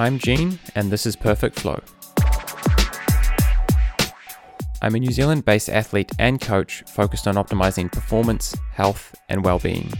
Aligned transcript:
I'm 0.00 0.20
Gene, 0.20 0.60
and 0.76 0.92
this 0.92 1.06
is 1.06 1.16
Perfect 1.16 1.58
Flow. 1.58 1.80
I'm 4.80 4.94
a 4.94 5.00
New 5.00 5.10
Zealand 5.10 5.44
based 5.44 5.68
athlete 5.68 6.12
and 6.20 6.40
coach 6.40 6.84
focused 6.86 7.26
on 7.26 7.34
optimizing 7.34 7.90
performance, 7.90 8.56
health, 8.70 9.12
and 9.28 9.44
well 9.44 9.58
being. 9.58 9.92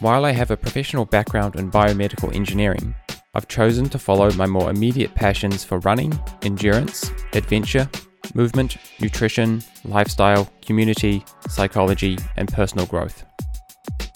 While 0.00 0.24
I 0.24 0.32
have 0.32 0.50
a 0.50 0.56
professional 0.56 1.04
background 1.04 1.54
in 1.54 1.70
biomedical 1.70 2.34
engineering, 2.34 2.96
I've 3.32 3.46
chosen 3.46 3.88
to 3.90 3.98
follow 4.00 4.32
my 4.32 4.46
more 4.46 4.70
immediate 4.70 5.14
passions 5.14 5.62
for 5.62 5.78
running, 5.78 6.18
endurance, 6.42 7.12
adventure, 7.32 7.88
movement, 8.34 8.76
nutrition, 8.98 9.62
lifestyle, 9.84 10.50
community, 10.62 11.24
psychology, 11.48 12.18
and 12.36 12.52
personal 12.52 12.86
growth. 12.86 13.24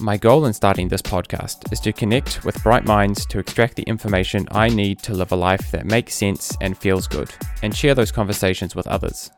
My 0.02 0.16
goal 0.16 0.46
in 0.46 0.52
starting 0.52 0.88
this 0.88 1.00
podcast 1.00 1.72
is 1.72 1.78
to 1.78 1.92
connect 1.92 2.44
with 2.44 2.60
bright 2.64 2.84
minds 2.84 3.24
to 3.26 3.38
extract 3.38 3.76
the 3.76 3.84
information 3.84 4.48
I 4.50 4.68
need 4.68 4.98
to 5.04 5.14
live 5.14 5.30
a 5.30 5.36
life 5.36 5.70
that 5.70 5.86
makes 5.86 6.12
sense 6.12 6.56
and 6.60 6.76
feels 6.76 7.06
good, 7.06 7.30
and 7.62 7.72
share 7.72 7.94
those 7.94 8.10
conversations 8.10 8.74
with 8.74 8.88
others. 8.88 9.30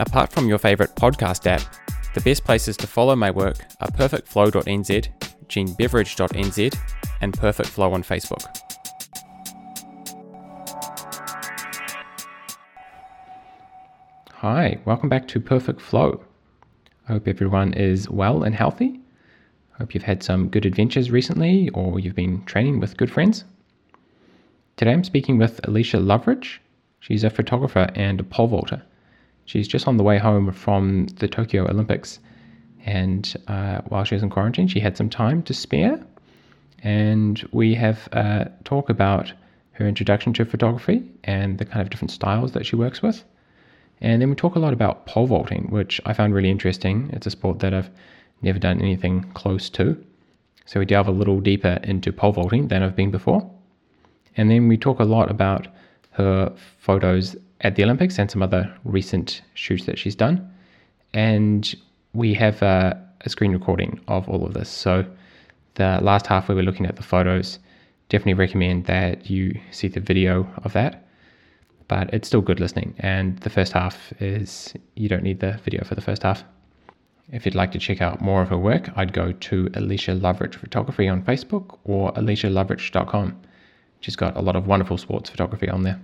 Apart 0.00 0.30
from 0.30 0.48
your 0.48 0.58
favourite 0.58 0.94
podcast 0.96 1.46
app, 1.46 1.62
the 2.12 2.20
best 2.20 2.44
places 2.44 2.76
to 2.76 2.86
follow 2.86 3.16
my 3.16 3.30
work 3.30 3.56
are 3.80 3.88
perfectflow.nz, 3.88 5.08
genebeveridge.nz, 5.46 6.78
and 7.22 7.32
perfectflow 7.32 7.94
on 7.94 8.02
Facebook. 8.02 8.44
Hi, 14.30 14.78
welcome 14.84 15.08
back 15.08 15.26
to 15.28 15.40
Perfect 15.40 15.80
Flow. 15.80 16.22
I 17.08 17.12
hope 17.12 17.26
everyone 17.26 17.72
is 17.72 18.10
well 18.10 18.42
and 18.42 18.54
healthy. 18.54 19.00
Hope 19.78 19.92
you've 19.92 20.04
had 20.04 20.22
some 20.22 20.48
good 20.48 20.66
adventures 20.66 21.10
recently 21.10 21.68
or 21.70 21.98
you've 21.98 22.14
been 22.14 22.44
training 22.44 22.78
with 22.78 22.96
good 22.96 23.10
friends. 23.10 23.44
Today 24.76 24.92
I'm 24.92 25.02
speaking 25.02 25.36
with 25.36 25.60
Alisha 25.62 26.00
Lovrich. 26.00 26.58
She's 27.00 27.24
a 27.24 27.30
photographer 27.30 27.90
and 27.96 28.20
a 28.20 28.24
pole 28.24 28.46
vaulter. 28.46 28.82
She's 29.46 29.66
just 29.66 29.88
on 29.88 29.96
the 29.96 30.04
way 30.04 30.18
home 30.18 30.52
from 30.52 31.06
the 31.18 31.26
Tokyo 31.26 31.68
Olympics, 31.68 32.20
and 32.86 33.34
uh, 33.48 33.80
while 33.88 34.04
she 34.04 34.14
was 34.14 34.22
in 34.22 34.30
quarantine, 34.30 34.68
she 34.68 34.80
had 34.80 34.96
some 34.96 35.10
time 35.10 35.42
to 35.42 35.52
spare. 35.52 36.00
And 36.82 37.46
we 37.50 37.74
have 37.74 38.08
a 38.12 38.50
talk 38.62 38.88
about 38.88 39.32
her 39.72 39.86
introduction 39.86 40.32
to 40.34 40.44
photography 40.44 41.02
and 41.24 41.58
the 41.58 41.64
kind 41.64 41.82
of 41.82 41.90
different 41.90 42.12
styles 42.12 42.52
that 42.52 42.64
she 42.64 42.76
works 42.76 43.02
with. 43.02 43.24
And 44.00 44.22
then 44.22 44.30
we 44.30 44.36
talk 44.36 44.54
a 44.54 44.60
lot 44.60 44.72
about 44.72 45.06
pole 45.06 45.26
vaulting, 45.26 45.68
which 45.70 46.00
I 46.06 46.12
found 46.12 46.32
really 46.32 46.50
interesting. 46.50 47.10
It's 47.12 47.26
a 47.26 47.30
sport 47.30 47.58
that 47.58 47.74
I've 47.74 47.90
never 48.42 48.58
done 48.58 48.80
anything 48.80 49.30
close 49.34 49.70
to. 49.70 50.02
So 50.66 50.80
we 50.80 50.86
delve 50.86 51.08
a 51.08 51.12
little 51.12 51.40
deeper 51.40 51.78
into 51.82 52.12
pole 52.12 52.32
vaulting 52.32 52.68
than 52.68 52.82
I've 52.82 52.96
been 52.96 53.10
before. 53.10 53.50
And 54.36 54.50
then 54.50 54.68
we 54.68 54.76
talk 54.76 54.98
a 54.98 55.04
lot 55.04 55.30
about 55.30 55.68
her 56.12 56.52
photos 56.78 57.36
at 57.60 57.76
the 57.76 57.84
Olympics 57.84 58.18
and 58.18 58.30
some 58.30 58.42
other 58.42 58.74
recent 58.84 59.42
shoots 59.54 59.86
that 59.86 59.98
she's 59.98 60.14
done. 60.14 60.50
And 61.12 61.74
we 62.12 62.34
have 62.34 62.62
a, 62.62 63.00
a 63.22 63.28
screen 63.28 63.52
recording 63.52 64.00
of 64.08 64.28
all 64.28 64.44
of 64.44 64.54
this. 64.54 64.68
So 64.68 65.04
the 65.74 65.98
last 66.02 66.26
half 66.26 66.48
where 66.48 66.56
we're 66.56 66.62
looking 66.62 66.86
at 66.86 66.96
the 66.96 67.02
photos, 67.02 67.58
definitely 68.08 68.34
recommend 68.34 68.86
that 68.86 69.30
you 69.30 69.58
see 69.70 69.88
the 69.88 70.00
video 70.00 70.48
of 70.64 70.72
that. 70.72 71.06
But 71.88 72.12
it's 72.14 72.28
still 72.28 72.40
good 72.40 72.60
listening. 72.60 72.94
And 72.98 73.38
the 73.38 73.50
first 73.50 73.72
half 73.72 74.12
is 74.20 74.74
you 74.94 75.08
don't 75.08 75.22
need 75.22 75.40
the 75.40 75.60
video 75.64 75.84
for 75.84 75.94
the 75.94 76.00
first 76.00 76.22
half. 76.22 76.44
If 77.32 77.46
you'd 77.46 77.54
like 77.54 77.72
to 77.72 77.78
check 77.78 78.02
out 78.02 78.20
more 78.20 78.42
of 78.42 78.50
her 78.50 78.58
work, 78.58 78.90
I'd 78.96 79.14
go 79.14 79.32
to 79.32 79.64
Alisha 79.70 80.20
Lovrich 80.20 80.56
Photography 80.56 81.08
on 81.08 81.22
Facebook 81.22 81.78
or 81.84 82.12
alishalovrich.com. 82.12 83.40
She's 84.00 84.14
got 84.14 84.36
a 84.36 84.42
lot 84.42 84.56
of 84.56 84.66
wonderful 84.66 84.98
sports 84.98 85.30
photography 85.30 85.70
on 85.70 85.84
there. 85.84 85.98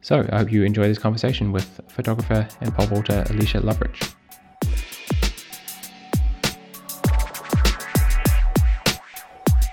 So 0.00 0.28
I 0.32 0.38
hope 0.38 0.50
you 0.50 0.64
enjoy 0.64 0.88
this 0.88 0.98
conversation 0.98 1.52
with 1.52 1.80
photographer 1.88 2.48
and 2.60 2.74
pole 2.74 2.86
vaulter 2.86 3.22
Alisha 3.28 3.62
Lovrich. 3.62 4.14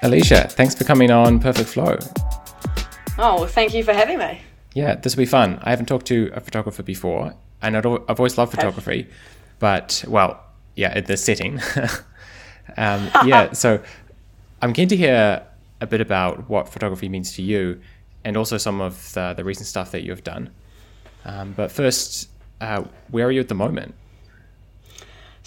Alisha, 0.04 0.52
thanks 0.52 0.76
for 0.76 0.84
coming 0.84 1.10
on 1.10 1.40
Perfect 1.40 1.70
Flow. 1.70 1.98
Oh, 3.18 3.40
well, 3.40 3.48
thank 3.48 3.74
you 3.74 3.84
for 3.84 3.94
having 3.94 4.20
me. 4.20 4.42
Yeah, 4.76 4.94
this 4.94 5.16
will 5.16 5.24
be 5.24 5.26
fun. 5.26 5.58
I 5.64 5.72
haven't 5.72 5.88
talked 5.88 6.06
to 6.08 6.30
a 6.36 6.40
photographer 6.40 6.84
before, 6.84 7.34
and 7.64 7.76
I've 7.76 7.86
always 8.20 8.38
loved 8.38 8.52
photography, 8.52 9.08
but 9.60 10.04
well, 10.08 10.44
yeah, 10.76 10.90
at 10.90 11.08
the 11.08 11.18
setting. 11.18 11.60
um, 12.78 13.10
yeah, 13.26 13.52
so 13.54 13.82
I'm 14.62 14.74
keen 14.74 14.88
to 14.90 14.98
hear 14.98 15.46
a 15.82 15.88
bit 15.88 16.02
about 16.02 16.50
what 16.50 16.70
photography 16.70 17.10
means 17.10 17.34
to 17.34 17.42
you 17.42 17.82
and 18.24 18.36
also 18.36 18.58
some 18.58 18.82
of 18.82 19.14
the, 19.14 19.34
the 19.36 19.44
recent 19.44 19.68
stuff 19.68 19.92
that 19.92 20.04
you've 20.04 20.24
done. 20.24 20.50
Um, 21.26 21.54
but 21.54 21.72
first, 21.72 22.30
uh, 22.62 22.84
where 23.10 23.28
are 23.28 23.32
you 23.32 23.40
at 23.40 23.48
the 23.48 23.56
moment? 23.56 23.96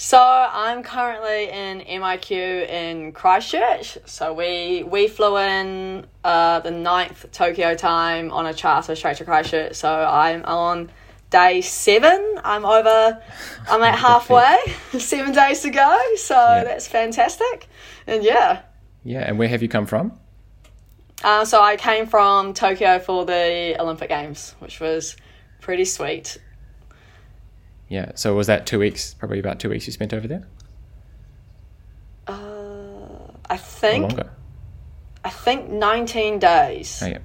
So 0.00 0.16
I'm 0.16 0.84
currently 0.84 1.48
in 1.50 1.80
MIQ 1.80 2.68
in 2.68 3.10
Christchurch. 3.10 3.98
So 4.06 4.32
we 4.32 4.84
we 4.84 5.08
flew 5.08 5.38
in 5.38 6.06
uh, 6.22 6.60
the 6.60 6.70
9th 6.70 7.32
Tokyo 7.32 7.74
time 7.74 8.30
on 8.30 8.46
a 8.46 8.54
charter 8.54 8.94
straight 8.94 9.16
to 9.16 9.24
Christchurch. 9.24 9.74
So 9.74 9.90
I'm 9.90 10.44
on 10.44 10.90
day 11.30 11.60
seven. 11.60 12.38
I'm 12.44 12.64
over. 12.64 13.22
I'm 13.68 13.82
at 13.82 13.98
halfway. 13.98 14.58
seven 14.98 15.32
days 15.32 15.60
to 15.62 15.70
go. 15.70 16.00
So 16.16 16.34
yeah. 16.34 16.64
that's 16.64 16.88
fantastic. 16.88 17.68
And 18.06 18.22
yeah. 18.22 18.62
Yeah. 19.04 19.20
And 19.20 19.38
where 19.38 19.48
have 19.48 19.62
you 19.62 19.68
come 19.68 19.86
from? 19.86 20.18
Uh, 21.22 21.44
so 21.44 21.60
I 21.60 21.76
came 21.76 22.06
from 22.06 22.54
Tokyo 22.54 22.98
for 22.98 23.24
the 23.24 23.76
Olympic 23.78 24.08
Games, 24.08 24.54
which 24.60 24.80
was 24.80 25.16
pretty 25.60 25.84
sweet. 25.84 26.38
Yeah. 27.88 28.12
So 28.14 28.34
was 28.34 28.46
that 28.46 28.66
two 28.66 28.78
weeks? 28.78 29.14
Probably 29.14 29.38
about 29.38 29.58
two 29.58 29.68
weeks 29.68 29.86
you 29.86 29.92
spent 29.92 30.14
over 30.14 30.28
there. 30.28 30.46
Uh, 32.26 33.32
I 33.48 33.56
think. 33.56 34.12
I 35.24 35.30
think 35.30 35.68
nineteen 35.68 36.38
days. 36.38 37.00
Oh, 37.02 37.06
yeah. 37.06 37.18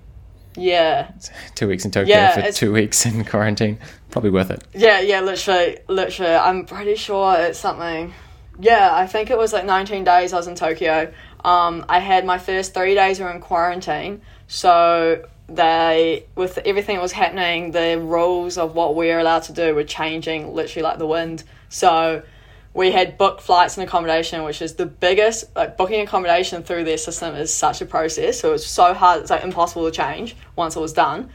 Yeah. 0.55 1.11
Two 1.55 1.67
weeks 1.67 1.85
in 1.85 1.91
Tokyo 1.91 2.15
yeah, 2.15 2.41
for 2.41 2.51
two 2.51 2.71
weeks 2.71 3.05
in 3.05 3.23
quarantine. 3.25 3.79
Probably 4.11 4.29
worth 4.29 4.51
it. 4.51 4.63
Yeah, 4.73 4.99
yeah, 4.99 5.21
literally, 5.21 5.79
literally. 5.87 6.33
I'm 6.33 6.65
pretty 6.65 6.95
sure 6.95 7.35
it's 7.37 7.59
something. 7.59 8.13
Yeah, 8.59 8.89
I 8.93 9.07
think 9.07 9.31
it 9.31 9.37
was 9.37 9.53
like 9.53 9.65
19 9.65 10.03
days 10.03 10.33
I 10.33 10.37
was 10.37 10.47
in 10.47 10.55
Tokyo. 10.55 11.11
Um, 11.43 11.85
I 11.89 11.99
had 11.99 12.25
my 12.25 12.37
first 12.37 12.73
three 12.73 12.93
days 12.93 13.19
were 13.19 13.31
in 13.31 13.41
quarantine, 13.41 14.21
so 14.47 15.27
they 15.49 16.25
with 16.35 16.57
everything 16.59 16.95
that 16.95 17.01
was 17.01 17.11
happening, 17.11 17.71
the 17.71 17.99
rules 17.99 18.57
of 18.57 18.75
what 18.75 18.95
we 18.95 19.11
are 19.11 19.19
allowed 19.19 19.43
to 19.43 19.53
do 19.53 19.75
were 19.75 19.83
changing 19.83 20.53
literally 20.53 20.83
like 20.83 20.99
the 20.99 21.07
wind. 21.07 21.43
So 21.69 22.23
we 22.73 22.91
had 22.91 23.17
booked 23.17 23.41
flights 23.41 23.77
and 23.77 23.87
accommodation, 23.87 24.43
which 24.43 24.61
is 24.61 24.75
the 24.75 24.85
biggest 24.85 25.55
like 25.55 25.77
booking 25.77 26.01
accommodation 26.01 26.63
through 26.63 26.83
their 26.83 26.97
system 26.97 27.35
is 27.35 27.53
such 27.53 27.81
a 27.81 27.85
process. 27.85 28.39
So 28.39 28.49
it 28.49 28.53
was 28.53 28.65
so 28.65 28.93
hard, 28.93 29.21
it's 29.21 29.29
like 29.29 29.43
impossible 29.43 29.85
to 29.85 29.91
change 29.91 30.35
once 30.55 30.75
it 30.75 30.79
was 30.79 30.93
done. 30.93 31.29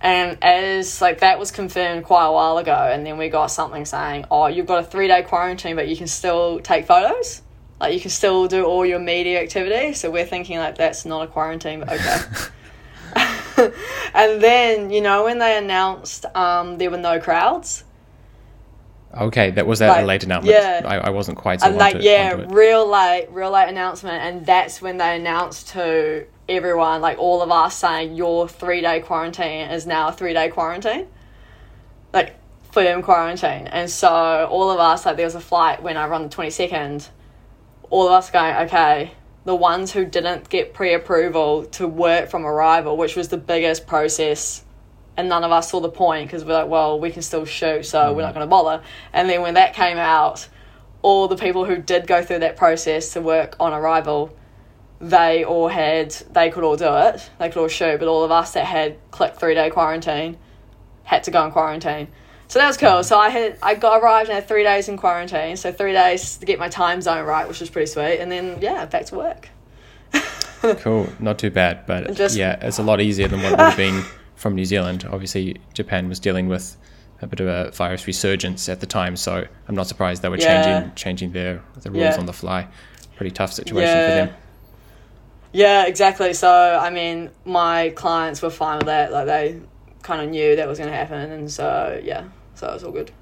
And 0.00 0.36
as 0.42 1.00
like 1.00 1.20
that 1.20 1.38
was 1.38 1.50
confirmed 1.50 2.04
quite 2.04 2.26
a 2.26 2.32
while 2.32 2.58
ago, 2.58 2.90
and 2.92 3.06
then 3.06 3.16
we 3.16 3.28
got 3.28 3.46
something 3.46 3.84
saying, 3.84 4.26
"Oh, 4.30 4.48
you've 4.48 4.66
got 4.66 4.84
a 4.84 4.86
three 4.86 5.08
day 5.08 5.22
quarantine, 5.22 5.76
but 5.76 5.88
you 5.88 5.96
can 5.96 6.08
still 6.08 6.60
take 6.60 6.86
photos." 6.86 7.42
like 7.80 7.92
you 7.92 8.00
can 8.00 8.10
still 8.10 8.46
do 8.46 8.64
all 8.64 8.86
your 8.86 8.98
media 8.98 9.42
activity. 9.42 9.92
So 9.94 10.10
we're 10.10 10.24
thinking 10.24 10.58
like 10.58 10.76
that's 10.76 11.04
not 11.04 11.24
a 11.24 11.26
quarantine, 11.26 11.80
but 11.80 11.92
okay. 11.92 12.18
and 14.14 14.42
then 14.42 14.90
you 14.90 15.00
know 15.00 15.24
when 15.24 15.38
they 15.38 15.56
announced 15.56 16.24
um, 16.34 16.78
there 16.78 16.90
were 16.90 16.98
no 16.98 17.20
crowds. 17.20 17.84
Okay, 19.16 19.50
that 19.52 19.66
was 19.66 19.78
that 19.78 19.88
like, 19.88 20.02
a 20.02 20.06
late 20.06 20.24
announcement. 20.24 20.56
Yeah, 20.56 20.82
I, 20.84 20.98
I 20.98 21.10
wasn't 21.10 21.38
quite 21.38 21.60
so. 21.60 21.70
like 21.70 21.96
yeah, 22.00 22.44
real 22.48 22.88
late, 22.88 23.28
real 23.30 23.50
late 23.50 23.68
announcement, 23.68 24.22
and 24.22 24.46
that's 24.46 24.82
when 24.82 24.98
they 24.98 25.16
announced 25.16 25.68
to 25.68 26.26
everyone, 26.48 27.00
like 27.00 27.18
all 27.18 27.42
of 27.42 27.50
us, 27.50 27.76
saying 27.76 28.14
your 28.14 28.48
three 28.48 28.80
day 28.80 29.00
quarantine 29.00 29.70
is 29.70 29.86
now 29.86 30.08
a 30.08 30.12
three 30.12 30.32
day 30.32 30.48
quarantine, 30.48 31.06
like 32.12 32.36
firm 32.72 33.02
quarantine. 33.02 33.68
And 33.68 33.90
so 33.90 34.08
all 34.08 34.70
of 34.70 34.80
us, 34.80 35.06
like 35.06 35.16
there 35.16 35.26
was 35.26 35.34
a 35.34 35.40
flight 35.40 35.82
when 35.82 35.96
I 35.96 36.08
run 36.08 36.24
the 36.24 36.28
twenty 36.28 36.50
second 36.50 37.08
all 37.94 38.06
of 38.06 38.12
us 38.12 38.30
going, 38.30 38.54
okay, 38.66 39.12
the 39.44 39.54
ones 39.54 39.92
who 39.92 40.04
didn't 40.04 40.48
get 40.48 40.74
pre 40.74 40.94
approval 40.94 41.64
to 41.66 41.86
work 41.86 42.28
from 42.28 42.44
arrival, 42.44 42.96
which 42.96 43.14
was 43.14 43.28
the 43.28 43.36
biggest 43.36 43.86
process, 43.86 44.63
and 45.16 45.28
none 45.28 45.44
of 45.44 45.52
us 45.52 45.70
saw 45.70 45.80
the 45.80 45.88
point 45.88 46.28
because 46.28 46.44
we're 46.44 46.54
like, 46.54 46.68
well, 46.68 46.98
we 46.98 47.10
can 47.10 47.22
still 47.22 47.44
shoot, 47.44 47.86
so 47.86 47.98
mm-hmm. 47.98 48.16
we're 48.16 48.22
not 48.22 48.32
mm. 48.32 48.34
going 48.34 48.46
to 48.46 48.50
bother. 48.50 48.82
And 49.12 49.28
then 49.28 49.42
when 49.42 49.54
that 49.54 49.74
came 49.74 49.96
out, 49.96 50.48
all 51.02 51.28
the 51.28 51.36
people 51.36 51.64
who 51.64 51.76
did 51.76 52.06
go 52.06 52.22
through 52.22 52.40
that 52.40 52.56
process 52.56 53.12
to 53.12 53.20
work 53.20 53.56
on 53.60 53.72
arrival, 53.72 54.34
they 55.00 55.44
all 55.44 55.68
had, 55.68 56.10
they 56.32 56.50
could 56.50 56.64
all 56.64 56.76
do 56.76 56.94
it, 56.96 57.30
they 57.38 57.48
could 57.48 57.60
all 57.60 57.68
shoot, 57.68 57.98
but 57.98 58.08
all 58.08 58.24
of 58.24 58.30
us 58.30 58.52
that 58.52 58.64
had 58.64 58.96
clicked 59.10 59.38
three 59.38 59.54
day 59.54 59.70
quarantine 59.70 60.36
had 61.04 61.24
to 61.24 61.30
go 61.30 61.44
in 61.44 61.52
quarantine. 61.52 62.08
So 62.48 62.58
that 62.58 62.66
was 62.66 62.76
cool. 62.76 63.02
So 63.02 63.18
I 63.18 63.30
had 63.30 63.58
I 63.62 63.74
got 63.74 64.02
arrived 64.02 64.28
and 64.28 64.34
had 64.36 64.46
three 64.46 64.62
days 64.62 64.88
in 64.88 64.96
quarantine. 64.96 65.56
So 65.56 65.72
three 65.72 65.92
days 65.92 66.36
to 66.36 66.46
get 66.46 66.58
my 66.58 66.68
time 66.68 67.00
zone 67.00 67.24
right, 67.24 67.48
which 67.48 67.60
was 67.60 67.70
pretty 67.70 67.86
sweet. 67.86 68.18
And 68.18 68.30
then 68.30 68.58
yeah, 68.60 68.84
back 68.86 69.06
to 69.06 69.16
work. 69.16 69.48
cool, 70.78 71.08
not 71.18 71.38
too 71.38 71.50
bad, 71.50 71.86
but 71.86 72.14
Just- 72.14 72.36
yeah, 72.36 72.58
it's 72.60 72.78
a 72.78 72.82
lot 72.82 73.00
easier 73.00 73.28
than 73.28 73.42
what 73.42 73.52
it 73.52 73.58
would 73.58 73.60
have 73.60 73.76
been 73.76 74.04
from 74.36 74.54
New 74.54 74.64
Zealand. 74.64 75.06
Obviously, 75.10 75.60
Japan 75.72 76.08
was 76.08 76.18
dealing 76.20 76.48
with 76.48 76.76
a 77.22 77.26
bit 77.26 77.40
of 77.40 77.46
a 77.46 77.70
virus 77.70 78.06
resurgence 78.06 78.68
at 78.68 78.80
the 78.80 78.86
time, 78.86 79.16
so 79.16 79.44
I'm 79.68 79.74
not 79.74 79.86
surprised 79.86 80.22
they 80.22 80.28
were 80.28 80.36
Yeah. 80.36 80.62
changing 80.64 80.94
changing 80.94 81.32
their 81.32 81.62
the 81.82 81.90
rules 81.90 82.02
Yeah. 82.02 82.18
on 82.18 82.26
the 82.26 82.32
fly. 82.32 82.66
Pretty 83.16 83.30
tough 83.30 83.52
situation 83.52 83.88
for 83.94 84.14
them. 84.14 84.30
Yeah, 85.52 85.86
exactly. 85.86 86.32
So, 86.32 86.50
I 86.50 86.90
mean, 86.90 87.30
my 87.44 87.90
clients 87.90 88.42
were 88.42 88.50
fine 88.50 88.78
with 88.78 88.86
that. 88.86 89.12
Like, 89.12 89.26
they 89.26 89.60
kind 90.02 90.20
of 90.20 90.28
knew 90.28 90.56
that 90.56 90.66
was 90.66 90.78
going 90.78 90.90
to 90.90 90.96
happen. 90.96 91.30
And 91.30 91.48
so, 91.50 92.00
yeah, 92.02 92.24
so 92.56 92.68
it 92.68 92.72
was 92.74 92.82
all 92.82 92.90
good. 92.90 93.12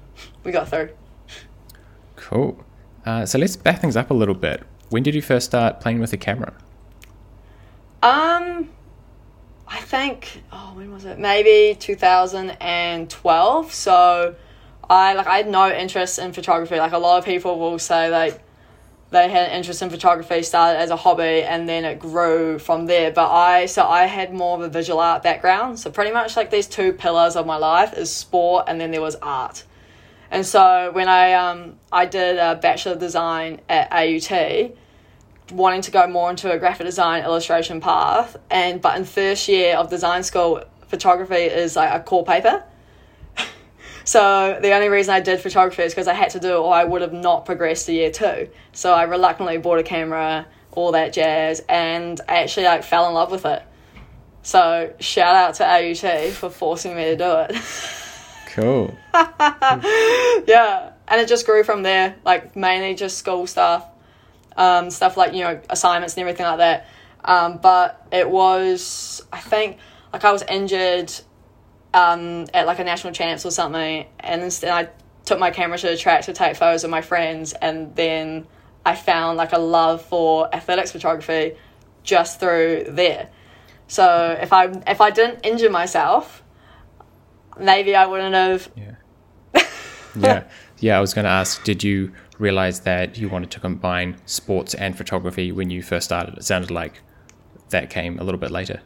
We 0.43 0.51
got 0.51 0.67
through. 0.67 0.89
Cool. 2.15 2.63
Uh, 3.05 3.25
so 3.27 3.37
let's 3.37 3.55
back 3.55 3.81
things 3.81 3.95
up 3.95 4.09
a 4.09 4.15
little 4.15 4.33
bit. 4.33 4.63
When 4.89 5.03
did 5.03 5.13
you 5.13 5.21
first 5.21 5.45
start 5.45 5.79
playing 5.79 5.99
with 5.99 6.09
the 6.09 6.17
camera? 6.17 6.53
Um, 8.01 8.69
I 9.73 9.81
think, 9.81 10.43
oh, 10.51 10.73
when 10.75 10.91
was 10.91 11.05
it? 11.05 11.17
Maybe 11.17 11.75
2012. 11.75 13.73
So, 13.73 14.35
I, 14.87 15.13
like, 15.15 15.25
I 15.25 15.37
had 15.37 15.47
no 15.47 15.71
interest 15.73 16.19
in 16.19 16.31
photography. 16.31 16.77
Like, 16.77 16.91
a 16.91 16.99
lot 16.99 17.17
of 17.17 17.25
people 17.25 17.57
will 17.57 17.79
say, 17.79 18.11
like, 18.11 18.39
they 19.09 19.27
had 19.29 19.49
an 19.49 19.57
interest 19.57 19.81
in 19.81 19.89
photography, 19.89 20.43
started 20.43 20.77
as 20.77 20.91
a 20.91 20.95
hobby, 20.95 21.41
and 21.41 21.67
then 21.67 21.85
it 21.85 21.97
grew 21.97 22.59
from 22.59 22.85
there. 22.85 23.09
But 23.11 23.31
I, 23.31 23.65
so 23.65 23.87
I 23.87 24.05
had 24.05 24.31
more 24.31 24.55
of 24.57 24.61
a 24.61 24.69
visual 24.69 24.99
art 24.99 25.23
background. 25.23 25.79
So 25.79 25.89
pretty 25.89 26.11
much 26.11 26.37
like 26.37 26.51
these 26.51 26.67
two 26.67 26.93
pillars 26.93 27.35
of 27.35 27.47
my 27.47 27.57
life 27.57 27.93
is 27.97 28.11
sport, 28.11 28.65
and 28.67 28.79
then 28.79 28.91
there 28.91 29.01
was 29.01 29.15
art. 29.23 29.63
And 30.29 30.45
so 30.45 30.91
when 30.93 31.07
I 31.07 31.33
um 31.33 31.77
I 31.91 32.05
did 32.05 32.37
a 32.37 32.55
bachelor 32.55 32.93
of 32.93 32.99
design 32.99 33.61
at 33.69 33.91
AUT, 33.91 34.75
wanting 35.51 35.81
to 35.81 35.91
go 35.91 36.07
more 36.07 36.29
into 36.29 36.51
a 36.51 36.57
graphic 36.57 36.85
design 36.85 37.23
illustration 37.23 37.81
path, 37.81 38.37
and 38.49 38.81
but 38.81 38.97
in 38.97 39.05
first 39.05 39.47
year 39.47 39.75
of 39.77 39.89
design 39.89 40.23
school, 40.23 40.63
photography 40.87 41.35
is 41.35 41.75
like 41.75 41.93
a 41.93 42.03
core 42.03 42.25
paper. 42.25 42.63
So 44.05 44.59
the 44.61 44.73
only 44.73 44.89
reason 44.89 45.13
I 45.13 45.21
did 45.21 45.39
photography 45.39 45.83
is 45.83 45.93
because 45.93 46.09
I 46.09 46.13
had 46.13 46.31
to 46.31 46.39
do 46.41 46.55
it 46.55 46.59
or 46.59 46.73
I 46.73 46.83
would 46.83 47.01
have 47.01 47.13
not 47.13 47.45
progressed 47.45 47.85
to 47.85 47.93
year 47.93 48.11
two. 48.11 48.49
So 48.73 48.93
I 48.93 49.03
reluctantly 49.03 49.59
bought 49.59 49.79
a 49.79 49.83
camera, 49.83 50.45
all 50.71 50.91
that 50.91 51.13
jazz, 51.13 51.61
and 51.69 52.19
I 52.27 52.43
actually 52.43 52.65
like 52.65 52.83
fell 52.83 53.07
in 53.07 53.13
love 53.13 53.31
with 53.31 53.45
it. 53.45 53.63
So 54.41 54.93
shout 54.99 55.35
out 55.35 55.55
to 55.55 55.65
AUT 55.65 56.33
for 56.33 56.49
forcing 56.49 56.97
me 56.97 57.05
to 57.05 57.15
do 57.15 57.31
it. 57.47 57.55
Cool. 58.47 58.93
yeah. 59.13 60.91
And 61.07 61.21
it 61.21 61.27
just 61.27 61.45
grew 61.45 61.63
from 61.63 61.83
there, 61.83 62.15
like 62.25 62.55
mainly 62.55 62.93
just 62.93 63.17
school 63.17 63.47
stuff, 63.47 63.85
um, 64.57 64.89
stuff 64.89 65.17
like, 65.17 65.33
you 65.33 65.43
know, 65.43 65.59
assignments 65.69 66.15
and 66.15 66.21
everything 66.21 66.45
like 66.45 66.57
that. 66.59 66.87
Um, 67.25 67.57
but 67.57 68.05
it 68.11 68.29
was, 68.29 69.25
I 69.31 69.39
think, 69.39 69.77
like 70.11 70.23
I 70.25 70.31
was 70.31 70.43
injured 70.43 71.11
um, 71.93 72.47
at 72.53 72.65
like 72.65 72.79
a 72.79 72.83
national 72.83 73.13
champs 73.13 73.45
or 73.45 73.51
something, 73.51 74.05
and 74.19 74.41
instead 74.41 74.71
I 74.71 74.89
took 75.25 75.39
my 75.39 75.51
camera 75.51 75.77
to 75.77 75.87
the 75.87 75.97
track 75.97 76.25
to 76.25 76.33
take 76.33 76.55
photos 76.55 76.83
of 76.83 76.89
my 76.89 77.01
friends, 77.01 77.53
and 77.53 77.95
then 77.95 78.47
I 78.85 78.95
found 78.95 79.37
like 79.37 79.53
a 79.53 79.59
love 79.59 80.03
for 80.03 80.53
athletics 80.53 80.91
photography 80.91 81.55
just 82.03 82.39
through 82.39 82.85
there. 82.89 83.29
So 83.87 84.37
if 84.39 84.51
I 84.51 84.65
if 84.87 85.01
I 85.01 85.11
didn't 85.11 85.45
injure 85.45 85.69
myself, 85.69 86.43
maybe 87.59 87.95
I 87.95 88.05
wouldn't 88.05 88.35
have. 88.35 88.71
Yeah. 88.75 88.95
yeah. 90.15 90.43
Yeah. 90.79 90.97
I 90.97 90.99
was 90.99 91.13
going 91.13 91.23
to 91.23 91.31
ask, 91.31 91.63
did 91.63 91.81
you 91.81 92.11
realize 92.39 92.81
that 92.81 93.17
you 93.17 93.29
wanted 93.29 93.51
to 93.51 93.59
combine 93.59 94.17
sports 94.25 94.73
and 94.73 94.97
photography 94.97 95.51
when 95.51 95.69
you 95.69 95.81
first 95.81 96.05
started? 96.05 96.37
It 96.37 96.43
sounded 96.43 96.71
like 96.71 97.01
that 97.69 97.89
came 97.89 98.19
a 98.19 98.23
little 98.23 98.39
bit 98.39 98.51
later. 98.51 98.81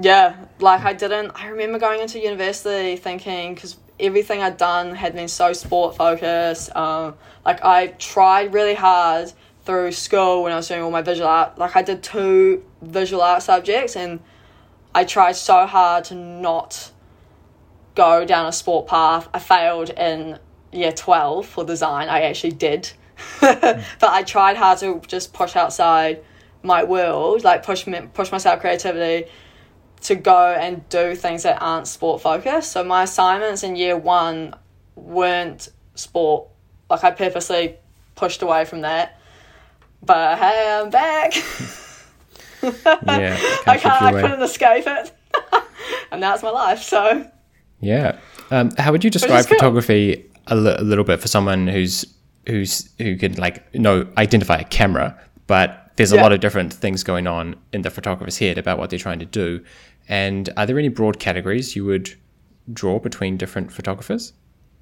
Yeah, 0.00 0.36
like 0.58 0.82
I 0.82 0.92
didn't. 0.92 1.32
I 1.34 1.48
remember 1.48 1.78
going 1.78 2.00
into 2.00 2.18
university 2.18 2.96
thinking 2.96 3.54
because 3.54 3.76
everything 3.98 4.42
I'd 4.42 4.56
done 4.58 4.94
had 4.94 5.14
been 5.14 5.28
so 5.28 5.52
sport 5.52 5.96
focused. 5.96 6.74
Um, 6.76 7.14
like 7.44 7.64
I 7.64 7.88
tried 7.98 8.52
really 8.52 8.74
hard 8.74 9.32
through 9.64 9.92
school 9.92 10.42
when 10.42 10.52
I 10.52 10.56
was 10.56 10.68
doing 10.68 10.82
all 10.82 10.90
my 10.90 11.02
visual 11.02 11.28
art. 11.28 11.58
Like 11.58 11.76
I 11.76 11.82
did 11.82 12.02
two 12.02 12.64
visual 12.82 13.22
art 13.22 13.42
subjects, 13.42 13.96
and 13.96 14.20
I 14.94 15.04
tried 15.04 15.36
so 15.36 15.66
hard 15.66 16.04
to 16.04 16.14
not 16.14 16.90
go 17.94 18.24
down 18.24 18.46
a 18.46 18.52
sport 18.52 18.86
path. 18.86 19.28
I 19.32 19.38
failed 19.38 19.90
in 19.90 20.38
year 20.72 20.92
twelve 20.92 21.46
for 21.46 21.64
design. 21.64 22.08
I 22.08 22.22
actually 22.22 22.52
did, 22.52 22.90
but 23.40 23.84
I 24.02 24.22
tried 24.22 24.56
hard 24.56 24.78
to 24.78 25.00
just 25.06 25.32
push 25.32 25.56
outside 25.56 26.22
my 26.62 26.84
world, 26.84 27.44
like 27.44 27.62
push 27.64 27.86
me, 27.86 28.00
push 28.12 28.32
myself 28.32 28.60
creativity 28.60 29.30
to 30.02 30.14
go 30.14 30.52
and 30.52 30.86
do 30.88 31.14
things 31.14 31.42
that 31.44 31.60
aren't 31.60 31.86
sport 31.86 32.20
focused. 32.20 32.72
So 32.72 32.84
my 32.84 33.04
assignments 33.04 33.62
in 33.62 33.76
year 33.76 33.96
one 33.96 34.54
weren't 34.94 35.68
sport. 35.94 36.48
Like 36.90 37.02
I 37.04 37.10
purposely 37.10 37.76
pushed 38.14 38.42
away 38.42 38.64
from 38.64 38.82
that. 38.82 39.20
But 40.02 40.38
hey, 40.38 40.80
I'm 40.80 40.90
back. 40.90 41.34
Yeah. 42.62 43.38
I 43.66 43.76
can't 43.76 43.82
keep 43.82 43.82
can't. 43.82 44.12
you 44.12 44.18
I 44.18 44.22
couldn't 44.22 44.42
escape 44.42 44.84
it, 44.86 45.12
and 46.10 46.22
that's 46.22 46.42
my 46.42 46.50
life. 46.50 46.82
So 46.82 47.30
Yeah. 47.80 48.18
Um, 48.50 48.70
how 48.78 48.92
would 48.92 49.04
you 49.04 49.10
describe 49.10 49.46
photography 49.46 50.30
a, 50.46 50.54
little 50.54 51.04
bit 51.04 51.20
for 51.20 51.28
someone 51.28 51.66
who's 51.66 52.04
who's 52.46 52.88
who 52.98 53.16
can 53.16 53.34
like 53.34 53.74
know 53.74 54.06
identify 54.16 54.58
a 54.58 54.64
camera, 54.64 55.18
but 55.46 55.92
there's 55.96 56.12
a 56.12 56.16
lot 56.16 56.32
of 56.32 56.40
different 56.40 56.72
things 56.72 57.02
going 57.02 57.26
on 57.26 57.56
in 57.72 57.82
the 57.82 57.90
photographer's 57.90 58.38
head 58.38 58.58
about 58.58 58.78
what 58.78 58.90
they're 58.90 58.98
trying 58.98 59.18
to 59.18 59.24
do. 59.24 59.64
And 60.08 60.50
are 60.56 60.66
there 60.66 60.78
any 60.78 60.88
broad 60.88 61.18
categories 61.18 61.74
you 61.74 61.84
would 61.86 62.14
draw 62.72 62.98
between 62.98 63.36
different 63.36 63.72
photographers 63.72 64.32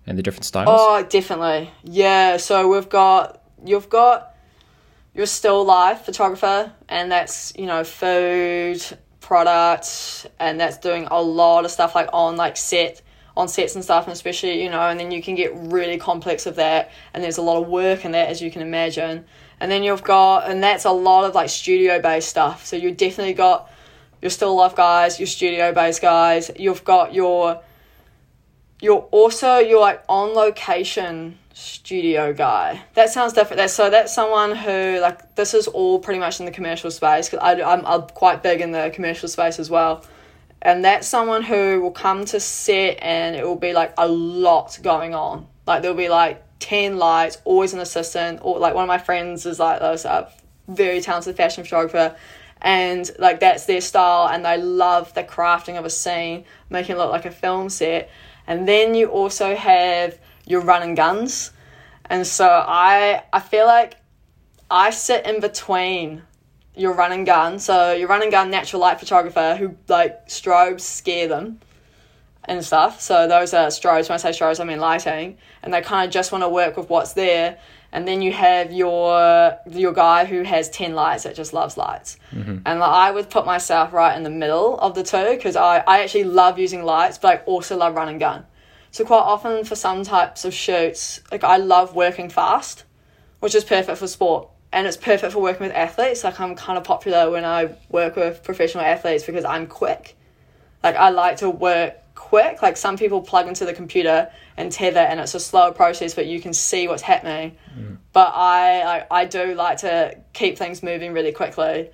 and 0.07 0.19
the 0.19 0.23
different 0.23 0.45
styles? 0.45 0.69
Oh, 0.71 1.03
definitely. 1.09 1.71
Yeah. 1.85 2.37
So 2.37 2.69
we've 2.69 2.89
got 2.89 3.43
you've 3.65 3.89
got 3.89 4.35
your 5.15 5.27
still 5.27 5.65
life 5.65 6.03
photographer, 6.03 6.73
and 6.89 7.11
that's 7.11 7.53
you 7.57 7.67
know 7.67 7.85
food, 7.85 8.83
product, 9.21 10.27
and 10.39 10.61
that's 10.61 10.79
doing 10.79 11.07
a 11.11 11.23
lot 11.23 11.65
of 11.65 11.71
stuff 11.71 11.95
like 11.95 12.09
on 12.13 12.37
like 12.37 12.57
set 12.57 13.01
on 13.37 13.49
sets 13.49 13.75
and 13.75 13.83
stuff, 13.83 14.05
and 14.05 14.13
especially 14.13 14.63
you 14.63 14.71
know, 14.71 14.89
and 14.89 14.99
then 14.99 15.11
you 15.11 15.23
can 15.23 15.35
get 15.35 15.53
really 15.55 15.99
complex 15.99 16.47
with 16.47 16.57
that, 16.57 16.91
and 17.13 17.23
there's 17.23 17.39
a 17.39 17.43
lot 17.43 17.61
of 17.61 17.69
work 17.69 18.05
in 18.05 18.13
that 18.13 18.29
as 18.29 18.41
you 18.41 18.51
can 18.51 18.63
imagine. 18.63 19.25
And 19.61 19.71
then 19.71 19.83
you've 19.83 20.03
got, 20.03 20.51
and 20.51 20.63
that's 20.63 20.85
a 20.85 20.91
lot 20.91 21.25
of 21.25 21.35
like 21.35 21.49
studio 21.49 22.01
based 22.01 22.29
stuff. 22.29 22.67
So 22.67 22.77
you've 22.77 22.97
definitely 22.97 23.35
got 23.35 23.70
your 24.20 24.31
still 24.31 24.55
life 24.55 24.75
guys, 24.75 25.19
your 25.20 25.27
studio 25.27 25.73
based 25.73 26.01
guys. 26.03 26.51
You've 26.58 26.85
got 26.85 27.15
your 27.15 27.63
you're 28.81 29.06
also 29.13 29.58
you're 29.58 29.81
like 29.81 30.03
on 30.08 30.35
location 30.35 31.39
studio 31.55 32.32
guy. 32.32 32.82
That 32.94 33.11
sounds 33.11 33.32
different. 33.32 33.58
That's 33.58 33.73
so 33.73 33.89
that's 33.91 34.13
someone 34.13 34.55
who 34.55 34.99
like 35.01 35.37
this 35.37 35.55
is 35.55 35.67
all 35.69 35.99
pretty 35.99 36.20
much 36.20 36.41
in 36.41 36.47
the 36.47 36.53
commercial 36.53 36.91
space 36.91 37.29
because 37.29 37.41
I'm 37.43 37.87
I'm 37.87 38.03
quite 38.08 38.43
big 38.43 38.61
in 38.61 38.73
the 38.73 38.91
commercial 38.93 39.29
space 39.29 39.58
as 39.58 39.70
well. 39.70 40.05
And 40.65 40.85
that's 40.85 41.06
someone 41.06 41.43
who 41.43 41.83
will 41.83 41.91
come 41.91 42.25
to 42.27 42.41
set 42.41 42.99
and 43.03 43.37
it 43.37 43.44
will 43.44 43.55
be 43.56 43.75
like 43.75 43.93
a 43.99 44.09
lot 44.09 44.79
going 44.83 45.15
on. 45.15 45.47
Like 45.67 45.83
there'll 45.83 45.97
be 45.97 46.09
like 46.09 46.43
ten 46.59 46.97
lights, 46.97 47.39
always 47.44 47.75
an 47.75 47.81
assistant, 47.81 48.41
or 48.43 48.59
like 48.59 48.75
one 48.75 48.85
of 48.85 48.89
my 48.89 48.99
friends 48.99 49.44
is 49.44 49.59
like 49.59 49.81
this 49.81 50.06
a 50.06 50.31
very 50.67 51.03
talented 51.03 51.37
fashion 51.37 51.63
photographer 51.63 52.17
and 52.63 53.11
like 53.19 53.41
that's 53.41 53.67
their 53.67 53.83
style 53.83 54.27
and 54.29 54.43
they 54.43 54.56
love 54.56 55.13
the 55.13 55.23
crafting 55.23 55.79
of 55.79 55.85
a 55.85 55.91
scene, 55.91 56.44
making 56.71 56.97
it 56.97 56.99
look 56.99 57.11
like 57.11 57.27
a 57.27 57.31
film 57.31 57.69
set. 57.69 58.11
And 58.47 58.67
then 58.67 58.94
you 58.94 59.09
also 59.09 59.55
have 59.55 60.19
your 60.47 60.63
run 60.63 60.83
and 60.83 60.97
guns. 60.97 61.51
And 62.06 62.27
so 62.27 62.49
I 62.49 63.23
I 63.33 63.41
feel 63.41 63.67
like 63.67 63.97
I 64.71 64.91
sit 64.91 65.27
in 65.27 65.41
between 65.41 66.23
your 66.77 66.93
run 66.93 67.13
and 67.13 67.27
gun. 67.27 67.59
So 67.59 67.93
your 67.93 68.09
run 68.09 68.23
and 68.23 68.31
gun 68.31 68.51
natural 68.51 68.81
light 68.81 68.99
photographer 68.99 69.57
who 69.57 69.77
like 69.89 70.29
strobes 70.29 70.81
scare 70.81 71.29
them 71.29 71.61
and 72.45 72.65
stuff. 72.65 73.01
So 73.01 73.27
those 73.27 73.55
are 73.55 73.69
strobes. 73.69 74.09
When 74.09 74.15
I 74.15 74.17
say 74.19 74.31
strobes, 74.31 74.61
I 74.61 74.65
mean 74.65 74.81
lighting, 74.81 75.39
and 75.63 75.73
they 75.73 75.81
kind 75.81 76.07
of 76.07 76.13
just 76.13 76.33
want 76.33 76.43
to 76.43 76.49
work 76.49 76.77
with 76.77 76.89
what's 76.89 77.13
there. 77.13 77.59
And 77.93 78.09
then 78.09 78.23
you 78.23 78.33
have 78.33 78.73
your 78.73 79.57
your 79.71 79.93
guy 79.93 80.25
who 80.25 80.43
has 80.43 80.69
ten 80.69 80.95
lights 80.95 81.23
that 81.23 81.37
just 81.37 81.53
loves 81.53 81.77
lights. 81.77 82.19
Mm-hmm. 82.33 82.59
And 82.67 82.81
like, 82.81 82.91
I 82.91 83.11
would 83.13 83.31
put 83.31 83.47
myself 83.47 83.93
right 83.93 84.17
in 84.17 84.25
the 84.25 84.31
middle 84.31 84.79
of 84.81 84.95
the 84.95 85.05
two 85.05 85.31
because 85.31 85.55
I 85.55 85.79
I 85.87 86.03
actually 86.03 86.25
love 86.25 86.59
using 86.59 86.83
lights, 86.83 87.19
but 87.19 87.29
I 87.29 87.37
also 87.45 87.77
love 87.77 87.95
run 87.95 88.09
and 88.09 88.19
gun. 88.19 88.47
So 88.91 89.05
quite 89.05 89.19
often 89.19 89.65
for 89.65 89.77
some 89.77 90.05
types 90.05 90.45
of 90.45 90.55
shoots, 90.55 91.21
like 91.31 91.45
I 91.45 91.57
love 91.57 91.95
working 91.95 92.29
fast, 92.29 92.85
which 93.41 93.55
is 93.55 93.65
perfect 93.65 93.99
for 93.99 94.07
sport. 94.07 94.49
And 94.75 94.89
it's 94.89 94.97
perfect 94.97 95.33
for 95.33 95.41
working 95.41 95.67
with 95.67 95.77
athletes. 95.77 96.25
Like 96.25 96.41
I'm 96.41 96.57
kind 96.57 96.77
of 96.77 96.83
popular 96.85 97.31
when 97.31 97.45
I 97.45 97.77
work 97.89 98.17
with 98.17 98.43
professional 98.43 98.85
athletes 98.85 99.25
because 99.25 99.45
I'm 99.45 99.69
quick. 99.69 100.17
Like 100.83 100.97
I 100.97 101.11
like 101.11 101.37
to 101.39 101.49
work 101.49 101.95
quick. 102.17 102.61
Like 102.61 102.77
some 102.77 102.97
people 102.97 103.23
plug 103.23 103.47
into 103.47 103.65
the 103.65 103.73
computer 103.73 104.29
and 104.57 104.73
tether 104.73 104.99
and 104.99 105.21
it's 105.21 105.35
a 105.37 105.41
slower 105.41 105.73
process 105.73 106.15
but 106.15 106.27
you 106.27 106.41
can 106.41 106.53
see 106.53 106.89
what's 106.89 107.03
happening. 107.03 107.57
Mm. 107.79 107.99
But 108.13 108.33
I 108.35 108.85
like 108.85 109.07
I 109.13 109.25
do 109.27 109.55
like 109.55 109.79
to 109.79 110.19
keep 110.33 110.59
things 110.59 110.83
moving 110.83 111.13
really 111.13 111.33
quickly. 111.33 111.91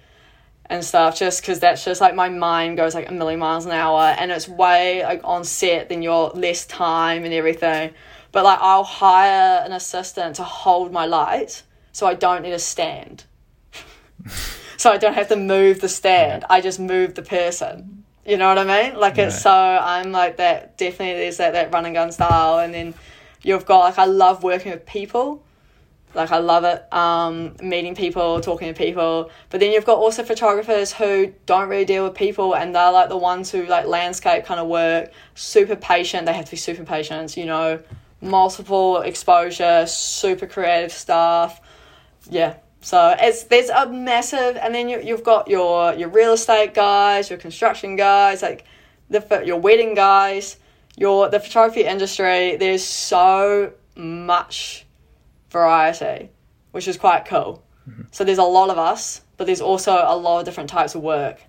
and 0.70 0.84
stuff 0.84 1.18
just 1.18 1.42
because 1.42 1.58
that's 1.58 1.84
just 1.84 2.00
like 2.00 2.14
my 2.14 2.28
mind 2.28 2.76
goes 2.76 2.94
like 2.94 3.08
a 3.08 3.12
million 3.12 3.40
miles 3.40 3.66
an 3.66 3.72
hour 3.72 4.14
and 4.18 4.30
it's 4.30 4.48
way 4.48 5.02
like 5.02 5.20
on 5.24 5.44
set 5.44 5.88
then 5.88 6.00
you're 6.00 6.28
less 6.28 6.64
time 6.66 7.24
and 7.24 7.34
everything 7.34 7.90
but 8.30 8.44
like 8.44 8.58
i'll 8.62 8.84
hire 8.84 9.62
an 9.64 9.72
assistant 9.72 10.36
to 10.36 10.44
hold 10.44 10.92
my 10.92 11.06
light 11.06 11.64
so 11.92 12.06
i 12.06 12.14
don't 12.14 12.42
need 12.42 12.52
a 12.52 12.58
stand. 12.58 13.24
So 14.76 14.90
i 14.90 14.96
don't 14.96 15.14
have 15.14 15.28
to 15.28 15.36
move 15.36 15.80
the 15.80 15.88
stand. 15.88 16.44
I 16.48 16.60
just 16.60 16.80
move 16.80 17.14
the 17.14 17.22
person. 17.22 18.04
You 18.24 18.36
know 18.36 18.48
what 18.48 18.58
i 18.58 18.64
mean? 18.64 18.98
Like 18.98 19.18
it's 19.18 19.40
so 19.42 19.52
i'm 19.52 20.12
like 20.12 20.36
that 20.38 20.78
definitely 20.78 21.20
there's 21.20 21.38
that, 21.38 21.52
that 21.52 21.72
run 21.72 21.86
and 21.86 21.94
gun 21.94 22.12
style. 22.12 22.58
And 22.58 22.72
then 22.72 22.94
you've 23.42 23.66
got 23.66 23.80
like 23.80 23.98
i 23.98 24.04
love 24.06 24.42
working 24.42 24.72
with 24.72 24.86
people. 24.86 25.42
Like 26.12 26.32
I 26.32 26.38
love 26.38 26.64
it, 26.64 26.92
um, 26.92 27.56
meeting 27.62 27.94
people, 27.94 28.40
talking 28.40 28.66
to 28.72 28.74
people. 28.76 29.30
But 29.48 29.60
then 29.60 29.70
you've 29.70 29.84
got 29.84 29.98
also 29.98 30.24
photographers 30.24 30.92
who 30.92 31.32
don't 31.46 31.68
really 31.68 31.84
deal 31.84 32.02
with 32.04 32.14
people, 32.14 32.56
and 32.56 32.74
they're 32.74 32.90
like 32.90 33.08
the 33.08 33.16
ones 33.16 33.52
who 33.52 33.64
like 33.66 33.86
landscape 33.86 34.44
kind 34.44 34.58
of 34.58 34.66
work, 34.66 35.12
super 35.36 35.76
patient. 35.76 36.26
They 36.26 36.32
have 36.32 36.46
to 36.46 36.50
be 36.50 36.56
super 36.56 36.84
patient, 36.84 37.36
you 37.36 37.46
know, 37.46 37.80
multiple 38.20 39.02
exposure, 39.02 39.86
super 39.86 40.46
creative 40.46 40.92
stuff. 40.92 41.60
Yeah. 42.28 42.56
So 42.82 43.14
it's 43.18 43.44
there's 43.44 43.68
a 43.68 43.86
massive, 43.88 44.56
and 44.56 44.74
then 44.74 44.88
you 44.88 45.00
you've 45.00 45.22
got 45.24 45.48
your 45.48 45.94
your 45.94 46.08
real 46.08 46.32
estate 46.32 46.74
guys, 46.74 47.28
your 47.30 47.38
construction 47.38 47.96
guys, 47.96 48.42
like 48.42 48.64
the 49.10 49.42
your 49.44 49.58
wedding 49.58 49.94
guys, 49.94 50.56
your 50.96 51.28
the 51.28 51.40
photography 51.40 51.84
industry. 51.84 52.56
There's 52.56 52.84
so 52.84 53.72
much 53.96 54.86
variety, 55.50 56.30
which 56.72 56.88
is 56.88 56.96
quite 56.96 57.26
cool. 57.26 57.62
Mm-hmm. 57.88 58.02
So 58.12 58.24
there's 58.24 58.38
a 58.38 58.42
lot 58.44 58.70
of 58.70 58.78
us, 58.78 59.20
but 59.36 59.46
there's 59.46 59.60
also 59.60 59.92
a 59.92 60.16
lot 60.16 60.38
of 60.40 60.44
different 60.46 60.70
types 60.70 60.94
of 60.94 61.02
work. 61.02 61.40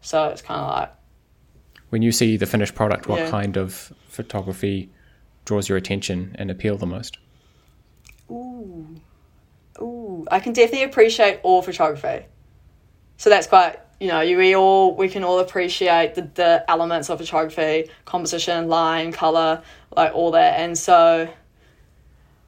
So 0.00 0.28
it's 0.28 0.42
kind 0.42 0.60
of 0.60 0.68
like 0.68 0.90
When 1.90 2.02
you 2.02 2.12
see 2.12 2.36
the 2.36 2.46
finished 2.46 2.74
product, 2.74 3.08
what 3.08 3.20
Yeah. 3.20 3.30
kind 3.30 3.56
of 3.56 3.92
photography 4.08 4.90
draws 5.46 5.68
your 5.68 5.78
attention 5.78 6.36
and 6.38 6.50
appeal 6.50 6.76
the 6.76 6.86
most? 6.86 7.16
ooh, 8.30 9.00
ooh. 9.80 10.26
I 10.30 10.40
can 10.40 10.52
definitely 10.52 10.84
appreciate 10.84 11.40
all 11.42 11.62
photography. 11.62 12.26
So 13.16 13.30
that's 13.30 13.46
quite 13.46 13.80
you 14.00 14.08
know 14.08 14.20
you 14.20 14.36
we 14.36 14.54
all 14.54 14.94
we 14.94 15.08
can 15.08 15.24
all 15.24 15.40
appreciate 15.40 16.14
the 16.14 16.22
the 16.22 16.64
elements 16.68 17.10
of 17.10 17.18
photography, 17.18 17.90
composition, 18.04 18.68
line, 18.68 19.12
color, 19.12 19.62
like 19.96 20.14
all 20.14 20.32
that, 20.32 20.60
and 20.60 20.76
so. 20.76 21.28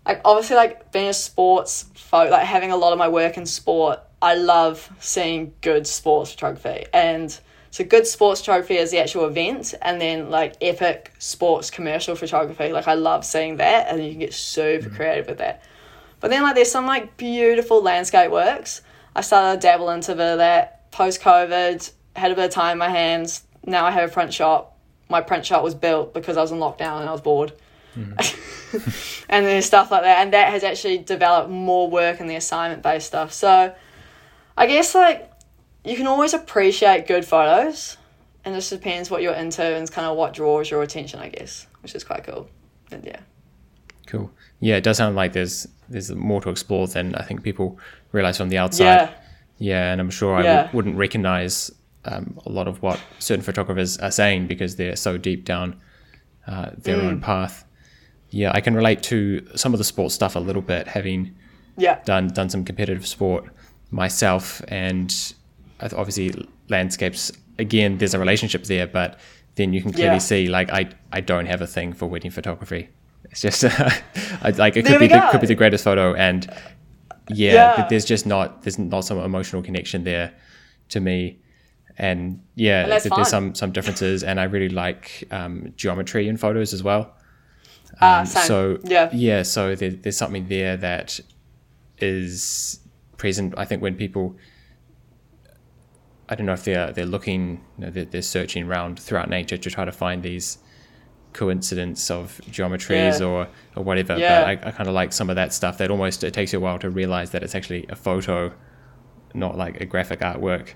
Like 0.07 0.23
obviously, 0.25 0.57
like 0.57 0.93
being 0.93 1.09
a 1.09 1.13
sports 1.13 1.85
folk, 1.95 2.31
like 2.31 2.47
having 2.47 2.73
a 2.73 2.77
lot 2.77 2.93
of 2.93 2.99
my 2.99 3.09
work 3.09 3.37
in 3.37 3.45
sport, 3.45 4.01
I 4.23 4.35
love 4.35 4.91
seeing 4.99 5.53
good 5.61 5.87
sports 5.87 6.33
photography. 6.33 6.87
And 6.93 7.39
so, 7.71 7.85
good 7.85 8.07
sports 8.07 8.41
photography 8.41 8.77
is 8.77 8.91
the 8.91 8.99
actual 8.99 9.27
event, 9.27 9.75
and 9.81 10.01
then 10.01 10.29
like 10.31 10.57
epic 10.61 11.13
sports 11.19 11.71
commercial 11.71 12.17
photography. 12.17 12.73
Like 12.73 12.89
I 12.89 12.95
love 12.95 13.25
seeing 13.25 13.59
that, 13.59 13.89
and 13.89 14.03
you 14.03 14.11
can 14.11 14.21
get 14.21 14.35
super 14.35 14.87
mm-hmm. 14.87 14.97
creative 14.97 15.27
with 15.29 15.39
that. 15.39 15.63
But 16.21 16.31
then 16.31 16.43
like 16.43 16.55
there's 16.55 16.71
some 16.71 16.87
like 16.87 17.17
beautiful 17.17 17.83
landscape 17.83 18.31
works. 18.31 18.83
I 19.17 19.23
started 19.23 19.61
to 19.61 19.67
dabble 19.67 19.91
into 19.91 20.13
a 20.13 20.15
bit 20.15 20.33
of 20.33 20.39
that 20.39 20.91
post 20.91 21.21
COVID. 21.21 21.91
Had 22.15 22.33
a 22.33 22.35
bit 22.35 22.47
of 22.47 22.51
time 22.51 22.73
in 22.73 22.79
my 22.79 22.89
hands. 22.89 23.43
Now 23.65 23.87
I 23.87 23.91
have 23.91 24.11
a 24.11 24.13
print 24.13 24.33
shop. 24.33 24.79
My 25.09 25.21
print 25.21 25.45
shop 25.45 25.65
was 25.65 25.75
built 25.75 26.15
because 26.15 26.37
I 26.37 26.43
was 26.43 26.53
in 26.53 26.59
lockdown 26.59 27.01
and 27.01 27.09
I 27.09 27.13
was 27.13 27.21
bored. 27.21 27.53
Mm-hmm. 27.97 29.25
and 29.29 29.47
then 29.47 29.63
stuff 29.63 29.91
like 29.91 30.03
that. 30.03 30.23
And 30.23 30.33
that 30.33 30.53
has 30.53 30.63
actually 30.63 30.99
developed 30.99 31.51
more 31.51 31.91
work 31.91 32.21
in 32.21 32.27
the 32.27 32.37
assignment 32.37 32.83
based 32.83 33.07
stuff. 33.07 33.33
So 33.33 33.75
I 34.57 34.67
guess 34.67 34.95
like 34.95 35.31
you 35.85 35.97
can 35.97 36.07
always 36.07 36.35
appreciate 36.35 37.07
good 37.07 37.25
photos 37.25 37.97
and 38.45 38.55
it 38.55 38.59
just 38.59 38.71
depends 38.71 39.11
what 39.11 39.23
you're 39.23 39.35
into 39.35 39.63
and 39.63 39.91
kind 39.91 40.07
of 40.07 40.17
what 40.17 40.35
draws 40.35 40.71
your 40.71 40.83
attention, 40.83 41.21
I 41.21 41.29
guess, 41.29 41.67
which 41.83 41.95
is 41.95 42.05
quite 42.05 42.25
cool. 42.25 42.49
And 42.91 43.05
yeah. 43.05 43.21
Cool. 44.07 44.31
Yeah, 44.61 44.77
it 44.77 44.85
does 44.85 44.97
sound 44.99 45.17
like 45.17 45.33
there's 45.33 45.67
there's 45.89 46.11
more 46.15 46.41
to 46.43 46.51
explore 46.51 46.87
than 46.87 47.15
I 47.17 47.23
think 47.25 47.43
people 47.43 47.79
realize 48.13 48.37
from 48.37 48.49
the 48.49 48.59
outside. 48.59 48.85
Yeah. 48.85 49.11
Yeah, 49.59 49.93
and 49.93 50.01
I'm 50.01 50.11
sure 50.11 50.37
I 50.37 50.43
Yeah. 50.43 50.57
w- 50.63 50.77
wouldn't 50.77 50.97
recognize 50.97 51.71
um, 52.07 52.39
a 52.47 52.51
lot 52.51 52.67
of 52.69 52.81
what 52.81 52.99
certain 53.19 53.43
photographers 53.45 53.99
are 53.99 54.11
saying 54.11 54.47
because 54.47 54.77
they're 54.77 54.97
so 54.97 55.19
deep 55.19 55.45
down 55.45 55.77
uh, 56.47 56.71
their 56.79 56.97
Mm. 56.97 57.05
own 57.05 57.21
path. 57.21 57.65
Yeah, 58.31 58.51
I 58.55 58.61
can 58.61 58.75
relate 58.75 59.03
to 59.05 59.47
some 59.57 59.75
of 59.75 59.79
the 59.79 59.85
sports 59.85 60.15
stuff 60.15 60.35
a 60.37 60.39
little 60.41 60.63
bit, 60.63 60.87
having 60.89 61.35
Yeah. 61.77 61.99
done 62.05 62.29
done 62.29 62.49
some 62.49 62.65
competitive 62.65 63.07
sport 63.07 63.45
myself, 63.91 64.63
and 64.69 65.15
obviously 65.81 66.47
landscapes. 66.69 67.33
Again, 67.59 67.99
there's 67.99 68.15
a 68.15 68.19
relationship 68.19 68.65
there, 68.65 68.87
but 68.87 69.19
then 69.57 69.73
you 69.75 69.83
can 69.83 69.93
clearly 69.93 70.15
Yeah. 70.15 70.19
see 70.19 70.47
like 70.49 70.71
I 70.73 70.89
I 71.13 71.21
don't 71.21 71.47
have 71.47 71.61
a 71.61 71.67
thing 71.67 71.93
for 71.93 72.07
wedding 72.07 72.31
photography. 72.31 72.89
It's 73.31 73.41
just 73.41 73.65
I, 74.43 74.51
like 74.57 74.77
it 74.77 74.85
could 74.87 74.99
be 74.99 75.07
the, 75.09 75.29
could 75.31 75.41
be 75.41 75.47
the 75.47 75.55
greatest 75.55 75.85
photo, 75.85 76.15
and 76.15 76.47
yeah, 77.29 77.53
Yeah. 77.79 77.87
there's 77.89 78.05
just 78.05 78.27
not 78.27 78.63
there's 78.63 78.79
not 78.79 79.05
some 79.05 79.19
emotional 79.19 79.63
connection 79.63 80.05
there 80.05 80.33
to 80.91 81.01
me. 81.01 81.39
And 81.99 82.43
yeah, 82.55 82.83
And 82.83 82.91
there's 83.13 83.29
some 83.29 83.55
some 83.55 83.73
differences, 83.73 84.23
and 84.25 84.41
I 84.41 84.45
really 84.45 84.69
like 84.71 85.25
um, 85.31 85.73
geometry 85.77 86.29
in 86.29 86.37
photos 86.39 86.73
as 86.73 86.83
well. 86.83 87.15
Ah, 88.01 88.21
Um, 88.21 88.27
so 88.27 88.79
Yeah. 88.85 89.11
yeah, 89.13 89.43
so 89.43 89.75
there, 89.75 89.91
there's 89.91 90.17
something 90.17 90.47
there 90.49 90.77
that 90.79 91.21
is 91.99 92.81
present. 93.19 93.53
I 93.59 93.65
think 93.67 93.83
when 93.83 93.95
people, 93.97 94.37
I 96.29 96.35
don't 96.37 96.47
know 96.47 96.53
if 96.55 96.65
they're 96.65 96.93
they're 96.93 97.07
looking, 97.07 97.61
you 97.79 97.85
know, 97.85 97.91
they're, 97.91 98.05
they're 98.07 98.23
searching 98.23 98.65
around 98.67 98.99
throughout 98.99 99.29
nature 99.29 99.59
to 99.59 99.71
try 99.71 99.85
to 99.85 99.93
find 99.93 100.23
these 100.23 100.59
coincidence 101.33 102.11
of 102.11 102.41
geometries 102.51 103.21
Yeah. 103.21 103.27
or 103.27 103.49
or 103.77 103.85
whatever. 103.85 104.17
Yeah. 104.19 104.41
But 104.41 104.49
I, 104.67 104.69
I 104.69 104.71
kind 104.73 104.89
of 104.89 104.95
like 104.95 105.13
some 105.13 105.31
of 105.31 105.37
that 105.37 105.53
stuff. 105.55 105.79
That 105.79 105.91
almost 105.91 106.25
it 106.25 106.35
takes 106.35 106.53
you 106.53 106.59
a 106.59 106.63
while 106.63 106.79
to 106.81 106.91
realize 106.91 107.31
that 107.31 107.43
it's 107.43 107.55
actually 107.55 107.87
a 107.89 107.97
photo, 107.97 108.53
not 109.35 109.57
like 109.57 109.81
a 109.81 109.85
graphic 109.87 110.21
artwork. 110.21 110.71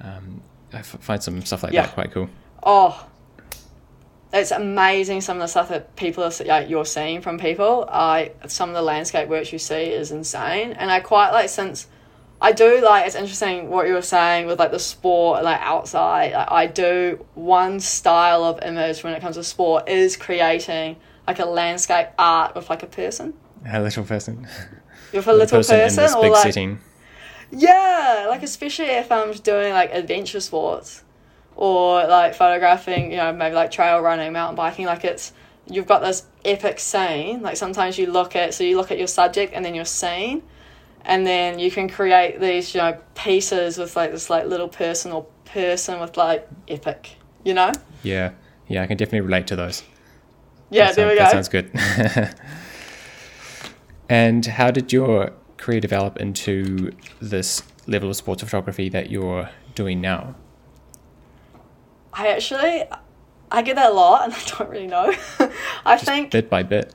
Um, 0.00 0.42
I 0.72 0.78
f- 0.78 0.96
find 1.00 1.22
some 1.22 1.40
stuff 1.44 1.62
like 1.62 1.72
Yeah. 1.72 1.82
that 1.86 1.94
quite 1.94 2.10
cool. 2.12 2.28
Oh, 2.62 3.06
it's 4.32 4.50
amazing 4.52 5.20
some 5.20 5.36
of 5.38 5.40
the 5.40 5.46
stuff 5.48 5.68
that 5.70 5.96
people 5.96 6.22
are 6.24 6.30
like 6.46 6.68
you're 6.70 6.84
seeing 6.84 7.20
from 7.20 7.38
people. 7.38 7.88
I 7.90 8.32
some 8.46 8.68
of 8.70 8.74
the 8.74 8.82
landscape 8.82 9.28
works 9.28 9.52
you 9.52 9.58
see 9.58 9.84
is 9.92 10.10
insane, 10.12 10.72
and 10.72 10.90
I 10.90 11.00
quite 11.00 11.30
like 11.32 11.48
since 11.48 11.86
I 12.42 12.52
do 12.52 12.80
like 12.82 13.06
it's 13.06 13.14
interesting 13.14 13.68
what 13.68 13.86
you 13.86 13.92
were 13.92 14.02
saying 14.02 14.46
with 14.46 14.58
like 14.58 14.70
the 14.70 14.78
sport 14.78 15.44
like 15.44 15.60
outside. 15.60 16.32
Like, 16.32 16.50
I 16.50 16.66
do 16.66 17.24
one 17.34 17.80
style 17.80 18.44
of 18.44 18.62
image 18.62 19.02
when 19.04 19.12
it 19.14 19.20
comes 19.20 19.36
to 19.36 19.44
sport 19.44 19.88
is 19.88 20.16
creating 20.16 20.96
like 21.26 21.38
a 21.38 21.44
landscape 21.44 22.08
art 22.18 22.54
with 22.54 22.70
like 22.70 22.82
a 22.82 22.86
person, 22.86 23.34
A 23.70 23.80
little 23.82 24.04
person, 24.04 24.48
with 25.12 25.26
a 25.26 25.32
little 25.32 25.58
person, 25.58 25.80
in 25.80 25.94
this 25.96 26.14
or 26.14 26.22
big 26.22 26.32
like 26.32 26.42
setting. 26.42 26.80
yeah, 27.50 28.26
like 28.28 28.42
especially 28.42 28.86
if 28.86 29.12
I'm 29.12 29.32
doing 29.32 29.72
like 29.72 29.92
adventure 29.92 30.40
sports 30.40 31.04
or 31.56 32.06
like 32.06 32.34
photographing, 32.34 33.10
you 33.10 33.18
know, 33.18 33.32
maybe 33.32 33.54
like 33.54 33.70
trail 33.70 34.00
running, 34.00 34.32
mountain 34.32 34.56
biking, 34.56 34.86
like 34.86 35.04
it's 35.04 35.32
you've 35.66 35.86
got 35.86 36.00
this 36.00 36.24
epic 36.44 36.78
scene. 36.80 37.42
Like 37.42 37.56
sometimes 37.58 37.98
you 37.98 38.06
look 38.10 38.34
at 38.34 38.54
so 38.54 38.64
you 38.64 38.76
look 38.78 38.90
at 38.90 38.98
your 38.98 39.06
subject 39.08 39.52
and 39.52 39.62
then 39.64 39.74
your 39.74 39.84
scene 39.84 40.42
and 41.04 41.26
then 41.26 41.58
you 41.58 41.70
can 41.70 41.88
create 41.88 42.40
these, 42.40 42.74
you 42.74 42.80
know, 42.80 42.98
pieces 43.14 43.78
with 43.78 43.96
like 43.96 44.12
this 44.12 44.30
like 44.30 44.46
little 44.46 44.68
person 44.68 45.12
or 45.12 45.26
person 45.44 46.00
with 46.00 46.16
like 46.16 46.48
epic, 46.68 47.16
you 47.44 47.54
know? 47.54 47.72
Yeah, 48.02 48.32
yeah, 48.68 48.82
I 48.82 48.86
can 48.86 48.96
definitely 48.96 49.22
relate 49.22 49.46
to 49.48 49.56
those. 49.56 49.82
Yeah, 50.70 50.86
That 50.86 50.96
there 50.96 51.08
we 51.08 51.14
go. 51.14 51.20
That 51.20 51.32
sounds 51.32 51.48
good. 51.48 51.70
and 54.08 54.46
how 54.46 54.70
did 54.70 54.92
your 54.92 55.32
career 55.56 55.80
develop 55.80 56.16
into 56.18 56.92
this 57.20 57.62
level 57.86 58.08
of 58.08 58.16
sports 58.16 58.42
photography 58.42 58.88
that 58.88 59.10
you're 59.10 59.50
doing 59.74 60.00
now? 60.00 60.34
I 62.12 62.28
actually 62.28 62.84
I 63.52 63.62
get 63.62 63.76
that 63.76 63.90
a 63.90 63.94
lot 63.94 64.24
and 64.24 64.32
I 64.34 64.58
don't 64.58 64.70
really 64.70 64.86
know. 64.86 65.12
I 65.84 65.96
think 65.96 66.30
Bit 66.30 66.50
by 66.50 66.62
bit. 66.62 66.94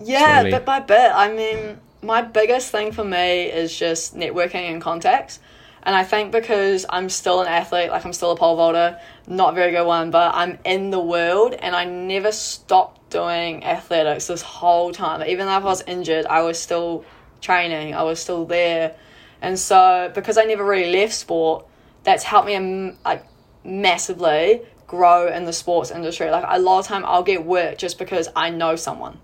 Yeah, 0.00 0.40
slowly. 0.40 0.50
bit 0.50 0.64
by 0.64 0.80
bit. 0.80 1.12
I 1.14 1.32
mean, 1.32 1.80
my 2.02 2.20
biggest 2.20 2.70
thing 2.70 2.92
for 2.92 3.04
me 3.04 3.44
is 3.44 3.76
just 3.76 4.16
networking 4.16 4.70
and 4.70 4.82
contacts. 4.82 5.38
And 5.84 5.96
I 5.96 6.04
think 6.04 6.30
because 6.30 6.86
I'm 6.88 7.08
still 7.08 7.40
an 7.40 7.48
athlete, 7.48 7.90
like 7.90 8.04
I'm 8.04 8.12
still 8.12 8.32
a 8.32 8.36
pole 8.36 8.56
vaulter, 8.56 9.00
not 9.26 9.54
very 9.54 9.72
good 9.72 9.86
one, 9.86 10.10
but 10.10 10.34
I'm 10.34 10.58
in 10.64 10.90
the 10.90 11.00
world 11.00 11.54
and 11.54 11.74
I 11.74 11.84
never 11.84 12.30
stopped 12.30 13.10
doing 13.10 13.64
athletics 13.64 14.26
this 14.28 14.42
whole 14.42 14.92
time. 14.92 15.26
Even 15.28 15.46
though 15.46 15.52
I 15.52 15.58
was 15.58 15.82
injured, 15.82 16.26
I 16.26 16.42
was 16.42 16.58
still 16.58 17.04
training, 17.40 17.94
I 17.94 18.02
was 18.04 18.20
still 18.20 18.44
there. 18.44 18.94
And 19.40 19.58
so 19.58 20.10
because 20.14 20.38
I 20.38 20.44
never 20.44 20.64
really 20.64 20.92
left 20.92 21.14
sport, 21.14 21.66
that's 22.04 22.22
helped 22.22 22.46
me 22.46 22.54
um, 22.54 22.96
like 23.04 23.24
massively 23.64 24.62
grow 24.86 25.26
in 25.28 25.44
the 25.44 25.52
sports 25.52 25.90
industry. 25.90 26.30
Like 26.30 26.44
a 26.46 26.60
lot 26.60 26.80
of 26.80 26.86
time 26.86 27.04
I'll 27.04 27.24
get 27.24 27.44
work 27.44 27.78
just 27.78 27.98
because 27.98 28.28
I 28.36 28.50
know 28.50 28.76
someone. 28.76 29.18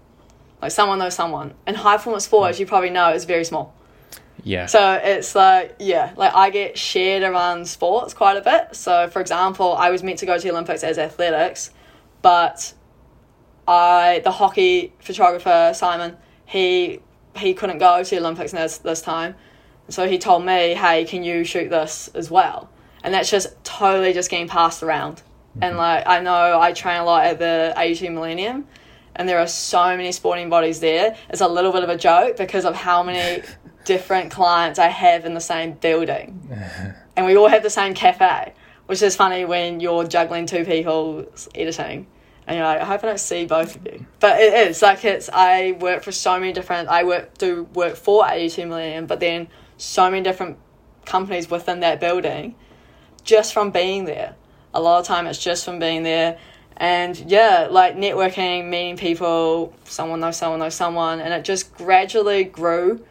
Like 0.60 0.72
someone 0.72 0.98
knows 0.98 1.14
someone. 1.14 1.54
And 1.66 1.76
high 1.76 1.96
performance 1.96 2.24
sports, 2.24 2.58
hmm. 2.58 2.62
you 2.62 2.66
probably 2.66 2.90
know, 2.90 3.12
is 3.12 3.24
very 3.24 3.44
small. 3.44 3.74
Yeah. 4.42 4.66
So 4.66 4.92
it's 5.02 5.34
like, 5.34 5.76
yeah, 5.78 6.12
like 6.16 6.34
I 6.34 6.50
get 6.50 6.78
shared 6.78 7.22
around 7.22 7.68
sports 7.68 8.14
quite 8.14 8.36
a 8.36 8.40
bit. 8.40 8.74
So, 8.76 9.08
for 9.08 9.20
example, 9.20 9.74
I 9.74 9.90
was 9.90 10.02
meant 10.02 10.20
to 10.20 10.26
go 10.26 10.36
to 10.36 10.42
the 10.42 10.50
Olympics 10.50 10.84
as 10.84 10.98
athletics, 10.98 11.70
but 12.22 12.72
I, 13.66 14.20
the 14.24 14.30
hockey 14.30 14.94
photographer, 15.00 15.72
Simon, 15.74 16.16
he 16.46 17.00
he 17.36 17.54
couldn't 17.54 17.78
go 17.78 18.02
to 18.02 18.10
the 18.10 18.18
Olympics 18.18 18.52
this, 18.52 18.78
this 18.78 19.00
time. 19.00 19.34
So 19.88 20.08
he 20.08 20.18
told 20.18 20.44
me, 20.44 20.74
hey, 20.74 21.04
can 21.04 21.22
you 21.22 21.44
shoot 21.44 21.70
this 21.70 22.08
as 22.14 22.30
well? 22.30 22.68
And 23.02 23.14
that's 23.14 23.30
just 23.30 23.62
totally 23.64 24.12
just 24.12 24.30
getting 24.30 24.48
passed 24.48 24.82
around. 24.82 25.22
And 25.60 25.72
mm-hmm. 25.72 25.78
like, 25.78 26.06
I 26.06 26.20
know 26.20 26.60
I 26.60 26.72
train 26.72 27.00
a 27.00 27.04
lot 27.04 27.24
at 27.24 27.38
the 27.38 27.72
AUT 27.76 28.10
Millennium, 28.12 28.66
and 29.16 29.28
there 29.28 29.38
are 29.38 29.46
so 29.46 29.96
many 29.96 30.12
sporting 30.12 30.48
bodies 30.48 30.80
there. 30.80 31.16
It's 31.28 31.40
a 31.40 31.48
little 31.48 31.72
bit 31.72 31.82
of 31.82 31.88
a 31.88 31.96
joke 31.96 32.36
because 32.36 32.64
of 32.64 32.74
how 32.74 33.02
many 33.02 33.42
different 33.84 34.30
clients 34.30 34.78
I 34.78 34.88
have 34.88 35.24
in 35.24 35.34
the 35.34 35.40
same 35.40 35.72
building. 35.72 36.48
and 37.16 37.26
we 37.26 37.36
all 37.36 37.48
have 37.48 37.62
the 37.62 37.70
same 37.70 37.94
cafe, 37.94 38.54
which 38.86 39.02
is 39.02 39.16
funny 39.16 39.44
when 39.44 39.80
you're 39.80 40.04
juggling 40.04 40.46
two 40.46 40.64
people's 40.64 41.48
editing. 41.54 42.06
And 42.46 42.56
you're 42.56 42.66
like, 42.66 42.80
I 42.80 42.84
hope 42.86 43.04
I 43.04 43.08
don't 43.08 43.20
see 43.20 43.44
both 43.44 43.76
of 43.76 43.84
you. 43.84 44.06
But 44.20 44.40
it 44.40 44.68
is 44.68 44.80
like 44.80 45.04
it's. 45.04 45.28
I 45.30 45.72
work 45.72 46.02
for 46.02 46.12
so 46.12 46.40
many 46.40 46.54
different. 46.54 46.88
I 46.88 47.04
work 47.04 47.36
do 47.36 47.64
work 47.74 47.96
for 47.96 48.24
AUT 48.24 48.56
Millennium, 48.56 49.06
but 49.06 49.20
then 49.20 49.48
so 49.76 50.10
many 50.10 50.22
different 50.22 50.56
companies 51.04 51.50
within 51.50 51.80
that 51.80 52.00
building, 52.00 52.54
just 53.22 53.52
from 53.52 53.70
being 53.70 54.06
there. 54.06 54.34
A 54.72 54.80
lot 54.80 55.00
of 55.00 55.06
time 55.06 55.26
it's 55.26 55.38
just 55.38 55.64
from 55.64 55.78
being 55.78 56.04
there, 56.04 56.38
and 56.78 57.16
yeah, 57.18 57.66
like 57.70 57.96
networking, 57.96 58.68
meeting 58.68 58.96
people. 58.96 59.74
Someone 59.84 60.20
knows 60.20 60.36
someone 60.36 60.60
knows 60.60 60.76
someone, 60.76 61.20
and 61.20 61.34
it 61.34 61.44
just 61.44 61.74
gradually 61.74 62.44
grew. 62.44 63.04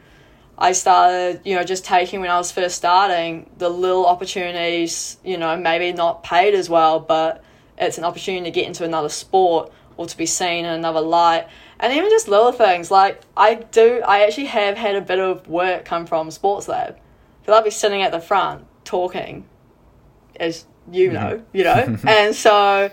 I 0.57 0.71
started, 0.71 1.41
you 1.43 1.55
know, 1.55 1.63
just 1.63 1.85
taking 1.85 2.21
when 2.21 2.31
I 2.31 2.37
was 2.37 2.51
first 2.51 2.77
starting 2.77 3.49
the 3.57 3.69
little 3.69 4.07
opportunities, 4.07 5.17
you 5.23 5.37
know, 5.37 5.55
maybe 5.55 5.91
not 5.93 6.23
paid 6.23 6.55
as 6.55 6.67
well, 6.67 6.99
but 6.99 7.43
it's 7.77 7.99
an 7.99 8.03
opportunity 8.05 8.45
to 8.45 8.51
get 8.51 8.65
into 8.65 8.83
another 8.83 9.09
sport 9.09 9.71
or 9.97 10.07
to 10.07 10.17
be 10.17 10.25
seen 10.25 10.65
in 10.65 10.71
another 10.71 11.01
light. 11.01 11.47
And 11.79 11.93
even 11.93 12.09
just 12.09 12.27
little 12.27 12.51
things 12.51 12.89
like 12.89 13.21
I 13.35 13.55
do, 13.55 14.01
I 14.07 14.23
actually 14.23 14.45
have 14.45 14.77
had 14.77 14.95
a 14.95 15.01
bit 15.01 15.19
of 15.19 15.47
work 15.47 15.85
come 15.85 16.07
from 16.07 16.31
Sports 16.31 16.67
Lab. 16.67 16.97
Because 17.41 17.55
I'll 17.55 17.63
be 17.63 17.69
sitting 17.69 18.01
at 18.01 18.11
the 18.11 18.19
front 18.19 18.65
talking, 18.83 19.45
as 20.39 20.65
you 20.91 21.11
mm-hmm. 21.11 21.13
know, 21.13 21.43
you 21.53 21.63
know. 21.65 21.97
and 22.07 22.33
so 22.33 22.89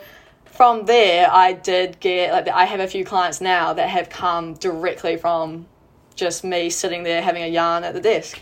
from 0.56 0.86
there, 0.86 1.28
I 1.30 1.52
did 1.52 1.98
get, 2.00 2.32
like, 2.32 2.48
I 2.48 2.64
have 2.64 2.80
a 2.80 2.86
few 2.86 3.04
clients 3.04 3.40
now 3.40 3.72
that 3.72 3.88
have 3.88 4.08
come 4.08 4.54
directly 4.54 5.16
from 5.16 5.66
just 6.14 6.44
me 6.44 6.70
sitting 6.70 7.02
there 7.02 7.20
having 7.22 7.42
a 7.42 7.48
yarn 7.48 7.82
at 7.84 7.94
the 7.94 8.00
desk. 8.00 8.40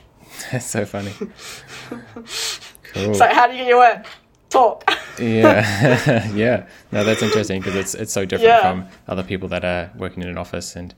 That's 0.51 0.67
so 0.67 0.85
funny. 0.85 1.13
cool. 2.93 3.15
So, 3.15 3.27
how 3.29 3.47
do 3.47 3.53
you 3.53 3.59
get 3.61 3.69
your 3.69 3.79
work? 3.79 4.07
Talk. 4.51 4.85
yeah, 5.19 6.29
yeah. 6.35 6.67
No, 6.91 7.05
that's 7.05 7.23
interesting 7.23 7.61
because 7.61 7.75
it's 7.75 7.95
it's 7.95 8.13
so 8.13 8.27
different 8.27 8.49
Yeah. 8.49 8.61
from 8.71 8.89
other 9.09 9.23
people 9.23 9.49
that 9.49 9.65
are 9.65 9.91
working 9.97 10.23
in 10.23 10.29
an 10.29 10.37
office 10.37 10.77
and 10.77 10.95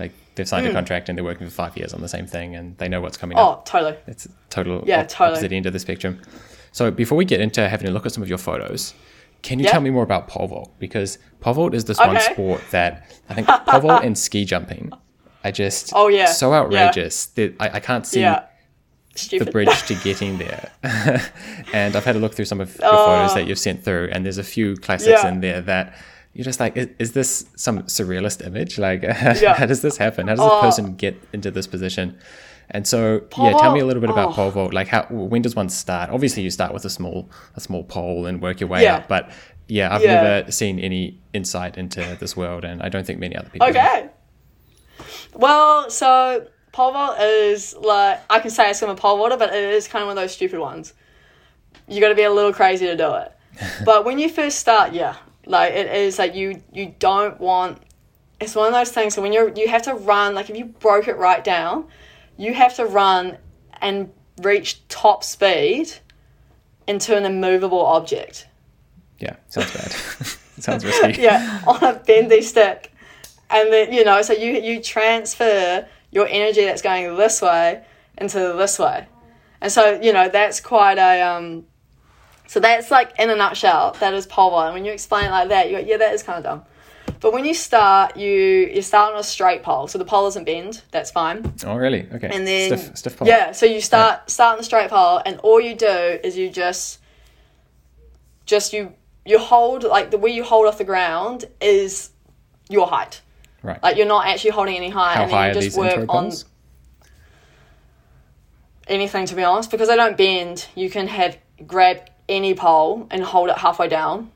like 0.00 0.12
they've 0.34 0.44
Hmm. 0.46 0.50
signed 0.50 0.66
a 0.66 0.72
contract 0.72 1.08
and 1.08 1.16
they're 1.16 1.24
working 1.24 1.46
for 1.46 1.52
five 1.52 1.76
years 1.76 1.94
on 1.94 2.00
the 2.00 2.08
same 2.08 2.26
thing 2.26 2.56
and 2.56 2.76
they 2.78 2.88
know 2.88 3.00
what's 3.00 3.16
coming 3.16 3.38
up. 3.38 3.58
oh, 3.58 3.62
totally. 3.64 3.96
It's 4.08 4.26
total 4.50 4.82
Yeah, 4.86 5.02
op- 5.02 5.08
totally. 5.08 5.30
opposite 5.36 5.52
end 5.52 5.66
of 5.66 5.72
the 5.72 5.78
spectrum. 5.78 6.20
So 6.72 6.90
before 6.90 7.16
we 7.16 7.24
get 7.24 7.40
into 7.40 7.68
having 7.68 7.86
a 7.88 7.92
look 7.92 8.06
at 8.06 8.12
some 8.12 8.22
of 8.24 8.28
your 8.28 8.38
photos, 8.38 8.92
can 9.46 9.60
you 9.60 9.64
Yeah. 9.66 9.70
tell 9.72 9.80
me 9.80 9.90
more 9.90 10.02
about 10.02 10.26
pole 10.26 10.48
vault? 10.48 10.74
Because 10.80 11.18
pole 11.40 11.54
vault 11.54 11.72
is 11.74 11.84
this 11.84 11.98
one 11.98 12.20
sport 12.20 12.60
that 12.72 13.08
I 13.28 13.34
think 13.34 13.46
pole 13.68 13.80
vault 13.80 14.04
and 14.04 14.18
ski 14.18 14.44
jumping 14.44 14.90
are 15.44 15.52
just 15.52 15.92
Oh, 15.94 16.08
yeah. 16.08 16.26
so 16.26 16.50
Yeah. 16.50 16.58
outrageous 16.60 17.26
that 17.36 17.54
I, 17.60 17.66
I 17.76 17.80
can't 17.80 18.04
see 18.04 18.20
Yeah. 18.22 18.42
the 19.30 19.44
bridge 19.46 19.82
to 19.86 19.94
getting 19.94 20.38
there. 20.38 20.70
and 21.72 21.94
I've 21.94 22.04
had 22.04 22.16
a 22.16 22.18
look 22.18 22.34
through 22.34 22.46
some 22.46 22.60
of 22.60 22.76
your 22.76 22.88
Oh. 22.92 23.06
photos 23.06 23.34
that 23.34 23.46
you've 23.46 23.58
sent 23.60 23.84
through, 23.84 24.08
and 24.12 24.24
there's 24.24 24.38
a 24.38 24.44
few 24.56 24.76
classics 24.76 25.22
Yeah. 25.22 25.28
in 25.28 25.40
there 25.40 25.60
that 25.62 25.94
you're 26.34 26.44
just 26.44 26.58
like, 26.60 26.76
is, 26.76 26.88
is 26.98 27.12
this 27.12 27.46
some 27.56 27.84
surrealist 27.84 28.44
image? 28.44 28.78
Like, 28.78 29.02
Yeah. 29.40 29.54
how 29.54 29.66
does 29.66 29.80
this 29.80 29.96
happen? 29.96 30.26
How 30.26 30.34
does 30.34 30.44
a 30.44 30.50
oh. 30.50 30.60
person 30.60 30.96
get 30.96 31.14
into 31.32 31.50
this 31.52 31.68
position? 31.68 32.18
And 32.70 32.86
so, 32.86 33.22
yeah, 33.38 33.52
tell 33.52 33.72
me 33.72 33.80
a 33.80 33.86
little 33.86 34.00
bit 34.00 34.10
about 34.10 34.30
oh. 34.30 34.32
pole 34.32 34.50
vault. 34.50 34.74
Like, 34.74 34.88
how 34.88 35.04
when 35.10 35.42
does 35.42 35.54
one 35.54 35.68
start? 35.68 36.10
Obviously, 36.10 36.42
you 36.42 36.50
start 36.50 36.74
with 36.74 36.84
a 36.84 36.90
small 36.90 37.30
a 37.54 37.60
small 37.60 37.84
pole 37.84 38.26
and 38.26 38.42
work 38.42 38.60
your 38.60 38.68
way 38.68 38.82
Yeah. 38.82 38.96
up. 38.96 39.08
But 39.08 39.30
yeah, 39.68 39.94
I've 39.94 40.02
Yeah. 40.02 40.22
never 40.22 40.52
seen 40.52 40.78
any 40.78 41.20
insight 41.32 41.78
into 41.78 42.16
this 42.18 42.36
world, 42.36 42.64
and 42.64 42.82
I 42.82 42.88
don't 42.88 43.06
think 43.06 43.20
many 43.20 43.36
other 43.36 43.48
people. 43.48 43.66
have. 43.66 43.76
Okay. 43.76 44.08
Well, 45.34 45.90
so 45.90 46.46
pole 46.72 46.92
vault 46.92 47.20
is 47.20 47.74
like 47.76 48.20
I 48.28 48.40
can 48.40 48.50
say 48.50 48.70
it's 48.70 48.80
from 48.80 48.90
a 48.90 48.94
pole 48.96 49.16
vaulter, 49.16 49.36
but 49.36 49.54
it 49.54 49.74
is 49.74 49.88
kind 49.88 50.02
of 50.02 50.08
one 50.08 50.18
of 50.18 50.22
those 50.22 50.32
stupid 50.32 50.58
ones. 50.58 50.92
You 51.88 52.00
got 52.00 52.08
to 52.08 52.14
be 52.14 52.24
a 52.24 52.32
little 52.32 52.52
crazy 52.52 52.86
to 52.86 52.96
do 52.96 53.14
it. 53.14 53.32
but 53.84 54.04
when 54.04 54.18
you 54.18 54.28
first 54.28 54.58
start, 54.58 54.92
yeah, 54.92 55.16
like 55.46 55.72
it 55.72 55.86
is 55.86 56.18
like 56.18 56.34
you 56.34 56.62
you 56.72 56.94
don't 56.98 57.40
want. 57.40 57.78
It's 58.38 58.54
one 58.54 58.66
of 58.66 58.74
those 58.74 58.90
things. 58.90 59.14
So 59.14 59.22
when 59.22 59.32
you're 59.32 59.50
you 59.54 59.68
have 59.68 59.82
to 59.82 59.94
run 59.94 60.34
like 60.34 60.50
if 60.50 60.56
you 60.56 60.66
broke 60.66 61.08
it 61.08 61.16
right 61.16 61.42
down, 61.42 61.86
you 62.36 62.54
have 62.54 62.74
to 62.76 62.86
run 62.86 63.38
and 63.80 64.12
reach 64.42 64.86
top 64.88 65.24
speed 65.24 65.92
into 66.86 67.16
an 67.16 67.24
immovable 67.24 67.84
object. 67.84 68.46
Yeah, 69.18 69.36
sounds 69.48 69.72
bad. 69.72 69.92
sounds 70.62 70.84
risky. 70.84 71.22
yeah, 71.22 71.62
on 71.66 71.82
a 71.82 71.94
bendy 71.94 72.42
stick. 72.42 72.92
And 73.50 73.72
then, 73.72 73.92
you 73.92 74.04
know, 74.04 74.22
so 74.22 74.32
you, 74.32 74.52
you 74.52 74.82
transfer 74.82 75.86
your 76.10 76.26
energy 76.28 76.64
that's 76.64 76.82
going 76.82 77.16
this 77.16 77.40
way 77.40 77.84
into 78.18 78.38
this 78.38 78.78
way. 78.78 79.06
And 79.60 79.70
so, 79.72 80.00
you 80.00 80.12
know, 80.12 80.28
that's 80.28 80.60
quite 80.60 80.98
a, 80.98 81.22
um, 81.22 81.66
so 82.46 82.60
that's 82.60 82.90
like 82.90 83.18
in 83.18 83.30
a 83.30 83.36
nutshell, 83.36 83.96
that 84.00 84.14
is 84.14 84.26
pole 84.26 84.50
vault. 84.50 84.66
And 84.66 84.74
when 84.74 84.84
you 84.84 84.92
explain 84.92 85.26
it 85.26 85.30
like 85.30 85.48
that, 85.48 85.70
you 85.70 85.78
go, 85.78 85.84
yeah, 85.84 85.96
that 85.96 86.14
is 86.14 86.22
kind 86.22 86.38
of 86.38 86.44
dumb. 86.44 86.62
But 87.26 87.32
when 87.32 87.44
you 87.44 87.54
start, 87.54 88.16
you, 88.16 88.30
you 88.30 88.82
start 88.82 89.14
on 89.14 89.18
a 89.18 89.22
straight 89.24 89.64
pole. 89.64 89.88
So 89.88 89.98
the 89.98 90.04
pole 90.04 90.26
doesn't 90.26 90.44
bend, 90.44 90.82
that's 90.92 91.10
fine. 91.10 91.54
Oh, 91.64 91.74
really? 91.74 92.06
Okay. 92.12 92.30
And 92.32 92.46
then, 92.46 92.78
stiff, 92.78 92.96
stiff 92.96 93.16
pole. 93.16 93.26
yeah, 93.26 93.50
so 93.50 93.66
you 93.66 93.80
start, 93.80 94.30
start 94.30 94.52
on 94.52 94.58
the 94.58 94.62
straight 94.62 94.90
pole 94.90 95.20
and 95.26 95.40
all 95.40 95.60
you 95.60 95.74
do 95.74 96.20
is 96.22 96.38
you 96.38 96.48
just, 96.48 97.00
just 98.44 98.72
you, 98.72 98.92
you 99.24 99.40
hold, 99.40 99.82
like 99.82 100.12
the 100.12 100.18
way 100.18 100.30
you 100.30 100.44
hold 100.44 100.68
off 100.68 100.78
the 100.78 100.84
ground 100.84 101.46
is 101.60 102.10
your 102.68 102.86
height. 102.86 103.22
Right. 103.60 103.82
Like 103.82 103.96
you're 103.96 104.06
not 104.06 104.28
actually 104.28 104.52
holding 104.52 104.76
any 104.76 104.90
high, 104.90 105.14
How 105.14 105.22
and 105.22 105.30
then 105.32 105.36
high 105.36 105.46
you 105.46 105.50
are 105.50 105.54
just 105.54 105.66
these 105.66 105.76
work 105.76 106.08
on 106.08 106.30
anything 108.86 109.26
to 109.26 109.34
be 109.34 109.42
honest. 109.42 109.72
Because 109.72 109.88
they 109.88 109.96
don't 109.96 110.16
bend, 110.16 110.68
you 110.76 110.88
can 110.88 111.08
have 111.08 111.36
grab 111.66 112.08
any 112.28 112.54
pole 112.54 113.08
and 113.10 113.24
hold 113.24 113.48
it 113.48 113.58
halfway 113.58 113.88
down, 113.88 114.30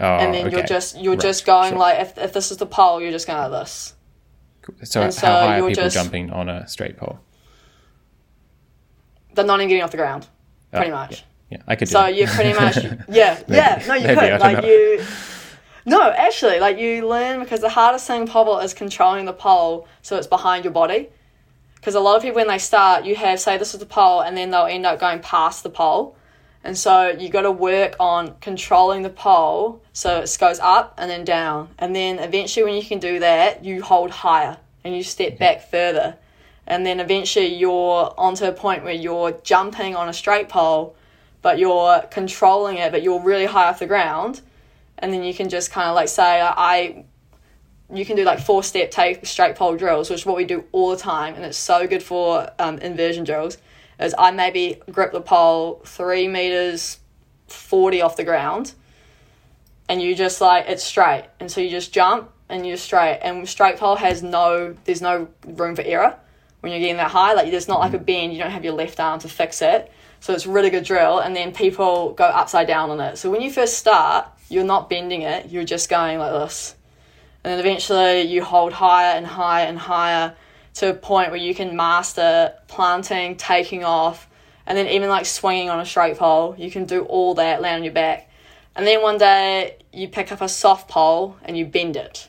Oh, 0.00 0.04
and 0.16 0.32
then 0.32 0.50
you're 0.50 0.62
just 0.62 0.96
you're 0.98 1.14
Right, 1.14 1.20
just 1.22 1.44
going 1.44 1.70
sure. 1.70 1.78
like 1.78 1.98
if, 2.00 2.18
if 2.18 2.32
this 2.32 2.50
is 2.50 2.56
the 2.58 2.66
pole, 2.66 3.00
you're 3.00 3.10
just 3.10 3.26
going 3.26 3.38
like 3.50 3.62
this. 3.62 3.94
So, 4.84 5.02
and 5.02 5.12
so 5.14 5.26
how 5.26 5.32
high 5.40 5.58
are 5.60 5.68
people 5.68 5.82
just- 5.84 5.94
jumping 5.94 6.30
on 6.30 6.48
a 6.48 6.68
straight 6.68 6.96
pole? 6.96 7.18
They're 9.34 9.44
not 9.44 9.60
even 9.60 9.68
getting 9.68 9.82
off 9.84 9.90
the 9.90 9.96
ground, 9.96 10.26
oh, 10.72 10.76
pretty 10.78 10.90
Oh, 10.92 10.94
much. 10.96 11.24
Yeah, 11.50 11.58
I 11.66 11.76
could 11.76 11.88
do 11.88 11.92
So 11.92 12.00
that. 12.02 12.14
you 12.14 12.26
pretty 12.26 12.52
much 12.52 12.76
yeah 13.08 13.40
yeah 13.48 13.82
no 13.88 13.94
you 13.94 14.06
Maybe, 14.08 14.20
could 14.20 14.40
like 14.40 14.62
know. 14.62 14.68
you. 14.68 15.04
No, 15.86 16.10
actually, 16.10 16.60
like 16.60 16.76
you 16.78 17.08
learn 17.08 17.40
because 17.40 17.60
the 17.60 17.70
hardest 17.70 18.06
thing 18.06 18.26
pole 18.26 18.58
is 18.58 18.74
controlling 18.74 19.24
the 19.24 19.32
pole 19.32 19.88
so 20.02 20.16
it's 20.18 20.26
behind 20.26 20.64
your 20.64 20.72
body. 20.72 21.08
Because 21.76 21.94
a 21.94 22.00
lot 22.00 22.16
of 22.16 22.22
people 22.22 22.36
when 22.36 22.48
they 22.48 22.58
start, 22.58 23.04
you 23.06 23.14
have 23.16 23.40
say 23.40 23.56
this 23.56 23.72
is 23.72 23.80
the 23.80 23.86
pole, 23.86 24.20
and 24.20 24.36
then 24.36 24.50
they'll 24.50 24.66
end 24.66 24.84
up 24.84 24.98
going 25.00 25.20
past 25.20 25.62
the 25.62 25.70
pole, 25.70 26.16
and 26.64 26.76
so 26.76 27.08
you 27.08 27.28
got 27.28 27.42
to 27.42 27.50
work 27.50 27.94
on 28.00 28.34
controlling 28.40 29.02
the 29.02 29.10
pole 29.10 29.82
so 29.92 30.20
it 30.20 30.36
goes 30.38 30.58
up 30.60 30.94
and 30.98 31.10
then 31.10 31.24
down, 31.24 31.68
and 31.78 31.94
then 31.94 32.18
eventually 32.18 32.64
when 32.64 32.74
you 32.74 32.84
can 32.84 32.98
do 32.98 33.18
that, 33.20 33.64
you 33.64 33.82
hold 33.82 34.10
higher 34.10 34.58
and 34.84 34.94
you 34.94 35.02
step 35.02 35.38
back 35.38 35.70
further, 35.70 36.16
and 36.66 36.84
then 36.84 37.00
eventually 37.00 37.54
you're 37.54 38.14
onto 38.18 38.44
a 38.44 38.52
point 38.52 38.84
where 38.84 38.92
you're 38.92 39.32
jumping 39.42 39.96
on 39.96 40.08
a 40.08 40.12
straight 40.12 40.48
pole, 40.48 40.94
but 41.42 41.58
you're 41.58 42.00
controlling 42.10 42.76
it, 42.76 42.92
but 42.92 43.02
you're 43.02 43.22
really 43.22 43.46
high 43.46 43.68
off 43.68 43.78
the 43.78 43.86
ground, 43.86 44.40
and 44.98 45.12
then 45.12 45.22
you 45.22 45.32
can 45.32 45.48
just 45.48 45.70
kind 45.70 45.88
of 45.88 45.94
like 45.94 46.08
say 46.08 46.40
I 46.42 47.04
you 47.92 48.04
can 48.04 48.16
do 48.16 48.24
like 48.24 48.40
four 48.40 48.62
step 48.62 48.90
take 48.90 49.24
straight 49.24 49.56
pole 49.56 49.76
drills, 49.76 50.10
which 50.10 50.20
is 50.20 50.26
what 50.26 50.36
we 50.36 50.44
do 50.44 50.64
all 50.72 50.90
the 50.90 50.96
time, 50.96 51.34
and 51.34 51.44
it's 51.44 51.58
so 51.58 51.86
good 51.86 52.02
for 52.02 52.50
um, 52.58 52.78
inversion 52.78 53.24
drills. 53.24 53.56
Is 53.98 54.14
I 54.18 54.30
maybe 54.30 54.80
grip 54.90 55.12
the 55.12 55.20
pole 55.20 55.82
three 55.84 56.28
meters 56.28 56.98
forty 57.48 58.00
off 58.00 58.16
the 58.16 58.24
ground, 58.24 58.72
and 59.88 60.00
you 60.00 60.14
just 60.14 60.40
like 60.40 60.66
it's 60.68 60.84
straight, 60.84 61.24
and 61.40 61.50
so 61.50 61.60
you 61.60 61.70
just 61.70 61.92
jump 61.92 62.30
and 62.48 62.66
you're 62.66 62.76
straight, 62.76 63.18
and 63.22 63.48
straight 63.48 63.76
pole 63.76 63.96
has 63.96 64.22
no 64.22 64.76
there's 64.84 65.02
no 65.02 65.28
room 65.46 65.74
for 65.74 65.82
error 65.82 66.16
when 66.60 66.72
you're 66.72 66.80
getting 66.80 66.96
that 66.96 67.10
high. 67.10 67.34
Like 67.34 67.50
there's 67.50 67.68
not 67.68 67.80
like 67.80 67.94
a 67.94 67.98
mm. 67.98 68.06
bend, 68.06 68.32
you 68.32 68.38
don't 68.38 68.50
have 68.50 68.64
your 68.64 68.74
left 68.74 69.00
arm 69.00 69.20
to 69.20 69.28
fix 69.28 69.62
it. 69.62 69.92
So 70.20 70.32
it's 70.32 70.46
really 70.46 70.70
good 70.70 70.84
drill, 70.84 71.20
and 71.20 71.34
then 71.34 71.52
people 71.52 72.12
go 72.12 72.24
upside 72.24 72.66
down 72.66 72.90
on 72.90 73.00
it. 73.00 73.18
So 73.18 73.30
when 73.30 73.40
you 73.40 73.50
first 73.52 73.78
start, 73.78 74.26
you're 74.48 74.64
not 74.64 74.90
bending 74.90 75.22
it, 75.22 75.50
you're 75.50 75.64
just 75.64 75.88
going 75.88 76.18
like 76.18 76.32
this. 76.32 76.74
And 77.44 77.52
then 77.52 77.60
eventually 77.60 78.22
you 78.22 78.42
hold 78.42 78.72
higher 78.72 79.16
and 79.16 79.24
higher 79.24 79.66
and 79.66 79.78
higher 79.78 80.34
to 80.78 80.90
a 80.90 80.94
point 80.94 81.30
where 81.30 81.40
you 81.40 81.54
can 81.54 81.76
master 81.76 82.54
planting, 82.66 83.36
taking 83.36 83.84
off, 83.84 84.28
and 84.66 84.76
then 84.76 84.86
even 84.88 85.08
like 85.08 85.26
swinging 85.26 85.70
on 85.70 85.80
a 85.80 85.86
straight 85.86 86.18
pole. 86.18 86.54
You 86.58 86.70
can 86.70 86.84
do 86.84 87.02
all 87.02 87.34
that, 87.34 87.60
land 87.60 87.76
on 87.76 87.84
your 87.84 87.92
back. 87.92 88.30
And 88.76 88.86
then 88.86 89.02
one 89.02 89.18
day 89.18 89.78
you 89.92 90.08
pick 90.08 90.30
up 90.30 90.40
a 90.40 90.48
soft 90.48 90.88
pole 90.88 91.36
and 91.44 91.56
you 91.56 91.66
bend 91.66 91.96
it. 91.96 92.28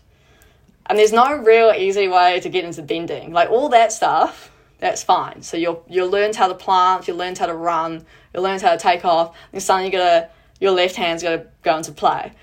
And 0.88 0.98
there's 0.98 1.14
no 1.14 1.36
real 1.36 1.72
easy 1.72 2.08
way 2.08 2.40
to 2.40 2.50
get 2.50 2.66
into 2.66 2.82
bending. 2.82 3.32
Like 3.32 3.52
all 3.52 3.70
that 3.70 3.92
stuff, 3.92 4.52
that's 4.80 5.04
fine. 5.04 5.44
So 5.44 5.56
you'll 5.58 5.84
you'll 5.88 6.10
learn 6.10 6.34
how 6.34 6.48
to 6.48 6.56
plant, 6.56 7.08
you'll 7.08 7.18
learn 7.18 7.36
how 7.36 7.46
to 7.46 7.54
run, 7.54 8.06
you'll 8.34 8.44
learn 8.44 8.60
how 8.60 8.72
to 8.72 8.78
take 8.78 9.06
off, 9.06 9.38
and 9.54 9.62
suddenly 9.62 9.88
you 9.88 9.92
gotta 9.92 10.30
your 10.60 10.72
left 10.72 10.96
hand's 10.96 11.22
gotta 11.22 11.46
go 11.62 11.78
into 11.78 11.92
play. 11.92 12.34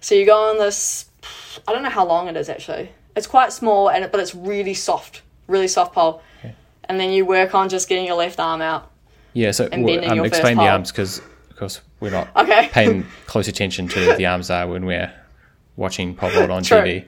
So 0.00 0.14
you 0.14 0.26
go 0.26 0.50
on 0.50 0.58
this 0.58 1.06
I 1.66 1.72
don't 1.72 1.82
know 1.82 1.88
how 1.88 2.06
long 2.06 2.28
it 2.28 2.36
is 2.36 2.50
actually. 2.50 2.90
It's 3.16 3.26
quite 3.26 3.52
small 3.52 3.88
and 3.88 4.10
but 4.12 4.20
it's 4.20 4.34
really 4.34 4.74
soft, 4.74 5.22
really 5.48 5.66
soft 5.68 5.94
pole. 5.94 6.22
Okay. 6.38 6.54
And 6.84 7.00
then 7.00 7.10
you 7.10 7.26
work 7.26 7.54
on 7.54 7.68
just 7.68 7.88
getting 7.88 8.06
your 8.06 8.14
left 8.16 8.38
arm 8.38 8.62
out. 8.62 8.90
Yeah, 9.32 9.50
so 9.50 9.68
And 9.72 9.84
bending 9.84 10.10
um, 10.10 10.16
your 10.16 10.24
first 10.26 10.34
explain 10.36 10.56
the 10.56 10.62
pole. 10.62 10.70
arms 10.70 10.92
because, 10.92 11.18
of 11.50 11.56
course, 11.56 11.80
we're 12.00 12.10
not 12.10 12.28
Okay. 12.36 12.68
paying 12.72 13.04
close 13.26 13.48
attention 13.48 13.88
to 13.88 14.14
the 14.16 14.26
arms 14.32 14.50
are 14.50 14.66
when 14.68 14.84
we're 14.86 15.12
watching 15.76 16.14
pole 16.14 16.30
vault 16.30 16.50
on 16.50 16.62
True. 16.62 16.78
TV. 16.78 17.04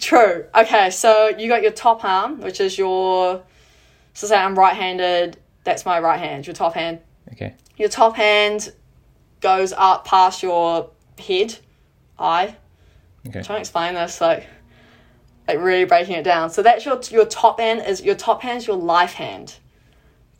True. 0.00 0.44
Okay, 0.54 0.90
so 0.90 1.28
you 1.36 1.48
got 1.48 1.62
your 1.62 1.72
top 1.72 2.04
arm, 2.04 2.40
which 2.40 2.60
is 2.60 2.78
your. 2.78 3.42
So 4.14 4.26
say 4.28 4.36
I'm 4.36 4.56
right-handed. 4.56 5.36
That's 5.64 5.84
my 5.84 5.98
right 6.00 6.18
hand. 6.20 6.46
Your 6.46 6.54
top 6.54 6.74
hand. 6.74 7.00
Okay. 7.32 7.54
Your 7.76 7.88
top 7.88 8.14
hand 8.16 8.72
goes 9.40 9.72
up 9.72 10.04
past 10.04 10.42
your 10.42 10.90
head, 11.18 11.58
eye. 12.18 12.56
Okay. 13.26 13.40
I'm 13.40 13.44
trying 13.44 13.56
to 13.56 13.60
explain 13.60 13.94
this, 13.94 14.20
like, 14.20 14.46
like 15.48 15.58
really 15.58 15.84
breaking 15.84 16.14
it 16.14 16.22
down. 16.22 16.50
So 16.50 16.62
that's 16.62 16.84
your 16.84 17.00
your 17.10 17.24
top 17.24 17.58
hand 17.58 17.82
is 17.86 18.02
your 18.02 18.14
top 18.14 18.42
hand 18.42 18.58
is 18.58 18.66
your 18.66 18.76
life 18.76 19.14
hand. 19.14 19.56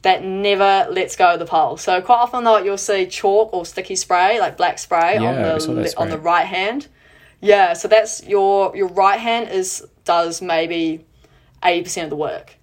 That 0.03 0.23
never 0.23 0.87
lets 0.91 1.17
go 1.17 1.33
of 1.33 1.41
the 1.41 1.47
pole. 1.47 1.77
So 1.77 2.01
quite 2.01 2.19
often 2.19 2.45
though 2.45 2.59
you'll 2.59 2.79
see 2.79 3.07
chalk 3.07 3.53
or 3.53 3.65
sticky 3.67 3.97
spray, 3.97 4.39
like 4.39 4.57
black 4.57 4.79
spray 4.79 5.17
on 5.17 5.23
Yeah, 5.23 5.59
saw 5.59 5.75
the 5.75 5.95
on 5.97 6.11
the 6.11 6.19
right 6.19 6.47
hand. 6.47 6.87
Yeah, 7.41 7.73
so 7.73 7.89
that's 7.89 8.23
your 8.25 8.77
your 8.77 8.89
right 8.89 9.19
hand 9.19 9.49
is 9.49 9.87
does 10.05 10.43
maybe 10.43 11.05
eighty 11.65 11.83
percent 11.83 12.05
of 12.05 12.11
the 12.11 12.17
work. 12.17 12.57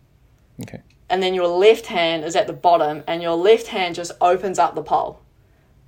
Okay. 0.61 0.81
And 1.09 1.21
then 1.21 1.33
your 1.33 1.47
left 1.47 1.87
hand 1.87 2.23
is 2.23 2.35
at 2.35 2.47
the 2.47 2.53
bottom 2.53 3.03
and 3.07 3.21
your 3.21 3.35
left 3.35 3.67
hand 3.67 3.95
just 3.95 4.11
opens 4.21 4.59
up 4.59 4.75
the 4.75 4.81
pole. 4.83 5.19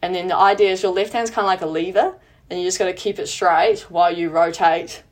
And 0.01 0.13
then 0.13 0.27
the 0.27 0.35
idea 0.35 0.71
is 0.71 0.83
your 0.83 0.91
left 0.91 1.13
hand's 1.13 1.31
kinda 1.31 1.47
like 1.47 1.61
a 1.61 1.65
lever 1.65 2.15
and 2.49 2.59
you 2.59 2.65
just 2.65 2.77
gotta 2.77 2.93
keep 2.93 3.19
it 3.19 3.27
straight 3.27 3.89
while 3.89 4.15
you 4.15 4.29
rotate 4.29 5.03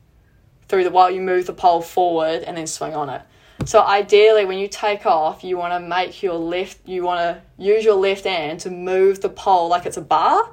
through 0.68 0.84
the 0.84 0.90
while 0.90 1.10
you 1.10 1.20
move 1.20 1.46
the 1.46 1.52
pole 1.52 1.80
forward 1.82 2.42
and 2.42 2.56
then 2.56 2.66
swing 2.66 2.94
on 2.94 3.08
it. 3.08 3.22
So 3.64 3.82
ideally, 3.82 4.44
when 4.44 4.58
you 4.58 4.68
take 4.68 5.06
off, 5.06 5.42
you 5.42 5.56
want 5.56 5.72
to 5.72 5.80
make 5.88 6.22
your 6.22 6.34
left. 6.34 6.78
You 6.86 7.02
want 7.04 7.20
to 7.20 7.42
use 7.62 7.84
your 7.84 7.94
left 7.94 8.24
hand 8.24 8.60
to 8.60 8.70
move 8.70 9.20
the 9.22 9.28
pole 9.30 9.68
like 9.68 9.86
it's 9.86 9.96
a 9.96 10.02
bar, 10.02 10.50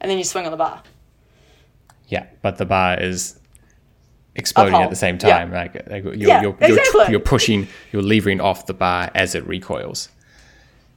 and 0.00 0.10
then 0.10 0.16
you 0.18 0.24
swing 0.24 0.46
on 0.46 0.50
the 0.50 0.56
bar. 0.56 0.82
Yeah, 2.08 2.26
but 2.42 2.56
the 2.58 2.64
bar 2.64 2.98
is 3.00 3.38
exploding 4.34 4.74
at 4.80 4.90
the 4.90 4.96
same 4.96 5.18
Yeah. 5.22 5.38
time. 5.38 5.52
Like, 5.52 5.74
like 5.90 6.04
you're, 6.04 6.14
Yeah, 6.14 6.42
you're, 6.42 6.56
you're, 6.60 6.78
exactly. 6.78 7.10
you're 7.10 7.20
pushing, 7.20 7.68
you're 7.92 8.02
levering 8.02 8.40
off 8.40 8.66
the 8.66 8.74
bar 8.74 9.10
as 9.14 9.34
it 9.34 9.46
recoils. 9.46 10.08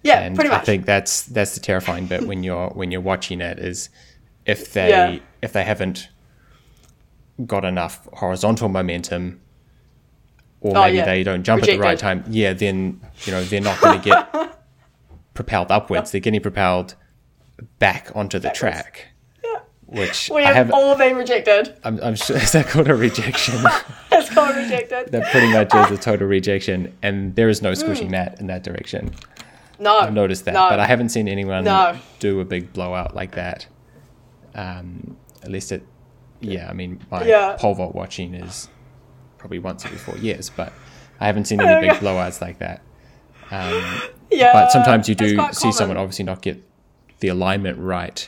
Yeah, 0.02 0.20
and 0.22 0.36
pretty 0.36 0.50
much. 0.50 0.62
I 0.62 0.66
think 0.66 0.86
that's 0.86 1.24
that's 1.24 1.54
the 1.54 1.60
terrifying 1.62 2.08
bit 2.08 2.26
when 2.28 2.44
you're 2.44 2.70
when 2.70 2.92
you're 2.92 3.00
watching 3.02 3.42
it 3.42 3.58
is 3.60 3.90
if 4.46 4.74
they 4.74 4.90
Yeah. 4.90 5.20
if 5.42 5.54
they 5.54 5.64
haven't 5.64 6.10
got 7.46 7.66
enough 7.66 8.08
horizontal 8.14 8.70
momentum 8.70 9.40
or 10.62 10.78
Oh, 10.78 10.82
maybe 10.84 10.98
yeah. 10.98 11.06
they 11.06 11.24
don't 11.24 11.44
jump 11.44 11.64
at 11.64 11.68
the 11.70 11.78
right 11.78 11.98
time 11.98 12.24
yeah 12.30 12.54
then 12.54 13.02
you 13.26 13.32
know 13.34 13.44
they're 13.44 13.60
not 13.62 13.80
going 13.82 14.00
to 14.02 14.06
get 14.10 14.56
propelled 15.34 15.72
upwards 15.72 16.12
they're 16.12 16.22
getting 16.22 16.42
propelled 16.42 16.96
back 17.80 18.12
onto 18.16 18.38
the 18.40 18.50
Backwards. 18.50 18.60
track 18.60 19.08
Yeah. 19.44 19.60
which 19.88 20.30
we 20.34 20.44
have 20.44 20.56
have 20.56 20.72
all 20.72 20.96
been 20.96 21.16
rejected. 21.16 21.76
I'm, 21.84 22.00
I'm 22.04 22.16
sure 22.16 22.38
is 22.46 22.52
that 22.52 22.68
called 22.68 22.88
a 22.88 22.96
rejection 22.96 23.56
It's 24.12 24.30
called 24.34 24.56
rejected. 24.56 25.12
that 25.12 25.32
pretty 25.32 25.52
much 25.52 25.74
is 25.74 25.98
a 25.98 26.02
total 26.02 26.28
rejection 26.28 26.96
and 27.02 27.36
there 27.36 27.50
is 27.50 27.62
no 27.62 27.70
Hmm. 27.72 27.76
squishing 27.80 28.12
that 28.12 28.40
in 28.40 28.48
that 28.48 28.64
direction 28.64 29.12
no, 29.80 29.98
I've 30.00 30.14
noticed 30.14 30.46
that, 30.46 30.54
No. 30.54 30.70
but 30.70 30.80
I 30.80 30.86
haven't 30.86 31.10
seen 31.10 31.28
anyone 31.28 31.64
No. 31.64 31.98
do 32.20 32.40
a 32.40 32.46
big 32.46 32.72
blowout 32.74 33.16
like 33.16 33.32
that. 33.36 33.66
Um, 34.56 35.18
at 35.42 35.50
least 35.52 35.72
it, 35.72 35.84
yeah. 36.44 36.70
I 36.70 36.74
mean, 36.74 37.00
my 37.12 37.24
Yeah. 37.26 37.56
pole 37.60 37.74
vault 37.76 37.96
watching 37.96 38.34
is 38.34 38.68
probably 39.38 39.60
once 39.60 39.86
every 39.86 39.98
four 39.98 40.18
years, 40.18 40.50
but 40.50 40.72
I 41.20 41.26
haven't 41.28 41.46
seen 41.46 41.62
any 41.62 41.82
big 41.88 41.98
blowouts 42.00 42.42
like 42.42 42.60
that. 42.60 42.82
Um, 43.52 44.02
yeah, 44.32 44.52
but 44.54 44.72
sometimes 44.72 45.08
you 45.10 45.16
do 45.16 45.40
see 45.52 45.72
someone 45.72 45.98
obviously 45.98 46.26
not 46.26 46.42
get 46.42 46.64
the 47.20 47.28
alignment 47.28 47.78
right, 47.80 48.28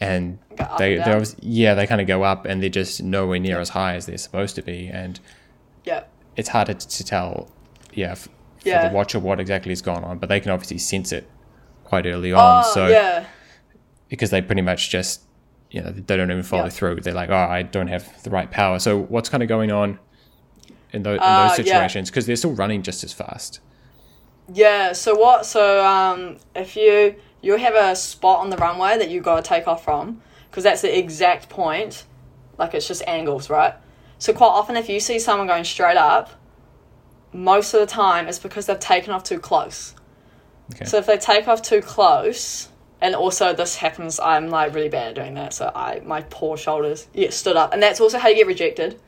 and 0.00 0.38
they 0.78 0.96
and 0.98 1.04
they 1.24 1.34
yeah 1.40 1.74
they 1.74 1.86
kind 1.86 2.00
of 2.00 2.06
go 2.06 2.22
up 2.22 2.44
and 2.46 2.62
they're 2.62 2.70
just 2.70 3.02
nowhere 3.02 3.38
near 3.38 3.60
as 3.60 3.70
high 3.70 3.94
as 3.94 4.06
they're 4.06 4.18
supposed 4.18 4.54
to 4.56 4.62
be, 4.62 4.88
and 4.88 5.20
Yeah, 5.84 6.04
it's 6.36 6.48
harder 6.50 6.74
to, 6.74 7.04
tell, 7.04 7.48
yeah, 7.92 8.12
f- 8.12 8.28
for 8.60 8.68
Yeah. 8.68 8.88
the 8.88 8.94
watcher 8.94 9.18
what 9.18 9.40
exactly 9.40 9.70
has 9.72 9.82
gone 9.82 10.04
on, 10.04 10.18
but 10.18 10.28
they 10.28 10.40
can 10.40 10.50
obviously 10.52 10.78
sense 10.78 11.12
it 11.12 11.28
quite 11.84 12.06
early 12.06 12.32
on. 12.32 12.64
oh 12.64 12.72
so 12.72 12.86
yeah, 12.86 13.24
because 14.08 14.30
they 14.30 14.40
pretty 14.40 14.62
much 14.62 14.88
just 14.90 15.22
you 15.72 15.80
know 15.82 15.90
they 15.90 16.16
don't 16.16 16.30
even 16.30 16.42
follow 16.44 16.64
Yeah. 16.64 16.68
through. 16.70 17.00
They're 17.00 17.12
like, 17.14 17.30
oh, 17.30 17.34
I 17.58 17.62
don't 17.62 17.88
have 17.88 18.22
the 18.22 18.30
right 18.30 18.50
power. 18.50 18.78
So 18.78 18.98
what's 18.98 19.28
kind 19.28 19.42
of 19.42 19.48
going 19.48 19.72
on 19.72 19.98
in, 20.92 21.02
tho- 21.02 21.14
in 21.14 21.18
Uh, 21.20 21.48
those 21.48 21.58
yeah. 21.58 21.64
situations? 21.64 22.10
Because 22.10 22.26
they're 22.26 22.36
still 22.36 22.52
running 22.54 22.82
just 22.82 23.02
as 23.02 23.12
fast. 23.12 23.58
yeah. 24.52 24.92
So 24.92 25.14
what? 25.14 25.46
So 25.46 25.84
um, 25.84 26.36
if 26.54 26.76
you 26.76 27.16
you 27.40 27.56
have 27.56 27.74
a 27.74 27.96
spot 27.96 28.38
on 28.40 28.50
the 28.50 28.56
runway 28.56 28.98
that 28.98 29.10
you 29.10 29.20
got 29.20 29.42
to 29.42 29.48
take 29.48 29.66
off 29.66 29.82
from, 29.84 30.20
because 30.50 30.62
that's 30.64 30.82
the 30.82 30.96
exact 30.96 31.48
point. 31.48 32.04
Like 32.58 32.74
it's 32.74 32.86
just 32.86 33.02
angles, 33.08 33.50
right? 33.50 33.74
So 34.18 34.32
quite 34.32 34.48
often, 34.48 34.76
if 34.76 34.88
you 34.88 35.00
see 35.00 35.18
someone 35.18 35.48
going 35.48 35.64
straight 35.64 35.96
up, 35.96 36.30
most 37.32 37.74
of 37.74 37.80
the 37.80 37.86
time 37.86 38.28
it's 38.28 38.38
because 38.38 38.66
they've 38.66 38.78
taken 38.78 39.12
off 39.12 39.24
too 39.24 39.40
close. 39.40 39.94
Okay. 40.74 40.84
So 40.84 40.98
if 40.98 41.06
they 41.06 41.16
take 41.18 41.48
off 41.48 41.62
too 41.62 41.80
close, 41.80 42.68
and 43.02 43.14
also 43.14 43.52
this 43.52 43.76
happens, 43.76 44.18
I'm 44.18 44.48
like 44.48 44.74
really 44.74 44.88
bad 44.88 45.08
at 45.08 45.14
doing 45.16 45.34
that. 45.34 45.52
So 45.52 45.70
I 45.74 46.00
my 46.04 46.22
poor 46.30 46.56
shoulders 46.56 47.08
get 47.14 47.34
stood 47.34 47.56
up, 47.56 47.74
and 47.74 47.82
that's 47.82 48.00
also 48.00 48.18
how 48.18 48.28
you 48.28 48.36
get 48.36 48.46
rejected. 48.46 48.98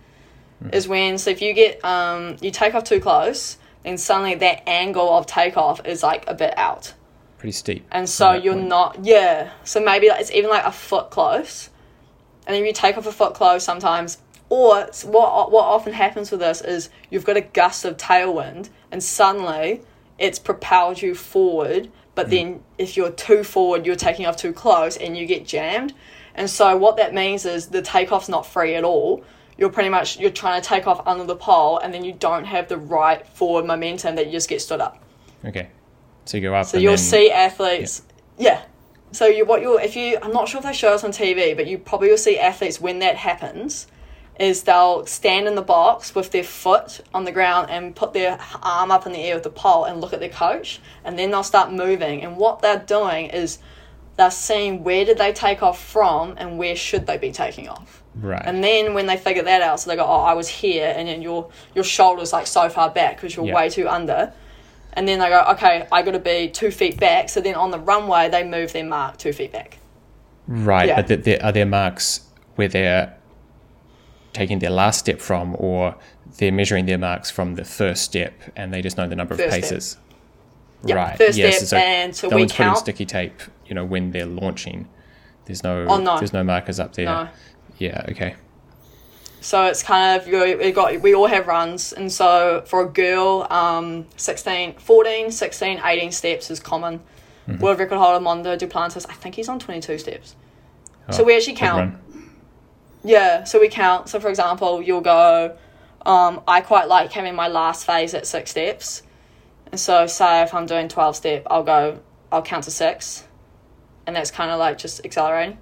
Is 0.73 0.89
when 0.89 1.19
so 1.19 1.31
if 1.31 1.41
you 1.43 1.53
get 1.55 1.85
um 1.85 2.37
you 2.41 2.51
take 2.51 2.75
off 2.75 2.85
too 2.85 3.01
close, 3.01 3.59
then 3.83 3.97
suddenly 3.99 4.35
that 4.37 4.69
angle 4.69 5.09
of 5.17 5.27
takeoff 5.27 5.85
is 5.87 6.03
like 6.03 6.25
a 6.27 6.35
bit 6.35 6.55
out, 6.57 6.95
Pretty 7.39 7.53
steep. 7.53 7.87
and 7.91 8.09
so 8.09 8.33
you're 8.33 8.55
point. 8.55 8.69
not 8.69 9.05
yeah. 9.05 9.51
So 9.65 9.81
maybe 9.81 10.09
like, 10.09 10.21
it's 10.21 10.31
even 10.31 10.49
like 10.51 10.65
a 10.65 10.73
foot 10.73 11.11
close, 11.11 11.69
and 12.47 12.57
if 12.57 12.65
you 12.67 12.73
take 12.73 12.97
off 12.99 13.07
a 13.07 13.13
foot 13.13 13.35
close 13.35 13.63
sometimes. 13.65 14.19
Or 14.51 14.87
what 15.05 15.51
what 15.51 15.65
often 15.65 15.93
happens 15.95 16.31
with 16.31 16.41
this 16.41 16.61
is 16.61 16.91
you've 17.11 17.25
got 17.25 17.37
a 17.37 17.41
gust 17.41 17.85
of 17.85 17.97
tailwind, 17.97 18.69
and 18.93 19.03
suddenly 19.03 19.81
it's 20.19 20.39
propelled 20.39 21.03
you 21.03 21.15
forward. 21.15 21.91
But 22.15 22.27
hmm. 22.27 22.31
then 22.31 22.61
if 22.79 22.97
you're 22.97 23.11
too 23.11 23.45
forward, 23.45 23.87
you're 23.87 23.97
taking 23.97 24.27
off 24.27 24.37
too 24.37 24.53
close, 24.53 24.97
and 24.97 25.17
you 25.17 25.27
get 25.27 25.47
jammed. 25.47 25.95
And 26.35 26.51
so 26.51 26.77
what 26.77 26.97
that 26.97 27.15
means 27.15 27.45
is 27.45 27.69
the 27.69 27.83
takeoff's 27.83 28.29
not 28.29 28.47
free 28.47 28.75
at 28.75 28.85
all. 28.85 29.25
You're 29.57 29.71
pretty 29.71 29.89
much 29.89 30.19
you're 30.19 30.31
trying 30.31 30.61
to 30.61 30.69
take 30.69 30.87
off 30.87 31.07
under 31.07 31.25
the 31.25 31.37
pole, 31.37 31.79
and 31.79 31.95
then 31.95 32.05
you 32.05 32.13
don't 32.13 32.45
have 32.45 32.69
the 32.69 32.77
right 32.77 33.27
forward 33.27 33.65
momentum 33.65 34.17
that 34.17 34.27
you 34.27 34.33
just 34.33 34.49
get 34.49 34.61
stood 34.61 34.81
up. 34.81 35.03
Okay. 35.45 35.69
So 36.25 36.39
you 36.39 36.43
go 36.43 36.55
up. 36.55 36.67
So 36.67 36.79
you'll 36.79 36.93
then- 36.93 36.99
see 36.99 37.31
athletes, 37.31 38.03
yeah. 38.39 38.63
So 39.13 39.27
you 39.27 39.45
what 39.45 39.61
you'll 39.61 39.79
if 39.79 39.95
you 39.95 40.19
I'm 40.21 40.33
not 40.33 40.49
sure 40.49 40.59
if 40.59 40.65
they 40.65 40.73
show 40.73 40.93
us 40.93 41.05
on 41.05 41.13
TV, 41.13 41.55
but 41.55 41.67
you 41.69 41.79
probably 41.79 42.11
will 42.11 42.19
see 42.19 42.39
athletes 42.39 42.81
when 42.81 42.99
that 42.99 43.17
happens, 43.17 43.87
is 44.41 44.65
they'll 44.65 45.07
stand 45.07 45.47
in 45.47 45.55
the 45.55 45.63
box 45.63 46.15
with 46.15 46.31
their 46.33 46.43
foot 46.43 47.01
on 47.15 47.25
the 47.25 47.31
ground 47.33 47.71
and 47.71 47.95
put 47.95 48.13
their 48.13 48.39
arm 48.63 48.91
up 48.91 49.07
in 49.07 49.13
the 49.13 49.21
air 49.21 49.35
with 49.37 49.45
the 49.45 49.51
pole 49.51 49.85
and 49.85 50.01
look 50.01 50.13
at 50.13 50.21
their 50.21 50.29
coach, 50.29 50.81
and 51.05 51.19
then 51.19 51.31
they'll 51.31 51.43
start 51.45 51.73
moving. 51.73 52.23
And 52.23 52.37
what 52.37 52.61
they're 52.61 52.79
doing 52.85 53.27
is 53.27 53.59
they're 54.17 54.31
seeing 54.31 54.83
where 54.85 55.05
did 55.05 55.19
they 55.19 55.33
take 55.33 55.63
off 55.63 55.83
from 55.85 56.35
and 56.37 56.59
where 56.59 56.75
should 56.77 57.07
they 57.07 57.17
be 57.17 57.31
taking 57.33 57.69
off. 57.69 58.03
Right. 58.17 58.43
And 58.45 58.63
then 58.63 58.95
when 58.95 59.07
they 59.07 59.17
figure 59.17 59.43
that 59.43 59.61
out, 59.63 59.81
so 59.81 59.91
they 59.91 59.97
go, 59.97 60.05
"Oh, 60.05 60.21
I 60.23 60.35
was 60.35 60.49
here," 60.49 60.93
and 60.97 61.09
then 61.09 61.21
your 61.23 61.49
your 61.75 61.83
shoulders 61.85 62.33
like 62.33 62.47
so 62.47 62.69
far 62.69 62.91
back 62.91 63.17
because 63.17 63.35
you're 63.35 63.47
Yeah. 63.47 63.55
way 63.55 63.69
too 63.69 63.89
under. 63.89 64.33
And 64.93 65.09
then 65.09 65.19
they 65.19 65.29
go, 65.29 65.45
"Okay, 65.51 65.87
I 65.91 66.03
got 66.03 66.13
to 66.13 66.21
be 66.21 66.49
two 66.49 66.71
feet 66.71 67.01
back." 67.01 67.29
So 67.29 67.41
then 67.41 67.57
on 67.57 67.73
the 67.73 67.79
runway, 67.81 68.29
they 68.29 68.45
move 68.45 68.73
their 68.73 68.85
mark 68.85 69.17
two 69.17 69.33
feet 69.33 69.53
back. 69.53 69.79
right. 70.47 70.87
yeah. 70.89 70.97
But 70.97 71.09
th- 71.09 71.25
there, 71.25 71.43
are 71.45 71.51
there 71.53 71.67
marks 71.67 72.21
where 72.55 72.69
they're 72.69 73.15
taking 74.35 74.59
their 74.59 74.71
last 74.71 74.99
step 74.99 75.21
from, 75.21 75.57
or 75.59 75.95
they're 76.37 76.53
measuring 76.53 76.85
their 76.85 76.99
marks 76.99 77.31
from 77.31 77.55
the 77.55 77.65
first 77.65 78.03
step, 78.03 78.35
and 78.55 78.75
they 78.75 78.83
just 78.83 78.99
know 78.99 79.09
the 79.09 79.17
number 79.17 79.33
of 79.33 79.41
First 79.41 79.51
step. 79.53 79.63
paces. 79.63 79.97
Yeah, 80.85 80.97
right. 80.97 81.17
first 81.17 81.39
yes. 81.39 81.69
step, 81.69 81.81
and 81.83 82.15
so 82.15 82.29
no 82.29 82.37
we 82.37 82.43
one's 82.43 82.53
putting 82.53 82.75
sticky 82.75 83.07
tape. 83.07 83.41
You 83.65 83.75
know 83.75 83.85
when 83.87 84.11
they're 84.11 84.27
launching. 84.27 84.87
There's 85.47 85.63
no. 85.63 85.87
Oh, 85.89 85.99
no. 85.99 86.19
There's 86.19 86.33
no 86.35 86.45
markers 86.45 86.79
up 86.79 86.93
there. 86.95 87.07
No. 87.07 87.29
Yeah. 87.79 88.05
Okay. 88.11 88.35
So 89.41 89.65
it's 89.67 89.83
kind 89.83 90.21
of 90.21 90.27
you 90.27 90.59
we 90.59 90.73
got 90.73 91.01
we 91.01 91.15
all 91.15 91.27
have 91.27 91.47
runs, 91.47 91.93
and 91.93 92.11
so 92.13 92.63
for 92.67 92.83
a 92.83 92.89
girl, 92.89 93.47
um, 93.51 94.07
16, 94.17 94.75
14, 94.75 95.31
16, 95.31 95.81
18 95.85 96.13
steps 96.13 96.51
is 96.51 96.61
common. 96.61 97.01
Mm-hmm. 97.49 97.63
World 97.63 97.79
record 97.79 97.99
holder 97.99 98.21
Mondo 98.21 98.57
Duplantis, 98.57 99.05
I 99.09 99.13
think 99.13 99.35
he's 99.35 99.49
on 99.51 99.59
twenty 99.59 99.81
two 99.81 99.99
steps. 99.99 100.35
so 101.11 101.23
Oh, 101.23 101.25
we 101.27 101.37
actually 101.37 101.57
count. 101.57 101.99
Yeah, 103.05 103.45
so 103.45 103.61
we 103.61 103.69
count. 103.69 104.09
So 104.09 104.19
for 104.19 104.29
example, 104.29 104.83
you'll 104.83 105.03
go. 105.03 105.57
Um, 106.07 106.43
I 106.49 106.61
quite 106.61 106.89
like 106.89 107.13
having 107.13 107.35
my 107.35 107.49
last 107.49 107.87
phase 107.87 108.15
at 108.15 108.27
six 108.27 108.51
steps, 108.51 109.03
and 109.71 109.79
so 109.79 110.07
say 110.07 110.43
if 110.43 110.53
I'm 110.55 110.67
doing 110.67 110.89
twelve 110.89 111.17
step, 111.17 111.47
I'll 111.51 111.63
go. 111.63 112.01
I'll 112.33 112.43
count 112.43 112.65
to 112.65 112.71
six, 112.71 113.25
and 114.07 114.17
that's 114.17 114.31
kind 114.31 114.51
of 114.51 114.59
like 114.59 114.79
just 114.79 115.05
accelerating, 115.05 115.59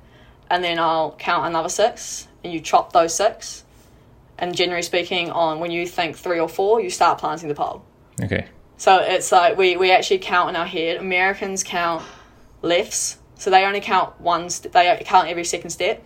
and 0.51 0.65
then 0.65 0.79
I'll 0.79 1.13
count 1.19 1.47
another 1.47 1.69
six, 1.69 2.29
and 2.43 2.53
you 2.53 2.61
chop 2.61 2.93
those 2.93 3.15
six, 3.15 3.65
and 4.39 4.55
generally 4.57 4.83
speaking, 4.83 5.31
on 5.31 5.61
when 5.61 5.71
you 5.71 5.87
think 5.87 6.17
three 6.17 6.41
or 6.41 6.49
four, 6.49 6.81
you 6.81 6.91
start 6.91 7.19
planting 7.19 7.49
the 7.49 7.55
pole. 7.55 7.85
Okay. 8.23 8.47
So 8.79 8.99
it's 8.99 9.31
like 9.31 9.57
we, 9.57 9.77
we 9.77 9.93
actually 9.93 10.19
count 10.19 10.49
in 10.49 10.57
our 10.57 10.67
head. 10.67 10.97
Americans 10.97 11.63
count 11.63 12.03
lefts, 12.63 13.19
so 13.37 13.51
they 13.51 13.65
only 13.65 13.81
count 13.81 14.21
one. 14.21 14.49
St- 14.51 14.73
they 14.73 15.03
count 15.05 15.29
every 15.29 15.45
second 15.45 15.71
step, 15.71 16.03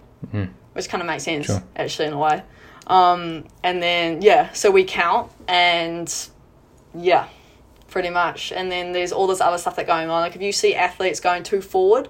which 0.77 0.89
kind 0.89 1.01
of 1.01 1.07
makes 1.07 1.25
sense 1.25 1.47
Sure. 1.47 1.62
actually 1.75 2.09
in 2.09 2.12
a 2.12 2.19
way. 2.19 2.43
Um, 2.87 3.45
and 3.65 3.83
then 3.83 4.23
yeah, 4.23 4.53
so 4.53 4.71
we 4.71 4.85
count 4.85 5.33
and 5.49 6.12
yeah, 6.95 7.27
pretty 7.89 8.11
much. 8.11 8.53
And 8.53 8.71
then 8.71 8.93
there's 8.93 9.11
all 9.12 9.27
this 9.27 9.41
other 9.41 9.59
stuff 9.59 9.77
that 9.77 9.87
going 9.87 10.09
on. 10.09 10.21
Like 10.21 10.37
if 10.37 10.43
you 10.43 10.53
see 10.53 10.75
athletes 10.75 11.19
going 11.19 11.43
too 11.43 11.61
forward, 11.61 12.09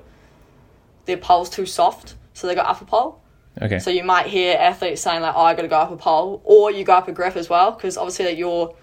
their 1.07 1.17
pole's 1.17 1.49
too 1.49 1.65
soft, 1.67 2.17
so 2.35 2.47
they 2.47 2.55
got 2.55 2.67
upper 2.67 2.85
pole. 2.85 3.23
Okay. 3.63 3.79
So 3.79 3.91
you 3.91 4.05
might 4.05 4.27
hear 4.27 4.57
athletes 4.59 5.01
saying 5.01 5.23
like, 5.23 5.35
"Oh, 5.35 5.41
I 5.43 5.55
got 5.55 5.63
to 5.63 5.69
go 5.69 5.77
up 5.79 5.91
a 5.91 5.97
pole," 5.97 6.43
or 6.45 6.71
you 6.71 6.85
go 6.85 6.95
up 6.95 7.09
a 7.09 7.13
grip 7.13 7.37
as 7.37 7.49
well, 7.49 7.71
because 7.73 7.97
obviously 7.97 8.27
that 8.27 8.37
you're, 8.37 8.75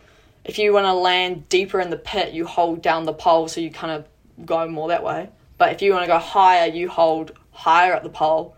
if 0.46 0.58
you 0.58 0.74
want 0.74 0.86
to 0.88 0.93
land 0.93 1.48
deeper 1.50 1.80
in 1.80 1.91
the 1.91 1.98
pit, 1.98 2.34
you 2.34 2.48
hold 2.48 2.82
down 2.82 3.04
the 3.04 3.13
pole, 3.13 3.48
so 3.48 3.62
you 3.62 3.69
kind 3.69 3.91
of 3.93 4.46
go 4.48 4.67
more 4.67 4.88
that 4.88 5.04
way. 5.04 5.30
But 5.60 5.74
if 5.74 5.82
you 5.84 5.91
want 5.91 6.04
to 6.04 6.08
go 6.08 6.17
higher, 6.17 6.67
you 6.72 6.89
hold 6.89 7.34
higher 7.52 7.93
at 7.93 8.02
the 8.02 8.10
pole. 8.10 8.56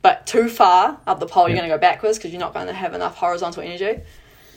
But 0.00 0.26
too 0.26 0.48
far 0.48 0.98
up 1.06 1.20
the 1.20 1.26
pole, 1.26 1.48
you're 1.48 1.56
going 1.56 1.68
to 1.68 1.74
go 1.74 1.78
backwards 1.78 2.18
because 2.18 2.32
you're 2.32 2.40
not 2.40 2.54
going 2.54 2.66
to 2.66 2.72
have 2.72 2.94
enough 2.94 3.16
horizontal 3.16 3.62
energy. 3.62 4.02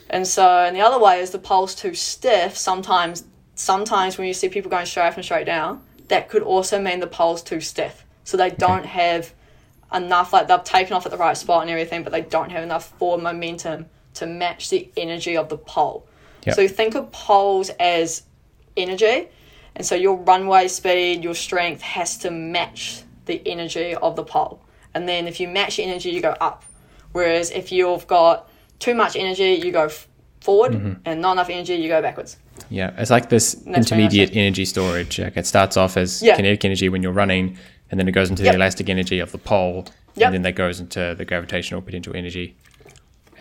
And 0.10 0.26
so, 0.26 0.48
and 0.48 0.76
the 0.76 0.82
other 0.82 1.00
way 1.00 1.20
is 1.20 1.32
the 1.32 1.40
pole's 1.40 1.76
too 1.76 1.94
stiff. 1.94 2.58
Sometimes, 2.58 3.26
sometimes 3.56 4.18
when 4.18 4.28
you 4.28 4.34
see 4.34 4.50
people 4.50 4.72
going 4.72 4.86
straight 4.86 5.08
up 5.08 5.16
and 5.16 5.24
straight 5.24 5.46
down, 5.46 5.84
that 6.08 6.30
could 6.30 6.44
also 6.44 6.82
mean 6.82 7.00
the 7.00 7.08
pole's 7.08 7.44
too 7.44 7.62
stiff. 7.62 8.06
So 8.24 8.38
they 8.38 8.50
don't 8.50 8.86
have 8.86 9.34
enough, 9.94 10.34
like 10.34 10.48
they've 10.48 10.64
taken 10.64 10.94
off 10.94 11.06
at 11.06 11.12
the 11.12 11.18
right 11.18 11.38
spot 11.38 11.62
and 11.62 11.72
everything, 11.72 12.04
but 12.04 12.12
they 12.12 12.22
don't 12.22 12.52
have 12.52 12.64
enough 12.64 12.90
forward 12.98 13.24
momentum 13.24 13.88
to 14.16 14.26
match 14.26 14.70
the 14.70 14.90
energy 14.98 15.38
of 15.38 15.50
the 15.50 15.58
pole. 15.58 16.08
Yep. 16.46 16.56
So 16.56 16.68
think 16.68 16.96
of 16.96 17.12
poles 17.12 17.70
as 17.80 18.24
energy, 18.78 19.30
and 19.76 19.86
so 19.86 19.96
your 19.96 20.18
runway 20.18 20.68
speed, 20.68 21.24
your 21.24 21.36
strength 21.36 21.82
has 21.82 22.18
to 22.20 22.32
match 22.32 23.02
the 23.26 23.42
energy 23.46 23.96
of 23.96 24.16
the 24.16 24.24
pole. 24.24 24.62
And 24.96 25.08
then 25.08 25.28
if 25.28 25.40
you 25.40 25.48
match 25.48 25.78
your 25.78 25.88
energy, 25.88 26.10
you 26.10 26.22
go 26.22 26.36
up. 26.42 26.64
Whereas 27.12 27.52
if 27.52 27.72
you've 27.72 28.08
got 28.08 28.50
too 28.80 28.96
much 28.96 29.16
energy, 29.16 29.62
you 29.64 29.72
go 29.72 29.86
f- 29.86 30.08
forward, 30.42 30.72
Mm-hmm. 30.72 30.94
and 31.06 31.22
not 31.22 31.34
enough 31.34 31.50
energy, 31.50 31.76
you 31.76 31.88
go 31.90 32.02
backwards. 32.02 32.38
Yeah, 32.70 32.92
it's 32.98 33.12
like 33.12 33.30
this 33.30 33.62
intermediate 33.68 34.36
energy 34.36 34.66
storage. 34.66 35.20
Like 35.20 35.38
it 35.38 35.46
starts 35.46 35.76
off 35.78 35.98
as 35.98 36.22
Yeah. 36.24 36.36
kinetic 36.38 36.64
energy 36.66 36.90
when 36.90 37.04
you're 37.04 37.12
running, 37.12 37.58
and 37.92 38.00
then 38.00 38.08
it 38.08 38.14
goes 38.14 38.30
into 38.30 38.44
Yep. 38.44 38.54
the 38.54 38.56
elastic 38.56 38.90
energy 38.90 39.20
of 39.20 39.32
the 39.32 39.38
pole, 39.38 39.86
Yep. 40.16 40.26
and 40.28 40.34
then 40.34 40.42
that 40.44 40.56
goes 40.56 40.80
into 40.80 41.14
the 41.18 41.26
gravitational 41.26 41.82
potential 41.82 42.16
energy 42.16 42.56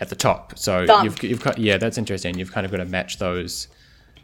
at 0.01 0.09
the 0.09 0.15
top. 0.15 0.57
So 0.57 0.81
you've 1.03 1.23
you've 1.23 1.41
got 1.43 1.57
yeah, 1.57 1.77
that's 1.77 1.97
interesting. 1.97 2.37
You've 2.37 2.51
kind 2.51 2.65
of 2.65 2.71
got 2.71 2.77
to 2.77 2.85
match 2.85 3.17
those 3.17 3.67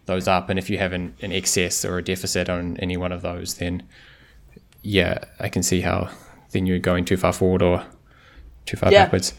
those 0.05 0.27
up, 0.27 0.49
and 0.49 0.59
if 0.59 0.69
you 0.69 0.77
have 0.77 0.91
an, 0.93 1.13
an 1.21 1.31
excess 1.31 1.85
or 1.85 1.97
a 1.97 2.03
deficit 2.03 2.49
on 2.49 2.75
any 2.77 2.97
one 2.97 3.11
of 3.13 3.21
those, 3.21 3.53
then 3.55 3.83
yeah, 4.81 5.19
I 5.39 5.47
can 5.49 5.63
see 5.63 5.81
how 5.81 6.09
then 6.51 6.65
you're 6.65 6.79
going 6.79 7.05
too 7.05 7.17
far 7.17 7.33
forward 7.33 7.61
or 7.61 7.83
too 8.65 8.77
far 8.77 8.91
Yeah. 8.91 9.03
backwards. 9.05 9.33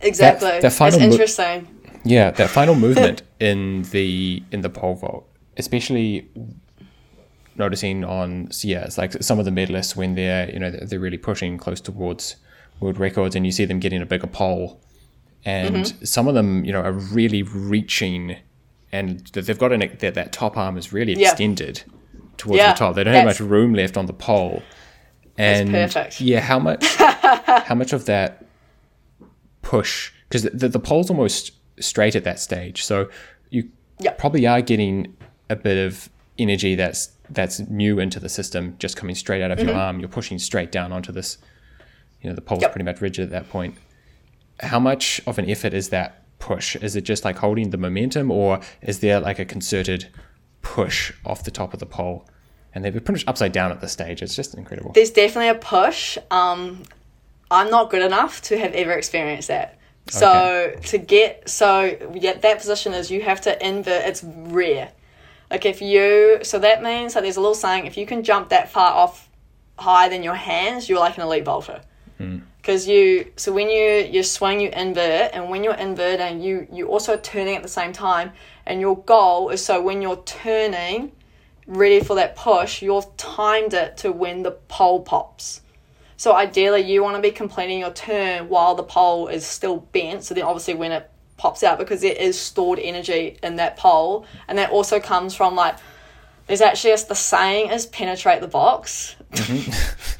Exactly. 0.00 0.60
the 0.60 0.70
final 0.70 0.98
it's 0.98 1.06
mo- 1.06 1.12
interesting. 1.12 1.68
Yeah, 2.04 2.30
that 2.32 2.50
final 2.50 2.74
movement 2.86 3.22
in 3.40 3.82
the 3.90 4.42
in 4.52 4.60
the 4.60 4.70
pole 4.70 4.94
vault, 4.94 5.26
especially 5.56 6.28
noticing 7.56 8.04
on 8.04 8.48
yeah, 8.62 8.84
it's 8.84 8.98
like 8.98 9.12
some 9.22 9.38
of 9.38 9.44
the 9.44 9.50
medalists 9.50 9.96
when 9.96 10.14
they're 10.14 10.50
you 10.52 10.58
know 10.58 10.70
they're, 10.70 10.86
they're 10.86 11.00
really 11.00 11.18
pushing 11.18 11.56
close 11.58 11.80
towards 11.80 12.36
world 12.80 12.98
records, 12.98 13.36
and 13.36 13.46
you 13.46 13.52
see 13.52 13.64
them 13.64 13.78
getting 13.80 14.02
a 14.02 14.06
bigger 14.06 14.26
pole, 14.26 14.80
and 15.44 15.76
Mm-hmm. 15.86 16.04
some 16.04 16.28
of 16.28 16.34
them 16.34 16.64
you 16.64 16.72
know 16.72 16.80
are 16.80 16.92
really 16.92 17.42
reaching, 17.42 18.36
and 18.92 19.20
they've 19.28 19.58
got 19.58 19.72
an 19.72 19.80
that 20.00 20.14
that 20.14 20.32
top 20.32 20.56
arm 20.56 20.76
is 20.76 20.92
really 20.92 21.14
Yeah. 21.14 21.28
extended 21.30 21.84
towards 22.36 22.58
Yeah, 22.58 22.72
the 22.72 22.78
top. 22.78 22.94
They 22.96 23.04
don't 23.04 23.14
have 23.14 23.24
much 23.24 23.40
room 23.40 23.72
left 23.74 23.96
on 23.96 24.06
the 24.06 24.12
pole, 24.12 24.62
and 25.38 25.70
perfect. 25.70 26.20
yeah, 26.20 26.40
how 26.40 26.58
much 26.58 26.84
how 26.96 27.74
much 27.74 27.92
of 27.92 28.06
that 28.06 28.44
push 29.62 30.12
because 30.28 30.42
the, 30.42 30.50
the, 30.50 30.68
the 30.68 30.78
pole's 30.78 31.10
almost 31.10 31.52
straight 31.80 32.14
at 32.14 32.24
that 32.24 32.38
stage 32.38 32.84
so 32.84 33.08
you 33.50 33.68
Yep. 34.00 34.18
probably 34.18 34.44
are 34.46 34.60
getting 34.60 35.16
a 35.48 35.54
bit 35.56 35.86
of 35.86 36.08
energy 36.36 36.74
that's 36.74 37.10
that's 37.30 37.60
new 37.60 38.00
into 38.00 38.18
the 38.18 38.28
system 38.28 38.74
just 38.80 38.96
coming 38.96 39.14
straight 39.14 39.40
out 39.40 39.52
of 39.52 39.60
your 39.60 39.72
arm 39.74 40.00
you're 40.00 40.08
pushing 40.08 40.36
straight 40.38 40.72
down 40.72 40.92
onto 40.92 41.12
this 41.12 41.38
you 42.20 42.28
know 42.28 42.34
the 42.34 42.42
pole's 42.42 42.58
Mm-hmm. 42.58 42.62
Yep. 42.64 42.72
pretty 42.72 42.84
much 42.84 43.00
rigid 43.00 43.22
at 43.24 43.30
that 43.30 43.48
point 43.50 43.76
how 44.60 44.80
much 44.80 45.20
of 45.28 45.38
an 45.38 45.48
effort 45.48 45.72
is 45.74 45.90
that 45.90 46.24
push 46.40 46.74
is 46.76 46.96
it 46.96 47.02
just 47.02 47.24
like 47.24 47.38
holding 47.38 47.70
the 47.70 47.76
momentum 47.78 48.30
or 48.32 48.58
is 48.82 48.98
there 48.98 49.20
like 49.20 49.38
a 49.38 49.44
concerted 49.44 50.08
push 50.60 51.12
off 51.24 51.44
the 51.44 51.50
top 51.52 51.72
of 51.72 51.78
the 51.78 51.86
pole 51.86 52.26
and 52.74 52.84
they're 52.84 52.92
pretty 52.92 53.12
much 53.12 53.24
upside 53.26 53.52
down 53.52 53.70
at 53.70 53.80
this 53.80 53.92
stage 53.92 54.22
it's 54.22 54.34
just 54.34 54.54
incredible 54.54 54.92
There's 54.92 55.10
definitely 55.10 55.48
a 55.48 55.54
push. 55.54 56.18
Um, 56.30 56.82
I'm 57.50 57.70
not 57.70 57.90
good 57.90 58.02
enough 58.02 58.42
to 58.42 58.58
have 58.58 58.72
ever 58.72 58.92
experienced 58.92 59.48
that. 59.48 59.78
So 60.10 60.76
to 60.86 60.98
get 60.98 61.48
so 61.48 61.96
yeah, 62.14 62.34
that 62.34 62.58
position 62.58 62.92
is 62.92 63.10
you 63.10 63.22
have 63.22 63.40
to 63.42 63.66
invert. 63.66 64.04
It's 64.06 64.22
rare. 64.24 64.92
Like 65.50 65.64
if 65.64 65.80
you 65.80 66.40
so 66.42 66.58
that 66.58 66.82
means 66.82 67.14
like 67.14 67.24
there's 67.24 67.36
a 67.36 67.40
little 67.40 67.54
saying 67.54 67.86
if 67.86 67.96
you 67.96 68.06
can 68.06 68.22
jump 68.22 68.50
that 68.50 68.70
far 68.70 68.92
off 68.92 69.28
higher 69.78 70.10
than 70.10 70.22
your 70.22 70.34
hands, 70.34 70.88
you're 70.88 71.00
like 71.00 71.16
an 71.16 71.22
elite 71.22 71.44
vaulter. 71.44 71.80
Because 72.58 72.86
you 72.86 73.32
so 73.36 73.52
when 73.52 73.70
you 73.70 74.08
you 74.10 74.22
swing 74.22 74.60
you 74.60 74.68
invert 74.70 75.30
and 75.32 75.48
when 75.50 75.64
you're 75.64 75.74
inverting 75.74 76.40
you 76.40 76.66
you 76.72 76.88
also 76.88 77.16
turning 77.16 77.56
at 77.56 77.62
the 77.62 77.68
same 77.68 77.92
time 77.92 78.32
and 78.66 78.80
your 78.80 78.98
goal 79.04 79.50
is 79.50 79.64
so 79.64 79.82
when 79.82 80.00
you're 80.00 80.22
turning 80.24 81.12
ready 81.66 82.00
for 82.00 82.16
that 82.16 82.36
push, 82.36 82.82
you've 82.82 83.16
timed 83.16 83.74
it 83.74 83.96
to 83.98 84.12
when 84.12 84.42
the 84.42 84.52
pole 84.52 85.00
pops. 85.00 85.60
So 86.16 86.34
ideally, 86.34 86.82
you 86.82 87.02
want 87.02 87.16
to 87.16 87.22
be 87.22 87.30
completing 87.30 87.80
your 87.80 87.92
turn 87.92 88.48
while 88.48 88.74
the 88.74 88.82
pole 88.82 89.28
is 89.28 89.46
still 89.46 89.78
bent. 89.78 90.24
So 90.24 90.34
then, 90.34 90.44
obviously, 90.44 90.74
when 90.74 90.92
it 90.92 91.10
pops 91.36 91.62
out, 91.62 91.78
because 91.78 92.02
there 92.02 92.14
is 92.14 92.40
stored 92.40 92.78
energy 92.78 93.38
in 93.42 93.56
that 93.56 93.76
pole, 93.76 94.24
and 94.48 94.58
that 94.58 94.70
also 94.70 95.00
comes 95.00 95.34
from 95.34 95.54
like 95.54 95.76
there's 96.46 96.60
actually 96.60 96.92
a, 96.92 96.96
the 96.96 97.14
saying 97.14 97.70
is 97.70 97.86
penetrate 97.86 98.40
the 98.40 98.48
box. 98.48 99.16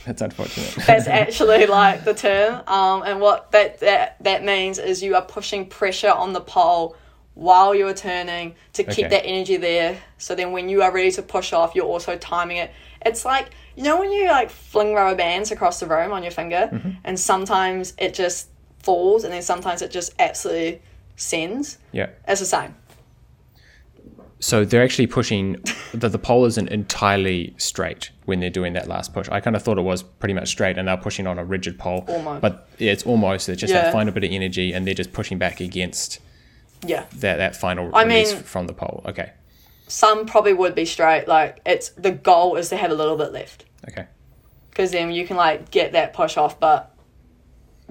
that's 0.05 0.23
unfortunate 0.23 0.75
That's 0.87 1.07
actually 1.09 1.67
like 1.67 2.05
the 2.05 2.15
term. 2.15 2.67
Um, 2.67 3.03
and 3.03 3.21
what 3.21 3.53
that, 3.53 3.81
that 3.81 4.17
that 4.23 4.43
means 4.43 4.79
is 4.79 5.03
you 5.03 5.15
are 5.17 5.23
pushing 5.23 5.67
pressure 5.67 6.11
on 6.11 6.33
the 6.33 6.41
pole 6.41 6.97
while 7.35 7.75
you're 7.75 7.95
turning 7.95 8.55
to 8.75 8.85
keep 8.85 9.07
Okay. 9.07 9.09
that 9.09 9.27
energy 9.27 9.57
there. 9.57 9.99
So 10.19 10.35
then 10.35 10.53
when 10.53 10.69
you 10.69 10.83
are 10.83 10.93
ready 10.93 11.11
to 11.13 11.23
push 11.23 11.53
off, 11.53 11.75
you're 11.75 11.85
also 11.87 12.17
timing 12.17 12.59
it. 12.59 12.71
It's 13.05 13.25
like 13.25 13.51
you 13.77 13.83
know 13.83 13.99
when 13.99 14.13
you 14.13 14.29
like 14.29 14.51
fling 14.51 14.95
rubber 14.95 15.17
bands 15.17 15.51
across 15.51 15.81
the 15.81 15.87
room 15.87 16.13
on 16.13 16.23
your 16.23 16.31
finger, 16.33 16.69
Mm-hmm. 16.73 16.91
and 17.05 17.19
sometimes 17.19 17.93
it 17.99 18.15
just 18.15 18.49
falls, 18.79 19.25
and 19.25 19.33
then 19.33 19.43
sometimes 19.43 19.83
it 19.83 19.91
just 19.91 20.15
absolutely 20.19 20.81
sends. 21.17 21.79
yeah 21.93 22.09
It's 22.29 22.41
the 22.41 22.47
same. 22.47 22.75
so 24.41 24.65
they're 24.65 24.83
actually 24.83 25.07
pushing 25.07 25.57
the, 25.95 26.09
the 26.09 26.19
pole 26.19 26.45
isn't 26.45 26.69
entirely 26.69 27.55
straight 27.57 28.11
when 28.27 28.41
they're 28.41 28.51
doing 28.51 28.73
that 28.75 28.89
last 28.89 29.13
push 29.15 29.29
i 29.31 29.41
kind 29.41 29.55
of 29.57 29.63
thought 29.63 29.79
it 29.79 29.83
was 29.83 30.03
pretty 30.03 30.35
much 30.35 30.49
straight 30.49 30.77
and 30.77 30.89
they're 30.89 30.97
pushing 30.97 31.27
on 31.27 31.39
a 31.39 31.45
rigid 31.45 31.79
pole 31.79 32.05
Almost. 32.09 32.41
but 32.43 32.69
it's 32.79 33.05
almost 33.05 33.49
it's 33.49 33.61
just 33.61 33.73
Yeah. 33.73 33.83
that 33.85 33.93
final 33.93 34.13
bit 34.13 34.25
of 34.25 34.31
energy 34.33 34.73
and 34.73 34.87
they're 34.87 34.95
just 34.95 35.13
pushing 35.13 35.39
back 35.39 35.61
against 35.61 36.19
Yeah. 36.87 37.05
that, 37.17 37.37
that 37.37 37.57
final 37.57 37.95
I 37.95 38.05
release 38.05 38.33
mean- 38.33 38.43
from 38.43 38.67
the 38.67 38.75
pole 38.75 39.03
okay 39.07 39.33
Some 39.89 40.27
probably 40.27 40.53
would 40.55 40.75
be 40.75 40.85
straight. 40.85 41.29
Like 41.29 41.61
it's 41.67 41.91
the 41.91 42.11
goal 42.11 42.57
is 42.57 42.69
to 42.71 42.77
have 42.77 42.91
a 42.91 42.95
little 42.95 43.17
bit 43.17 43.33
left. 43.33 43.65
okay 43.89 44.07
because 44.71 44.91
then 44.91 45.13
you 45.13 45.27
can 45.27 45.37
like 45.37 45.71
get 45.71 45.93
that 45.93 46.13
push 46.15 46.37
off 46.37 46.59
but 46.59 46.91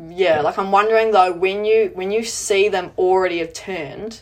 yeah 0.10 0.42
like 0.42 0.58
i'm 0.58 0.72
wondering 0.72 1.12
though 1.12 1.32
when 1.32 1.64
you 1.66 1.92
when 1.94 2.10
you 2.12 2.24
see 2.24 2.68
them 2.68 2.92
already 2.98 3.38
have 3.40 3.54
turned 3.54 4.22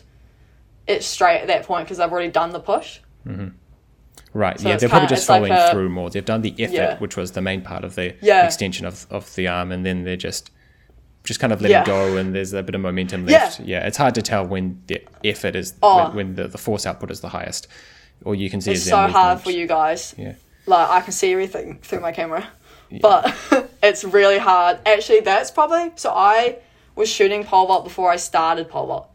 it's 0.86 1.06
straight 1.06 1.40
at 1.40 1.46
that 1.48 1.64
point 1.64 1.86
because 1.86 1.96
they've 1.98 2.12
already 2.12 2.30
done 2.30 2.50
the 2.50 2.60
push 2.60 3.00
mm-hmm. 3.26 3.48
right 4.34 4.60
So 4.60 4.68
yeah 4.68 4.76
they're 4.76 4.88
probably 4.90 5.08
just 5.08 5.22
it's 5.22 5.28
like 5.30 5.48
following 5.48 5.52
a- 5.52 5.70
through 5.72 5.88
more 5.88 6.10
they've 6.10 6.24
done 6.24 6.42
the 6.42 6.54
effort 6.58 6.72
Yeah. 6.74 6.98
which 6.98 7.16
was 7.16 7.32
the 7.32 7.40
main 7.40 7.62
part 7.62 7.84
of 7.84 7.94
the 7.94 8.14
Yeah. 8.20 8.44
extension 8.44 8.84
of, 8.86 9.06
of 9.10 9.34
the 9.34 9.48
arm 9.48 9.72
and 9.72 9.84
then 9.86 10.04
they're 10.04 10.16
just 10.16 10.50
just 11.24 11.40
kind 11.40 11.52
of 11.52 11.60
let 11.60 11.70
Yeah. 11.70 11.82
it 11.82 11.86
go 11.86 12.16
and 12.16 12.34
there's 12.34 12.52
a 12.52 12.62
bit 12.62 12.74
of 12.74 12.80
momentum 12.80 13.26
left. 13.26 13.60
Yeah, 13.60 13.86
it's 13.86 13.96
hard 13.96 14.14
to 14.16 14.22
tell 14.22 14.44
when 14.46 14.82
the 14.88 15.02
effort 15.24 15.54
is 15.56 15.74
Oh. 15.82 16.06
when, 16.08 16.14
when 16.16 16.34
the, 16.34 16.48
the 16.48 16.58
force 16.58 16.84
output 16.86 17.10
is 17.10 17.20
the 17.20 17.28
highest. 17.28 17.68
All 18.24 18.34
you 18.34 18.50
can 18.50 18.60
see 18.60 18.72
It's 18.72 18.82
is 18.82 18.88
so 18.90 18.96
their 18.96 19.08
hard 19.08 19.40
for 19.40 19.50
you 19.50 19.66
guys. 19.66 20.14
Yeah. 20.18 20.34
Like 20.66 20.88
I 20.90 21.00
can 21.00 21.12
see 21.12 21.32
everything 21.32 21.78
through 21.82 22.00
my 22.00 22.12
camera, 22.12 22.46
but 23.00 23.34
it's 23.82 24.04
really 24.04 24.38
hard. 24.38 24.78
Actually, 24.86 25.20
that's 25.20 25.50
probably 25.50 25.90
so. 25.96 26.10
I 26.12 26.58
was 26.94 27.08
shooting 27.08 27.42
pole 27.44 27.66
vault 27.66 27.82
before 27.84 28.10
I 28.12 28.16
started 28.16 28.68
pole 28.68 28.86
vault, 28.86 29.10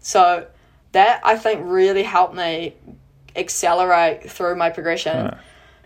so 0.00 0.46
that 0.90 1.20
I 1.22 1.36
think 1.36 1.60
really 1.64 2.02
helped 2.02 2.34
me 2.34 2.74
accelerate 3.36 4.30
through 4.30 4.56
my 4.56 4.70
progression. 4.70 5.16
Ah, 5.32 5.38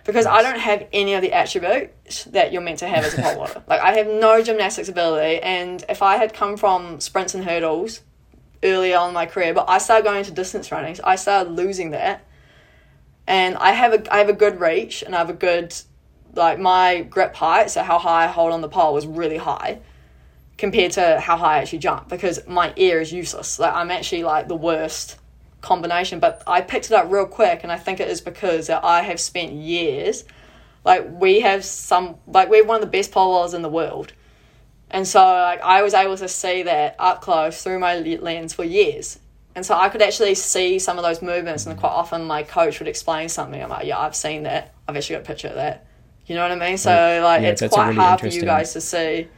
because 0.07 0.25
I 0.25 0.41
don't 0.43 0.59
have 0.59 0.87
any 0.93 1.15
of 1.15 1.23
the 1.23 1.33
attributes 1.33 2.25
that 2.25 2.53
you're 2.53 2.63
meant 2.63 2.79
to 2.79 2.87
have 2.87 3.05
as 3.05 3.19
a 3.19 3.23
pole 3.23 3.35
vaulter. 3.35 3.63
like 3.69 3.81
I 3.81 3.95
have 3.95 4.07
no 4.07 4.43
gymnastics 4.43 4.89
ability, 4.89 5.43
and 5.43 5.85
if 5.89 6.01
I 6.01 6.17
had 6.17 6.33
come 6.33 6.57
from 6.57 7.01
sprints 7.01 7.35
and 7.35 7.45
hurdles 7.45 8.01
early 8.63 8.95
on 8.95 9.09
in 9.09 9.15
my 9.15 9.27
career, 9.27 9.53
but 9.53 9.69
I 9.69 9.79
started 9.79 10.05
going 10.05 10.21
into 10.21 10.31
distance 10.31 10.71
running, 10.71 10.95
so 10.95 11.03
I 11.05 11.17
started 11.17 11.53
losing 11.53 11.91
that. 11.91 12.25
And 13.27 13.57
I 13.57 13.73
have 13.73 13.93
a 13.93 14.15
I 14.15 14.19
have 14.19 14.29
a 14.29 14.35
good 14.35 14.61
reach, 14.61 15.03
and 15.03 15.15
I 15.15 15.19
have 15.19 15.31
a 15.31 15.35
good 15.35 15.75
like 16.35 16.61
my 16.61 17.03
grip 17.03 17.35
height, 17.35 17.71
so 17.71 17.83
how 17.83 17.99
high 17.99 18.25
I 18.25 18.27
hold 18.29 18.53
on 18.53 18.61
the 18.61 18.69
pole 18.69 18.95
was 18.95 19.07
really 19.07 19.39
high 19.39 19.81
compared 20.57 20.93
to 20.93 21.21
how 21.21 21.37
high 21.37 21.57
I 21.57 21.59
actually 21.59 21.81
jump 21.81 22.09
because 22.09 22.47
my 22.47 22.73
air 22.77 23.01
is 23.01 23.13
useless. 23.13 23.59
Like 23.59 23.75
I'm 23.75 23.91
actually 23.91 24.23
like 24.23 24.49
the 24.49 24.57
worst 24.57 25.19
combination, 25.67 26.21
but 26.21 26.43
I 26.47 26.61
picked 26.61 26.87
it 26.87 26.93
up 26.93 27.11
real 27.11 27.27
quick, 27.27 27.61
and 27.65 27.73
I 27.73 27.77
think 27.77 27.99
it 27.99 28.09
is 28.09 28.21
because 28.21 28.71
uh, 28.71 28.81
I 28.83 29.03
have 29.03 29.19
spent 29.21 29.53
years. 29.53 30.25
Like 30.85 31.05
we 31.11 31.41
have 31.41 31.65
some, 31.65 32.17
like 32.29 32.49
we're 32.49 32.65
one 32.65 32.77
of 32.77 32.81
the 32.81 32.99
best 32.99 33.11
pole 33.11 33.53
in 33.53 33.63
the 33.63 33.69
world, 33.69 34.13
and 34.91 35.07
so 35.07 35.21
like 35.21 35.61
I 35.61 35.83
was 35.83 35.95
able 35.95 36.17
to 36.17 36.29
see 36.29 36.63
that 36.63 36.95
up 36.99 37.21
close 37.21 37.63
through 37.63 37.81
my 37.81 37.97
lens 37.99 38.55
for 38.55 38.63
years, 38.63 39.19
and 39.57 39.67
so 39.67 39.75
I 39.75 39.89
could 39.89 40.03
actually 40.03 40.37
see 40.37 40.79
some 40.79 40.97
of 40.97 41.03
those 41.03 41.21
movements. 41.21 41.67
And 41.67 41.77
quite 41.77 41.91
often, 41.91 42.25
my 42.25 42.45
coach 42.45 42.79
would 42.79 42.89
explain 42.89 43.29
something. 43.29 43.61
I'm 43.61 43.69
like, 43.69 43.87
yeah, 43.87 43.99
I've 43.99 44.15
seen 44.15 44.45
that. 44.45 44.75
I've 44.87 44.97
actually 44.97 45.17
got 45.17 45.23
a 45.23 45.27
picture 45.27 45.49
of 45.49 45.57
that. 45.57 45.87
You 46.27 46.37
know 46.37 46.43
what 46.43 46.53
I 46.53 46.69
mean? 46.69 46.79
So 46.79 47.21
like, 47.23 47.43
Yeah, 47.43 47.49
it's 47.49 47.63
quite 47.69 47.89
really 47.89 47.97
hard 47.97 48.21
for 48.21 48.29
you 48.29 48.43
guys 48.43 48.73
to 48.73 48.81
see 48.81 49.29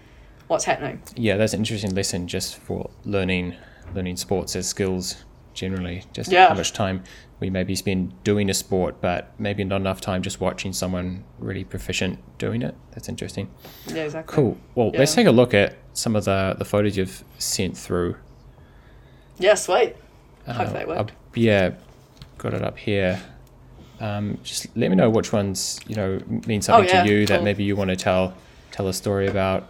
what's 0.49 0.65
happening. 0.65 1.03
Yeah, 1.17 1.37
that's 1.37 1.55
an 1.55 1.61
interesting 1.61 1.95
lesson 1.95 2.29
just 2.29 2.59
for 2.59 2.91
learning 3.05 3.57
learning 3.95 4.17
sports 4.17 4.55
as 4.55 4.67
skills 4.69 5.25
generally. 5.59 6.05
Just 6.13 6.31
Yeah. 6.31 6.49
how 6.49 6.55
much 6.55 6.73
time 6.73 7.03
we 7.41 7.51
maybe 7.51 7.75
spend 7.75 8.13
doing 8.25 8.49
a 8.51 8.55
sport, 8.55 9.01
but 9.01 9.33
maybe 9.39 9.65
not 9.65 9.81
enough 9.81 10.01
time 10.01 10.23
just 10.23 10.41
watching 10.41 10.73
someone 10.73 11.25
really 11.39 11.65
proficient 11.65 12.19
doing 12.39 12.63
it. 12.63 12.75
That's 12.93 13.09
interesting. 13.09 13.49
Yeah, 13.87 14.05
exactly. 14.05 14.35
Cool. 14.35 14.57
Well, 14.75 14.91
let's 14.91 15.15
take 15.15 15.27
a 15.27 15.31
look 15.33 15.55
at 15.55 15.77
some 15.93 16.17
of 16.17 16.25
the, 16.25 16.55
the 16.59 16.65
photos 16.65 16.97
you've 16.97 17.23
sent 17.39 17.77
through. 17.77 18.17
Yeah, 19.39 19.55
sweet. 19.55 19.97
Uh, 20.47 20.53
Hopefully 20.55 20.81
it 20.81 20.89
worked. 20.89 21.01
I've- 21.01 21.13
yeah, 21.43 21.71
got 22.39 22.55
it 22.55 22.63
up 22.63 22.79
here. 22.79 23.21
Um, 24.01 24.39
just 24.45 24.67
let 24.77 24.91
me 24.91 24.97
know 24.97 25.11
which 25.11 25.33
ones 25.33 25.81
you 25.89 25.97
know 25.97 26.21
mean 26.47 26.63
something 26.63 26.89
Oh, 26.89 26.93
yeah, 26.93 27.03
to 27.03 27.09
you 27.11 27.27
that 27.27 27.37
cool. 27.37 27.45
maybe 27.45 27.65
you 27.65 27.75
want 27.77 27.91
to 27.91 27.97
tell 27.97 28.33
tell 28.71 28.87
a 28.89 28.93
story 28.93 29.27
about. 29.27 29.69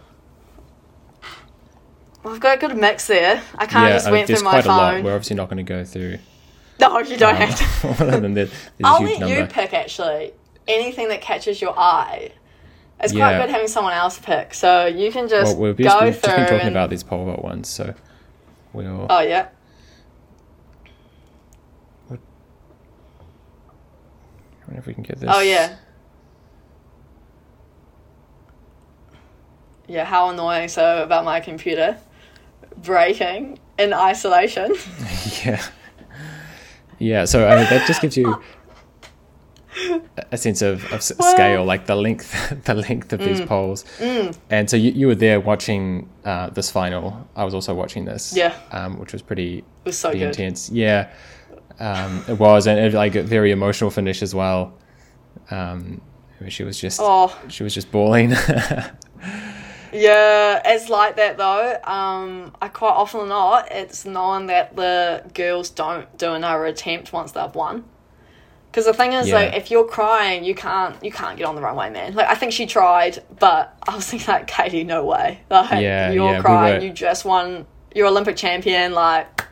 Well, 2.23 2.33
I've 2.33 2.39
got 2.39 2.57
a 2.57 2.67
good 2.67 2.77
mix 2.77 3.07
there. 3.07 3.41
I 3.57 3.65
kind 3.65 3.85
of 3.85 3.89
yeah, 3.91 3.95
just 3.97 4.11
went 4.11 4.27
through 4.27 4.43
my 4.43 4.51
quite 4.51 4.65
a 4.65 4.67
lot. 4.67 4.93
phone. 4.95 5.03
We're 5.03 5.13
obviously 5.15 5.35
not 5.37 5.49
going 5.49 5.57
to 5.57 5.63
go 5.63 5.83
through 5.85 6.17
No, 6.79 6.99
you 6.99 7.15
don't 7.17 7.35
um, 7.35 7.41
have 7.41 7.97
to. 7.97 8.05
them. 8.21 8.33
There- 8.33 8.47
I'll 8.83 9.01
let 9.01 9.27
you 9.27 9.45
pick 9.45 9.73
actually. 9.73 10.33
Anything 10.67 11.07
that 11.09 11.21
catches 11.21 11.61
your 11.61 11.77
eye. 11.79 12.31
It's 13.01 13.13
Yeah. 13.13 13.29
quite 13.29 13.45
good 13.45 13.49
having 13.51 13.67
someone 13.69 13.93
else 13.93 14.19
pick. 14.19 14.53
So 14.53 14.85
you 14.85 15.11
can 15.11 15.29
just 15.29 15.55
Well, 15.57 15.73
we've 15.73 15.77
go 15.77 15.83
just, 15.83 15.99
been, 15.99 16.13
through 16.13 16.13
just 16.13 16.21
been 16.35 16.45
talking 16.45 16.59
and- 16.67 16.69
about 16.69 16.89
these 16.89 17.03
pole 17.03 17.25
vault 17.25 17.41
ones, 17.43 17.69
so 17.69 17.93
we'll. 18.73 19.07
Oh 19.09 19.21
yeah. 19.21 19.47
I 22.11 22.17
wonder 24.67 24.79
if 24.81 24.85
we 24.85 24.93
can 24.93 25.03
get 25.03 25.19
this. 25.19 25.29
Oh 25.33 25.39
yeah. 25.41 25.75
Yeah, 29.87 30.05
how 30.05 30.29
annoying. 30.29 30.67
So 30.67 31.01
about 31.01 31.25
my 31.25 31.39
computer 31.39 31.97
breaking 32.83 33.59
in 33.77 33.93
isolation. 33.93 34.75
yeah. 35.45 35.61
Yeah. 36.99 37.25
So 37.25 37.47
I 37.47 37.55
mean, 37.55 37.69
that 37.69 37.87
just 37.87 38.01
gives 38.01 38.17
you 38.17 38.41
a- 40.31 40.37
sense 40.37 40.61
of, 40.61 40.83
of 40.91 41.01
Well- 41.19 41.31
scale, 41.33 41.63
like 41.65 41.85
the 41.85 41.95
length, 41.95 42.63
the 42.65 42.73
length 42.75 43.13
of 43.13 43.19
Mm. 43.21 43.25
these 43.25 43.41
poles. 43.41 43.85
And 44.49 44.69
so 44.69 44.75
you, 44.77 44.91
you 44.91 45.07
were 45.07 45.15
there 45.15 45.39
watching 45.39 46.09
uh, 46.25 46.49
this 46.49 46.69
final. 46.71 47.27
I 47.35 47.43
was 47.45 47.53
also 47.53 47.73
watching 47.73 48.05
this. 48.05 48.35
Yeah. 48.35 48.53
Um, 48.71 48.99
which 48.99 49.13
was 49.13 49.21
pretty, 49.21 49.63
was 49.85 49.97
so 49.97 50.09
pretty 50.09 50.25
intense. 50.25 50.69
Yeah. 50.69 51.09
Um, 51.79 52.25
it 52.27 52.37
was, 52.37 52.67
and 52.67 52.77
it, 52.79 52.93
like 52.93 53.15
a 53.15 53.23
very 53.23 53.51
emotional 53.51 53.89
finish 53.89 54.21
as 54.21 54.35
well. 54.35 54.73
Um, 55.51 56.01
she 56.49 56.63
was 56.63 56.77
just, 56.79 56.99
Oh. 57.01 57.33
she 57.47 57.63
was 57.63 57.73
just 57.73 57.91
bawling. 57.91 58.33
Yeah, 59.93 60.61
it's 60.65 60.89
like 60.89 61.15
that 61.17 61.37
though. 61.37 61.79
Um, 61.83 62.53
I 62.61 62.67
quite 62.67 62.91
often 62.91 63.29
not. 63.29 63.71
It's 63.71 64.05
knowing 64.05 64.47
that 64.47 64.75
the 64.75 65.23
girls 65.33 65.69
don't 65.69 66.15
do 66.17 66.33
another 66.33 66.65
attempt 66.65 67.11
once 67.13 67.31
they've 67.31 67.53
won. 67.55 67.85
Because 68.71 68.85
the 68.85 68.93
thing 68.93 69.13
is, 69.13 69.27
Yeah. 69.29 69.35
like, 69.35 69.53
if 69.55 69.71
you're 69.71 69.87
crying, 69.87 70.43
you 70.43 70.53
can't 70.53 70.95
you 71.03 71.11
can't 71.11 71.37
get 71.37 71.45
on 71.45 71.55
the 71.55 71.61
runway, 71.61 71.89
man. 71.89 72.13
Like, 72.13 72.27
I 72.27 72.35
think 72.35 72.53
she 72.53 72.65
tried, 72.67 73.23
but 73.39 73.75
I 73.87 73.95
was 73.95 74.05
thinking, 74.09 74.27
like, 74.31 74.47
Katie, 74.47 74.83
no 74.83 75.05
way. 75.05 75.41
Like, 75.49 75.71
Yeah, 75.81 76.11
you're 76.11 76.33
yeah, 76.33 76.41
crying. 76.41 76.79
were- 76.81 76.85
You 76.85 76.91
just 76.93 77.25
won. 77.25 77.65
You're 77.95 78.07
Olympic 78.07 78.35
champion. 78.37 78.93
Like, 78.93 79.43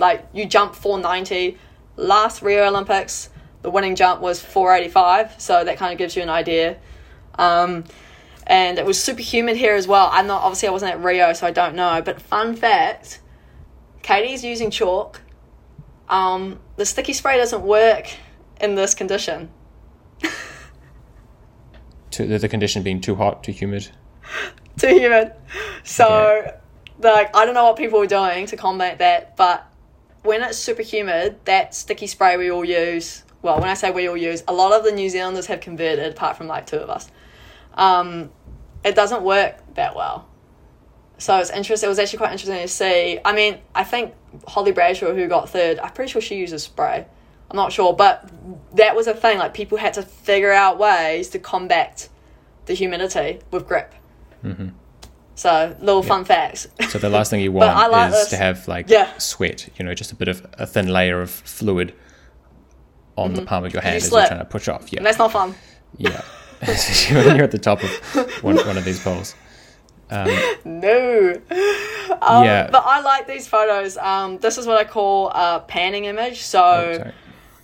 like 0.00 0.26
you 0.32 0.44
jumped 0.46 0.74
490. 0.76 1.56
Last 1.96 2.42
Rio 2.42 2.66
Olympics, 2.66 3.28
the 3.62 3.70
winning 3.70 3.94
jump 3.94 4.20
was 4.20 4.40
485. 4.40 5.34
So 5.40 5.62
that 5.64 5.76
kind 5.78 5.92
of 5.92 5.98
gives 5.98 6.16
you 6.16 6.22
an 6.22 6.28
idea. 6.28 6.76
Um, 7.38 7.84
and 8.48 8.78
it 8.78 8.86
was 8.86 9.02
super 9.02 9.20
humid 9.20 9.58
here 9.58 9.74
as 9.74 9.86
well. 9.86 10.08
I'm 10.10 10.26
not 10.26 10.42
obviously 10.42 10.68
I 10.68 10.70
wasn't 10.72 10.92
at 10.92 11.02
Rio, 11.02 11.32
so 11.34 11.46
I 11.46 11.50
don't 11.50 11.74
know. 11.74 12.00
But 12.02 12.20
fun 12.20 12.56
fact, 12.56 13.20
Katie's 14.02 14.42
using 14.42 14.70
chalk. 14.70 15.20
Um, 16.08 16.58
the 16.76 16.86
sticky 16.86 17.12
spray 17.12 17.36
doesn't 17.36 17.62
work 17.62 18.08
in 18.60 18.74
this 18.74 18.94
condition. 18.94 19.50
to, 22.10 22.26
the, 22.26 22.38
the 22.38 22.48
condition 22.48 22.82
being 22.82 23.02
too 23.02 23.14
hot, 23.16 23.44
too 23.44 23.52
humid. 23.52 23.90
Too 24.78 24.96
humid. 24.96 25.32
So, 25.82 26.56
like, 27.00 27.34
I 27.34 27.44
don't 27.44 27.54
know 27.54 27.64
what 27.64 27.76
people 27.76 27.98
were 27.98 28.06
doing 28.06 28.46
to 28.46 28.56
combat 28.56 28.98
that, 28.98 29.36
but 29.36 29.66
when 30.22 30.40
it's 30.40 30.56
super 30.56 30.82
humid, 30.82 31.44
that 31.46 31.74
sticky 31.74 32.06
spray 32.06 32.36
we 32.36 32.48
all 32.48 32.64
use. 32.64 33.24
Well, 33.42 33.58
when 33.58 33.68
I 33.68 33.74
say 33.74 33.90
we 33.90 34.08
all 34.08 34.16
use, 34.16 34.44
a 34.46 34.52
lot 34.52 34.72
of 34.72 34.84
the 34.84 34.92
New 34.92 35.08
Zealanders 35.08 35.46
have 35.46 35.60
converted, 35.60 36.12
apart 36.12 36.36
from 36.36 36.46
like 36.46 36.66
two 36.66 36.76
of 36.76 36.90
us. 36.90 37.10
Um, 37.74 38.30
it 38.84 38.94
doesn't 38.94 39.22
work 39.22 39.56
that 39.74 39.94
well. 39.96 40.26
So 41.18 41.36
it's 41.38 41.50
interesting. 41.50 41.88
It 41.88 41.90
was 41.90 41.98
actually 41.98 42.18
quite 42.18 42.32
interesting 42.32 42.60
to 42.60 42.68
see. 42.68 43.18
I 43.24 43.32
mean, 43.32 43.58
I 43.74 43.82
think 43.84 44.14
Holly 44.46 44.70
Bradshaw, 44.72 45.12
who 45.14 45.26
got 45.26 45.48
third, 45.50 45.78
I'm 45.80 45.92
pretty 45.92 46.10
sure 46.12 46.20
she 46.22 46.36
uses 46.36 46.62
spray. 46.62 47.06
I'm 47.50 47.56
not 47.56 47.72
sure, 47.72 47.92
but 47.94 48.30
that 48.76 48.94
was 48.94 49.06
a 49.06 49.14
thing. 49.14 49.38
Like 49.38 49.52
people 49.54 49.78
had 49.78 49.94
to 49.94 50.02
figure 50.02 50.52
out 50.52 50.78
ways 50.78 51.28
to 51.30 51.38
combat 51.38 52.08
the 52.66 52.74
humidity 52.74 53.40
with 53.50 53.66
grip. 53.66 53.94
Mhm. 54.44 54.74
So 55.34 55.74
little 55.80 56.02
fun 56.02 56.24
facts. 56.24 56.68
So 56.90 56.98
the 56.98 57.08
last 57.08 57.30
thing 57.30 57.40
you 57.40 57.50
want 57.52 57.90
like 57.90 58.10
is 58.10 58.14
this. 58.14 58.28
to 58.30 58.36
have 58.36 58.68
like 58.68 58.88
Yeah. 58.88 59.08
sweat, 59.18 59.68
you 59.76 59.84
know, 59.84 59.94
just 59.94 60.12
a 60.12 60.16
bit 60.16 60.28
of 60.28 60.46
a 60.58 60.66
thin 60.66 60.88
layer 60.88 61.20
of 61.22 61.30
fluid 61.30 61.94
on 63.16 63.34
the 63.34 63.42
palm 63.42 63.64
of 63.64 63.72
your 63.72 63.82
hand 63.82 63.96
as 63.96 64.10
you're 64.10 64.26
trying 64.26 64.38
to 64.38 64.44
push 64.44 64.68
off. 64.68 64.92
Yeah, 64.92 64.98
and 64.98 65.06
that's 65.06 65.18
not 65.18 65.32
fun. 65.32 65.54
yeah. 65.96 66.22
Especially 66.62 67.16
when 67.26 67.36
you're 67.36 67.44
at 67.44 67.50
the 67.50 67.58
top 67.58 67.82
of 67.82 67.90
one, 68.42 68.56
one 68.56 68.76
of 68.76 68.84
these 68.84 69.00
poles. 69.02 69.34
Um, 70.10 70.28
No. 70.64 71.34
Um, 72.22 72.44
Yeah. 72.44 72.68
But 72.70 72.84
I 72.86 73.00
like 73.00 73.26
these 73.26 73.46
photos. 73.46 73.96
Um, 73.98 74.38
this 74.38 74.58
is 74.58 74.66
what 74.66 74.78
I 74.78 74.84
call 74.84 75.28
a 75.30 75.62
panning 75.66 76.06
image. 76.06 76.40
So 76.42 76.60
oh. 77.04 77.10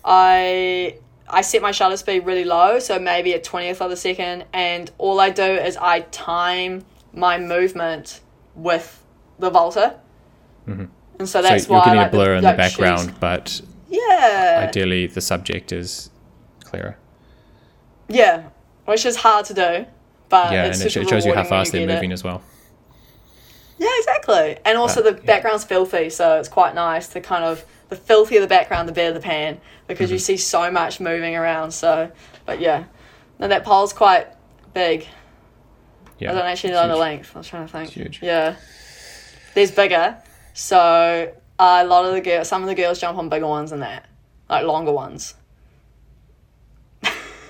I 0.05 0.99
I 1.29 1.41
set 1.41 1.63
my 1.63 1.71
shutter 1.73 1.97
speed 1.97 2.27
really 2.27 2.45
low, 2.45 2.79
so 2.79 2.99
maybe 2.99 3.33
a 3.33 3.41
twentieth 3.41 3.81
of 3.81 3.91
a 3.91 3.97
second, 3.97 4.45
and 4.53 4.91
all 4.99 5.21
I 5.21 5.31
do 5.31 5.43
is 5.43 5.77
I 5.79 6.01
time 6.01 6.85
my 7.15 7.39
movement 7.39 8.21
with 8.55 9.03
the 9.39 9.49
vaulter. 9.51 9.99
And 10.67 10.89
so 11.21 11.25
So 11.27 11.43
that's 11.43 11.69
you're 11.69 11.79
why 11.79 11.85
getting 11.85 11.99
like 12.01 12.09
a 12.09 12.11
blur 12.11 12.31
the, 12.33 12.37
in 12.39 12.45
the 12.45 12.53
background, 12.53 13.09
shoes. 13.09 13.19
but 13.21 13.61
Yeah. 13.89 14.67
ideally 14.69 15.07
the 15.07 15.21
subject 15.21 15.73
is 15.73 16.11
clearer. 16.65 16.97
Yeah. 18.09 18.49
Which 18.85 19.07
is 19.07 19.17
hard 19.17 19.47
to 19.47 19.55
do. 19.55 19.87
But 20.29 20.53
yeah, 20.53 20.65
and 20.67 20.75
it, 20.81 20.91
shows 20.91 21.25
you 21.27 21.35
how 21.35 21.45
fast 21.45 21.73
they're 21.73 21.87
get 21.87 21.91
it. 21.91 21.95
moving 21.95 22.13
as 22.13 22.25
well. 22.25 22.43
Yeah, 23.79 23.89
exactly. 23.99 24.59
And 24.65 24.79
also 24.79 25.03
the 25.03 25.13
background's 25.13 25.65
filthy, 25.65 26.11
so 26.11 26.39
it's 26.39 26.49
quite 26.49 26.75
nice 26.75 27.09
to 27.09 27.21
kind 27.21 27.45
of 27.45 27.65
the 27.89 27.97
filthier 27.97 28.41
the 28.41 28.47
background, 28.47 28.89
the 28.89 28.93
better 28.93 29.13
the 29.13 29.21
pan 29.21 29.61
because 29.87 30.11
you 30.11 30.17
Mm-hmm. 30.17 30.23
see 30.25 30.37
so 30.37 30.71
much 30.71 31.01
moving 31.01 31.37
around. 31.37 31.73
So, 31.73 32.11
but 32.47 32.61
yeah, 32.61 32.85
no, 33.39 33.49
that 33.49 33.65
pole's 33.65 33.93
quite 33.93 34.29
big. 34.73 35.07
Yeah, 36.19 36.31
I 36.31 36.35
don't 36.35 36.47
actually 36.47 36.73
know 36.73 36.89
the 36.89 36.97
length. 36.97 37.33
I 37.35 37.39
was 37.39 37.49
trying 37.49 37.67
to 37.67 37.73
think. 37.73 37.87
It's 37.89 37.95
huge. 37.95 38.21
Yeah. 38.23 38.57
There's 39.55 39.71
bigger. 39.71 40.17
So 40.55 41.33
uh, 41.59 41.81
a 41.85 41.87
lot 41.87 42.07
of 42.07 42.13
the 42.15 42.21
girls, 42.21 42.49
some 42.49 42.63
of 42.63 42.69
the 42.69 42.75
girls 42.75 43.01
jump 43.01 43.19
on 43.19 43.29
bigger 43.29 43.47
ones 43.47 43.71
than 43.71 43.81
that, 43.81 44.07
like 44.49 44.65
longer 44.65 44.93
ones. 44.93 45.35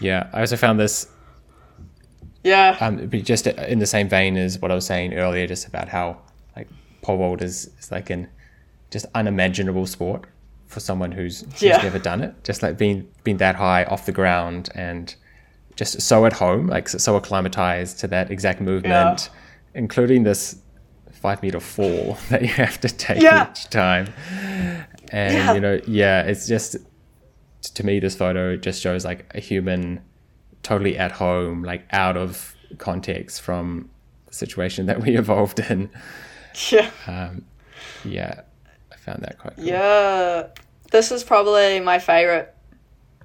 Yeah, 0.00 0.28
I 0.32 0.40
also 0.40 0.56
found 0.56 0.80
this 0.80 1.06
Yeah. 2.44 2.76
um, 2.80 3.06
but 3.08 3.24
just 3.24 3.46
in 3.46 3.78
the 3.78 3.86
same 3.86 4.08
vein 4.08 4.36
as 4.36 4.60
what 4.60 4.70
I 4.70 4.74
was 4.74 4.86
saying 4.86 5.14
earlier, 5.14 5.46
just 5.46 5.66
about 5.66 5.88
how 5.88 6.18
like 6.56 6.68
pole 7.02 7.16
vault 7.18 7.42
is, 7.42 7.70
is 7.78 7.90
like 7.90 8.10
an 8.10 8.28
just 8.90 9.06
unimaginable 9.14 9.86
sport 9.86 10.26
for 10.66 10.78
someone 10.80 11.10
who's, 11.12 11.40
who's 11.42 11.62
Yeah. 11.62 11.78
never 11.82 11.98
done 11.98 12.20
it. 12.22 12.32
Just 12.44 12.62
like 12.62 12.76
being 12.78 13.08
being 13.24 13.38
that 13.38 13.56
high 13.56 13.84
off 13.84 14.06
the 14.06 14.12
ground 14.12 14.68
and 14.74 15.14
just 15.76 16.00
so 16.02 16.24
at 16.26 16.32
home, 16.34 16.68
like 16.68 16.88
so, 16.88 17.16
acclimatized 17.16 17.98
to 18.00 18.06
that 18.08 18.30
exact 18.30 18.60
movement, 18.60 19.30
including 19.74 20.22
this 20.22 20.56
five 21.12 21.42
meter 21.42 21.58
fall 21.60 22.16
that 22.28 22.42
you 22.42 22.48
have 22.48 22.80
to 22.82 22.88
take 22.88 23.22
Yeah. 23.22 23.50
each 23.50 23.68
time. 23.70 24.12
And 25.10 25.34
Yeah. 25.34 25.54
you 25.54 25.60
know, 25.60 25.80
yeah, 25.86 26.22
it's 26.22 26.46
just 26.46 26.76
to 27.74 27.86
me 27.86 27.98
this 27.98 28.14
photo 28.14 28.56
just 28.56 28.80
shows 28.82 29.04
like 29.04 29.24
a 29.34 29.40
human 29.40 30.00
totally 30.64 30.98
at 30.98 31.12
home, 31.12 31.62
like 31.62 31.86
out 31.92 32.16
of 32.16 32.56
context 32.78 33.40
from 33.40 33.88
the 34.26 34.34
situation 34.34 34.86
that 34.86 35.00
we 35.00 35.16
evolved 35.16 35.60
in. 35.60 35.90
Yeah. 36.70 36.90
Um, 37.06 37.44
yeah, 38.04 38.40
I 38.92 38.96
found 38.96 39.22
that 39.22 39.38
quite 39.38 39.54
cool. 39.54 39.64
Yeah. 39.64 40.48
This 40.90 41.12
is 41.12 41.22
probably 41.22 41.80
my 41.80 41.98
favorite, 41.98 42.54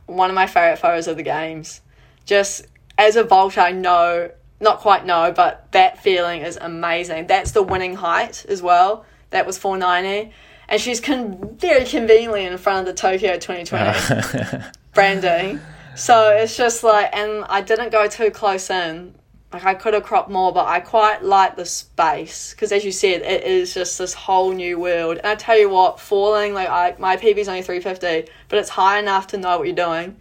one 0.06 0.30
of 0.30 0.36
my 0.36 0.48
favorite 0.48 0.78
photos 0.78 1.08
of 1.08 1.18
the 1.18 1.24
games. 1.24 1.82
Just 2.26 2.68
as 2.98 3.16
a 3.16 3.24
vaulter, 3.24 3.62
I 3.62 3.72
know, 3.72 4.32
not 4.60 4.80
quite 4.80 5.06
know, 5.06 5.32
but 5.36 5.72
that 5.72 6.02
feeling 6.02 6.42
is 6.42 6.58
amazing. 6.58 7.28
That's 7.28 7.52
the 7.52 7.64
winning 7.64 7.96
height 7.96 8.46
as 8.50 8.62
well. 8.62 9.06
That 9.30 9.46
was 9.46 9.58
490. 9.58 10.34
And 10.68 10.82
she's 10.82 11.00
con- 11.00 11.56
very 11.58 11.86
conveniently 11.86 12.46
in 12.46 12.58
front 12.58 12.88
of 12.88 12.96
the 12.96 13.00
Tokyo 13.00 13.38
2020 13.38 14.64
branding. 14.94 15.60
So 16.00 16.30
it's 16.30 16.56
just 16.56 16.82
like, 16.82 17.10
and 17.12 17.44
I 17.50 17.60
didn't 17.60 17.92
go 17.92 18.08
too 18.08 18.32
close 18.32 18.70
in. 18.70 19.16
Like 19.52 19.66
I 19.66 19.74
could 19.74 19.94
have 19.94 20.04
cropped 20.04 20.30
more, 20.30 20.54
but 20.54 20.66
I 20.66 20.80
quite 20.80 21.24
like 21.24 21.58
the 21.58 21.66
space 21.66 22.52
because, 22.52 22.72
as 22.72 22.86
you 22.86 22.94
said, 22.94 23.22
it 23.22 23.44
is 23.44 23.74
just 23.74 23.98
this 23.98 24.14
whole 24.14 24.54
new 24.54 24.80
world. 24.80 25.18
And 25.18 25.28
I 25.28 25.36
tell 25.36 25.60
you 25.60 25.70
what, 25.70 26.00
falling 26.00 26.54
like 26.54 26.70
I 26.70 26.96
my 27.00 27.18
PB 27.18 27.36
is 27.36 27.50
only 27.50 27.64
three 27.64 27.82
fifty, 27.82 28.30
but 28.48 28.60
it's 28.60 28.70
high 28.70 28.98
enough 29.00 29.28
to 29.28 29.38
know 29.38 29.58
what 29.58 29.68
you're 29.68 29.76
doing, 29.76 30.16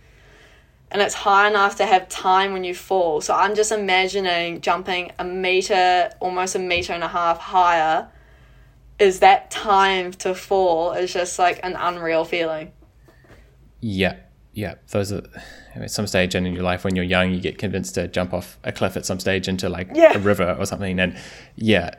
and 0.91 1.01
it's 1.01 1.14
high 1.14 1.49
enough 1.49 1.76
to 1.76 1.87
have 1.87 2.09
time 2.09 2.53
when 2.53 2.64
you 2.64 2.74
fall. 2.74 3.20
So 3.20 3.33
I'm 3.35 3.55
just 3.55 3.70
imagining 3.70 4.62
jumping 4.62 5.12
a 5.20 5.24
meter, 5.24 6.11
almost 6.18 6.57
a 6.57 6.59
meter 6.59 6.93
and 6.93 7.05
a 7.05 7.09
half 7.09 7.39
higher. 7.39 8.09
Is 8.99 9.20
that 9.20 9.53
time 9.53 10.11
to 10.24 10.35
fall? 10.35 10.93
Is 10.93 11.12
just 11.12 11.39
like 11.39 11.61
an 11.62 11.76
unreal 11.76 12.24
feeling. 12.24 12.72
Yeah, 13.81 14.16
yeah. 14.55 14.76
Those 14.91 15.12
are 15.12 15.22
at 15.76 15.90
some 15.90 16.06
stage 16.06 16.34
in 16.34 16.44
your 16.46 16.62
life 16.62 16.84
when 16.84 16.94
you're 16.96 17.04
young, 17.04 17.32
you 17.32 17.40
get 17.40 17.58
convinced 17.58 17.94
to 17.96 18.08
jump 18.08 18.32
off 18.34 18.58
a 18.64 18.72
cliff 18.72 18.96
at 18.96 19.04
some 19.06 19.20
stage 19.20 19.48
into 19.48 19.68
like 19.68 19.88
Yeah. 19.94 20.16
a 20.16 20.18
river 20.18 20.56
or 20.58 20.66
something, 20.66 20.98
and 21.00 21.16
yeah, 21.56 21.90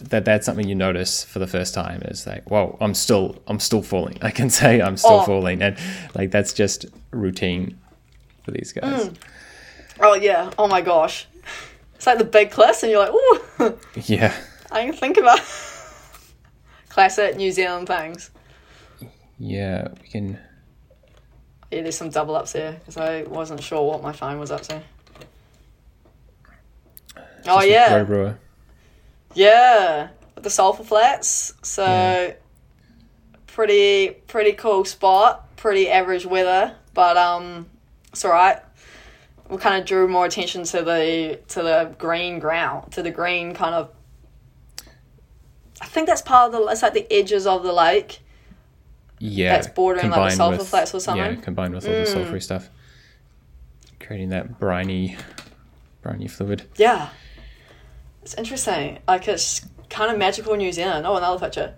that 0.00 0.24
that's 0.24 0.46
something 0.46 0.66
you 0.68 0.74
notice 0.74 1.24
for 1.24 1.38
the 1.38 1.46
first 1.46 1.74
time. 1.74 2.02
Is 2.02 2.26
like, 2.26 2.50
whoa, 2.50 2.76
I'm 2.80 2.94
still 2.94 3.36
I'm 3.46 3.60
still 3.60 3.82
falling. 3.82 4.18
I 4.22 4.30
can 4.30 4.50
say 4.50 4.80
I'm 4.80 4.96
still 4.96 5.20
Oh. 5.20 5.24
falling, 5.24 5.62
and 5.62 5.76
like 6.14 6.30
that's 6.30 6.52
just 6.52 6.86
routine 7.10 7.78
for 8.44 8.50
these 8.52 8.72
guys. 8.72 9.08
Mm. 9.08 9.14
Oh 10.00 10.14
yeah. 10.14 10.50
Oh 10.58 10.66
my 10.68 10.80
gosh. 10.80 11.26
It's 11.94 12.06
like 12.06 12.16
the 12.18 12.24
big 12.24 12.50
cliffs, 12.50 12.82
and 12.82 12.90
you're 12.90 13.00
like, 13.00 13.12
oh 13.12 13.78
Yeah, 14.06 14.34
I 14.72 14.84
can 14.86 14.94
think 14.94 15.18
about 15.18 15.40
classic 16.88 17.36
New 17.36 17.52
Zealand 17.52 17.86
things. 17.86 18.30
yeah. 19.38 19.88
We 20.02 20.08
can. 20.08 20.38
Yeah, 21.70 21.82
there's 21.82 21.96
some 21.96 22.10
double 22.10 22.34
ups 22.34 22.52
there 22.52 22.72
because 22.72 22.96
I 22.96 23.22
wasn't 23.22 23.62
sure 23.62 23.82
what 23.88 24.02
my 24.02 24.12
phone 24.12 24.38
was 24.40 24.50
up 24.50 24.62
to. 24.62 24.82
Oh 27.46 27.62
yeah, 27.62 27.94
Rotorua. 27.96 28.38
yeah, 29.34 30.08
with 30.34 30.44
the 30.44 30.50
sulfur 30.50 30.84
flats. 30.84 31.54
So 31.62 31.84
Yeah. 31.84 32.32
pretty 33.46 34.10
pretty 34.26 34.52
cool 34.52 34.84
spot. 34.84 35.46
Pretty 35.56 35.88
average 35.90 36.26
weather, 36.26 36.74
but 36.94 37.16
um, 37.16 37.66
it's 38.12 38.24
alright. 38.24 38.58
We 39.48 39.56
kind 39.58 39.80
of 39.80 39.86
drew 39.86 40.06
more 40.08 40.26
attention 40.26 40.64
to 40.64 40.82
the 40.82 41.40
to 41.48 41.62
the 41.62 41.94
green 41.98 42.38
ground, 42.38 42.92
to 42.92 43.02
the 43.02 43.10
green 43.10 43.54
kind 43.54 43.74
of. 43.74 43.90
I 45.80 45.86
think 45.86 46.06
that's 46.06 46.22
part 46.22 46.52
of 46.52 46.60
the. 46.60 46.66
It's 46.68 46.82
like 46.82 46.94
the 46.94 47.10
edges 47.12 47.46
of 47.46 47.62
the 47.62 47.72
lake. 47.72 48.20
Yeah, 49.22 49.52
That's 49.54 49.68
bordering, 49.68 50.10
like, 50.10 50.30
the 50.30 50.36
sulfur 50.36 50.58
with- 50.58 50.68
flats 50.68 50.94
or 50.94 51.00
something? 51.00 51.22
Mm. 51.22 51.36
Yeah, 51.36 51.40
combined 51.42 51.74
with 51.74 51.86
all 51.86 51.92
the 51.92 52.04
sulfury 52.04 52.42
stuff, 52.42 52.70
creating 54.00 54.30
that 54.30 54.58
briny, 54.58 55.16
briny 56.02 56.26
fluid. 56.26 56.62
Yeah. 56.76 57.10
It's 58.22 58.34
interesting. 58.34 58.98
Like 59.06 59.28
it's 59.28 59.60
kind 59.90 60.10
of 60.10 60.18
magical 60.18 60.56
New 60.56 60.72
Zealand. 60.72 61.06
Oh, 61.06 61.16
another 61.16 61.38
picture. 61.38 61.74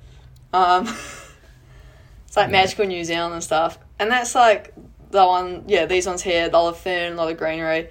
Um, 0.52 0.86
it's 2.26 2.36
like 2.36 2.50
magical 2.50 2.86
New 2.86 3.04
Zealand 3.04 3.34
and 3.34 3.42
stuff. 3.42 3.78
And 3.98 4.10
that's 4.10 4.34
like 4.34 4.72
the 5.10 5.26
one, 5.26 5.64
yeah, 5.66 5.86
these 5.86 6.06
ones 6.06 6.22
here, 6.22 6.46
a 6.46 6.50
lot 6.50 6.68
of 6.68 6.78
fern, 6.78 7.14
a 7.14 7.16
lot 7.16 7.30
of 7.30 7.38
greenery. 7.38 7.88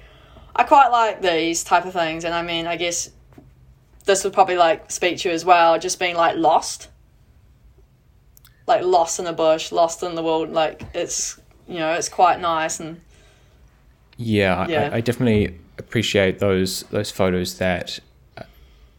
I 0.55 0.63
quite 0.63 0.89
like 0.89 1.21
these 1.21 1.63
type 1.63 1.85
of 1.85 1.93
things. 1.93 2.23
And 2.23 2.33
I 2.33 2.41
mean, 2.41 2.67
I 2.67 2.75
guess 2.77 3.09
this 4.05 4.23
would 4.23 4.33
probably 4.33 4.57
like 4.57 4.91
speak 4.91 5.19
to 5.19 5.29
you 5.29 5.35
as 5.35 5.43
well, 5.45 5.77
just 5.79 5.99
being 5.99 6.15
like 6.15 6.35
lost. 6.37 6.87
Like 8.71 8.83
lost 8.85 9.19
in 9.19 9.25
the 9.25 9.33
bush, 9.33 9.71
lost 9.73 10.01
in 10.01 10.15
the 10.15 10.23
world. 10.23 10.49
Like 10.51 10.83
it's, 10.93 11.37
you 11.67 11.79
know, 11.79 11.91
it's 11.93 12.07
quite 12.09 12.39
nice 12.39 12.79
and 12.79 13.01
Yeah, 14.17 14.55
I- 14.55 14.67
Yeah. 14.69 14.89
I, 14.93 14.97
I 14.97 15.01
definitely 15.01 15.59
appreciate 15.77 16.39
those 16.39 16.83
those 16.91 17.11
photos 17.11 17.57
that 17.57 17.99
uh, 18.37 18.43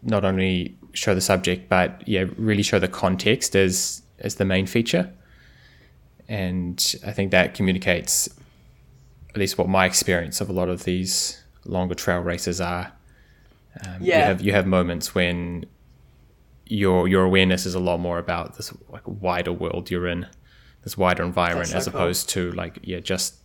not 0.02 0.24
only 0.24 0.76
show 0.92 1.14
the 1.14 1.20
subject, 1.22 1.68
but 1.70 1.88
yeah, 2.06 2.24
really 2.36 2.62
show 2.62 2.78
the 2.78 2.88
context 2.88 3.56
as 3.56 4.02
as 4.18 4.34
the 4.34 4.44
main 4.44 4.66
feature. 4.66 5.10
And 6.28 6.78
I 7.06 7.12
think 7.12 7.30
that 7.30 7.54
communicates 7.54 8.28
at 9.30 9.36
least 9.36 9.56
what 9.58 9.68
my 9.68 9.86
experience 9.86 10.40
of 10.42 10.48
a 10.50 10.52
lot 10.52 10.68
of 10.68 10.84
these 10.84 11.42
longer 11.64 11.94
trail 11.94 12.20
races 12.20 12.60
are. 12.60 12.92
Um, 13.86 14.02
You 14.02 14.08
Yeah. 14.08 14.26
have 14.26 14.40
you 14.42 14.52
have 14.52 14.66
moments 14.66 15.14
when 15.14 15.64
your 16.72 17.08
your 17.08 17.24
awareness 17.24 17.66
is 17.66 17.74
a 17.74 17.80
lot 17.80 17.98
more 17.98 18.18
about 18.18 18.56
this 18.56 18.72
like 18.88 19.02
wider 19.06 19.52
world 19.52 19.90
you're 19.90 20.08
in, 20.08 20.26
this 20.84 20.96
wider 20.96 21.22
environment, 21.22 21.70
That's 21.70 21.86
as 21.86 21.92
cool. 21.92 22.00
opposed 22.00 22.28
to 22.30 22.50
like 22.52 22.78
yeah 22.82 23.00
just 23.00 23.36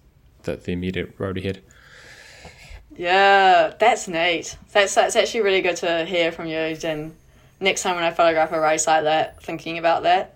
the, 0.43 0.55
the 0.55 0.71
immediate 0.71 1.13
road 1.17 1.37
ahead. 1.37 1.61
Yeah, 2.95 3.73
that's 3.79 4.07
neat. 4.07 4.57
That's 4.71 4.95
that's 4.95 5.15
actually 5.15 5.41
really 5.41 5.61
good 5.61 5.77
to 5.77 6.05
hear 6.05 6.31
from 6.31 6.47
you. 6.47 6.57
And 6.57 7.13
next 7.59 7.83
time 7.83 7.95
when 7.95 8.03
I 8.03 8.11
photograph 8.11 8.51
a 8.51 8.59
race 8.59 8.87
like 8.87 9.03
that, 9.03 9.43
thinking 9.43 9.77
about 9.77 10.03
that. 10.03 10.35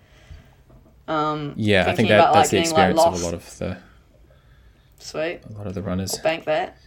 Um, 1.07 1.53
Yeah, 1.57 1.85
I 1.87 1.95
think 1.95 2.09
that 2.09 2.19
about, 2.19 2.33
that's 2.33 2.53
like, 2.53 2.63
the 2.63 2.69
being, 2.69 2.75
like, 2.75 2.91
experience 2.91 3.01
of 3.01 3.21
a 3.21 3.25
lot 3.25 3.33
of 3.33 3.57
the 3.57 3.77
sweet, 4.99 5.39
a 5.49 5.57
lot 5.57 5.67
of 5.67 5.73
the 5.73 5.81
runners. 5.81 6.17
bank 6.19 6.45
that. 6.45 6.77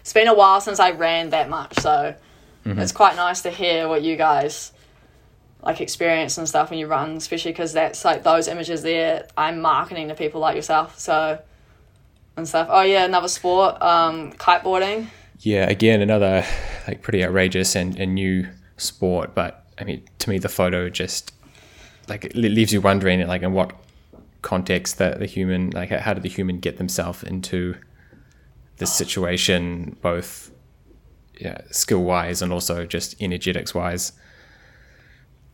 It's 0.00 0.12
been 0.12 0.28
a 0.28 0.34
while 0.34 0.60
since 0.60 0.80
I 0.80 0.92
ran 0.92 1.30
that 1.30 1.48
much, 1.50 1.78
so 1.78 2.14
Mm-hmm. 2.64 2.78
it's 2.78 2.92
quite 2.92 3.16
nice 3.16 3.40
to 3.42 3.50
hear 3.50 3.88
what 3.88 4.02
you 4.02 4.16
guys 4.16 4.72
like 5.62 5.80
experience 5.80 6.38
and 6.38 6.48
stuff 6.48 6.70
when 6.70 6.78
you 6.78 6.86
run, 6.86 7.16
especially 7.16 7.52
because 7.52 7.72
that's 7.72 8.04
like 8.04 8.22
those 8.22 8.48
images 8.48 8.82
there. 8.82 9.26
I'm 9.36 9.60
marketing 9.60 10.08
to 10.08 10.14
people 10.14 10.40
like 10.40 10.56
yourself, 10.56 10.98
so 10.98 11.38
and 12.36 12.48
stuff. 12.48 12.68
Oh 12.70 12.82
yeah, 12.82 13.04
another 13.04 13.28
sport, 13.28 13.80
um, 13.82 14.32
kiteboarding. 14.32 15.08
Yeah, 15.40 15.68
again 15.68 16.00
another 16.00 16.44
like 16.86 17.02
pretty 17.02 17.24
outrageous 17.24 17.74
and, 17.74 17.98
and 17.98 18.14
new 18.14 18.46
sport, 18.76 19.34
but 19.34 19.64
I 19.78 19.84
mean 19.84 20.02
to 20.18 20.30
me 20.30 20.38
the 20.38 20.48
photo 20.48 20.88
just 20.88 21.32
like 22.08 22.24
it 22.24 22.34
leaves 22.34 22.72
you 22.72 22.80
wondering 22.80 23.26
like 23.26 23.42
in 23.42 23.52
what 23.52 23.72
context 24.42 24.98
that 24.98 25.18
the 25.18 25.26
human 25.26 25.70
like 25.70 25.90
how 25.90 26.14
did 26.14 26.22
the 26.22 26.28
human 26.28 26.58
get 26.60 26.78
themselves 26.78 27.22
into 27.22 27.76
this 28.78 28.92
situation 28.92 29.96
both 30.00 30.49
yeah, 31.40 31.62
skill 31.70 32.02
wise 32.02 32.42
and 32.42 32.52
also 32.52 32.86
just 32.86 33.20
energetics 33.20 33.74
wise. 33.74 34.12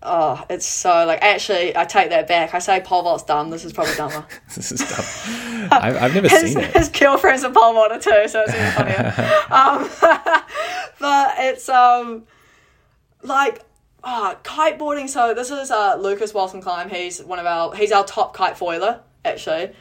Oh, 0.02 0.44
it's 0.48 0.66
so 0.66 1.04
like 1.04 1.20
actually 1.22 1.76
I 1.76 1.84
take 1.84 2.10
that 2.10 2.28
back. 2.28 2.54
I 2.54 2.58
say 2.58 2.80
pole 2.80 3.02
vault's 3.02 3.24
dumb. 3.24 3.50
This 3.50 3.64
is 3.64 3.72
probably 3.72 3.94
dumber. 3.94 4.24
This 4.54 4.72
is 4.72 4.80
dumb. 4.80 5.68
I've, 5.72 5.96
I've 5.96 6.14
never 6.14 6.28
his, 6.28 6.52
seen 6.52 6.58
it. 6.58 6.76
his 6.76 6.88
girlfriend's 6.90 7.42
a 7.42 7.50
pole 7.50 7.72
vaulter 7.72 7.98
too, 7.98 8.28
so 8.28 8.44
it's 8.46 8.54
even 8.54 8.70
funnier. 8.72 9.14
um, 9.50 9.90
but 11.00 11.34
it's 11.38 11.68
um 11.68 12.24
like 13.22 13.62
oh, 14.04 14.36
kiteboarding. 14.44 15.08
So 15.08 15.34
this 15.34 15.50
is 15.50 15.70
uh, 15.70 15.96
Lucas 15.96 16.32
Walton-Keim. 16.32 16.88
He's 16.88 17.22
one 17.22 17.38
of 17.38 17.46
our 17.46 17.74
he's 17.74 17.90
our 17.90 18.04
top 18.04 18.32
kite 18.32 18.56
foiler 18.56 19.00
actually. 19.24 19.72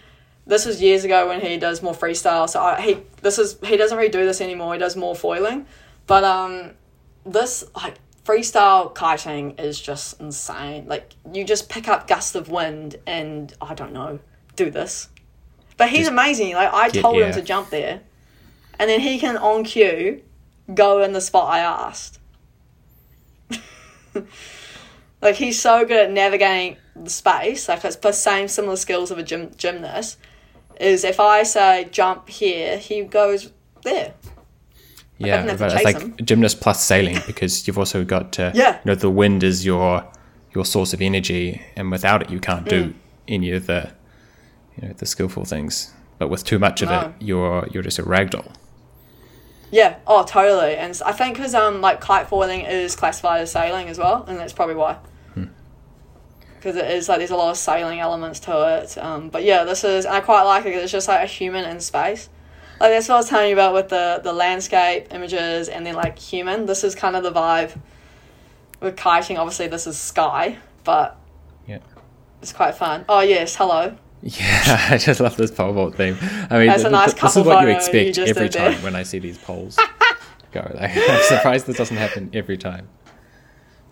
This 0.47 0.65
was 0.65 0.81
years 0.81 1.03
ago 1.03 1.27
when 1.27 1.41
he 1.41 1.57
does 1.57 1.83
more 1.83 1.93
freestyle. 1.93 2.49
So 2.49 2.61
I, 2.61 2.81
he 2.81 2.97
this 3.21 3.37
is 3.37 3.59
he 3.63 3.77
doesn't 3.77 3.97
really 3.97 4.09
do 4.09 4.25
this 4.25 4.41
anymore. 4.41 4.73
He 4.73 4.79
does 4.79 4.95
more 4.95 5.15
foiling. 5.15 5.67
But 6.07 6.23
um, 6.23 6.71
this 7.25 7.63
like 7.75 7.95
freestyle 8.23 8.93
kiting 8.93 9.51
is 9.57 9.79
just 9.79 10.19
insane. 10.19 10.87
Like 10.87 11.13
you 11.31 11.43
just 11.43 11.69
pick 11.69 11.87
up 11.87 12.07
gusts 12.07 12.35
of 12.35 12.49
wind 12.49 12.97
and 13.05 13.53
I 13.61 13.73
don't 13.73 13.93
know, 13.93 14.19
do 14.55 14.69
this. 14.69 15.09
But 15.77 15.89
he's 15.89 16.01
Just 16.01 16.11
amazing. 16.11 16.53
Like 16.53 16.73
I 16.73 16.89
told 16.89 17.17
him 17.17 17.23
air. 17.23 17.33
to 17.33 17.41
jump 17.41 17.69
there, 17.69 18.01
and 18.79 18.89
then 18.89 19.01
he 19.01 19.19
can 19.19 19.37
on 19.37 19.63
cue 19.63 20.21
go 20.73 21.03
in 21.03 21.13
the 21.13 21.21
spot 21.21 21.51
I 21.51 21.59
asked. 21.59 22.19
like 25.21 25.35
he's 25.35 25.61
so 25.61 25.85
good 25.85 26.05
at 26.05 26.11
navigating 26.11 26.77
the 26.95 27.09
space. 27.09 27.67
Like 27.67 27.83
it's 27.83 27.97
the 27.97 28.13
same 28.13 28.47
similar 28.47 28.77
skills 28.77 29.11
of 29.11 29.17
a 29.17 29.23
gym, 29.23 29.51
gymnast. 29.57 30.17
Is 30.79 31.03
if 31.03 31.19
I 31.19 31.43
say 31.43 31.87
jump 31.91 32.29
here, 32.29 32.77
he 32.77 33.03
goes 33.03 33.51
there. 33.83 34.13
Yeah, 35.17 35.45
to 35.45 35.55
but 35.57 35.73
it's 35.73 35.83
like 35.85 35.99
them. 35.99 36.15
gymnast 36.25 36.59
plus 36.59 36.83
sailing 36.83 37.19
because 37.25 37.65
you've 37.67 37.77
also 37.77 38.03
got 38.03 38.37
uh, 38.39 38.51
Yeah. 38.55 38.73
you 38.75 38.81
know 38.85 38.95
the 38.95 39.09
wind 39.09 39.43
is 39.43 39.65
your 39.65 40.05
your 40.53 40.65
source 40.65 40.93
of 40.93 41.01
energy, 41.01 41.61
and 41.75 41.89
without 41.91 42.21
it 42.21 42.29
you 42.29 42.39
can't 42.39 42.67
do 42.67 42.83
Mm. 42.89 42.93
any 43.27 43.51
of 43.51 43.65
the 43.67 43.91
you 44.75 44.87
know 44.87 44.93
the 44.93 45.05
skillful 45.05 45.45
things. 45.45 45.93
But 46.17 46.29
with 46.29 46.43
too 46.43 46.59
much 46.59 46.81
of 46.81 46.89
No. 46.89 46.99
it, 46.99 47.11
you're 47.19 47.67
you're 47.71 47.83
just 47.83 47.99
a 47.99 48.03
ragdoll. 48.03 48.53
Yeah. 49.71 49.95
Oh, 50.07 50.23
totally. 50.23 50.75
And 50.77 50.99
I 51.05 51.11
think 51.11 51.35
because 51.35 51.55
um 51.55 51.81
like 51.81 51.99
kite 52.01 52.27
foiling 52.27 52.61
is 52.61 52.95
classified 52.95 53.41
as 53.41 53.51
sailing 53.51 53.87
as 53.89 53.97
well, 53.97 54.25
and 54.27 54.37
that's 54.39 54.53
probably 54.53 54.75
why. 54.75 54.97
Because 56.57 56.77
it 56.77 56.89
is 56.89 57.07
like 57.07 57.19
there's 57.19 57.29
a 57.31 57.35
lot 57.35 57.51
of 57.51 57.57
sailing 57.57 57.99
elements 57.99 58.39
to 58.41 58.79
it. 58.81 58.97
Um, 58.97 59.29
but 59.29 59.43
yeah, 59.43 59.63
this 59.65 59.83
is 59.83 60.05
and 60.05 60.15
I 60.15 60.19
quite 60.19 60.41
like 60.43 60.65
it. 60.65 60.69
it's 60.73 60.91
just 60.91 61.07
like 61.07 61.21
a 61.21 61.27
human 61.27 61.63
in 61.63 61.79
space. 61.79 62.27
Like 62.79 62.91
that's 62.91 63.07
what 63.07 63.15
I 63.15 63.17
was 63.19 63.29
telling 63.29 63.47
you 63.49 63.55
about 63.55 63.73
with 63.73 63.89
the 63.89 64.19
the 64.23 64.33
landscape 64.33 65.07
images 65.13 65.69
and 65.69 65.85
then 65.85 65.95
like 65.95 66.19
human. 66.19 66.65
This 66.65 66.83
is 66.83 66.93
kind 66.95 67.15
of 67.15 67.23
the 67.23 67.31
vibe. 67.31 67.77
With 68.81 68.97
kiting, 68.97 69.37
obviously 69.37 69.67
this 69.67 69.87
is 69.87 69.97
sky, 69.97 70.57
but 70.83 71.17
Yeah. 71.67 71.79
it's 72.41 72.51
quite 72.53 72.75
fun. 72.75 73.05
Oh 73.07 73.21
yes, 73.21 73.55
hello. 73.55 73.95
Yeah, 74.21 74.87
I 74.91 74.97
just 74.97 75.19
love 75.19 75.37
this 75.37 75.51
pole 75.51 75.71
vault 75.73 75.95
theme. 75.95 76.17
I 76.49 76.57
mean, 76.57 76.67
That's 76.67 76.83
a 76.83 76.89
nice 76.89 77.13
th- 77.13 77.21
this 77.23 77.35
is 77.37 77.43
what 77.45 77.53
you 77.53 77.57
photo 77.59 77.69
you 77.69 77.75
expect 77.75 78.17
every 78.29 78.49
there. 78.49 78.71
time 78.73 78.83
when 78.83 78.95
I 78.95 79.03
see 79.03 79.19
these 79.19 79.37
poles 79.37 79.77
go. 80.51 80.69
Like, 80.73 80.91
I'm 80.95 81.23
surprised 81.23 81.67
this 81.67 81.77
doesn't 81.77 81.97
happen 81.97 82.29
every 82.33 82.57
time. 82.57 82.87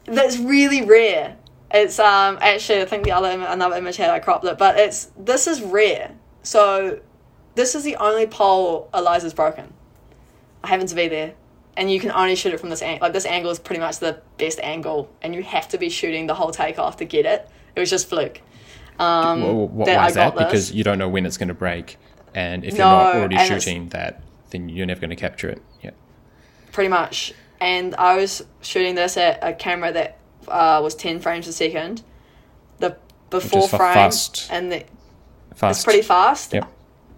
that's 0.05 0.37
really 0.37 0.83
rare. 0.85 1.37
It's 1.71 1.97
um 1.99 2.37
actually 2.41 2.81
I 2.81 2.85
think 2.85 3.03
the 3.05 3.11
other 3.13 3.29
another 3.29 3.75
image 3.77 3.95
had 3.97 4.09
I 4.09 4.19
cropped 4.19 4.43
it, 4.45 4.57
but 4.57 4.77
it's 4.77 5.09
this 5.17 5.47
is 5.47 5.61
rare. 5.61 6.11
So 6.43 6.99
this 7.55 7.75
is 7.75 7.83
the 7.83 7.95
only 7.97 8.27
pole 8.27 8.89
Eliza's 8.93 9.33
broken. 9.33 9.73
I 10.63 10.67
happen 10.67 10.87
to 10.87 10.95
be 10.95 11.07
there, 11.07 11.33
and 11.77 11.91
you 11.91 11.99
can 11.99 12.11
only 12.11 12.35
shoot 12.35 12.53
it 12.53 12.59
from 12.59 12.69
this 12.69 12.81
angle. 12.81 13.05
Like 13.05 13.13
this 13.13 13.25
angle 13.25 13.51
is 13.51 13.59
pretty 13.59 13.79
much 13.81 13.99
the 13.99 14.21
best 14.37 14.59
angle, 14.61 15.09
and 15.21 15.35
you 15.35 15.43
have 15.43 15.67
to 15.69 15.77
be 15.77 15.89
shooting 15.89 16.27
the 16.27 16.33
whole 16.35 16.51
takeoff 16.51 16.97
to 16.97 17.05
get 17.05 17.25
it. 17.25 17.47
It 17.75 17.79
was 17.79 17.89
just 17.89 18.07
fluke. 18.07 18.41
Um, 18.99 19.41
Well, 19.41 19.67
what, 19.67 19.85
that 19.87 19.97
why 19.97 20.03
I 20.03 20.07
is 20.07 20.13
that? 20.15 20.35
this. 20.35 20.45
Because 20.45 20.71
you 20.71 20.83
don't 20.83 20.97
know 20.99 21.09
when 21.09 21.25
it's 21.25 21.37
going 21.37 21.47
to 21.49 21.53
break, 21.53 21.97
and 22.35 22.63
if 22.63 22.75
you're 22.77 22.85
not 22.85 23.15
already 23.15 23.37
shooting 23.39 23.89
that, 23.89 24.21
then 24.51 24.69
you're 24.69 24.85
never 24.85 25.01
going 25.01 25.09
to 25.09 25.15
capture 25.15 25.49
it. 25.49 25.61
Yeah. 25.81 25.91
pretty 26.71 26.89
much. 26.89 27.33
And 27.59 27.95
I 27.95 28.17
was 28.17 28.43
shooting 28.61 28.95
this 28.95 29.15
at 29.17 29.39
a 29.41 29.53
camera 29.53 29.91
that 29.93 30.17
uh, 30.47 30.79
was 30.83 30.95
ten 30.95 31.19
frames 31.19 31.47
a 31.47 31.53
second. 31.53 32.03
The 32.79 32.97
before 33.29 33.67
frame 33.69 33.79
fast. 33.93 34.47
and 34.51 34.71
the, 34.71 34.83
Fast. 35.55 35.79
it's 35.79 35.83
pretty 35.85 36.01
fast. 36.01 36.53
Yep. 36.53 36.69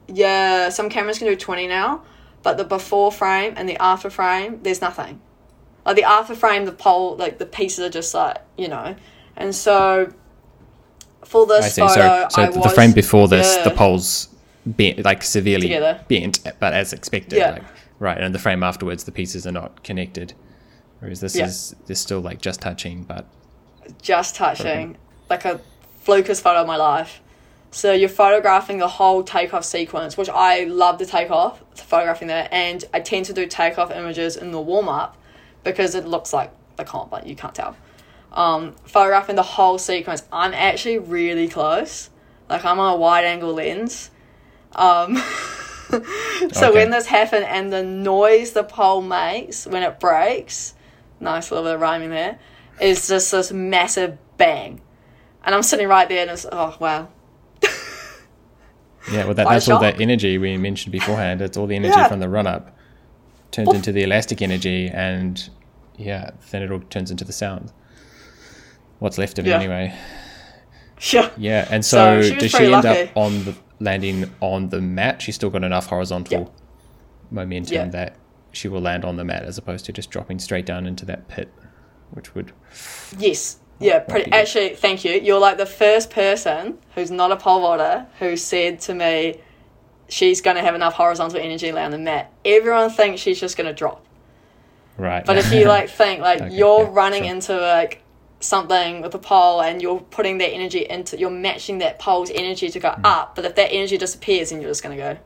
Yeah, 0.07 0.69
some 0.69 0.89
cameras 0.89 1.17
can 1.17 1.27
do 1.27 1.35
20 1.35 1.67
now, 1.67 2.03
but 2.43 2.57
the 2.57 2.63
before 2.63 3.11
frame 3.11 3.53
and 3.57 3.67
the 3.67 3.77
after 3.81 4.09
frame, 4.09 4.59
there's 4.63 4.81
nothing. 4.81 5.19
Like 5.85 5.95
the 5.95 6.03
after 6.03 6.35
frame, 6.35 6.65
the 6.65 6.71
pole, 6.71 7.15
like 7.17 7.37
the 7.37 7.45
pieces 7.45 7.79
are 7.79 7.89
just 7.89 8.13
like, 8.13 8.37
you 8.57 8.67
know. 8.67 8.95
And 9.35 9.53
so 9.53 10.11
for 11.23 11.45
this 11.45 11.65
I 11.65 11.69
see. 11.69 11.81
photo, 11.81 11.93
So, 11.93 12.27
so 12.29 12.41
I 12.43 12.49
the 12.49 12.59
was, 12.59 12.73
frame 12.73 12.91
before 12.93 13.27
this, 13.27 13.57
the 13.63 13.71
pole's 13.71 14.29
bent, 14.65 15.03
like 15.05 15.23
severely 15.23 15.67
Together. 15.67 16.01
bent, 16.07 16.39
but 16.59 16.73
as 16.73 16.93
expected. 16.93 17.37
Yeah. 17.37 17.51
Like, 17.51 17.63
right. 17.99 18.17
And 18.19 18.33
the 18.33 18.39
frame 18.39 18.63
afterwards, 18.63 19.03
the 19.03 19.11
pieces 19.11 19.45
are 19.45 19.51
not 19.51 19.83
connected. 19.83 20.33
Whereas 20.99 21.19
this 21.21 21.35
Yeah. 21.35 21.45
is 21.45 21.75
they're 21.85 21.95
still 21.95 22.21
like 22.21 22.41
just 22.41 22.61
touching, 22.61 23.03
but 23.03 23.25
just 24.01 24.35
touching, 24.35 24.97
like 25.29 25.45
a 25.45 25.59
flukest 26.01 26.41
photo 26.41 26.61
of 26.61 26.67
my 26.67 26.77
life. 26.77 27.21
So 27.75 27.91
you're 27.91 28.07
photographing 28.07 28.77
the 28.77 28.87
whole 28.87 29.21
takeoff 29.21 29.65
sequence, 29.65 30.15
which 30.15 30.29
I 30.29 30.63
love 30.63 30.97
to 30.99 31.05
take 31.05 31.29
off, 31.29 31.61
photographing 31.75 32.29
that, 32.29 32.53
and 32.53 32.81
I 32.93 33.01
tend 33.01 33.25
to 33.25 33.33
do 33.33 33.45
takeoff 33.47 33.91
images 33.91 34.37
in 34.37 34.51
the 34.51 34.61
warm 34.61 34.87
up 34.87 35.17
because 35.65 35.93
it 35.93 36.05
looks 36.07 36.31
like 36.31 36.53
the 36.77 36.85
comp, 36.85 37.11
but 37.11 37.27
you 37.27 37.35
can't 37.35 37.53
tell. 37.53 37.75
Um, 38.31 38.75
photographing 38.85 39.35
the 39.35 39.43
whole 39.43 39.77
sequence, 39.77 40.23
I'm 40.31 40.53
actually 40.53 40.99
really 40.99 41.49
close. 41.49 42.09
Like 42.49 42.63
I'm 42.63 42.79
on 42.79 42.93
a 42.93 42.95
wide 42.95 43.25
angle 43.25 43.51
lens. 43.53 44.09
Um, 44.71 45.17
so 46.53 46.69
Okay. 46.69 46.71
when 46.71 46.91
this 46.91 47.07
happened 47.07 47.43
and 47.43 47.73
the 47.73 47.83
noise 47.83 48.53
the 48.53 48.63
pole 48.63 49.01
makes 49.01 49.67
when 49.67 49.83
it 49.83 49.99
breaks, 49.99 50.75
nice 51.19 51.51
little 51.51 51.65
bit 51.65 51.75
of 51.75 51.81
rhyming 51.81 52.11
there, 52.11 52.39
is 52.79 53.09
just 53.09 53.33
this 53.33 53.51
massive 53.51 54.17
bang. 54.37 54.79
And 55.43 55.53
I'm 55.53 55.61
sitting 55.61 55.89
right 55.89 56.07
there 56.07 56.21
and 56.21 56.31
it's, 56.31 56.45
oh, 56.49 56.77
wow. 56.79 57.09
Yeah, 59.11 59.25
well, 59.25 59.33
that, 59.33 59.47
that's 59.47 59.67
all 59.69 59.79
that 59.79 59.99
energy 60.01 60.37
we 60.37 60.57
mentioned 60.57 60.91
beforehand. 60.91 61.41
It's 61.41 61.57
all 61.57 61.67
the 61.67 61.75
energy 61.75 61.93
Yeah. 61.95 62.07
from 62.07 62.19
the 62.19 62.29
run 62.29 62.47
up 62.47 62.75
turns 63.51 63.73
into 63.73 63.91
the 63.91 64.03
elastic 64.03 64.41
energy, 64.41 64.89
and 64.89 65.49
yeah, 65.97 66.31
then 66.51 66.61
it 66.63 66.71
all 66.71 66.79
turns 66.89 67.11
into 67.11 67.23
the 67.23 67.31
sound. 67.33 67.71
What's 68.99 69.17
left 69.17 69.39
of 69.39 69.47
it 69.47 69.51
anyway. 69.51 69.93
Yeah. 71.11 71.29
Yeah, 71.37 71.67
and 71.69 71.85
so, 71.85 72.21
So 72.21 72.29
she 72.29 72.35
does 72.35 72.51
she 72.51 72.63
end 72.63 72.71
lucky. 72.71 72.87
up 73.03 73.17
on 73.17 73.43
the 73.43 73.55
landing 73.79 74.31
on 74.39 74.69
the 74.69 74.81
mat? 74.81 75.21
She's 75.21 75.35
still 75.35 75.49
got 75.49 75.63
enough 75.63 75.87
horizontal 75.87 76.39
Yeah. 76.39 76.47
momentum 77.31 77.73
Yeah. 77.75 77.85
that 77.89 78.15
she 78.53 78.67
will 78.69 78.79
land 78.81 79.03
on 79.03 79.17
the 79.17 79.25
mat 79.25 79.43
as 79.43 79.57
opposed 79.57 79.85
to 79.85 79.91
just 79.93 80.09
dropping 80.09 80.39
straight 80.39 80.65
down 80.65 80.87
into 80.87 81.03
that 81.05 81.27
pit, 81.27 81.51
which 82.11 82.33
would 82.33 82.53
Yes. 83.19 83.57
Yeah, 83.79 83.99
pretty. 83.99 84.31
Actually, 84.31 84.75
thank 84.75 85.03
you. 85.03 85.11
You're 85.13 85.39
like 85.39 85.57
the 85.57 85.65
first 85.65 86.09
person 86.11 86.77
who's 86.95 87.11
not 87.11 87.31
a 87.31 87.35
pole 87.35 87.59
vaulter 87.59 88.07
who 88.19 88.37
said 88.37 88.79
to 88.81 88.93
me, 88.93 89.39
she's 90.07 90.39
going 90.41 90.55
to 90.55 90.61
have 90.61 90.75
enough 90.75 90.93
horizontal 90.93 91.39
energy 91.39 91.67
to 91.67 91.73
lay 91.75 91.83
on 91.83 91.91
the 91.91 91.97
mat. 91.97 92.31
Everyone 92.45 92.89
thinks 92.89 93.21
she's 93.21 93.39
just 93.39 93.57
going 93.57 93.67
to 93.67 93.73
drop. 93.73 94.05
right. 94.97 95.25
But 95.25 95.37
if 95.37 95.51
you 95.51 95.65
like 95.67 95.89
think 95.89 96.21
like 96.21 96.41
Okay, 96.41 96.55
you're 96.55 96.83
yeah, 96.83 96.89
running 96.91 97.23
sure. 97.23 97.31
into 97.33 97.57
like 97.59 98.01
something 98.39 99.01
with 99.01 99.13
a 99.15 99.19
pole 99.19 99.61
and 99.61 99.81
you're 99.81 99.99
putting 99.99 100.37
that 100.37 100.49
energy 100.49 100.85
into 100.89 101.17
you're 101.17 101.29
matching 101.31 101.79
that 101.79 101.97
pole's 101.99 102.29
energy 102.31 102.69
to 102.69 102.79
go 102.79 102.91
Hmm. 102.91 103.05
up, 103.05 103.35
but 103.35 103.43
if 103.45 103.55
that 103.55 103.71
energy 103.71 103.97
disappears 103.97 104.51
then 104.51 104.61
you're 104.61 104.69
just 104.69 104.83
gonna 104.83 104.95
go. 104.97 105.17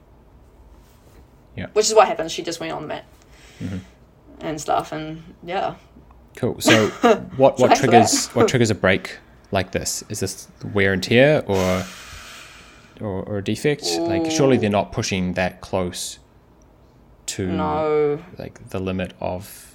Yeah. 1.56 1.66
Mm-hmm. 1.66 1.74
Which 1.74 1.86
is 1.88 1.94
what 1.94 2.08
happened. 2.08 2.32
She 2.32 2.42
just 2.44 2.60
went 2.60 2.72
on 2.72 2.82
the 2.84 2.88
mat. 2.88 3.06
And 4.40 4.60
stuff 4.62 4.92
and 4.94 5.36
yeah. 5.44 5.76
Cool. 6.36 6.60
So 6.60 6.88
what 7.38 7.60
what 7.60 7.76
triggers 7.76 8.28
what 8.30 8.48
triggers 8.48 8.70
a 8.70 8.76
break 8.76 9.18
like 9.52 9.72
this? 9.72 10.04
Is 10.10 10.20
this 10.20 10.48
wear 10.74 10.94
and 10.94 11.04
tear 11.04 11.44
or 11.46 11.84
or, 13.02 13.24
or 13.24 13.38
a 13.38 13.44
defect? 13.44 13.86
Like 14.00 14.30
surely 14.32 14.58
they're 14.58 14.70
not 14.70 14.92
pushing 14.92 15.34
that 15.34 15.62
close 15.62 16.20
to 17.28 17.48
No 17.48 18.24
like 18.38 18.70
the 18.70 18.80
limit 18.80 19.14
of 19.20 19.70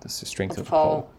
the 0.00 0.08
strength 0.08 0.56
of 0.58 0.64
the 0.64 0.70
pole. 0.70 1.10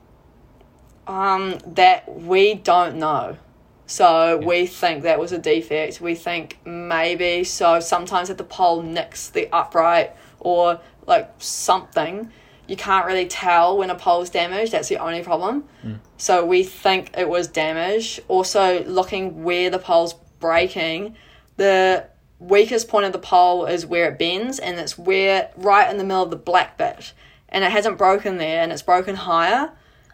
pole. 1.07 1.15
Um, 1.15 1.57
that 1.65 2.21
we 2.21 2.53
don't 2.53 2.97
know. 2.97 3.37
So 3.85 4.37
we 4.37 4.67
think 4.67 5.01
that 5.01 5.19
was 5.19 5.31
a 5.31 5.39
defect. 5.39 5.99
We 5.99 6.13
think 6.13 6.59
maybe 6.63 7.43
so. 7.43 7.79
Sometimes 7.79 8.29
if 8.29 8.37
the 8.37 8.43
pole 8.43 8.83
nicks 8.83 9.29
the 9.29 9.49
upright 9.51 10.15
or 10.39 10.79
like 11.07 11.31
something, 11.39 12.31
you 12.69 12.75
can't 12.75 13.05
really 13.07 13.25
tell 13.25 13.77
when 13.77 13.89
a 13.89 13.95
pole's 13.95 14.29
damaged. 14.29 14.71
That's 14.71 14.89
the 14.89 14.97
only 14.97 15.23
problem. 15.23 15.63
Hmm. 15.81 15.93
So 16.17 16.45
we 16.45 16.63
think 16.63 17.11
it 17.17 17.27
was 17.27 17.47
damaged. 17.47 18.19
Also, 18.27 18.83
looking 18.85 19.43
where 19.43 19.69
the 19.69 19.79
pole's 19.79 20.13
breaking, 20.39 21.15
the 21.57 22.05
weakest 22.37 22.87
point 22.87 23.05
of 23.05 23.11
the 23.11 23.19
pole 23.19 23.65
is 23.65 23.85
where 23.85 24.09
it 24.09 24.19
bends, 24.19 24.59
and 24.59 24.79
it's 24.79 24.97
where 24.97 25.49
right 25.57 25.89
in 25.89 25.97
the 25.97 26.03
middle 26.03 26.23
of 26.23 26.29
the 26.29 26.35
black 26.37 26.77
bit, 26.77 27.13
and 27.49 27.63
it 27.63 27.71
hasn't 27.71 27.97
broken 27.97 28.37
there, 28.37 28.61
and 28.61 28.71
it's 28.71 28.83
broken 28.83 29.15
higher. 29.15 29.71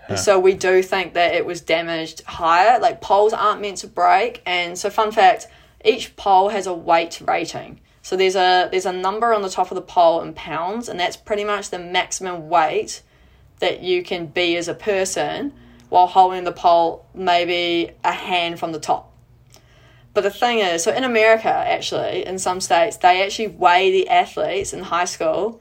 And 0.07 0.19
so 0.19 0.39
we 0.39 0.53
do 0.53 0.83
think 0.83 1.15
that 1.15 1.33
it 1.33 1.47
was 1.47 1.61
damaged 1.61 2.21
higher. 2.25 2.79
Like 2.79 3.01
poles 3.01 3.33
aren't 3.33 3.59
meant 3.59 3.77
to 3.77 3.87
break, 3.87 4.41
and 4.45 4.77
so 4.77 4.89
fun 4.89 5.11
fact: 5.11 5.47
each 5.83 6.15
pole 6.15 6.49
has 6.49 6.67
a 6.67 6.73
weight 6.73 7.21
rating. 7.25 7.81
So 8.05 8.15
there's 8.15 8.35
a 8.35 8.69
there's 8.69 8.85
a 8.85 8.93
number 8.93 9.33
on 9.33 9.41
the 9.41 9.49
top 9.49 9.71
of 9.71 9.75
the 9.75 9.81
pole 9.81 10.21
in 10.21 10.35
pounds, 10.35 10.89
and 10.89 10.99
that's 10.99 11.17
pretty 11.17 11.43
much 11.43 11.71
the 11.71 11.79
maximum 11.79 12.49
weight 12.49 13.01
that 13.61 13.81
you 13.81 14.03
can 14.03 14.27
be 14.27 14.55
as 14.57 14.67
a 14.67 14.75
person 14.75 15.51
while 15.89 16.05
holding 16.05 16.43
the 16.43 16.51
pole 16.51 17.07
maybe 17.15 17.93
a 18.03 18.11
hand 18.11 18.59
from 18.59 18.73
the 18.73 18.79
top. 18.79 19.11
But 20.13 20.21
the 20.21 20.29
thing 20.29 20.59
is, 20.59 20.83
so 20.83 20.93
in 20.93 21.03
America, 21.03 21.49
actually, 21.49 22.23
in 22.27 22.37
some 22.37 22.61
states, 22.61 22.97
they 22.97 23.23
actually 23.23 23.47
weigh 23.47 23.89
the 23.89 24.07
athletes 24.07 24.71
in 24.71 24.83
high 24.83 25.05
school 25.05 25.59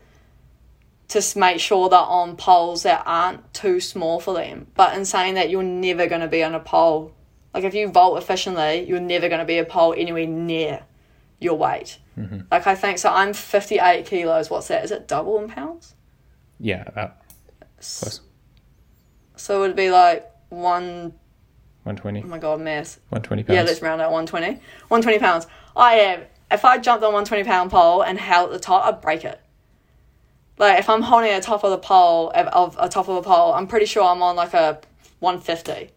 to 1.08 1.38
make 1.38 1.60
sure 1.60 1.88
they're 1.88 1.98
on 1.98 2.36
poles 2.36 2.82
that 2.82 3.04
aren't 3.06 3.54
too 3.54 3.80
small 3.80 4.20
for 4.20 4.34
them. 4.34 4.66
But 4.74 4.94
in 4.98 5.06
saying 5.06 5.32
that, 5.36 5.48
you're 5.48 5.62
never 5.62 6.06
going 6.06 6.20
to 6.20 6.28
be 6.28 6.44
on 6.44 6.54
a 6.54 6.60
pole. 6.60 7.14
Like 7.54 7.64
if 7.64 7.72
you 7.72 7.88
vault 7.88 8.22
efficiently, 8.22 8.84
you're 8.86 9.00
never 9.00 9.30
going 9.30 9.38
to 9.38 9.46
be 9.46 9.56
a 9.56 9.64
pole 9.64 9.94
anywhere 9.96 10.26
near 10.26 10.84
your 11.40 11.56
weight. 11.56 12.00
Like 12.50 12.66
I 12.66 12.74
think 12.74 12.98
so. 12.98 13.10
I'm 13.10 13.32
58 13.32 14.06
kilos. 14.06 14.50
What's 14.50 14.68
that? 14.68 14.84
Is 14.84 14.90
it 14.92 15.08
double 15.08 15.38
in 15.40 15.48
pounds? 15.48 15.94
Yeah, 16.60 16.84
about 16.86 17.16
close. 17.76 18.20
So 19.36 19.56
it 19.56 19.66
would 19.66 19.76
be 19.76 19.90
like 19.90 20.30
one. 20.48 21.14
120, 21.82 22.22
Oh 22.22 22.26
my 22.28 22.38
god, 22.38 22.60
math. 22.60 22.98
120 23.10 23.42
pounds. 23.42 23.54
Yeah, 23.56 23.62
let's 23.62 23.82
round 23.82 24.00
out 24.00 24.10
120. 24.10 24.54
120 24.88 25.18
pounds. 25.18 25.46
I 25.76 25.94
am. 25.96 26.22
If 26.50 26.64
I 26.64 26.78
jumped 26.78 27.04
on 27.04 27.12
120 27.12 27.44
pound 27.44 27.70
pole 27.70 28.02
and 28.02 28.18
held 28.18 28.50
at 28.50 28.52
the 28.52 28.58
top, 28.58 28.86
I'd 28.86 29.00
break 29.02 29.24
it. 29.24 29.40
Like 30.56 30.78
if 30.78 30.88
I'm 30.88 31.02
holding 31.02 31.30
at 31.30 31.42
the 31.42 31.46
top 31.46 31.64
of 31.64 31.70
the 31.72 31.78
pole 31.78 32.30
of, 32.30 32.46
of 32.46 32.76
a 32.80 32.88
top 32.88 33.08
of 33.08 33.16
a 33.16 33.22
pole, 33.22 33.52
I'm 33.52 33.66
pretty 33.66 33.86
sure 33.86 34.04
I'm 34.04 34.22
on 34.22 34.36
like 34.36 34.54
a 34.54 34.80
150. 35.18 35.90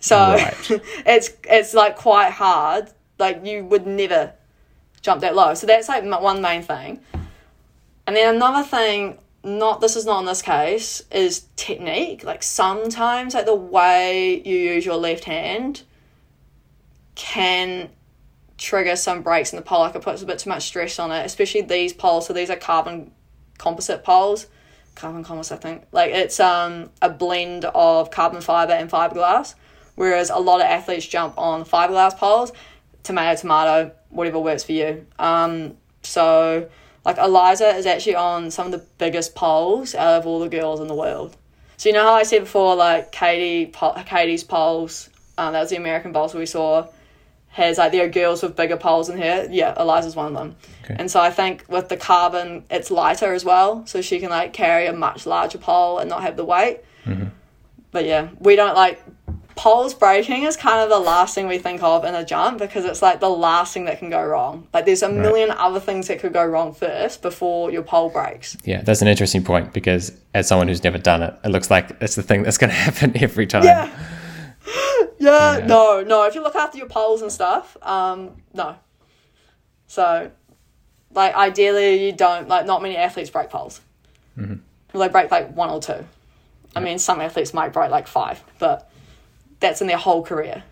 So 0.00 0.16
Right. 0.16 0.54
it's 1.06 1.30
it's 1.44 1.74
like 1.74 1.96
quite 1.96 2.30
hard. 2.32 2.88
Like 3.18 3.44
you 3.44 3.64
would 3.66 3.86
never 3.86 4.32
jump 5.04 5.20
that 5.20 5.36
low. 5.36 5.54
So 5.54 5.66
that's 5.66 5.88
like 5.88 6.02
one 6.02 6.40
main 6.40 6.62
thing. 6.62 6.98
And 8.06 8.16
then 8.16 8.34
another 8.34 8.66
thing, 8.66 9.18
not 9.44 9.80
this 9.80 9.96
is 9.96 10.06
not 10.06 10.20
in 10.20 10.26
this 10.26 10.42
case, 10.42 11.02
is 11.12 11.44
technique. 11.56 12.24
Like 12.24 12.42
sometimes 12.42 13.34
like 13.34 13.46
the 13.46 13.54
way 13.54 14.42
you 14.44 14.56
use 14.56 14.84
your 14.84 14.96
left 14.96 15.24
hand 15.24 15.82
can 17.14 17.90
trigger 18.56 18.96
some 18.96 19.22
breaks 19.22 19.52
in 19.52 19.56
the 19.56 19.62
pole. 19.62 19.80
Like 19.80 19.94
it 19.94 20.02
puts 20.02 20.22
a 20.22 20.26
bit 20.26 20.38
too 20.38 20.48
much 20.48 20.64
stress 20.64 20.98
on 20.98 21.12
it, 21.12 21.24
especially 21.26 21.60
these 21.60 21.92
poles. 21.92 22.26
So 22.26 22.32
these 22.32 22.48
are 22.50 22.56
carbon 22.56 23.12
composite 23.58 24.04
poles. 24.04 24.46
Carbon 24.94 25.22
composite, 25.22 25.58
I 25.58 25.60
think. 25.60 25.84
Like 25.92 26.12
it's 26.12 26.40
um 26.40 26.90
a 27.02 27.10
blend 27.10 27.66
of 27.66 28.10
carbon 28.10 28.40
fiber 28.40 28.72
and 28.72 28.90
fiberglass. 28.90 29.54
Whereas 29.96 30.30
a 30.30 30.38
lot 30.38 30.60
of 30.60 30.66
athletes 30.66 31.06
jump 31.06 31.38
on 31.38 31.64
fiberglass 31.64 32.16
poles, 32.16 32.52
tomato, 33.04 33.40
tomato, 33.40 33.92
whatever 34.10 34.40
works 34.40 34.64
for 34.64 34.72
you. 34.72 35.06
Um, 35.18 35.76
so 36.02 36.68
like 37.04 37.18
Eliza 37.18 37.68
is 37.68 37.86
actually 37.86 38.16
on 38.16 38.50
some 38.50 38.66
of 38.66 38.72
the 38.72 38.84
biggest 38.98 39.34
poles 39.34 39.94
out 39.94 40.18
of 40.18 40.26
all 40.26 40.40
the 40.40 40.48
girls 40.48 40.80
in 40.80 40.88
the 40.88 40.94
world. 40.94 41.36
So 41.76 41.88
you 41.88 41.94
know 41.94 42.02
how 42.02 42.14
I 42.14 42.22
said 42.22 42.40
before, 42.40 42.76
like 42.76 43.12
Katie, 43.12 43.66
po- 43.66 43.94
Katie's 44.06 44.44
poles, 44.44 45.10
um, 45.36 45.52
that 45.52 45.60
was 45.60 45.70
the 45.70 45.76
American 45.76 46.12
bowls 46.12 46.34
we 46.34 46.46
saw, 46.46 46.88
has 47.48 47.78
like 47.78 47.92
there 47.92 48.04
are 48.04 48.08
girls 48.08 48.42
with 48.42 48.56
bigger 48.56 48.76
poles 48.76 49.08
in 49.08 49.18
here. 49.18 49.46
Yeah, 49.50 49.74
Eliza's 49.76 50.16
one 50.16 50.26
of 50.26 50.34
them. 50.34 50.56
Okay. 50.84 50.96
And 50.98 51.10
so 51.10 51.20
I 51.20 51.30
think 51.30 51.64
with 51.68 51.88
the 51.88 51.96
carbon, 51.96 52.64
it's 52.70 52.90
lighter 52.90 53.32
as 53.32 53.44
well, 53.44 53.86
so 53.86 54.00
she 54.00 54.18
can 54.18 54.30
like 54.30 54.52
carry 54.52 54.86
a 54.86 54.92
much 54.92 55.26
larger 55.26 55.58
pole 55.58 55.98
and 55.98 56.08
not 56.08 56.22
have 56.22 56.36
the 56.36 56.44
weight. 56.44 56.80
But 57.90 58.06
yeah, 58.06 58.28
we 58.40 58.56
don't 58.56 58.74
like 58.74 59.00
poles 59.56 59.94
breaking 59.94 60.42
is 60.42 60.56
kind 60.56 60.80
of 60.80 60.88
the 60.88 60.98
last 60.98 61.34
thing 61.34 61.46
we 61.46 61.58
think 61.58 61.82
of 61.82 62.04
in 62.04 62.14
a 62.14 62.24
jump 62.24 62.58
because 62.58 62.84
it's 62.84 63.02
like 63.02 63.20
the 63.20 63.30
last 63.30 63.72
thing 63.72 63.84
that 63.84 63.98
can 63.98 64.10
go 64.10 64.24
wrong. 64.24 64.66
Like 64.72 64.84
there's 64.86 65.02
a 65.02 65.08
million 65.08 65.50
other 65.50 65.80
things 65.80 66.08
that 66.08 66.18
could 66.18 66.32
go 66.32 66.44
wrong 66.44 66.74
first 66.74 67.22
before 67.22 67.70
your 67.70 67.82
pole 67.82 68.10
breaks. 68.10 68.56
Yeah, 68.64 68.82
that's 68.82 69.02
an 69.02 69.08
interesting 69.08 69.44
point 69.44 69.72
because 69.72 70.12
as 70.34 70.48
someone 70.48 70.68
who's 70.68 70.82
never 70.82 70.98
done 70.98 71.22
it, 71.22 71.34
it 71.44 71.48
looks 71.48 71.70
like 71.70 71.90
it's 72.00 72.16
the 72.16 72.22
thing 72.22 72.42
that's 72.42 72.58
going 72.58 72.70
to 72.70 72.76
happen 72.76 73.20
every 73.22 73.46
time. 73.46 73.64
Yeah. 73.64 73.88
yeah. 75.18 75.58
Yeah. 75.58 75.66
No, 75.66 76.02
no. 76.02 76.24
If 76.24 76.34
you 76.34 76.42
look 76.42 76.56
after 76.56 76.78
your 76.78 76.88
poles 76.88 77.22
and 77.22 77.30
stuff, 77.30 77.76
um, 77.82 78.42
no. 78.52 78.76
So, 79.86 80.30
like, 81.12 81.34
ideally, 81.34 82.04
you 82.06 82.12
don't 82.12 82.48
like. 82.48 82.66
Not 82.66 82.82
many 82.82 82.96
athletes 82.96 83.30
break 83.30 83.50
poles. 83.50 83.80
Mm-hmm. 84.38 84.98
They 84.98 85.08
break 85.08 85.30
like 85.30 85.54
one 85.54 85.70
or 85.70 85.80
two. 85.80 86.04
I 86.76 86.80
mean, 86.80 86.98
some 86.98 87.20
athletes 87.20 87.54
might 87.54 87.72
break 87.72 87.90
like 87.90 88.08
five, 88.08 88.42
but 88.58 88.90
that's 89.60 89.80
in 89.80 89.86
their 89.86 89.96
whole 89.98 90.22
career. 90.22 90.62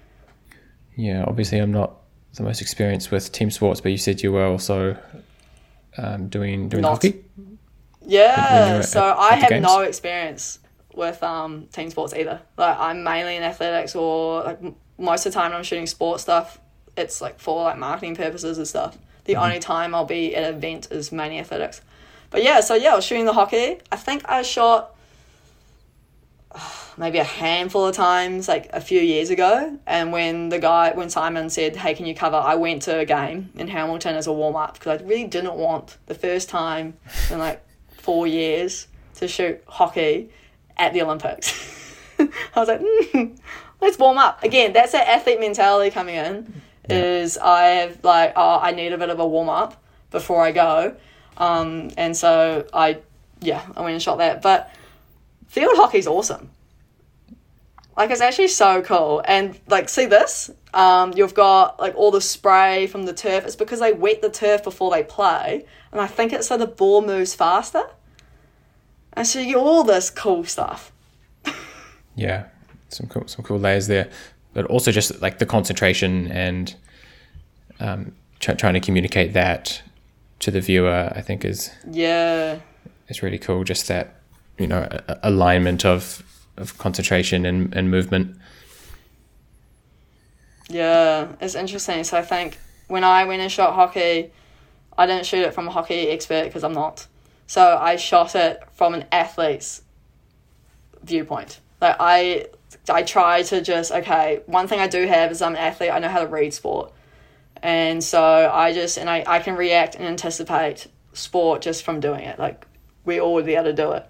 Yeah, 0.97 1.25
obviously, 1.27 1.59
I'm 1.59 1.73
not 1.73 1.97
the 2.35 2.43
most 2.43 2.61
experienced 2.61 3.11
with 3.11 3.31
team 3.33 3.51
sports, 3.51 3.81
but 3.81 3.91
you 3.93 3.99
said 3.99 4.23
you 4.23 4.33
were 4.33 4.45
also 4.47 4.97
um, 5.99 6.29
doing 6.29 6.69
doing 6.69 6.83
Not. 6.83 6.93
hockey. 6.93 7.25
Yeah, 8.07 8.77
were 8.79 8.83
so 8.83 9.01
at- 9.11 9.17
I 9.19 9.29
at 9.31 9.39
have 9.41 9.49
games? 9.51 9.63
no 9.63 9.81
experience 9.81 10.59
with 10.95 11.23
um, 11.23 11.67
team 11.73 11.89
sports 11.91 12.13
either. 12.15 12.41
Like 12.57 12.77
I'm 12.79 13.03
mainly 13.05 13.37
in 13.37 13.43
athletics, 13.43 13.95
or 13.95 14.43
like 14.43 14.61
most 14.99 15.25
of 15.27 15.33
the 15.33 15.39
time 15.39 15.51
when 15.51 15.59
I'm 15.59 15.65
shooting 15.65 15.87
sports 15.87 16.23
stuff, 16.25 16.59
it's 16.97 17.21
like 17.21 17.39
for 17.41 17.63
like 17.65 17.79
marketing 17.79 18.17
purposes 18.17 18.59
and 18.59 18.67
stuff. 18.67 18.99
The 19.25 19.35
Mm-hmm. 19.35 19.43
only 19.45 19.59
time 19.61 19.95
I'll 19.95 20.05
be 20.05 20.35
at 20.35 20.43
an 20.51 20.57
event 20.57 20.89
is 20.91 21.13
mainly 21.13 21.39
athletics. 21.39 21.81
But 22.31 22.43
yeah, 22.43 22.61
so 22.61 22.75
yeah, 22.75 22.93
I 22.93 22.97
was 22.97 23.05
shooting 23.05 23.25
the 23.25 23.33
hockey. 23.33 23.79
I 23.93 23.97
think 23.97 24.29
I 24.29 24.43
shot 24.43 24.95
maybe 26.97 27.19
a 27.19 27.25
handful 27.25 27.87
of 27.87 27.95
times 27.95 28.49
like 28.49 28.69
a 28.73 28.81
few 28.81 29.01
years 29.01 29.31
ago 29.31 29.79
and 29.87 30.13
when 30.13 30.49
the 30.49 30.59
guy 30.59 30.93
when 30.93 31.09
simon 31.09 31.49
said 31.49 31.77
hey 31.77 31.95
can 31.95 32.07
you 32.07 32.15
cover? 32.15 32.37
I 32.37 32.55
went 32.55 32.83
to 32.83 32.99
a 32.99 33.05
game 33.05 33.51
in 33.55 33.69
hamilton 33.69 34.17
as 34.17 34.27
a 34.27 34.33
warm-up 34.33 34.75
because 34.75 35.01
i 35.01 35.05
really 35.05 35.27
didn't 35.27 35.55
want 35.55 35.97
the 36.07 36.15
first 36.15 36.49
time 36.49 36.95
in 37.31 37.39
like 37.39 37.65
four 37.91 38.27
years 38.27 38.89
to 39.17 39.29
shoot 39.29 39.63
hockey 39.67 40.31
at 40.77 40.93
the 40.93 41.03
olympics. 41.03 41.87
I 42.19 42.29
was 42.57 42.69
like 42.69 42.81
mm, 42.81 43.39
let's 43.81 43.99
warm 43.99 44.19
up. 44.19 44.43
Again 44.43 44.73
that's 44.73 44.93
that 44.93 45.09
athlete 45.09 45.41
mentality 45.41 45.91
coming 45.91 46.15
in 46.15 46.63
is 46.91 47.39
i 47.39 47.63
have 47.63 48.03
like 48.03 48.33
oh 48.37 48.59
i 48.61 48.73
need 48.73 48.93
a 48.93 48.99
bit 48.99 49.09
of 49.09 49.21
a 49.21 49.27
warm-up 49.27 49.83
before 50.11 50.43
i 50.43 50.53
go. 50.53 50.95
Um, 51.37 51.91
and 51.97 52.17
so 52.17 52.67
i 52.73 52.99
yeah 53.41 53.65
i 53.77 53.83
went 53.83 53.95
and 53.95 54.03
shot 54.03 54.19
that. 54.19 54.43
But 54.43 54.71
field 55.49 55.77
hockey's 55.77 56.07
awesome 56.07 56.51
like 57.97 58.11
it's 58.11 58.21
actually 58.21 58.49
so 58.49 58.83
cool. 58.83 59.23
And 59.25 59.59
like 59.69 59.89
see 59.89 60.07
this? 60.07 60.51
Um, 60.75 61.13
you've 61.15 61.35
got 61.35 61.79
like 61.81 61.95
all 61.95 62.11
the 62.11 62.21
spray 62.21 62.87
from 62.87 63.05
the 63.05 63.13
turf. 63.13 63.45
It's 63.45 63.57
because 63.57 63.81
they 63.81 63.93
wet 63.93 64.23
the 64.23 64.31
turf 64.31 64.63
before 64.65 64.91
they 64.91 65.03
play. 65.03 65.65
And 65.93 66.01
I 66.01 66.07
think 66.07 66.33
it's 66.33 66.47
so 66.49 66.57
the 66.57 66.67
ball 66.67 67.03
moves 67.03 67.35
faster. 67.35 67.83
And 69.15 69.27
so 69.27 69.41
you 69.41 69.47
get 69.55 69.57
all 69.57 69.85
this 69.85 70.11
cool 70.11 70.45
stuff. 70.45 70.93
Yeah, 72.15 72.45
some 72.91 73.07
cool 73.07 73.27
some 73.27 73.43
cool 73.43 73.59
layers 73.59 73.87
there, 73.87 74.11
but 74.53 74.67
also 74.67 74.93
just 74.93 75.23
like 75.23 75.39
the 75.39 75.47
concentration 75.47 76.31
and 76.31 76.75
um, 77.81 78.13
try 78.39 78.53
trying 78.55 78.75
to 78.75 78.81
communicate 78.81 79.33
that 79.33 79.81
to 80.41 80.51
the 80.51 80.61
viewer. 80.61 81.11
I 81.17 81.23
think 81.23 81.43
is 81.45 81.71
Yeah. 81.91 82.59
it's 83.09 83.23
really 83.23 83.39
cool. 83.39 83.65
Just 83.65 83.89
that 83.89 84.21
you 84.59 84.67
know 84.67 84.87
a- 84.91 85.03
a- 85.13 85.21
alignment 85.31 85.87
of 85.87 86.23
of 86.57 86.79
concentration 86.79 87.47
and, 87.47 87.75
and 87.75 87.91
movement. 87.91 88.37
Yeah, 90.69 91.33
it's 91.41 91.55
interesting. 91.55 92.05
So 92.05 92.17
I 92.17 92.23
think 92.23 92.59
when 92.89 93.05
I 93.05 93.25
went 93.25 93.43
and 93.43 93.51
shot 93.51 93.75
hockey, 93.75 94.33
I 94.97 95.07
didn't 95.07 95.27
shoot 95.27 95.43
it 95.47 95.55
from 95.55 95.69
a 95.69 95.71
hockey 95.71 96.09
expert 96.09 96.45
because 96.45 96.65
I'm 96.65 96.73
not. 96.73 97.07
So 97.47 97.77
I 97.77 97.97
shot 97.97 98.35
it 98.35 98.63
from 98.73 98.95
an 98.95 99.05
athlete's 99.13 99.83
viewpoint. 101.03 101.61
Like 101.81 101.97
I, 101.99 102.47
I 102.89 103.03
try 103.03 103.43
to 103.43 103.61
just 103.61 103.93
okay. 103.93 104.41
One 104.47 104.69
thing 104.69 104.81
I 104.81 104.87
do 104.87 105.07
have 105.07 105.31
is 105.31 105.43
I'm 105.43 105.53
an 105.53 105.59
athlete. 105.59 105.91
I 105.91 105.99
know 105.99 106.09
how 106.09 106.21
to 106.21 106.27
read 106.27 106.55
sport, 106.55 106.93
and 107.63 108.03
so 108.03 108.51
I 108.53 108.73
just 108.73 108.99
and 108.99 109.11
I 109.11 109.25
I 109.27 109.39
can 109.41 109.57
react 109.57 109.95
and 109.95 110.05
anticipate 110.05 110.87
sport 111.13 111.63
just 111.63 111.85
from 111.85 112.01
doing 112.01 112.25
it. 112.25 112.39
Like 112.39 112.67
we 113.05 113.21
all 113.21 113.35
would 113.35 113.47
be 113.47 113.55
able 113.55 113.65
to 113.65 113.73
do 113.73 113.93
it, 113.93 114.07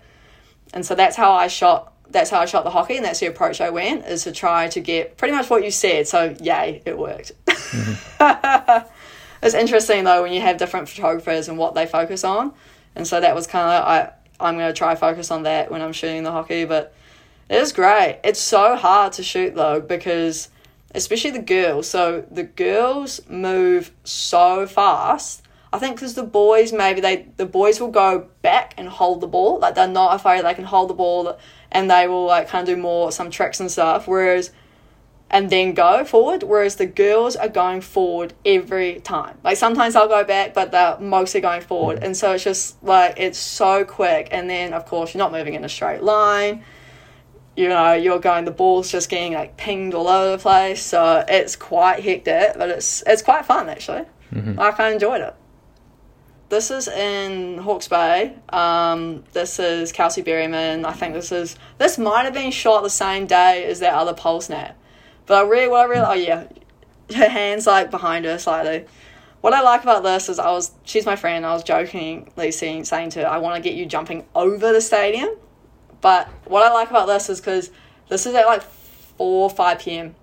and 0.74 0.84
so 0.84 0.94
that's 0.94 1.16
how 1.16 1.32
I 1.32 1.48
shot. 1.48 1.91
That's 2.12 2.30
how 2.30 2.40
I 2.40 2.46
shot 2.46 2.64
the 2.64 2.70
hockey, 2.70 2.96
and 2.96 3.04
that's 3.04 3.20
the 3.20 3.26
approach 3.26 3.60
I 3.60 3.70
went 3.70 4.06
is 4.06 4.24
to 4.24 4.32
try 4.32 4.68
to 4.68 4.80
get 4.80 5.16
pretty 5.16 5.34
much 5.34 5.50
what 5.50 5.64
you 5.64 5.70
said. 5.70 6.06
So 6.06 6.36
yay, 6.40 6.82
it 6.84 6.96
worked. 6.96 7.32
Mm-hmm. 7.46 8.88
it's 9.42 9.54
interesting 9.54 10.04
though 10.04 10.22
when 10.22 10.32
you 10.32 10.40
have 10.40 10.58
different 10.58 10.88
photographers 10.88 11.48
and 11.48 11.58
what 11.58 11.74
they 11.74 11.86
focus 11.86 12.24
on, 12.24 12.52
and 12.94 13.06
so 13.06 13.20
that 13.20 13.34
was 13.34 13.46
kind 13.46 13.70
of 13.70 13.84
I 13.84 14.12
I'm 14.40 14.56
gonna 14.56 14.72
try 14.72 14.94
focus 14.94 15.30
on 15.30 15.44
that 15.44 15.70
when 15.70 15.82
I'm 15.82 15.92
shooting 15.92 16.22
the 16.22 16.32
hockey, 16.32 16.64
but 16.64 16.94
it 17.48 17.56
is 17.56 17.72
great. 17.72 18.20
It's 18.24 18.40
so 18.40 18.76
hard 18.76 19.12
to 19.14 19.22
shoot 19.22 19.54
though 19.54 19.80
because 19.80 20.48
especially 20.94 21.30
the 21.30 21.40
girls. 21.40 21.88
So 21.88 22.24
the 22.30 22.44
girls 22.44 23.20
move 23.28 23.92
so 24.04 24.66
fast. 24.66 25.42
I 25.72 25.78
think 25.78 25.96
because 25.96 26.14
the 26.14 26.22
boys 26.22 26.72
maybe 26.72 27.00
they 27.00 27.28
the 27.38 27.46
boys 27.46 27.80
will 27.80 27.90
go 27.90 28.28
back 28.42 28.74
and 28.76 28.88
hold 28.88 29.22
the 29.22 29.26
ball 29.26 29.58
like 29.58 29.74
they're 29.74 29.88
not 29.88 30.14
afraid 30.14 30.44
they 30.44 30.52
can 30.52 30.66
hold 30.66 30.90
the 30.90 30.94
ball 30.94 31.38
and 31.72 31.90
they 31.90 32.06
will 32.06 32.26
like 32.26 32.48
kind 32.48 32.68
of 32.68 32.74
do 32.74 32.80
more 32.80 33.10
some 33.10 33.30
tricks 33.30 33.60
and 33.60 33.70
stuff. 33.70 34.06
Whereas 34.06 34.52
and 35.32 35.48
then 35.48 35.72
go 35.72 36.04
forward. 36.04 36.42
Whereas 36.42 36.76
the 36.76 36.86
girls 36.86 37.34
are 37.36 37.48
going 37.48 37.80
forward 37.80 38.34
every 38.44 39.00
time. 39.00 39.38
Like 39.42 39.56
sometimes 39.56 39.94
they'll 39.94 40.06
go 40.06 40.24
back, 40.24 40.52
but 40.52 40.70
they're 40.70 40.98
mostly 41.00 41.40
going 41.40 41.62
forward. 41.62 41.98
Mm. 42.00 42.04
And 42.04 42.16
so 42.16 42.32
it's 42.32 42.44
just 42.44 42.82
like 42.84 43.18
it's 43.18 43.38
so 43.38 43.84
quick. 43.84 44.28
And 44.30 44.48
then 44.48 44.74
of 44.74 44.84
course 44.84 45.14
you're 45.14 45.18
not 45.18 45.32
moving 45.32 45.54
in 45.54 45.64
a 45.64 45.68
straight 45.68 46.02
line. 46.02 46.62
You 47.56 47.68
know, 47.68 47.94
you're 47.94 48.18
going 48.18 48.44
the 48.44 48.50
ball's 48.50 48.92
just 48.92 49.08
getting 49.08 49.32
like 49.32 49.56
pinged 49.56 49.94
all 49.94 50.08
over 50.08 50.36
the 50.36 50.42
place. 50.42 50.82
So 50.82 51.24
it's 51.26 51.56
quite 51.56 52.00
hectic, 52.02 52.54
but 52.56 52.68
it's 52.68 53.02
it's 53.06 53.22
quite 53.22 53.46
fun 53.46 53.70
actually. 53.70 54.04
Mm-hmm. 54.32 54.58
Like 54.58 54.78
I 54.78 54.92
enjoyed 54.92 55.22
it. 55.22 55.34
This 56.52 56.70
is 56.70 56.86
in 56.86 57.56
Hawke's 57.56 57.88
Bay. 57.88 58.34
Um, 58.50 59.24
this 59.32 59.58
is 59.58 59.90
Kelsey 59.90 60.22
Berryman. 60.22 60.84
I 60.84 60.92
think 60.92 61.14
this 61.14 61.32
is 61.32 61.56
this 61.78 61.96
might 61.96 62.24
have 62.24 62.34
been 62.34 62.50
shot 62.50 62.82
the 62.82 62.90
same 62.90 63.26
day 63.26 63.64
as 63.64 63.80
that 63.80 63.94
other 63.94 64.12
pole 64.12 64.42
snap. 64.42 64.76
But 65.24 65.46
I 65.46 65.48
really, 65.48 65.68
what 65.68 65.80
I 65.80 65.84
really, 65.84 66.04
oh 66.04 66.12
yeah, 66.12 66.46
her 67.16 67.28
hands 67.30 67.66
like 67.66 67.90
behind 67.90 68.26
her 68.26 68.38
slightly. 68.38 68.84
What 69.40 69.54
I 69.54 69.62
like 69.62 69.82
about 69.82 70.02
this 70.02 70.28
is 70.28 70.38
I 70.38 70.50
was, 70.50 70.72
she's 70.84 71.06
my 71.06 71.16
friend. 71.16 71.46
I 71.46 71.54
was 71.54 71.64
jokingly 71.64 72.52
saying, 72.52 72.84
saying 72.84 73.10
to 73.10 73.20
her, 73.20 73.28
I 73.28 73.38
want 73.38 73.56
to 73.56 73.66
get 73.66 73.74
you 73.74 73.86
jumping 73.86 74.26
over 74.34 74.74
the 74.74 74.82
stadium. 74.82 75.30
But 76.02 76.28
what 76.44 76.62
I 76.62 76.70
like 76.70 76.90
about 76.90 77.06
this 77.06 77.30
is 77.30 77.40
because 77.40 77.70
this 78.10 78.26
is 78.26 78.34
at 78.34 78.44
like 78.44 78.62
four, 78.62 79.48
five 79.48 79.78
p.m. 79.78 80.14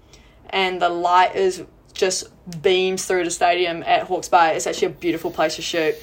and 0.51 0.79
the 0.79 0.89
light 0.89 1.35
is 1.35 1.63
just 1.93 2.27
beams 2.61 3.05
through 3.05 3.23
the 3.23 3.31
stadium 3.31 3.81
at 3.81 4.03
Hawke's 4.03 4.29
Bay. 4.29 4.55
It's 4.55 4.67
actually 4.67 4.89
a 4.89 4.91
beautiful 4.91 5.31
place 5.31 5.55
to 5.55 5.63
shoot. 5.63 5.95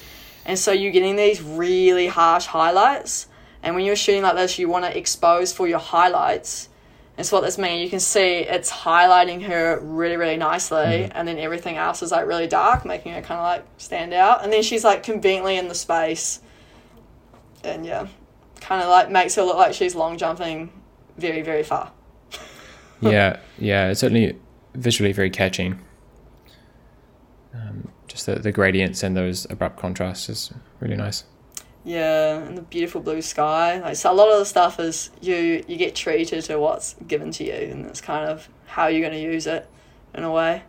And 0.47 0.57
so 0.57 0.71
you're 0.71 0.93
getting 0.93 1.17
these 1.17 1.41
really 1.41 2.07
harsh 2.07 2.45
highlights. 2.45 3.27
And 3.61 3.75
when 3.75 3.83
you're 3.83 3.97
shooting 3.97 4.23
like 4.23 4.37
this, 4.37 4.57
you 4.57 4.69
want 4.69 4.85
to 4.85 4.97
expose 4.97 5.51
for 5.51 5.67
your 5.67 5.77
highlights. 5.77 6.69
And 7.17 7.27
so 7.27 7.35
what 7.35 7.43
this 7.43 7.57
means, 7.57 7.83
you 7.83 7.89
can 7.89 7.99
see 7.99 8.39
it's 8.39 8.71
highlighting 8.71 9.43
her 9.43 9.77
really, 9.81 10.15
really 10.15 10.37
nicely. 10.37 10.77
Mm. 10.77 11.11
And 11.13 11.27
then 11.27 11.37
everything 11.37 11.75
else 11.75 12.01
is 12.01 12.11
like 12.11 12.25
really 12.25 12.47
dark, 12.47 12.85
making 12.85 13.11
her 13.11 13.21
kind 13.21 13.39
of 13.39 13.43
like 13.43 13.65
stand 13.77 14.13
out. 14.13 14.41
And 14.41 14.53
then 14.53 14.63
she's 14.63 14.85
like 14.85 15.03
conveniently 15.03 15.57
in 15.57 15.67
the 15.67 15.75
space. 15.75 16.39
And 17.65 17.85
yeah, 17.85 18.07
kind 18.61 18.81
of 18.81 18.87
like 18.87 19.11
makes 19.11 19.35
her 19.35 19.43
look 19.43 19.57
like 19.57 19.73
she's 19.73 19.95
long 19.95 20.17
jumping 20.17 20.71
very, 21.17 21.41
very 21.41 21.63
far. 21.63 21.91
yeah, 23.01 23.39
yeah, 23.57 23.89
it's 23.89 23.99
certainly 23.99 24.39
visually 24.75 25.11
very 25.11 25.29
catching. 25.29 25.77
Just 28.17 28.25
the, 28.25 28.35
the 28.39 28.51
gradients 28.51 29.03
and 29.03 29.15
those 29.15 29.45
abrupt 29.51 29.77
contrasts 29.77 30.27
is 30.27 30.51
really 30.79 30.95
nice. 30.95 31.23
Yeah, 31.85 32.39
and 32.39 32.57
the 32.57 32.63
beautiful 32.63 32.99
blue 32.99 33.21
sky. 33.21 33.79
Like 33.79 33.95
so, 33.95 34.11
a 34.11 34.15
lot 34.15 34.31
of 34.31 34.39
the 34.39 34.45
stuff 34.45 34.79
is 34.79 35.11
you 35.21 35.63
you 35.67 35.77
get 35.77 35.93
treated 35.93 36.43
to 36.45 36.57
what's 36.57 36.95
given 37.07 37.29
to 37.33 37.43
you, 37.43 37.53
and 37.53 37.85
it's 37.85 38.01
kind 38.01 38.27
of 38.27 38.49
how 38.65 38.87
you're 38.87 39.07
going 39.07 39.13
to 39.13 39.21
use 39.21 39.45
it, 39.45 39.69
in 40.15 40.23
a 40.23 40.31
way. 40.31 40.63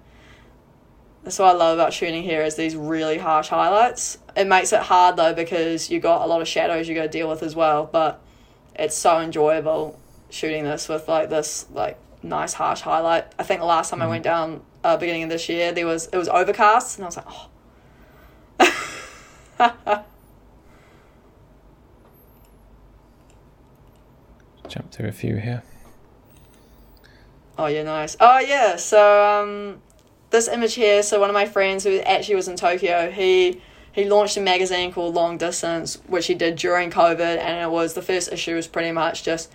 That's 1.24 1.38
what 1.38 1.48
I 1.48 1.52
love 1.52 1.78
about 1.78 1.94
shooting 1.94 2.22
here 2.22 2.42
is 2.42 2.56
these 2.56 2.76
really 2.76 3.16
harsh 3.16 3.48
highlights. 3.48 4.18
It 4.36 4.46
makes 4.46 4.74
it 4.74 4.82
hard 4.82 5.16
though 5.16 5.32
because 5.32 5.90
you 5.90 6.00
got 6.00 6.20
a 6.20 6.26
lot 6.26 6.42
of 6.42 6.48
shadows 6.48 6.86
you 6.86 6.94
got 6.94 7.04
to 7.04 7.08
deal 7.08 7.30
with 7.30 7.42
as 7.42 7.56
well. 7.56 7.88
But 7.90 8.22
it's 8.74 8.94
so 8.94 9.20
enjoyable 9.20 9.98
shooting 10.28 10.64
this 10.64 10.86
with 10.86 11.08
like 11.08 11.30
this 11.30 11.64
like 11.72 11.98
nice 12.22 12.52
harsh 12.52 12.82
highlight. 12.82 13.32
I 13.38 13.42
think 13.42 13.60
the 13.60 13.66
last 13.66 13.88
time 13.88 14.00
mm. 14.00 14.02
I 14.02 14.08
went 14.08 14.24
down 14.24 14.60
uh, 14.84 14.96
beginning 14.96 15.24
of 15.24 15.30
this 15.30 15.48
year, 15.48 15.72
there 15.72 15.86
was 15.86 16.06
it 16.08 16.16
was 16.16 16.28
overcast, 16.28 16.98
and 16.98 17.04
I 17.04 17.08
was 17.08 17.16
like, 17.16 17.26
oh. 17.28 17.48
Jump 24.68 24.92
through 24.92 25.08
a 25.08 25.12
few 25.12 25.36
here. 25.36 25.62
Oh 27.56 27.66
yeah, 27.66 27.82
nice. 27.82 28.16
Oh 28.20 28.38
yeah, 28.38 28.76
so 28.76 29.24
um, 29.24 29.82
this 30.30 30.46
image 30.48 30.74
here. 30.74 31.02
So 31.02 31.18
one 31.18 31.30
of 31.30 31.34
my 31.34 31.46
friends 31.46 31.84
who 31.84 31.98
actually 32.00 32.36
was 32.36 32.46
in 32.48 32.56
Tokyo, 32.56 33.10
he 33.10 33.60
he 33.90 34.04
launched 34.04 34.36
a 34.36 34.40
magazine 34.40 34.92
called 34.92 35.14
Long 35.14 35.38
Distance, 35.38 35.96
which 36.06 36.26
he 36.26 36.34
did 36.34 36.56
during 36.56 36.90
COVID, 36.90 37.38
and 37.38 37.62
it 37.62 37.70
was 37.70 37.94
the 37.94 38.02
first 38.02 38.32
issue 38.32 38.54
was 38.54 38.68
pretty 38.68 38.92
much 38.92 39.24
just 39.24 39.52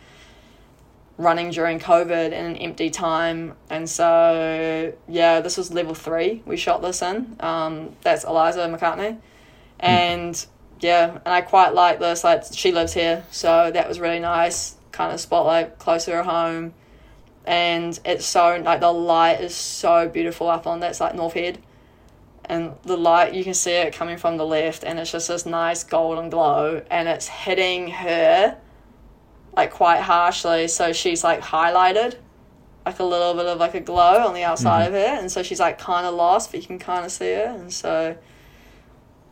running 1.18 1.52
during 1.52 1.80
COVID 1.80 2.28
in 2.28 2.46
an 2.46 2.56
empty 2.58 2.90
time. 2.90 3.56
And 3.70 3.90
so, 3.90 4.94
yeah, 5.08 5.42
this 5.42 5.58
was 5.58 5.72
level 5.72 5.94
three. 5.94 6.42
We 6.46 6.58
shot 6.58 6.82
this 6.82 7.02
in. 7.02 7.36
Um, 7.40 7.96
that's 8.02 8.24
Eliza 8.24 8.62
McCartney. 8.68 9.20
And 9.80 10.34
mm. 10.34 10.48
yeah, 10.80 11.12
and 11.12 11.34
I 11.34 11.42
quite 11.42 11.74
like 11.74 12.00
this. 12.00 12.24
Like, 12.24 12.44
she 12.52 12.72
lives 12.72 12.94
here. 12.94 13.24
So 13.32 13.72
that 13.72 13.88
was 13.88 14.00
really 14.00 14.20
nice. 14.20 14.76
Kind 14.92 15.14
of 15.14 15.20
spotlight 15.20 15.78
closer 15.80 16.12
to 16.14 16.24
home. 16.24 16.74
And 17.46 18.00
it's 18.06 18.26
so, 18.26 18.62
like, 18.64 18.80
the 18.80 18.92
light 18.92 19.42
is 19.42 19.54
so 19.54 20.08
beautiful 20.08 20.48
up 20.48 20.66
on 20.66 20.80
that's 20.80 21.00
like 21.00 21.14
North 21.14 21.34
Head. 21.34 21.60
And 22.46 22.74
the 22.84 22.98
light, 22.98 23.34
you 23.34 23.44
can 23.44 23.54
see 23.54 23.72
it 23.72 23.94
coming 23.94 24.18
from 24.18 24.36
the 24.36 24.46
left, 24.46 24.84
and 24.84 25.00
it's 25.00 25.12
just 25.12 25.30
this 25.30 25.46
nice 25.46 25.86
golden 25.86 26.30
glow, 26.30 26.82
and 26.92 27.08
it's 27.08 27.28
hitting 27.28 27.88
her 27.88 28.58
like 29.56 29.72
quite 29.72 30.02
harshly. 30.02 30.68
So 30.68 30.94
she's 30.94 31.24
like 31.24 31.42
highlighted, 31.42 32.16
like 32.86 33.00
a 33.00 33.04
little 33.04 33.34
bit 33.34 33.46
of 33.46 33.60
like 33.60 33.76
a 33.76 33.80
glow 33.80 34.26
on 34.26 34.34
the 34.34 34.44
outside 34.44 34.88
mm-hmm. 34.88 34.96
of 34.96 35.02
her, 35.02 35.20
and 35.22 35.32
so 35.32 35.44
she's 35.44 35.60
like 35.60 35.78
kind 35.78 36.06
of 36.06 36.14
lost, 36.14 36.52
but 36.52 36.62
you 36.62 36.68
can 36.68 36.80
kind 36.80 37.06
of 37.06 37.12
see 37.12 37.34
her, 37.34 37.56
and 37.58 37.72
so 37.72 38.18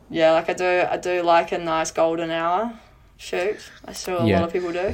yeah, 0.10 0.34
like 0.34 0.50
I 0.50 0.54
do, 0.54 0.86
I 0.90 0.98
do 0.98 1.24
like 1.24 1.52
a 1.52 1.58
nice 1.58 1.90
golden 1.92 2.32
hour 2.32 2.74
shoot. 3.22 3.58
I 3.86 3.94
saw 3.94 4.18
a 4.18 4.28
yeah. 4.28 4.40
lot 4.40 4.48
of 4.48 4.54
people 4.54 4.74
do. 4.74 4.94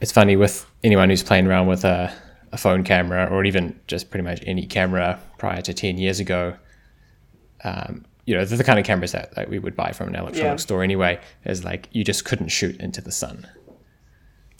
It's 0.00 0.12
funny 0.12 0.36
with 0.36 0.66
anyone 0.82 1.08
who's 1.08 1.22
playing 1.22 1.46
around 1.46 1.66
with 1.66 1.84
a, 1.84 2.12
a 2.52 2.56
phone 2.56 2.84
camera 2.84 3.26
or 3.26 3.44
even 3.44 3.78
just 3.86 4.10
pretty 4.10 4.24
much 4.24 4.40
any 4.46 4.66
camera 4.66 5.20
prior 5.38 5.62
to 5.62 5.72
10 5.72 5.98
years 5.98 6.20
ago. 6.20 6.56
Um, 7.62 8.04
you 8.26 8.34
know, 8.34 8.44
the, 8.44 8.56
the, 8.56 8.64
kind 8.64 8.78
of 8.78 8.84
cameras 8.84 9.12
that, 9.12 9.34
that 9.34 9.48
we 9.48 9.58
would 9.58 9.76
buy 9.76 9.92
from 9.92 10.08
an 10.08 10.16
electronics 10.16 10.62
yeah. 10.62 10.66
store 10.66 10.82
anyway 10.82 11.20
is 11.44 11.64
like 11.64 11.88
you 11.92 12.04
just 12.04 12.24
couldn't 12.24 12.48
shoot 12.48 12.78
into 12.80 13.00
the 13.00 13.12
sun. 13.12 13.46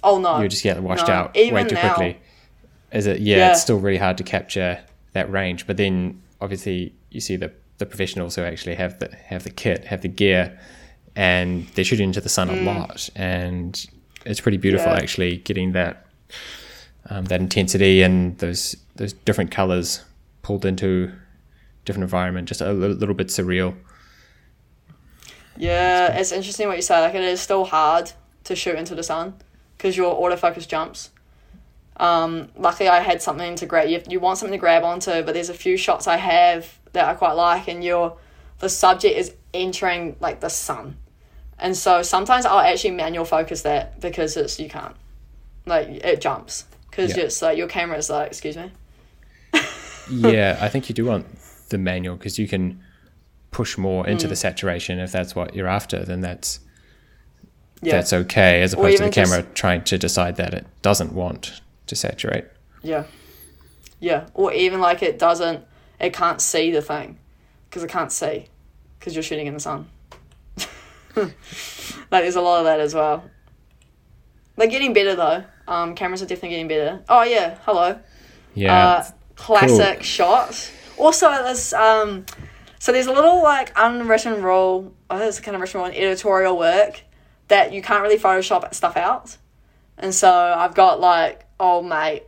Oh 0.05 0.19
no, 0.19 0.41
you 0.41 0.49
just 0.49 0.63
get 0.63 0.81
washed 0.83 1.09
no. 1.09 1.15
out 1.15 1.37
Even 1.37 1.55
way 1.55 1.65
too 1.65 1.75
now, 1.75 1.95
quickly. 1.95 2.21
Is 2.93 3.07
it? 3.07 3.21
Yeah, 3.21 3.39
yeah, 3.39 3.51
it's 3.53 3.63
still 3.63 3.79
really 3.79 3.97
hard 3.97 4.19
to 4.19 4.23
capture 4.23 4.79
that 5.15 5.31
range. 5.33 5.67
But 5.67 5.79
then 5.79 6.23
obviously 6.41 6.95
you 7.11 7.21
see 7.21 7.37
the 7.37 7.51
the 7.79 7.87
professionals 7.87 8.37
who 8.37 8.43
actually 8.43 8.75
have 8.77 8.99
the 8.99 9.09
have 9.27 9.43
the 9.45 9.51
kit, 9.51 9.87
have 9.87 10.03
the 10.03 10.09
gear, 10.09 10.61
and 11.17 11.67
they 11.69 11.83
shoot 11.83 12.01
into 12.01 12.21
the 12.21 12.29
sun 12.29 12.49
mm. 12.49 12.61
a 12.61 12.65
lot, 12.65 13.09
and 13.17 13.87
it's 14.27 14.41
pretty 14.41 14.59
beautiful 14.59 14.93
yeah. 14.93 14.99
actually 14.99 15.39
getting 15.39 15.73
that 15.73 16.07
um, 17.09 17.25
that 17.25 17.41
intensity 17.41 18.03
and 18.03 18.39
those 18.39 18.77
those 18.97 19.15
different 19.15 19.51
colors 19.51 20.05
pulled 20.43 20.67
into 20.67 21.11
different 21.87 22.05
environment, 22.05 22.47
just 22.47 22.61
a 22.61 22.73
little, 22.73 22.97
little 22.97 23.15
bit 23.15 23.29
surreal. 23.29 23.75
Yeah, 25.57 26.19
it's 26.19 26.33
interesting 26.33 26.69
what 26.69 26.77
you 26.77 26.83
said. 26.83 27.01
Like 27.01 27.15
it 27.15 27.23
is 27.23 27.41
still 27.41 27.65
hard 27.65 28.13
to 28.45 28.55
shoot 28.55 28.77
into 28.77 28.95
the 28.95 29.03
sun 29.03 29.35
because 29.85 29.99
your 29.99 30.18
autofocus 30.18 30.66
jumps. 30.66 31.11
Um, 31.99 32.49
luckily, 32.57 32.89
I 32.89 33.01
had 33.01 33.20
something 33.20 33.55
to 33.57 33.66
grab. 33.66 33.87
You, 33.91 34.01
you 34.09 34.18
want 34.18 34.39
something 34.39 34.59
to 34.59 34.59
grab 34.59 34.82
onto, 34.82 35.22
but 35.22 35.35
there's 35.35 35.51
a 35.51 35.55
few 35.55 35.76
shots 35.76 36.07
I 36.07 36.16
have 36.16 36.78
that 36.95 37.07
I 37.07 37.12
quite 37.12 37.35
like, 37.35 37.68
and 37.68 37.85
your 37.85 38.16
the 38.61 38.70
subject 38.70 39.14
is 39.14 39.35
entering 39.53 40.16
like 40.20 40.41
the 40.41 40.49
sun, 40.49 40.97
and 41.59 41.76
so 41.76 42.01
sometimes 42.01 42.47
I'll 42.47 42.61
actually 42.61 42.93
manual 42.93 43.26
focus 43.26 43.61
that 43.62 44.01
because 44.01 44.39
it's 44.39 44.59
you 44.59 44.70
can't, 44.70 44.97
like 45.66 45.89
it 45.89 46.22
jumps 46.22 46.64
because 46.89 47.14
yeah. 47.14 47.24
it's 47.24 47.43
like 47.43 47.59
your 47.59 47.68
camera 47.68 47.99
is 47.99 48.09
like 48.09 48.28
excuse 48.28 48.57
me. 48.57 48.72
yeah, 50.11 50.57
I 50.62 50.70
think 50.70 50.89
you 50.89 50.95
do 50.95 51.05
want 51.05 51.26
the 51.68 51.76
manual 51.76 52.16
because 52.16 52.39
you 52.39 52.49
can 52.49 52.80
push 53.51 53.76
more 53.76 54.07
into 54.09 54.24
mm. 54.24 54.30
the 54.30 54.37
saturation 54.37 54.99
if 54.99 55.12
that's 55.12 55.37
what 55.37 55.55
you're 55.55 55.68
after. 55.68 56.07
Then 56.07 56.22
that's 56.22 56.61
yeah. 57.85 57.97
that's 57.97 58.12
okay, 58.12 58.62
as 58.62 58.72
opposed 58.72 58.99
to 58.99 59.05
the 59.05 59.11
camera 59.11 59.43
just, 59.43 59.55
trying 59.55 59.85
to 59.85 59.99
decide 59.99 60.37
that 60.37 60.55
it 60.55 60.66
doesn't 60.82 61.12
want 61.12 61.61
to 61.87 61.97
saturate. 61.97 62.45
Yeah. 62.82 63.05
Yeah. 64.01 64.26
Or 64.35 64.53
even 64.53 64.80
like 64.80 65.03
it 65.03 65.18
doesn't, 65.18 65.64
it 66.01 66.12
can't 66.12 66.41
see 66.41 66.70
the 66.70 66.82
thing 66.82 67.18
because 67.68 67.82
it 67.82 67.91
can't 67.91 68.12
see 68.12 68.47
because 68.99 69.14
you're 69.14 69.22
shooting 69.22 69.47
in 69.47 69.55
the 69.55 69.61
sun. 69.61 69.89
like 71.16 71.35
there's 72.11 72.37
a 72.37 72.41
lot 72.41 72.59
of 72.61 72.64
that 72.64 72.80
as 72.80 72.95
well. 72.95 73.24
They're 74.57 74.68
getting 74.68 74.93
better 74.93 75.14
though. 75.14 75.45
Um, 75.66 75.95
cameras 75.95 76.22
are 76.22 76.26
definitely 76.26 76.51
getting 76.51 76.68
better. 76.68 77.03
Oh 77.09 77.22
yeah, 77.22 77.59
hello. 77.64 77.99
Yeah. 78.55 78.87
Uh, 78.87 79.05
classic 79.37 79.97
cool. 79.97 80.05
shot. 80.05 80.70
Also, 80.97 81.28
this 81.43 81.72
um, 81.72 82.24
so 82.78 82.93
there's 82.93 83.07
a 83.07 83.12
little 83.12 83.43
like 83.43 83.72
unwritten 83.76 84.43
rule. 84.43 84.95
Oh, 85.11 85.18
there's 85.18 85.39
a 85.39 85.43
kind 85.43 85.55
of 85.55 85.61
written 85.61 85.80
rule 85.80 85.89
in 85.89 85.95
editorial 85.95 86.57
work 86.57 87.03
that 87.49 87.72
you 87.72 87.82
can't 87.82 88.03
really 88.03 88.18
Photoshop 88.18 88.72
stuff 88.74 88.97
out. 88.97 89.36
And 89.99 90.14
so 90.14 90.30
I've 90.30 90.74
got 90.74 91.01
like 91.01 91.47
old 91.61 91.86
mate, 91.86 92.24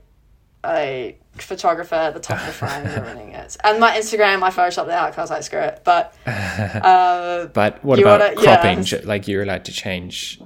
a 0.65 1.17
photographer 1.39 1.95
at 1.95 2.15
the 2.15 2.21
top 2.21 2.41
of 2.41 2.47
the 2.47 2.53
frame 2.53 2.85
ruining 3.03 3.33
it. 3.33 3.57
And 3.65 3.81
my 3.81 3.97
Instagram, 3.97 4.43
I 4.43 4.51
photoshopped 4.51 4.87
that 4.87 4.99
out 4.99 5.11
because 5.11 5.19
I 5.19 5.23
was 5.23 5.31
like, 5.31 5.43
screw 5.43 5.61
it. 5.61 5.83
But 5.85 6.15
uh, 6.27 7.47
but 7.47 7.85
what 7.85 7.99
about 7.99 8.21
wanna, 8.21 8.35
cropping? 8.37 8.85
Yeah, 8.85 9.01
like 9.05 9.29
you're 9.29 9.43
allowed 9.43 9.65
to 9.67 9.73
change 9.73 10.41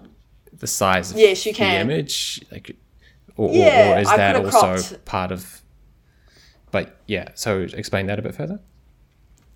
the 0.52 0.66
size 0.66 1.10
of 1.10 1.18
yes, 1.18 1.44
you 1.46 1.54
can. 1.54 1.86
the 1.86 1.94
image, 1.94 2.40
like, 2.50 2.76
or, 3.36 3.50
yeah, 3.52 3.92
or, 3.92 3.96
or 3.96 4.00
is 4.00 4.08
that 4.08 4.36
also 4.36 4.60
cropped. 4.60 5.04
part 5.04 5.32
of? 5.32 5.62
But 6.70 6.96
yeah, 7.06 7.28
so 7.34 7.60
explain 7.60 8.06
that 8.06 8.18
a 8.18 8.22
bit 8.22 8.34
further. 8.34 8.60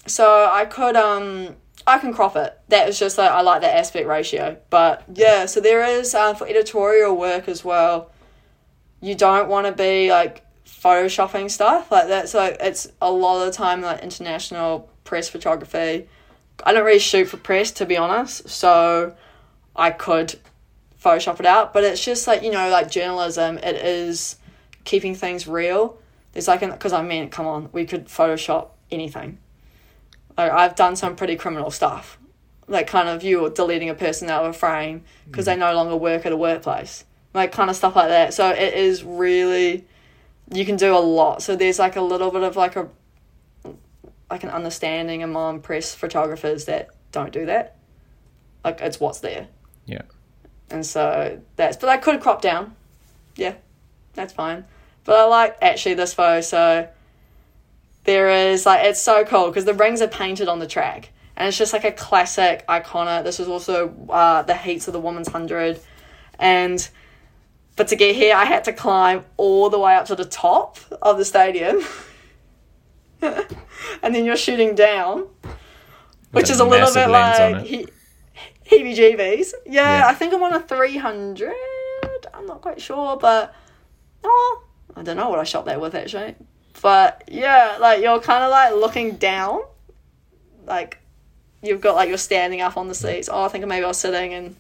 So 0.06 0.48
I 0.50 0.64
could 0.64 0.96
um 0.96 1.56
I 1.86 1.98
can 1.98 2.14
crop 2.14 2.36
it. 2.36 2.58
That 2.68 2.88
is 2.88 2.98
just 2.98 3.18
like 3.18 3.30
I 3.30 3.42
like 3.42 3.60
that 3.62 3.76
aspect 3.76 4.06
ratio. 4.06 4.56
But 4.70 5.02
yeah, 5.14 5.46
so 5.46 5.60
there 5.60 5.84
is 5.84 6.14
um, 6.14 6.36
for 6.36 6.46
editorial 6.46 7.16
work 7.16 7.48
as 7.48 7.64
well. 7.64 8.10
You 9.00 9.14
don't 9.14 9.48
want 9.48 9.66
to 9.66 9.72
be 9.72 10.10
like 10.10 10.44
photoshopping 10.66 11.50
stuff 11.50 11.90
like 11.90 12.08
that. 12.08 12.28
So 12.28 12.56
it's 12.60 12.88
a 13.02 13.10
lot 13.10 13.40
of 13.42 13.52
the 13.52 13.56
time 13.56 13.82
like 13.82 14.02
international 14.02 14.88
press 15.04 15.28
photography. 15.28 16.08
I 16.62 16.72
don't 16.72 16.84
really 16.84 16.98
shoot 16.98 17.28
for 17.28 17.36
press 17.36 17.70
to 17.72 17.86
be 17.86 17.96
honest, 17.96 18.48
so 18.48 19.14
I 19.76 19.90
could 19.90 20.38
Photoshop 21.02 21.40
it 21.40 21.46
out. 21.46 21.74
But 21.74 21.84
it's 21.84 22.02
just 22.02 22.26
like 22.26 22.42
you 22.42 22.50
know, 22.50 22.70
like 22.70 22.90
journalism, 22.90 23.58
it 23.58 23.76
is 23.76 24.36
keeping 24.84 25.14
things 25.14 25.46
real. 25.46 25.98
There's 26.32 26.48
like, 26.48 26.60
because 26.60 26.92
I 26.92 27.02
mean, 27.02 27.28
come 27.30 27.46
on, 27.46 27.68
we 27.72 27.84
could 27.84 28.06
Photoshop 28.06 28.68
anything. 28.90 29.38
Like 30.36 30.50
I've 30.50 30.74
done 30.74 30.96
some 30.96 31.16
pretty 31.16 31.36
criminal 31.36 31.70
stuff, 31.70 32.18
like 32.66 32.86
kind 32.86 33.08
of 33.08 33.22
you 33.22 33.50
deleting 33.50 33.88
a 33.88 33.94
person 33.94 34.28
out 34.28 34.44
of 34.44 34.50
a 34.50 34.58
frame 34.58 35.04
because 35.26 35.46
they 35.46 35.54
mm. 35.54 35.60
no 35.60 35.74
longer 35.74 35.96
work 35.96 36.26
at 36.26 36.32
a 36.32 36.36
workplace, 36.36 37.04
like 37.32 37.52
kind 37.52 37.70
of 37.70 37.76
stuff 37.76 37.94
like 37.94 38.08
that. 38.08 38.34
So 38.34 38.50
it 38.50 38.74
is 38.74 39.04
really, 39.04 39.86
you 40.52 40.64
can 40.64 40.76
do 40.76 40.94
a 40.94 40.98
lot. 40.98 41.42
So 41.42 41.54
there's 41.54 41.78
like 41.78 41.96
a 41.96 42.00
little 42.00 42.30
bit 42.30 42.42
of 42.42 42.56
like 42.56 42.74
a, 42.76 42.88
like 44.28 44.42
an 44.42 44.50
understanding 44.50 45.22
among 45.22 45.60
press 45.60 45.94
photographers 45.94 46.64
that 46.64 46.90
don't 47.12 47.32
do 47.32 47.46
that. 47.46 47.76
Like 48.64 48.80
it's 48.80 48.98
what's 48.98 49.20
there. 49.20 49.46
Yeah. 49.86 50.02
And 50.70 50.84
so 50.84 51.40
that's, 51.56 51.76
but 51.76 51.88
I 51.88 51.96
could 51.98 52.20
crop 52.20 52.42
down. 52.42 52.74
Yeah, 53.36 53.54
that's 54.14 54.32
fine. 54.32 54.64
But 55.04 55.16
I 55.16 55.24
like 55.26 55.58
actually 55.62 55.94
this 55.94 56.14
photo. 56.14 56.40
So 56.40 56.88
there 58.04 58.28
is 58.28 58.66
like 58.66 58.84
it's 58.84 59.00
so 59.00 59.24
cool 59.24 59.48
because 59.48 59.64
the 59.64 59.74
rings 59.74 60.00
are 60.00 60.08
painted 60.08 60.48
on 60.48 60.58
the 60.58 60.66
track, 60.66 61.10
and 61.36 61.48
it's 61.48 61.58
just 61.58 61.72
like 61.72 61.84
a 61.84 61.92
classic 61.92 62.66
iconic. 62.68 63.24
This 63.24 63.38
was 63.38 63.48
also 63.48 63.94
uh, 64.08 64.42
the 64.42 64.54
heats 64.56 64.86
of 64.86 64.92
the 64.92 65.00
women's 65.00 65.28
hundred, 65.28 65.80
and 66.38 66.88
but 67.76 67.88
to 67.88 67.96
get 67.96 68.14
here, 68.14 68.36
I 68.36 68.44
had 68.44 68.64
to 68.64 68.72
climb 68.72 69.24
all 69.36 69.70
the 69.70 69.78
way 69.78 69.94
up 69.94 70.06
to 70.06 70.14
the 70.14 70.24
top 70.24 70.78
of 71.02 71.18
the 71.18 71.24
stadium, 71.24 71.82
and 73.22 74.14
then 74.14 74.24
you're 74.24 74.36
shooting 74.36 74.74
down, 74.74 75.26
which 76.30 76.50
is 76.50 76.60
a 76.60 76.64
little 76.64 76.92
bit 76.92 77.08
like 77.08 77.64
he, 77.64 77.86
heebie-jeebies. 78.70 79.52
Yeah, 79.66 79.98
Yeah. 79.98 80.06
I 80.06 80.14
think 80.14 80.34
I'm 80.34 80.42
on 80.42 80.52
a 80.52 80.60
three 80.60 80.98
hundred. 80.98 81.54
I'm 82.34 82.46
not 82.46 82.60
quite 82.60 82.82
sure, 82.82 83.16
but 83.16 83.54
oh, 84.22 84.62
I 84.94 85.02
don't 85.02 85.16
know 85.16 85.30
what 85.30 85.38
I 85.38 85.44
shot 85.44 85.64
that 85.64 85.80
with 85.80 85.94
actually. 85.94 86.34
But 86.82 87.24
yeah, 87.28 87.78
like 87.80 88.02
you're 88.02 88.20
kind 88.20 88.44
of 88.44 88.50
like 88.50 88.74
looking 88.74 89.16
down, 89.16 89.60
like 90.66 90.98
you've 91.62 91.80
got 91.80 91.94
like 91.94 92.08
you're 92.08 92.18
standing 92.18 92.60
up 92.60 92.76
on 92.76 92.88
the 92.88 92.94
seats. 92.94 93.28
Oh, 93.32 93.44
I 93.44 93.48
think 93.48 93.66
maybe 93.66 93.84
I 93.84 93.88
was 93.88 93.98
sitting 93.98 94.34
and, 94.34 94.56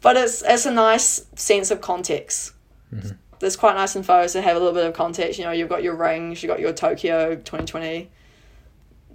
but 0.00 0.16
it's 0.16 0.42
it's 0.46 0.66
a 0.66 0.70
nice 0.72 1.24
sense 1.36 1.70
of 1.70 1.80
context. 1.80 2.52
Mm-hmm. 2.92 3.10
It's 3.40 3.56
quite 3.56 3.76
nice 3.76 3.94
in 3.96 4.02
photos 4.02 4.32
to 4.32 4.42
have 4.42 4.56
a 4.56 4.58
little 4.58 4.74
bit 4.74 4.84
of 4.86 4.94
context. 4.94 5.38
You 5.38 5.44
know, 5.44 5.52
you've 5.52 5.68
got 5.68 5.82
your 5.82 5.94
rings, 5.94 6.42
you've 6.42 6.50
got 6.50 6.60
your 6.60 6.72
Tokyo 6.72 7.34
2020 7.36 8.10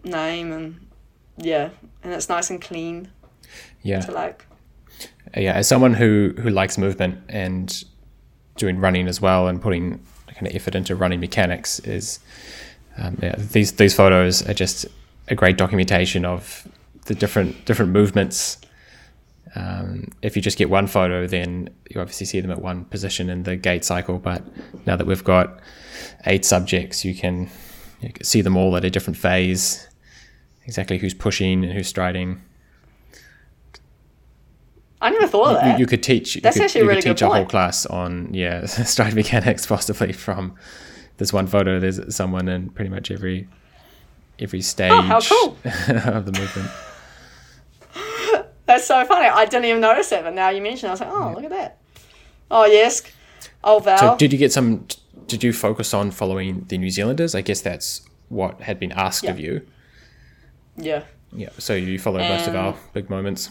name, 0.05 0.51
and 0.53 0.87
yeah, 1.37 1.69
and 2.03 2.13
it's 2.13 2.29
nice 2.29 2.49
and 2.49 2.61
clean 2.61 3.09
Yeah. 3.81 3.99
to 3.99 4.11
like. 4.11 4.45
yeah, 5.35 5.53
as 5.53 5.67
someone 5.67 5.93
who 5.93 6.33
who 6.39 6.49
likes 6.49 6.77
movement 6.77 7.19
and 7.29 7.83
doing 8.55 8.79
running 8.79 9.07
as 9.07 9.19
well 9.19 9.47
and 9.47 9.61
putting 9.61 9.99
kind 10.43 10.53
of 10.53 10.55
effort 10.55 10.75
into 10.75 10.95
running 10.95 11.19
mechanics 11.19 11.79
is 11.79 12.19
um, 12.97 13.17
yeah, 13.21 13.35
these 13.37 13.73
these 13.73 13.93
photos 13.93 14.47
are 14.47 14.53
just 14.53 14.85
a 15.27 15.35
great 15.35 15.57
documentation 15.57 16.25
of 16.25 16.67
the 17.05 17.15
different 17.15 17.65
different 17.65 17.91
movements. 17.91 18.57
Um, 19.55 20.09
if 20.23 20.35
you 20.35 20.41
just 20.41 20.57
get 20.57 20.69
one 20.69 20.87
photo, 20.87 21.27
then 21.27 21.69
you 21.89 22.01
obviously 22.01 22.25
see 22.25 22.41
them 22.41 22.49
at 22.51 22.61
one 22.61 22.85
position 22.85 23.29
in 23.29 23.43
the 23.43 23.55
gait 23.55 23.85
cycle. 23.85 24.17
But 24.17 24.41
now 24.87 24.95
that 24.95 25.05
we've 25.05 25.23
got 25.23 25.59
eight 26.25 26.43
subjects, 26.43 27.05
you 27.05 27.13
can, 27.13 27.49
you 28.01 28.11
can 28.11 28.23
see 28.23 28.41
them 28.41 28.57
all 28.57 28.75
at 28.75 28.83
a 28.83 28.89
different 28.89 29.15
phase, 29.15 29.87
exactly 30.65 30.97
who's 30.97 31.13
pushing 31.13 31.63
and 31.63 31.71
who's 31.71 31.87
striding. 31.87 32.41
I 35.03 35.09
never 35.11 35.27
thought 35.27 35.47
of 35.57 35.63
You, 35.63 35.71
that. 35.71 35.79
you 35.79 35.85
could 35.85 36.01
teach. 36.01 36.35
You 36.35 36.41
That's 36.41 36.55
could, 36.57 36.63
actually 36.63 36.81
a 36.81 36.83
you 36.85 36.89
could 36.89 36.95
really 36.95 37.01
good 37.01 37.17
teach 37.17 37.21
a 37.21 37.25
whole 37.25 37.35
point. 37.35 37.49
class 37.49 37.85
on 37.85 38.33
yeah 38.33 38.65
stride 38.93 39.13
mechanics 39.13 39.65
possibly 39.65 40.13
from 40.13 40.55
this 41.17 41.31
one 41.33 41.45
photo. 41.47 41.79
There's 41.79 42.15
someone 42.15 42.47
in 42.47 42.69
pretty 42.69 42.89
much 42.89 43.11
every 43.11 43.47
every 44.39 44.61
stage 44.61 44.91
Oh, 44.91 45.01
how 45.01 45.19
cool. 45.21 45.57
of 45.65 46.25
the 46.25 46.31
movement. 46.39 46.69
That's 48.65 48.85
so 48.85 49.03
funny. 49.05 49.27
I 49.27 49.45
didn't 49.45 49.65
even 49.65 49.81
notice 49.81 50.11
it, 50.11 50.23
but 50.23 50.33
now 50.33 50.49
you 50.49 50.61
mention 50.61 50.87
it, 50.87 50.89
I 50.89 50.93
was 50.93 51.01
like, 51.01 51.09
oh, 51.11 51.33
look 51.35 51.43
at 51.43 51.49
that. 51.51 51.79
Oh, 52.49 52.65
yes. 52.65 53.03
Oh, 53.63 53.79
Val. 53.79 53.97
So 53.97 54.17
did 54.17 54.31
you 54.31 54.39
get 54.39 54.51
some? 54.53 54.87
Did 55.27 55.43
you 55.43 55.51
focus 55.53 55.93
on 55.93 56.11
following 56.11 56.65
the 56.69 56.77
New 56.77 56.89
Zealanders? 56.89 57.35
I 57.35 57.41
guess 57.41 57.61
that's 57.61 58.01
what 58.29 58.61
had 58.61 58.79
been 58.79 58.91
asked 58.93 59.25
of 59.25 59.39
you. 59.39 59.65
yeah. 60.77 61.03
Yeah. 61.35 61.49
So 61.57 61.73
you 61.73 61.97
followed 61.97 62.19
most 62.29 62.47
of 62.47 62.55
our 62.55 62.75
big 62.93 63.09
moments. 63.09 63.49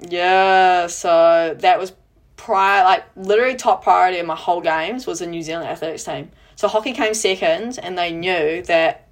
Yeah, 0.00 0.86
so 0.86 1.56
that 1.58 1.78
was 1.78 1.92
prior, 2.36 2.84
like 2.84 3.04
literally 3.16 3.56
top 3.56 3.82
priority 3.82 4.18
in 4.18 4.26
my 4.26 4.36
whole 4.36 4.60
games 4.60 5.06
was 5.06 5.18
the 5.18 5.26
New 5.26 5.42
Zealand 5.42 5.68
athletics 5.68 6.04
team. 6.04 6.30
So 6.56 6.68
hockey 6.68 6.92
came 6.92 7.14
second, 7.14 7.78
and 7.82 7.96
they 7.98 8.12
knew 8.12 8.62
that 8.62 9.06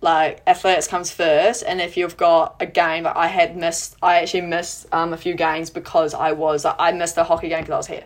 like 0.00 0.42
athletics 0.46 0.86
comes 0.86 1.10
first. 1.10 1.64
And 1.66 1.80
if 1.80 1.96
you've 1.96 2.16
got 2.16 2.56
a 2.60 2.66
game, 2.66 3.06
I 3.06 3.26
had 3.26 3.56
missed, 3.56 3.96
I 4.02 4.20
actually 4.20 4.42
missed 4.42 4.86
um, 4.92 5.12
a 5.12 5.16
few 5.16 5.34
games 5.34 5.70
because 5.70 6.14
I 6.14 6.32
was 6.32 6.64
I 6.64 6.92
missed 6.92 7.16
the 7.16 7.24
hockey 7.24 7.48
game 7.48 7.60
because 7.60 7.72
I 7.72 7.76
was 7.76 7.86
here, 7.86 8.04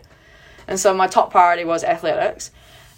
and 0.67 0.79
so 0.79 0.93
my 0.93 1.07
top 1.07 1.31
priority 1.31 1.65
was 1.65 1.83
athletics. 1.83 2.51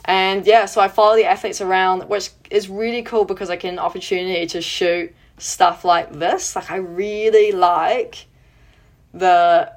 And 0.06 0.46
yeah, 0.46 0.66
so 0.66 0.82
I 0.82 0.88
follow 0.88 1.16
the 1.16 1.26
athletes 1.26 1.62
around, 1.62 2.04
which 2.10 2.30
is 2.52 2.70
really 2.70 3.02
cool 3.02 3.26
because 3.26 3.50
I 3.50 3.56
get 3.56 3.74
an 3.74 3.80
opportunity 3.80 4.46
to 4.48 4.62
shoot 4.62 5.14
stuff 5.40 5.84
like 5.84 6.14
this. 6.14 6.56
Like 6.56 6.72
I 6.72 6.78
really 6.78 7.52
like 7.52 8.28
the 9.16 9.72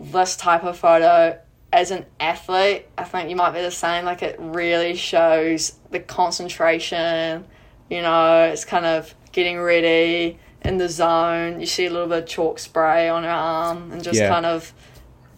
this 0.00 0.36
type 0.36 0.64
of 0.64 0.78
photo 0.78 1.38
as 1.72 1.90
an 1.90 2.06
athlete, 2.20 2.86
I 2.96 3.04
think 3.04 3.28
you 3.30 3.36
might 3.36 3.52
be 3.52 3.60
the 3.60 3.70
same. 3.70 4.04
Like 4.04 4.22
it 4.22 4.36
really 4.38 4.94
shows 4.94 5.72
the 5.90 6.00
concentration. 6.00 7.44
You 7.90 8.02
know, 8.02 8.44
it's 8.44 8.64
kind 8.64 8.86
of 8.86 9.14
getting 9.32 9.60
ready 9.60 10.38
in 10.62 10.78
the 10.78 10.88
zone. 10.88 11.60
You 11.60 11.66
see 11.66 11.86
a 11.86 11.90
little 11.90 12.06
bit 12.08 12.22
of 12.22 12.28
chalk 12.28 12.58
spray 12.58 13.08
on 13.08 13.24
her 13.24 13.28
arm, 13.30 13.92
and 13.92 14.02
just 14.02 14.18
Yeah. 14.18 14.28
kind 14.28 14.46
of, 14.46 14.72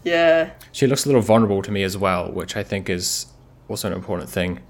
yeah, 0.04 0.50
She 0.72 0.86
looks 0.86 1.04
a 1.04 1.08
little 1.08 1.22
vulnerable 1.22 1.62
to 1.62 1.72
me 1.72 1.82
as 1.82 1.96
well, 1.96 2.30
which 2.30 2.56
I 2.56 2.62
think 2.62 2.88
is 2.90 3.26
also 3.68 3.88
an 3.88 3.94
important 3.94 4.30
thing 4.30 4.60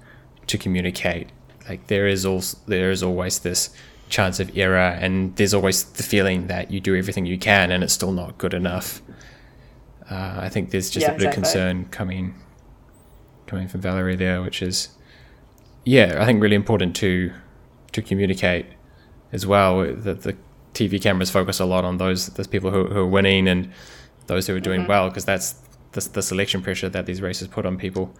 to 0.47 0.57
communicate. 0.57 1.27
Like 1.69 1.87
there 1.87 2.07
is 2.07 2.25
also 2.25 2.57
there 2.65 2.91
is 2.91 3.03
always 3.03 3.39
this 3.39 3.69
chance 4.09 4.39
of 4.39 4.57
error, 4.57 4.77
and 4.77 5.35
there's 5.35 5.53
always 5.53 5.83
the 5.83 6.03
feeling 6.03 6.47
that 6.47 6.71
you 6.71 6.79
do 6.79 6.95
everything 6.95 7.25
you 7.25 7.37
can, 7.37 7.71
and 7.71 7.83
it's 7.83 7.93
still 7.93 8.11
not 8.11 8.37
good 8.37 8.53
enough. 8.53 9.01
Uh, 10.09 10.39
I 10.41 10.49
think 10.49 10.71
there's 10.71 10.89
just 10.89 11.05
Yeah, 11.05 11.11
a 11.13 11.17
bit 11.17 11.27
exactly. 11.27 11.41
of 11.41 11.43
concern 11.43 11.85
coming 11.85 12.35
coming 13.45 13.67
from 13.67 13.81
Valerie 13.81 14.15
there, 14.15 14.41
which 14.41 14.61
is 14.61 14.89
yeah, 15.83 16.17
I 16.19 16.25
think 16.25 16.41
really 16.41 16.55
important 16.55 16.95
to 16.97 17.31
to 17.93 18.01
communicate 18.01 18.65
as 19.31 19.45
well. 19.45 19.79
That 19.93 20.21
the 20.23 20.35
TV 20.73 21.01
cameras 21.01 21.29
focus 21.29 21.59
a 21.59 21.65
lot 21.65 21.83
on 21.85 21.97
those 21.97 22.27
those 22.27 22.47
people 22.47 22.71
who, 22.71 22.85
who 22.85 22.99
are 22.99 23.07
winning 23.07 23.47
and 23.47 23.71
those 24.27 24.47
who 24.47 24.55
are 24.55 24.59
doing 24.59 24.87
well 24.87 25.09
because 25.09 25.25
that's 25.25 25.55
the, 25.93 26.01
the 26.13 26.21
selection 26.21 26.61
pressure 26.61 26.89
that 26.89 27.05
these 27.05 27.21
races 27.21 27.47
put 27.47 27.65
on 27.65 27.77
people. 27.77 28.13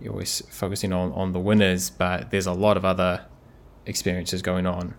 You're 0.00 0.12
always 0.12 0.42
focusing 0.50 0.92
on, 0.92 1.12
on 1.12 1.30
the 1.32 1.38
winners, 1.38 1.88
but 1.90 2.30
there's 2.30 2.46
a 2.46 2.52
lot 2.52 2.76
of 2.76 2.84
other 2.84 3.24
experiences 3.86 4.42
going 4.42 4.66
on 4.66 4.94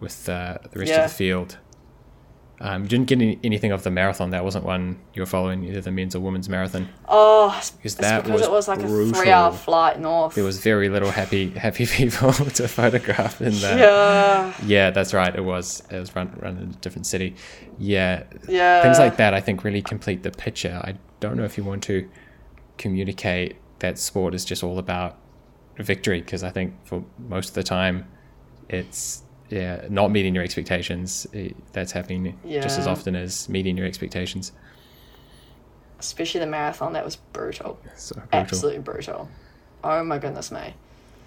with 0.00 0.28
uh, 0.28 0.58
the 0.72 0.78
rest 0.78 0.90
Yeah. 0.90 1.04
of 1.04 1.10
the 1.10 1.14
field. 1.16 1.58
Um, 2.62 2.82
you 2.82 2.88
didn't 2.90 3.06
get 3.06 3.16
any, 3.22 3.40
anything 3.42 3.72
of 3.72 3.84
the 3.84 3.90
marathon. 3.90 4.30
That 4.30 4.44
wasn't 4.44 4.66
one 4.66 4.98
you 5.14 5.22
were 5.22 5.26
following, 5.26 5.64
either 5.64 5.80
the 5.80 5.90
men's 5.90 6.14
or 6.14 6.20
women's 6.20 6.46
marathon. 6.46 6.90
oh, 7.08 7.58
Because 7.78 7.94
that 7.96 8.24
because 8.24 8.40
was 8.40 8.48
it 8.48 8.50
was 8.50 8.68
like 8.68 8.80
a 8.82 8.86
three-hour 8.88 9.52
flight 9.52 9.98
north. 9.98 10.34
There 10.34 10.44
was 10.44 10.58
very 10.58 10.90
little 10.90 11.10
happy 11.10 11.48
happy 11.50 11.86
people 11.98 12.32
to 12.58 12.68
photograph 12.68 13.40
in 13.40 13.54
that. 13.60 13.78
yeah, 13.78 14.52
Yeah, 14.66 14.90
that's 14.90 15.14
right. 15.14 15.34
It 15.34 15.40
was. 15.42 15.82
It 15.90 15.98
was 15.98 16.14
run, 16.14 16.36
run 16.38 16.58
in 16.58 16.62
a 16.64 16.72
different 16.82 17.06
city. 17.06 17.34
Yeah, 17.78 18.24
yeah, 18.46 18.82
things 18.82 18.98
like 18.98 19.16
that. 19.16 19.32
I 19.32 19.40
think 19.40 19.64
really 19.64 19.80
complete 19.80 20.22
the 20.22 20.30
picture. 20.30 20.82
I 20.84 20.96
don't 21.20 21.38
know 21.38 21.44
if 21.44 21.56
you 21.56 21.64
want 21.64 21.82
to 21.84 22.06
communicate 22.76 23.56
that 23.78 23.98
sport 23.98 24.34
is 24.34 24.44
just 24.44 24.62
all 24.62 24.78
about 24.78 25.16
victory 25.78 26.20
because 26.20 26.42
I 26.42 26.50
think 26.50 26.74
for 26.84 27.02
most 27.18 27.48
of 27.50 27.54
the 27.54 27.62
time, 27.62 28.06
it's 28.68 29.22
yeah 29.50 29.86
not 29.90 30.10
meeting 30.10 30.34
your 30.34 30.44
expectations. 30.44 31.26
It, 31.32 31.56
that's 31.72 31.92
happening 31.92 32.38
just 32.48 32.78
as 32.78 32.86
often 32.86 33.14
as 33.16 33.48
meeting 33.48 33.76
your 33.76 33.86
expectations. 33.86 34.52
especially 35.98 36.40
the 36.40 36.46
marathon. 36.46 36.92
That 36.94 37.04
was 37.04 37.16
brutal, 37.16 37.78
So 37.96 38.14
brutal. 38.14 38.28
absolutely 38.32 38.80
brutal. 38.80 39.28
Oh 39.84 40.02
my 40.04 40.18
goodness 40.18 40.50
me. 40.50 40.74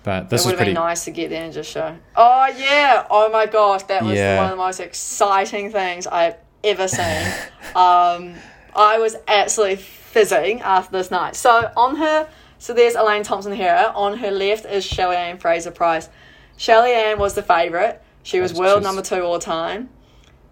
But 0.03 0.30
this 0.30 0.41
it 0.43 0.47
would 0.47 0.51
have 0.53 0.57
pretty. 0.57 0.71
been 0.74 0.82
nice 0.84 1.05
to 1.05 1.11
get 1.11 1.30
there 1.30 1.43
and 1.45 1.53
just 1.53 1.69
show. 1.69 1.95
Oh 2.15 2.47
yeah! 2.57 3.05
Oh 3.09 3.30
my 3.32 3.45
gosh, 3.45 3.84
that 3.84 4.03
was 4.03 4.15
Yeah. 4.17 4.36
one 4.38 4.45
of 4.45 4.51
the 4.51 4.57
most 4.57 4.80
exciting 4.80 5.71
things 5.71 6.07
I've 6.07 6.36
ever 6.63 6.88
seen. 6.88 7.26
um, 7.76 8.34
I 8.76 8.97
was 8.99 9.15
absolutely 9.28 9.78
fizzing 9.78 10.61
after 10.61 10.91
this 10.97 11.09
night. 11.09 11.36
So 11.38 11.71
on 11.78 11.95
her, 11.97 12.28
so 12.59 12.74
there's 12.74 12.95
Elaine 12.95 13.24
Thompson 13.24 13.53
here. 13.53 13.91
On 13.95 14.17
her 14.17 14.30
left 14.32 14.65
is 14.65 14.84
Shelly 14.86 15.15
Ann 15.15 15.38
Fraser-Pryce. 15.38 16.09
Shelly 16.57 16.91
Ann 16.91 17.17
was 17.17 17.34
the 17.36 17.43
favourite. 17.43 18.01
She 18.24 18.39
was 18.39 18.53
world 18.53 18.82
just- 18.82 18.84
number 18.84 19.01
two 19.01 19.21
all 19.24 19.34
the 19.34 19.39
time. 19.45 19.89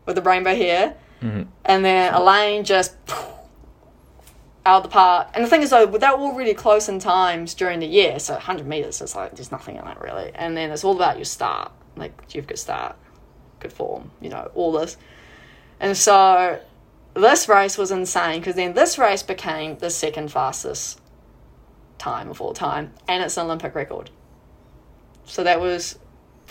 with 0.06 0.16
the 0.16 0.22
rainbow 0.22 0.56
hair, 0.56 0.96
Mm-hmm. 1.22 1.44
and 1.66 1.86
then 1.86 2.12
Elaine 2.14 2.64
just 2.64 2.96
out 4.66 4.78
of 4.78 4.84
the 4.84 4.90
park. 4.90 5.28
And 5.36 5.44
the 5.44 5.48
thing 5.50 5.62
is, 5.62 5.70
though, 5.70 5.86
they're 5.86 6.12
all 6.12 6.34
really 6.34 6.54
close 6.56 6.90
in 6.90 6.98
times 7.00 7.54
during 7.54 7.80
the 7.80 7.86
year. 7.88 8.18
So 8.20 8.34
100 8.34 8.66
meters 8.68 9.02
it's 9.02 9.16
like 9.16 9.36
there's 9.36 9.52
nothing 9.52 9.76
in 9.76 9.86
that 9.86 10.02
really. 10.02 10.32
And 10.36 10.56
then 10.58 10.72
it's 10.72 10.84
all 10.84 10.96
about 10.96 11.18
your 11.18 11.26
start. 11.26 11.72
Like 11.96 12.14
you've 12.34 12.48
got 12.48 12.58
start, 12.58 12.96
good 13.60 13.72
form, 13.74 14.12
you 14.20 14.30
know, 14.30 14.50
all 14.56 14.72
this. 14.72 14.98
And 15.80 15.96
so 15.96 16.60
this 17.14 17.48
race 17.48 17.78
was 17.78 17.92
insane 17.92 18.40
because 18.40 18.56
then 18.56 18.74
this 18.74 18.98
race 18.98 19.22
became 19.24 19.78
the 19.78 19.90
second 19.92 20.32
fastest 20.32 21.00
time 22.00 22.30
of 22.30 22.42
all 22.42 22.54
time, 22.54 22.94
and 23.08 23.22
it's 23.24 23.38
an 23.38 23.46
Olympic 23.46 23.76
record. 23.76 24.10
So 25.26 25.44
that 25.44 25.60
was 25.62 26.00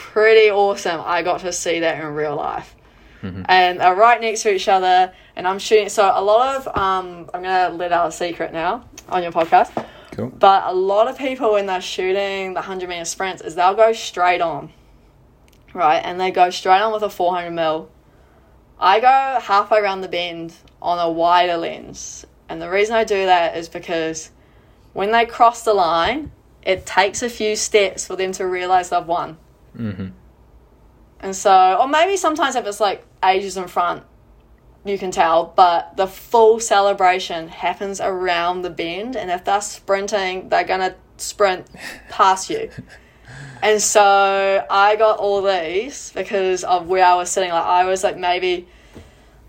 pretty 0.00 0.50
awesome. 0.50 1.00
I 1.04 1.22
got 1.22 1.40
to 1.40 1.52
see 1.52 1.80
that 1.80 2.02
in 2.02 2.06
real 2.14 2.36
life. 2.36 2.74
And 3.22 3.80
they're 3.80 3.94
right 3.94 4.18
next 4.20 4.42
to 4.42 4.54
each 4.54 4.66
other, 4.66 5.12
and 5.36 5.46
I'm 5.46 5.58
shooting. 5.58 5.90
So 5.90 6.10
a 6.14 6.22
lot 6.22 6.56
of 6.56 6.66
um, 6.68 7.28
I'm 7.34 7.42
gonna 7.42 7.74
let 7.76 7.92
out 7.92 8.08
a 8.08 8.12
secret 8.12 8.50
now 8.52 8.88
on 9.10 9.22
your 9.22 9.30
podcast. 9.30 9.86
Cool. 10.12 10.28
But 10.28 10.64
a 10.64 10.72
lot 10.72 11.06
of 11.06 11.18
people 11.18 11.52
when 11.52 11.66
they're 11.66 11.82
shooting 11.82 12.54
the 12.54 12.60
100 12.60 12.88
meter 12.88 13.04
sprints 13.04 13.42
is 13.42 13.54
they'll 13.54 13.74
go 13.74 13.92
straight 13.92 14.40
on, 14.40 14.72
right? 15.74 15.98
And 15.98 16.18
they 16.18 16.30
go 16.30 16.48
straight 16.48 16.80
on 16.80 16.94
with 16.94 17.02
a 17.02 17.10
400 17.10 17.50
mil. 17.50 17.90
I 18.78 19.00
go 19.00 19.38
halfway 19.42 19.80
around 19.80 20.00
the 20.00 20.08
bend 20.08 20.54
on 20.80 20.98
a 20.98 21.10
wider 21.10 21.58
lens, 21.58 22.24
and 22.48 22.60
the 22.62 22.70
reason 22.70 22.94
I 22.94 23.04
do 23.04 23.26
that 23.26 23.54
is 23.54 23.68
because 23.68 24.30
when 24.94 25.12
they 25.12 25.26
cross 25.26 25.62
the 25.62 25.74
line, 25.74 26.32
it 26.62 26.86
takes 26.86 27.22
a 27.22 27.28
few 27.28 27.54
steps 27.54 28.06
for 28.06 28.16
them 28.16 28.32
to 28.32 28.46
realize 28.46 28.88
they've 28.88 29.04
won. 29.04 29.36
Mm-hmm. 29.80 30.06
And 31.20 31.36
so, 31.36 31.76
or 31.80 31.88
maybe 31.88 32.16
sometimes 32.16 32.56
if 32.56 32.66
it's 32.66 32.80
like 32.80 33.04
ages 33.24 33.56
in 33.56 33.66
front, 33.68 34.04
you 34.84 34.96
can 34.96 35.10
tell, 35.10 35.52
but 35.56 35.96
the 35.96 36.06
full 36.06 36.58
celebration 36.60 37.48
happens 37.48 38.00
around 38.00 38.62
the 38.62 38.70
bend. 38.70 39.16
And 39.16 39.30
if 39.30 39.44
they're 39.44 39.60
sprinting, 39.60 40.48
they're 40.48 40.64
going 40.64 40.80
to 40.80 40.94
sprint 41.18 41.66
past 42.08 42.50
you. 42.50 42.70
And 43.62 43.80
so 43.80 44.66
I 44.70 44.96
got 44.96 45.18
all 45.18 45.42
these 45.42 46.12
because 46.14 46.64
of 46.64 46.88
where 46.88 47.04
I 47.04 47.14
was 47.14 47.30
sitting. 47.30 47.50
Like, 47.50 47.62
I 47.62 47.84
was 47.84 48.02
like 48.02 48.16
maybe, 48.16 48.66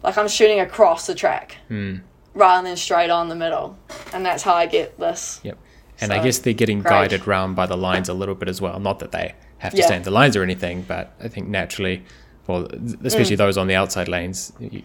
like, 0.03 0.17
I'm 0.17 0.27
shooting 0.27 0.59
across 0.59 1.07
the 1.07 1.15
track 1.15 1.55
Mm. 1.69 2.01
rather 2.34 2.67
than 2.67 2.75
straight 2.75 3.09
on 3.09 3.29
the 3.29 3.36
middle. 3.36 3.77
And 4.13 4.25
that's 4.25 4.43
how 4.43 4.53
I 4.53 4.65
get 4.65 4.99
this. 4.99 5.39
Yep. 5.43 5.57
And 6.01 6.11
I 6.11 6.21
guess 6.21 6.39
they're 6.39 6.51
getting 6.53 6.82
great. 6.82 6.89
guided 6.91 7.25
round 7.25 7.55
by 7.55 7.65
the 7.67 7.77
lines 7.77 8.09
a 8.09 8.13
little 8.13 8.36
bit 8.36 8.49
as 8.49 8.59
well. 8.59 8.82
Not 8.82 8.99
that 8.99 9.13
they 9.13 9.34
have 9.62 9.72
to 9.74 9.78
Yeah. 9.80 9.86
stay 9.88 9.95
in 9.95 10.03
the 10.03 10.12
lines 10.12 10.36
or 10.36 10.43
anything, 10.43 10.84
but 10.88 11.12
I 11.24 11.28
think 11.28 11.47
naturally, 11.47 12.03
well, 12.47 12.64
Mm. 12.64 13.05
especially 13.05 13.36
those 13.36 13.57
on 13.57 13.68
the 13.68 13.76
outside 13.76 14.07
lanes, 14.07 14.51
you, 14.59 14.84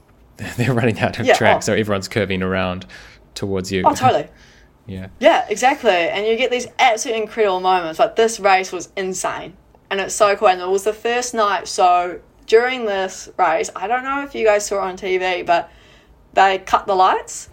they're 0.56 0.72
running 0.72 0.98
out 1.00 1.18
of 1.18 1.26
Yeah, 1.26 1.34
track, 1.34 1.56
oh. 1.58 1.60
so 1.60 1.72
everyone's 1.74 2.08
curving 2.08 2.42
around 2.42 2.86
towards 3.34 3.72
you. 3.72 3.82
Oh, 3.84 3.94
totally. 3.94 4.28
yeah. 4.86 5.08
Yeah, 5.18 5.44
exactly. 5.48 5.90
And 5.90 6.26
you 6.26 6.36
get 6.36 6.50
these 6.50 6.68
absolutely 6.78 7.22
incredible 7.22 7.60
moments. 7.60 7.98
Like 7.98 8.16
this 8.16 8.38
race 8.38 8.70
was 8.72 8.90
insane. 8.96 9.54
And 9.90 10.00
it's 10.00 10.14
so 10.14 10.36
cool. 10.36 10.48
And 10.48 10.60
it 10.60 10.68
was 10.68 10.84
the 10.84 10.92
first 10.92 11.32
night. 11.34 11.66
So 11.66 12.20
during 12.46 12.84
this 12.84 13.28
race, 13.38 13.70
I 13.74 13.86
don't 13.88 14.04
know 14.04 14.22
if 14.22 14.34
you 14.34 14.44
guys 14.44 14.66
saw 14.66 14.76
it 14.76 14.88
on 14.90 14.96
TV, 14.96 15.42
but 15.44 15.70
they 16.34 16.58
cut 16.58 16.86
the 16.86 16.94
lights. 16.94 17.48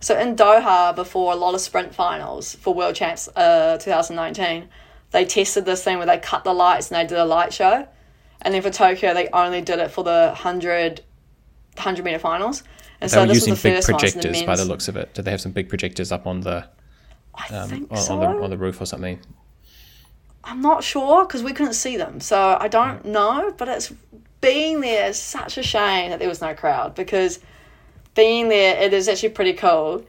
So 0.00 0.18
in 0.18 0.36
Doha, 0.36 0.94
before 0.94 1.32
a 1.32 1.36
lot 1.36 1.54
of 1.54 1.60
sprint 1.60 1.94
finals 1.94 2.54
for 2.56 2.74
World 2.74 2.94
Champs 2.96 3.28
uh, 3.36 3.78
2019, 3.78 4.68
they 5.14 5.24
tested 5.24 5.64
this 5.64 5.84
thing 5.84 5.96
where 5.98 6.06
they 6.06 6.18
cut 6.18 6.42
the 6.42 6.52
lights 6.52 6.90
and 6.90 6.96
they 6.96 7.06
did 7.06 7.18
a 7.18 7.24
light 7.24 7.52
show. 7.52 7.86
And 8.42 8.52
then 8.52 8.60
for 8.62 8.70
Tokyo, 8.70 9.14
they 9.14 9.28
only 9.28 9.62
did 9.62 9.78
it 9.78 9.92
for 9.92 10.02
the 10.02 10.26
100, 10.32 11.02
100 11.76 12.04
meter 12.04 12.18
finals. 12.18 12.64
And 13.00 13.08
They 13.08 13.14
so 13.14 13.20
were 13.20 13.28
this 13.28 13.36
using 13.36 13.52
was 13.52 13.62
the 13.62 13.68
big 13.68 13.76
first 13.76 13.92
one. 13.92 14.00
So 14.00 14.06
the 14.06 14.12
projectors 14.12 14.42
by 14.42 14.56
the 14.56 14.64
looks 14.64 14.88
of 14.88 14.96
it. 14.96 15.14
Did 15.14 15.24
they 15.24 15.30
have 15.30 15.40
some 15.40 15.52
big 15.52 15.68
projectors 15.68 16.10
up 16.10 16.26
on 16.26 16.40
the 16.40 16.68
I 17.32 17.46
um, 17.54 17.68
think 17.68 17.92
on, 17.92 17.96
so. 17.96 18.14
on 18.14 18.20
the 18.20 18.42
on 18.42 18.50
the 18.50 18.58
roof 18.58 18.80
or 18.80 18.86
something? 18.86 19.20
I'm 20.42 20.60
not 20.60 20.82
sure 20.82 21.24
because 21.24 21.44
we 21.44 21.52
couldn't 21.52 21.74
see 21.74 21.96
them, 21.96 22.20
so 22.20 22.58
I 22.60 22.66
don't 22.66 23.04
know. 23.04 23.54
But 23.56 23.68
it's 23.68 23.92
being 24.40 24.80
there 24.80 25.08
is 25.08 25.18
such 25.18 25.58
a 25.58 25.62
shame 25.62 26.10
that 26.10 26.18
there 26.18 26.28
was 26.28 26.40
no 26.40 26.54
crowd 26.54 26.96
because 26.96 27.38
being 28.14 28.48
there 28.48 28.76
it 28.82 28.92
is 28.92 29.08
actually 29.08 29.30
pretty 29.30 29.54
cool 29.54 30.04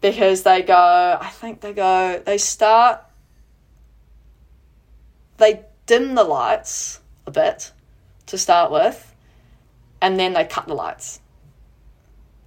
because 0.00 0.42
they 0.44 0.62
go. 0.62 1.18
I 1.20 1.28
think 1.28 1.60
they 1.60 1.74
go. 1.74 2.22
They 2.24 2.38
start. 2.38 3.02
They 5.38 5.62
dim 5.86 6.14
the 6.14 6.24
lights 6.24 7.00
a 7.26 7.30
bit 7.30 7.72
to 8.26 8.38
start 8.38 8.70
with, 8.70 9.14
and 10.00 10.18
then 10.18 10.32
they 10.32 10.44
cut 10.44 10.66
the 10.66 10.74
lights, 10.74 11.20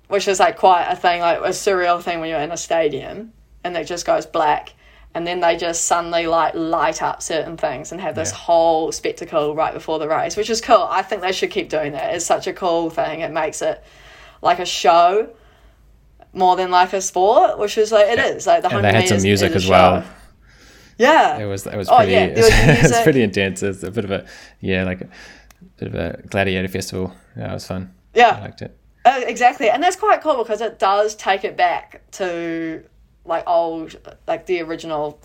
which 0.07 0.27
is 0.27 0.39
like 0.39 0.57
quite 0.57 0.87
a 0.89 0.95
thing, 0.95 1.21
like 1.21 1.39
a 1.39 1.49
surreal 1.49 2.01
thing 2.01 2.19
when 2.19 2.29
you're 2.29 2.39
in 2.39 2.51
a 2.51 2.57
stadium 2.57 3.33
and 3.63 3.75
it 3.75 3.85
just 3.85 4.05
goes 4.05 4.25
black 4.25 4.73
and 5.13 5.25
then 5.25 5.39
they 5.39 5.57
just 5.57 5.85
suddenly 5.85 6.27
like 6.27 6.53
light 6.53 7.01
up 7.01 7.21
certain 7.23 7.57
things 7.57 7.91
and 7.91 7.99
have 7.99 8.13
this 8.15 8.31
Yeah. 8.31 8.37
whole 8.37 8.91
spectacle 8.91 9.55
right 9.55 9.73
before 9.73 9.97
the 9.99 10.07
race, 10.07 10.37
which 10.37 10.49
is 10.49 10.61
cool. 10.61 10.85
I 10.89 11.01
think 11.01 11.21
they 11.21 11.31
should 11.31 11.49
keep 11.49 11.69
doing 11.69 11.93
that. 11.93 12.13
It's 12.13 12.25
such 12.25 12.45
a 12.45 12.53
cool 12.53 12.89
thing. 12.91 13.21
It 13.21 13.31
makes 13.31 13.61
it 13.63 13.83
like 14.41 14.59
a 14.59 14.65
show 14.65 15.29
more 16.33 16.55
than 16.55 16.69
like 16.69 16.93
a 16.93 17.01
sport, 17.01 17.57
which 17.57 17.77
is 17.79 17.91
like 17.91 18.07
it 18.07 18.19
is 18.19 18.45
like 18.45 18.61
the 18.61 18.69
And 18.75 18.85
they 18.85 18.93
had 18.93 19.07
some 19.07 19.21
music 19.23 19.53
as 19.53 19.67
well. 19.67 20.01
show. 20.01 20.07
Yeah, 20.97 21.37
It 21.37 21.45
was 21.45 21.65
it 21.67 21.75
was 21.75 21.89
Oh, 21.89 21.97
pretty 21.97 22.11
yeah, 22.13 22.27
there 22.33 22.43
was 22.43 22.91
it's 22.91 23.01
pretty 23.01 23.21
intense. 23.21 23.61
It's 23.63 23.83
a 23.83 23.91
bit 23.91 24.03
of 24.05 24.11
a 24.11 24.25
yeah, 24.61 24.83
like 24.83 25.01
a 25.01 25.07
bit 25.77 25.87
of 25.89 25.95
a 25.95 26.21
gladiator 26.29 26.67
festival. 26.67 27.13
Yeah, 27.37 27.51
it 27.51 27.53
was 27.53 27.67
fun. 27.67 27.93
Yeah. 28.13 28.37
I 28.37 28.41
liked 28.41 28.61
it. 28.61 28.75
Uh, 29.05 29.21
exactly, 29.25 29.69
and 29.69 29.81
that's 29.81 29.95
quite 29.95 30.21
cool 30.21 30.37
because 30.43 30.59
it 30.61 30.79
does 30.79 31.15
take 31.15 31.43
it 31.43 31.55
back 31.55 32.01
to 32.13 32.83
like 33.25 33.43
old, 33.47 33.95
like 34.27 34.45
the 34.47 34.61
original 34.61 35.19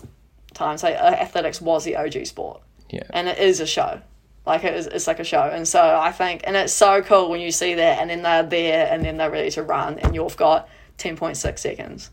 times. 0.53 0.83
Like 0.83 0.95
uh, 0.95 1.15
athletics 1.19 1.59
was 1.59 1.83
the 1.83 1.95
OG 1.95 2.25
sport. 2.27 2.61
Yeah. 2.89 3.01
and 3.09 3.27
it 3.27 3.39
is 3.39 3.59
a 3.59 3.65
show. 3.65 4.01
Like 4.45 4.63
it 4.63 4.75
is, 4.75 4.85
it's 4.87 5.07
like 5.07 5.19
a 5.19 5.23
show, 5.23 5.41
and 5.41 5.67
so 5.67 5.81
I 5.81 6.11
think, 6.11 6.41
and 6.43 6.55
it's 6.55 6.73
so 6.73 7.01
cool 7.01 7.29
when 7.29 7.39
you 7.41 7.49
see 7.51 7.73
that, 7.75 7.99
and 7.99 8.09
then 8.09 8.21
they're 8.21 8.43
there, 8.43 8.87
and 8.91 9.03
then 9.03 9.17
they're 9.17 9.31
ready 9.31 9.49
to 9.51 9.63
run, 9.63 9.97
and 9.99 10.13
you've 10.13 10.37
got 10.37 10.69
ten 10.97 11.15
point 11.17 11.37
six 11.37 11.61
seconds, 11.61 12.11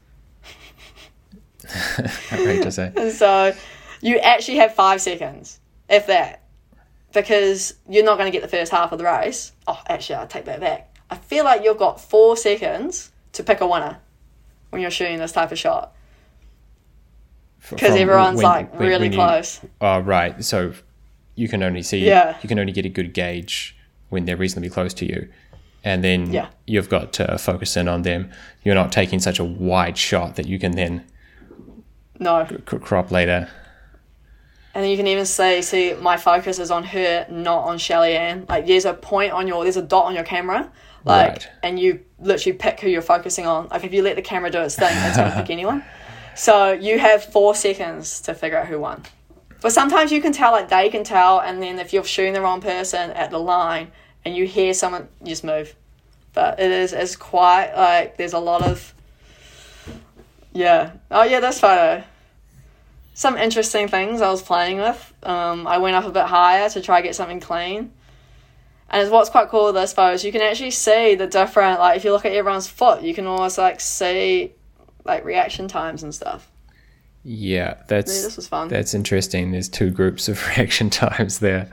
Outrageous, 2.32 2.78
eh? 2.78 3.10
so 3.12 3.54
you 4.00 4.18
actually 4.18 4.58
have 4.58 4.74
five 4.74 5.00
seconds, 5.00 5.60
if 5.88 6.06
that, 6.06 6.42
because 7.12 7.74
you're 7.88 8.04
not 8.04 8.18
going 8.18 8.30
to 8.30 8.36
get 8.36 8.42
the 8.42 8.48
first 8.56 8.70
half 8.72 8.92
of 8.92 8.98
the 8.98 9.04
race. 9.04 9.52
Oh, 9.66 9.80
actually, 9.88 10.16
I 10.16 10.26
take 10.26 10.44
that 10.46 10.60
back. 10.60 10.96
I 11.10 11.16
feel 11.16 11.44
like 11.44 11.64
you've 11.64 11.78
got 11.78 12.00
four 12.00 12.36
seconds 12.36 13.10
to 13.32 13.42
pick 13.42 13.60
a 13.60 13.66
winner 13.66 13.98
when 14.70 14.80
you're 14.82 14.90
shooting 14.90 15.18
this 15.18 15.32
type 15.32 15.50
of 15.52 15.58
shot 15.58 15.92
because 17.70 17.94
everyone's 17.96 18.36
when- 18.36 18.44
like 18.44 18.70
when- 18.74 18.88
really 18.88 19.02
when 19.08 19.12
you- 19.12 19.18
close. 19.18 19.60
Oh, 19.80 19.98
right. 20.00 20.42
So 20.44 20.72
you 21.34 21.48
can 21.48 21.62
only 21.62 21.82
see, 21.82 21.98
Yeah. 22.06 22.36
you 22.42 22.48
can 22.48 22.58
only 22.58 22.72
get 22.72 22.84
a 22.86 22.88
good 22.88 23.12
gauge 23.12 23.76
when 24.08 24.24
they're 24.24 24.36
reasonably 24.36 24.70
close 24.70 24.94
to 24.94 25.06
you. 25.06 25.28
And 25.82 26.04
then 26.04 26.32
Yeah. 26.32 26.48
you've 26.66 26.88
got 26.88 27.12
to 27.14 27.38
focus 27.38 27.76
in 27.76 27.88
on 27.88 28.02
them. 28.02 28.30
You're 28.64 28.74
not 28.74 28.92
taking 28.92 29.18
such 29.18 29.38
a 29.38 29.44
wide 29.44 29.96
shot 29.96 30.36
that 30.36 30.46
you 30.46 30.58
can 30.58 30.72
then 30.72 31.04
No, 32.20 32.46
c- 32.48 32.78
crop 32.78 33.10
later. 33.10 33.48
And 34.74 34.84
then 34.84 34.90
you 34.92 34.96
can 34.96 35.08
even 35.08 35.26
see, 35.26 35.62
see, 35.62 35.94
my 35.94 36.16
focus 36.16 36.60
is 36.60 36.70
on 36.70 36.84
her, 36.84 37.26
not 37.28 37.64
on 37.64 37.78
Shelly 37.78 38.14
Ann. 38.16 38.46
Like, 38.48 38.66
there's 38.68 38.84
a 38.84 38.94
point 38.94 39.32
on 39.32 39.48
your, 39.48 39.64
there's 39.64 39.76
a 39.76 39.82
dot 39.82 40.04
on 40.04 40.14
your 40.14 40.22
camera, 40.22 40.70
like, 41.04 41.28
Right. 41.30 41.48
and 41.64 41.80
you 41.80 42.04
literally 42.20 42.56
pick 42.56 42.78
who 42.78 42.88
you're 42.88 43.02
focusing 43.02 43.46
on. 43.48 43.66
Like, 43.68 43.82
if 43.82 43.92
you 43.92 44.02
let 44.02 44.14
the 44.14 44.22
camera 44.22 44.48
do 44.48 44.60
its 44.60 44.76
thing, 44.76 44.92
it's 44.92 45.16
gonna 45.16 45.34
pick 45.34 45.50
anyone. 45.58 45.82
So 46.36 46.70
you 46.70 47.00
have 47.00 47.24
four 47.24 47.56
seconds 47.56 48.20
to 48.22 48.34
figure 48.34 48.58
out 48.58 48.68
who 48.68 48.78
won. 48.78 49.02
But 49.60 49.72
sometimes 49.72 50.12
you 50.12 50.22
can 50.22 50.32
tell, 50.32 50.52
like 50.52 50.68
they 50.68 50.88
can 50.88 51.02
tell, 51.04 51.40
and 51.40 51.60
then 51.60 51.78
if 51.80 51.92
you're 51.92 52.04
shooting 52.04 52.32
the 52.32 52.40
wrong 52.40 52.60
person 52.60 53.10
at 53.10 53.30
the 53.30 53.38
line 53.38 53.90
and 54.24 54.36
you 54.36 54.46
hear 54.46 54.72
someone, 54.72 55.08
you 55.20 55.26
just 55.30 55.44
move. 55.44 55.74
But 56.32 56.60
it 56.60 56.70
is, 56.70 56.92
it's 56.92 57.16
quite 57.16 57.74
like 57.74 58.16
there's 58.16 58.32
a 58.32 58.38
lot 58.38 58.62
of, 58.62 58.94
yeah. 60.52 60.92
Oh 61.10 61.24
yeah, 61.24 61.40
this 61.40 61.60
photo 61.60 62.04
some 63.20 63.36
interesting 63.36 63.86
things 63.86 64.22
I 64.22 64.30
was 64.30 64.40
playing 64.40 64.78
with. 64.78 65.12
Um, 65.24 65.66
I 65.66 65.76
went 65.76 65.94
up 65.94 66.06
a 66.06 66.10
bit 66.10 66.24
higher 66.24 66.70
to 66.70 66.80
try 66.80 67.02
get 67.02 67.14
something 67.14 67.38
clean. 67.38 67.92
And 68.88 69.02
it's, 69.02 69.10
what's 69.10 69.28
quite 69.28 69.50
cool 69.50 69.66
with 69.66 69.74
this 69.74 69.92
photo 69.92 70.14
is 70.14 70.24
you 70.24 70.32
can 70.32 70.40
actually 70.40 70.70
see 70.70 71.16
the 71.16 71.26
different, 71.26 71.80
like 71.80 71.98
if 71.98 72.04
you 72.06 72.12
look 72.12 72.24
at 72.24 72.32
everyone's 72.32 72.66
foot, 72.66 73.02
you 73.02 73.12
can 73.12 73.26
almost 73.26 73.58
like 73.58 73.78
see 73.78 74.54
like 75.04 75.22
reaction 75.26 75.68
times 75.68 76.02
and 76.02 76.14
stuff. 76.14 76.50
Yeah, 77.22 77.56
Yeah, 77.58 77.82
that's 77.88 78.22
this 78.22 78.36
was 78.36 78.48
fun. 78.48 78.68
that's 78.68 78.94
interesting. 78.94 79.52
There's 79.52 79.68
two 79.68 79.90
groups 79.90 80.26
of 80.26 80.42
reaction 80.56 80.88
times 80.88 81.40
there. 81.40 81.68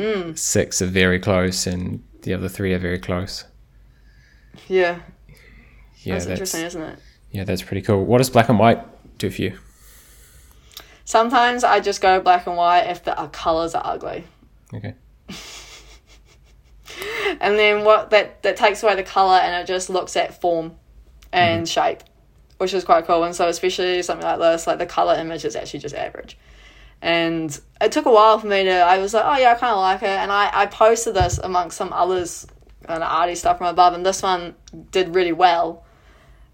Mm. 0.00 0.36
Six 0.36 0.82
are 0.82 0.86
very 0.86 1.20
close, 1.20 1.68
and 1.68 2.02
the 2.22 2.34
other 2.34 2.48
three 2.48 2.74
are 2.74 2.80
very 2.80 2.98
close. 2.98 3.44
Yeah, 4.66 4.98
Yeah, 5.98 6.14
that's, 6.14 6.24
that's, 6.24 6.26
interesting, 6.26 6.62
isn't 6.62 6.82
it? 6.82 6.98
yeah, 7.30 7.44
that's 7.44 7.62
pretty 7.62 7.82
cool. 7.82 8.04
What 8.04 8.18
does 8.18 8.28
black 8.28 8.48
and 8.48 8.58
white 8.58 8.80
do 9.18 9.30
for 9.30 9.42
you? 9.42 9.58
Sometimes 11.06 11.62
I 11.62 11.78
just 11.78 12.00
go 12.02 12.20
black 12.20 12.48
and 12.48 12.56
white 12.56 12.90
if 12.90 13.04
the 13.04 13.16
uh, 13.18 13.28
colors 13.28 13.76
are 13.76 13.82
ugly. 13.84 14.24
Okay. 14.74 14.92
and 17.40 17.56
then 17.56 17.84
what 17.84 18.10
that 18.10 18.42
that 18.42 18.56
takes 18.56 18.82
away 18.82 18.96
the 18.96 19.04
color 19.04 19.38
and 19.38 19.54
it 19.54 19.68
just 19.68 19.88
looks 19.88 20.16
at 20.16 20.40
form 20.40 20.74
and 21.32 21.68
shape, 21.68 22.02
which 22.58 22.74
is 22.74 22.82
quite 22.82 23.06
cool. 23.06 23.22
And 23.22 23.36
so 23.36 23.46
especially 23.46 24.02
something 24.02 24.26
like 24.26 24.40
this, 24.40 24.66
like 24.66 24.78
the 24.78 24.86
color 24.86 25.14
image 25.14 25.44
is 25.44 25.54
actually 25.54 25.78
just 25.78 25.94
average. 25.94 26.36
And 27.00 27.56
it 27.80 27.92
took 27.92 28.06
a 28.06 28.10
while 28.10 28.40
for 28.40 28.48
me 28.48 28.64
to. 28.64 28.72
I 28.72 28.98
was 28.98 29.14
like, 29.14 29.24
oh 29.24 29.40
yeah, 29.40 29.52
I 29.52 29.54
kind 29.54 29.72
of 29.72 29.78
like 29.78 30.02
it, 30.02 30.08
and 30.08 30.32
I 30.32 30.50
I 30.52 30.66
posted 30.66 31.14
this 31.14 31.38
amongst 31.38 31.76
some 31.76 31.92
others 31.92 32.48
and 32.88 33.04
arty 33.04 33.36
stuff 33.36 33.58
from 33.58 33.68
above, 33.68 33.94
and 33.94 34.04
this 34.04 34.22
one 34.22 34.56
did 34.90 35.14
really 35.14 35.32
well. 35.32 35.85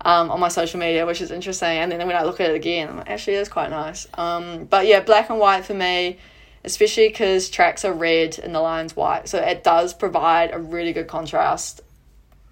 Um, 0.05 0.33
on 0.33 0.41
my 0.41 0.49
social 0.49 0.81
media, 0.81 1.07
which 1.07 1.21
is 1.21 1.31
interesting, 1.31 1.69
and 1.79 1.93
then 1.93 2.05
when 2.09 2.17
I 2.17 2.25
look 2.25 2.41
at 2.41 2.51
it 2.51 2.57
again, 2.57 2.89
I'm 2.89 2.97
like, 2.97 3.09
actually, 3.09 3.37
it's 3.37 3.49
quite 3.49 3.71
nice. 3.71 4.09
Um, 4.15 4.65
but 4.65 4.85
yeah, 4.87 4.99
black 4.99 5.31
and 5.31 5.39
white 5.39 5.65
for 5.65 5.75
me, 5.75 6.19
especially 6.65 7.07
because 7.07 7.49
tracks 7.49 7.85
are 7.85 7.93
red 7.93 8.37
and 8.41 8.53
the 8.53 8.61
line's 8.61 8.97
white, 8.97 9.29
so 9.29 9.39
it 9.39 9.63
does 9.63 9.95
provide 9.95 10.51
a 10.53 10.59
really 10.59 10.93
good 10.93 11.07
contrast. 11.07 11.83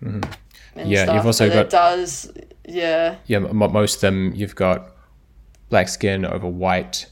Mm-hmm. 0.00 0.88
Yeah, 0.88 1.12
you've 1.12 1.26
also 1.26 1.48
but 1.48 1.54
got 1.54 1.64
it 1.66 1.70
does. 1.70 2.32
Yeah, 2.68 3.16
yeah. 3.26 3.38
m- 3.38 3.56
Most 3.56 3.96
of 3.96 4.00
them, 4.02 4.32
you've 4.32 4.54
got 4.54 4.92
black 5.70 5.88
skin 5.88 6.24
over 6.24 6.46
white 6.46 7.06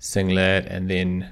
singlet, 0.00 0.66
and 0.66 0.90
then 0.90 1.30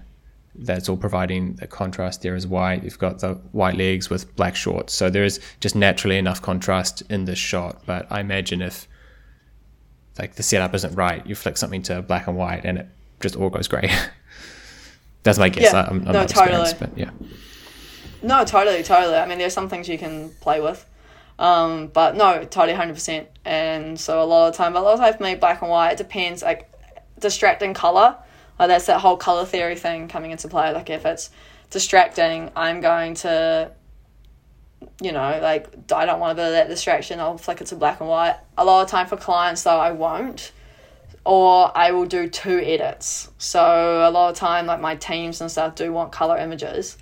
that's 0.59 0.89
all 0.89 0.97
providing 0.97 1.55
the 1.55 1.67
contrast 1.67 2.23
there 2.23 2.35
is 2.35 2.47
white. 2.47 2.85
You've 2.85 2.99
got 2.99 3.21
the 3.21 3.35
white 3.53 3.77
legs 3.77 4.09
with 4.11 4.35
black 4.37 4.57
shorts, 4.57 4.95
so 4.95 5.11
there 5.11 5.25
is 5.25 5.41
just 5.61 5.75
naturally 5.75 6.19
enough 6.19 6.41
contrast 6.43 7.03
in 7.11 7.25
this 7.25 7.39
shot. 7.39 7.83
But 7.87 8.07
I 8.11 8.21
imagine 8.21 8.63
if 8.63 8.89
like 10.19 10.37
the 10.37 10.43
setup 10.43 10.75
isn't 10.75 10.95
right, 10.95 11.27
you 11.27 11.35
flick 11.35 11.57
something 11.57 11.83
to 11.85 12.03
black 12.03 12.27
and 12.27 12.37
white, 12.37 12.65
and 12.65 12.79
it 12.79 12.87
just 13.21 13.37
all 13.37 13.51
goes 13.51 13.69
grey. 13.69 13.91
That's 15.23 15.39
my 15.39 15.49
guess. 15.49 15.73
Yeah. 15.73 15.83
I, 15.83 15.91
am 15.91 16.05
No, 16.05 16.13
not 16.13 16.29
totally. 16.29 16.73
but 16.79 16.97
yeah. 16.97 17.11
No, 18.23 18.45
totally, 18.45 18.83
totally. 18.83 19.17
I 19.17 19.27
mean, 19.27 19.39
there's 19.39 19.53
some 19.53 19.69
things 19.69 19.89
you 19.89 19.99
can 19.99 20.31
play 20.41 20.61
with. 20.61 20.87
Um, 21.39 21.89
but 21.89 22.17
no, 22.17 22.45
totally, 22.45 22.73
100%. 22.79 23.27
And 23.45 23.99
so 24.01 24.23
a 24.23 24.25
lot 24.25 24.47
of 24.49 24.53
the 24.55 24.57
time, 24.57 24.77
a 24.77 24.81
lot 24.81 24.93
of 24.95 24.99
the 24.99 25.05
time 25.05 25.15
for 25.17 25.23
me, 25.25 25.35
black 25.35 25.61
and 25.63 25.71
white, 25.71 25.93
it 25.93 25.99
depends, 25.99 26.43
like, 26.43 26.71
distracting 27.19 27.75
colour. 27.75 28.17
Like, 28.59 28.69
that's 28.69 28.87
that 28.87 29.01
whole 29.01 29.17
colour 29.17 29.45
theory 29.45 29.77
thing 29.77 30.09
coming 30.09 30.31
into 30.31 30.49
play. 30.49 30.73
Like, 30.73 30.89
if 30.91 31.05
it's 31.05 31.31
distracting, 31.71 32.51
I'm 32.57 32.81
going 32.81 33.15
to, 33.17 33.71
you 35.01 35.13
know, 35.13 35.39
like, 35.43 35.93
I 35.93 36.07
don't 36.07 36.21
want 36.21 36.33
a 36.33 36.35
bit 36.37 36.47
of 36.47 36.53
that 36.53 36.69
distraction, 36.69 37.21
I'll 37.21 37.39
flick 37.39 37.61
it 37.61 37.67
to 37.69 37.77
black 37.77 38.01
and 38.01 38.09
white. 38.09 38.37
A 38.57 38.65
lot 38.65 38.83
of 38.83 38.91
time 38.91 39.07
for 39.07 39.17
clients, 39.17 39.63
though, 39.63 39.79
I 39.79 39.93
won't. 39.93 40.53
Or 41.25 41.77
I 41.77 41.91
will 41.91 42.07
do 42.07 42.29
two 42.29 42.61
edits. 42.61 43.31
So 43.37 44.09
a 44.09 44.11
lot 44.11 44.31
of 44.31 44.37
time, 44.37 44.67
like, 44.67 44.81
my 44.81 44.95
teams 44.95 45.41
and 45.41 45.51
stuff 45.51 45.75
do 45.75 45.93
want 45.93 46.13
colour 46.13 46.39
images. 46.39 46.97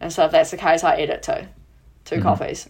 And 0.00 0.12
so 0.12 0.24
if 0.24 0.30
that's 0.32 0.50
the 0.50 0.56
case, 0.56 0.84
I 0.84 0.96
edit 0.96 1.22
two, 1.22 1.46
2 2.04 2.22
copies. 2.22 2.68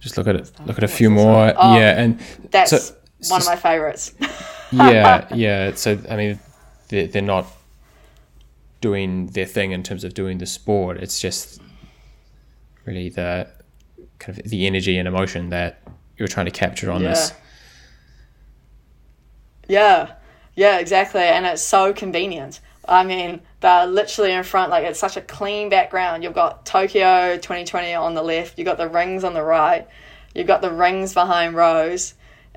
Just 0.00 0.16
look 0.16 0.26
at 0.28 0.36
it. 0.36 0.50
Look 0.64 0.78
at 0.78 0.84
a 0.84 0.88
few 0.88 1.10
more. 1.10 1.52
Oh, 1.56 1.76
yeah, 1.76 2.00
and 2.00 2.20
That's 2.50 2.70
so- 2.70 2.95
one 3.28 3.40
of 3.40 3.46
my 3.46 3.56
favorites. 3.56 4.14
yeah, 4.72 5.26
yeah. 5.34 5.74
So 5.74 5.98
I 6.08 6.16
mean, 6.16 6.40
they're, 6.88 7.06
they're 7.06 7.22
not 7.22 7.46
doing 8.80 9.26
their 9.28 9.46
thing 9.46 9.72
in 9.72 9.82
terms 9.82 10.04
of 10.04 10.14
doing 10.14 10.38
the 10.38 10.46
sport. 10.46 10.98
It's 10.98 11.20
just 11.20 11.60
really 12.84 13.08
the 13.08 13.48
kind 14.18 14.38
of 14.38 14.50
the 14.50 14.66
energy 14.66 14.96
and 14.98 15.08
emotion 15.08 15.50
that 15.50 15.82
you're 16.16 16.28
trying 16.28 16.46
to 16.46 16.52
capture 16.52 16.90
on 16.90 17.02
this. 17.02 17.32
Yeah, 19.68 20.14
yeah, 20.54 20.78
exactly. 20.78 21.22
And 21.22 21.44
it's 21.44 21.62
so 21.62 21.92
convenient. 21.92 22.60
I 22.88 23.04
mean, 23.04 23.40
they're 23.60 23.86
literally 23.86 24.32
in 24.32 24.44
front, 24.44 24.70
like, 24.70 24.84
it's 24.84 24.98
such 24.98 25.16
a 25.16 25.20
clean 25.20 25.68
background. 25.68 26.22
You've 26.22 26.34
got 26.34 26.64
Tokyo 26.64 27.34
2020 27.36 27.94
on 27.94 28.14
the 28.14 28.22
left, 28.22 28.58
you've 28.58 28.66
got 28.66 28.78
the 28.78 28.88
rings 28.88 29.24
on 29.24 29.34
the 29.34 29.42
right, 29.42 29.86
you've 30.34 30.46
got 30.46 30.62
the 30.62 30.70
rings 30.70 31.12
behind 31.12 31.56
Rose. 31.56 32.14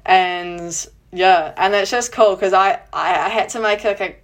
And 0.09 0.87
yeah, 1.13 1.53
and 1.55 1.75
it's 1.75 1.91
just 1.91 2.11
cool 2.11 2.35
because 2.35 2.51
I, 2.51 2.81
I, 2.91 3.27
I 3.27 3.29
had 3.29 3.49
to 3.49 3.59
make 3.59 3.83
like 3.83 4.01
a, 4.01 4.15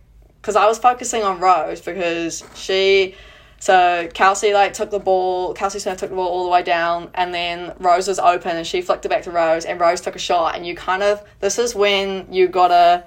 because 0.42 0.56
I 0.56 0.66
was 0.66 0.80
focusing 0.80 1.22
on 1.22 1.40
Rose 1.40 1.80
because 1.80 2.44
she, 2.56 3.14
so 3.60 4.10
Kelsey 4.12 4.52
like 4.52 4.74
took 4.74 4.90
the 4.90 4.98
ball, 4.98 5.54
Kelsey 5.54 5.78
Smith 5.78 6.00
took 6.00 6.10
the 6.10 6.16
ball 6.16 6.28
all 6.28 6.44
the 6.44 6.50
way 6.50 6.64
down, 6.64 7.12
and 7.14 7.32
then 7.32 7.74
Rose 7.78 8.08
was 8.08 8.18
open 8.18 8.58
and 8.58 8.66
she 8.66 8.82
flicked 8.82 9.06
it 9.06 9.10
back 9.10 9.22
to 9.24 9.32
Rose, 9.32 9.64
and 9.64 9.80
Rose 9.80 10.02
took 10.02 10.16
a 10.16 10.20
shot, 10.20 10.56
and 10.56 10.66
you 10.66 10.76
kind 10.76 11.04
of 11.04 11.22
this 11.40 11.60
is 11.60 11.76
when 11.76 12.34
you 12.34 12.48
gotta 12.48 13.06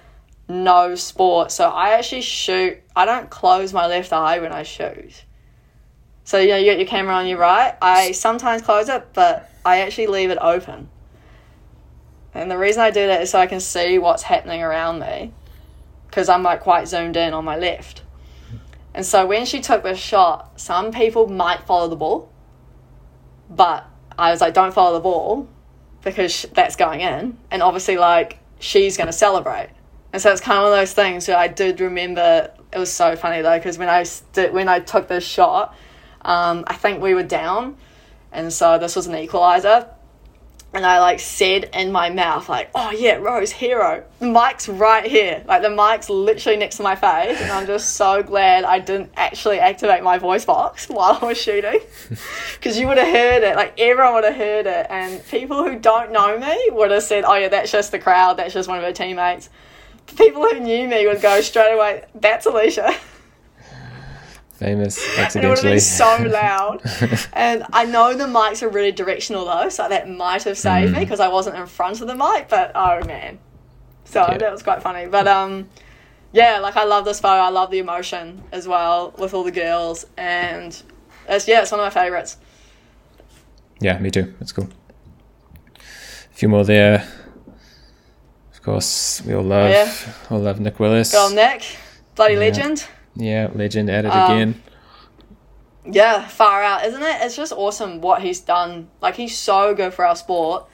know 0.48 0.94
sport. 0.94 1.50
So 1.50 1.68
I 1.68 1.90
actually 1.90 2.22
shoot. 2.22 2.78
I 2.94 3.06
don't 3.06 3.28
close 3.28 3.72
my 3.72 3.88
left 3.88 4.12
eye 4.12 4.38
when 4.38 4.52
I 4.52 4.62
shoot. 4.62 5.24
So 6.22 6.38
you 6.38 6.50
know 6.50 6.56
you 6.58 6.70
got 6.70 6.78
your 6.78 6.86
camera 6.86 7.16
on 7.16 7.26
your 7.26 7.38
right. 7.38 7.76
I 7.82 8.12
sometimes 8.12 8.62
close 8.62 8.88
it, 8.88 9.04
but 9.14 9.50
I 9.64 9.80
actually 9.80 10.06
leave 10.06 10.30
it 10.30 10.38
open. 10.40 10.90
And 12.34 12.50
the 12.50 12.58
reason 12.58 12.82
I 12.82 12.90
do 12.90 13.06
that 13.06 13.22
is 13.22 13.30
so 13.30 13.38
I 13.38 13.46
can 13.46 13.60
see 13.60 13.98
what's 13.98 14.22
happening 14.22 14.62
around 14.62 15.00
me, 15.00 15.32
because 16.06 16.28
I'm 16.28 16.42
like 16.42 16.60
quite 16.60 16.86
zoomed 16.88 17.16
in 17.16 17.32
on 17.34 17.44
my 17.44 17.56
left. 17.56 18.02
And 18.94 19.04
so 19.04 19.26
when 19.26 19.46
she 19.46 19.60
took 19.60 19.82
this 19.82 19.98
shot, 19.98 20.60
some 20.60 20.92
people 20.92 21.28
might 21.28 21.62
follow 21.62 21.88
the 21.88 21.96
ball, 21.96 22.32
but 23.48 23.86
I 24.18 24.30
was 24.30 24.40
like, 24.40 24.54
don't 24.54 24.74
follow 24.74 24.94
the 24.94 25.00
ball 25.00 25.48
because 26.02 26.46
that's 26.52 26.76
going 26.76 27.00
in. 27.00 27.38
And 27.50 27.62
obviously, 27.62 27.96
like, 27.96 28.38
she's 28.58 28.96
going 28.96 29.06
to 29.06 29.12
celebrate. 29.12 29.70
And 30.12 30.20
so 30.20 30.32
it's 30.32 30.40
kind 30.40 30.58
of 30.58 30.64
one 30.64 30.72
of 30.72 30.78
those 30.78 30.94
things 30.94 31.28
where 31.28 31.36
I 31.36 31.48
did 31.48 31.80
remember, 31.80 32.50
it 32.72 32.78
was 32.78 32.90
so 32.90 33.14
funny 33.14 33.42
though, 33.42 33.58
because 33.58 33.78
when 33.78 33.88
I, 33.88 34.04
when 34.50 34.68
I 34.68 34.80
took 34.80 35.08
this 35.08 35.24
shot, 35.24 35.74
um, 36.22 36.64
I 36.66 36.74
think 36.74 37.00
we 37.00 37.14
were 37.14 37.22
down. 37.22 37.76
And 38.32 38.52
so 38.52 38.78
this 38.78 38.96
was 38.96 39.06
an 39.06 39.14
equalizer 39.16 39.88
and 40.74 40.84
I 40.84 41.00
like 41.00 41.18
said 41.18 41.70
in 41.72 41.92
my 41.92 42.10
mouth, 42.10 42.48
like, 42.48 42.70
oh 42.74 42.90
yeah, 42.90 43.14
Rose, 43.14 43.50
hero. 43.50 44.04
The 44.18 44.26
mic's 44.26 44.68
right 44.68 45.04
here. 45.04 45.42
Like 45.46 45.62
the 45.62 45.70
mic's 45.70 46.10
literally 46.10 46.58
next 46.58 46.76
to 46.76 46.82
my 46.82 46.94
face. 46.94 47.40
And 47.40 47.50
I'm 47.50 47.66
just 47.66 47.96
so 47.96 48.22
glad 48.22 48.64
I 48.64 48.78
didn't 48.78 49.10
actually 49.16 49.60
activate 49.60 50.02
my 50.02 50.18
voice 50.18 50.44
box 50.44 50.86
while 50.88 51.18
I 51.20 51.24
was 51.24 51.38
shooting. 51.38 51.80
Because 52.54 52.76
you 52.78 52.88
would 52.88 52.98
have 52.98 53.06
heard 53.06 53.44
it. 53.44 53.54
Like 53.56 53.78
everyone 53.78 54.14
would 54.14 54.24
have 54.24 54.34
heard 54.34 54.66
it. 54.66 54.86
And 54.90 55.24
people 55.28 55.62
who 55.62 55.78
don't 55.78 56.10
know 56.12 56.36
me 56.38 56.70
would 56.72 56.90
have 56.90 57.04
said, 57.04 57.24
oh 57.24 57.34
yeah, 57.34 57.48
that's 57.48 57.70
just 57.70 57.92
the 57.92 57.98
crowd. 57.98 58.36
That's 58.36 58.52
just 58.52 58.68
one 58.68 58.78
of 58.78 58.84
her 58.84 58.92
teammates. 58.92 59.48
People 60.16 60.42
who 60.42 60.60
knew 60.60 60.88
me 60.88 61.06
would 61.06 61.22
go 61.22 61.40
straight 61.40 61.72
away, 61.72 62.04
that's 62.14 62.46
Alisha. 62.46 62.94
Famous 64.58 64.98
And 65.18 65.44
it 65.44 65.48
would 65.48 65.58
have 65.58 65.62
been 65.62 65.78
so 65.80 66.16
loud. 66.28 66.82
and 67.32 67.64
I 67.72 67.84
know 67.84 68.14
the 68.14 68.24
mics 68.24 68.60
are 68.62 68.68
really 68.68 68.90
directional 68.90 69.44
though, 69.44 69.68
so 69.68 69.88
that 69.88 70.10
might 70.10 70.42
have 70.42 70.58
saved 70.58 70.92
me 70.92 70.98
because 71.00 71.20
I 71.20 71.28
wasn't 71.28 71.56
in 71.56 71.66
front 71.66 72.00
of 72.00 72.08
the 72.08 72.14
mic. 72.16 72.48
But 72.48 72.72
oh 72.74 73.04
man, 73.06 73.38
so 74.04 74.26
Yeah. 74.28 74.38
that 74.38 74.50
was 74.50 74.64
quite 74.64 74.82
funny. 74.82 75.06
But 75.06 75.28
um, 75.28 75.68
yeah, 76.32 76.58
like 76.58 76.76
I 76.76 76.82
love 76.84 77.04
this 77.04 77.20
photo. 77.20 77.40
I 77.40 77.50
love 77.50 77.70
the 77.70 77.78
emotion 77.78 78.42
as 78.50 78.66
well 78.66 79.14
with 79.16 79.32
all 79.32 79.44
the 79.44 79.52
girls, 79.52 80.06
and 80.16 80.82
it's 81.28 81.46
yeah, 81.46 81.62
it's 81.62 81.70
one 81.70 81.78
of 81.80 81.84
my 81.84 81.90
favorites. 82.02 82.36
yeah, 83.80 83.96
me 84.00 84.10
too. 84.10 84.34
That's 84.40 84.50
cool. 84.50 84.68
A 85.76 86.34
few 86.34 86.48
more 86.48 86.64
there. 86.64 87.06
Of 88.52 88.62
course, 88.62 89.22
we 89.24 89.34
all 89.34 89.44
love, 89.44 89.70
Yeah. 89.70 89.92
all 90.30 90.40
love 90.40 90.58
Nick 90.58 90.80
Willis. 90.80 91.12
Go 91.12 91.26
on, 91.26 91.36
Nick, 91.36 91.62
bloody 92.16 92.34
Yeah. 92.34 92.40
legend. 92.40 92.84
Yeah, 93.18 93.48
legend 93.54 93.90
at 93.90 94.04
it 94.04 94.08
Um, 94.12 94.30
again. 94.32 94.62
Yeah, 95.84 96.26
far 96.26 96.62
out, 96.62 96.84
isn't 96.86 97.02
it? 97.02 97.16
It's 97.22 97.36
just 97.36 97.52
awesome 97.52 98.00
what 98.00 98.22
he's 98.22 98.40
done. 98.40 98.88
Like 99.00 99.16
he's 99.16 99.36
so 99.36 99.74
good 99.74 99.92
for 99.92 100.06
our 100.06 100.16
sport. 100.16 100.66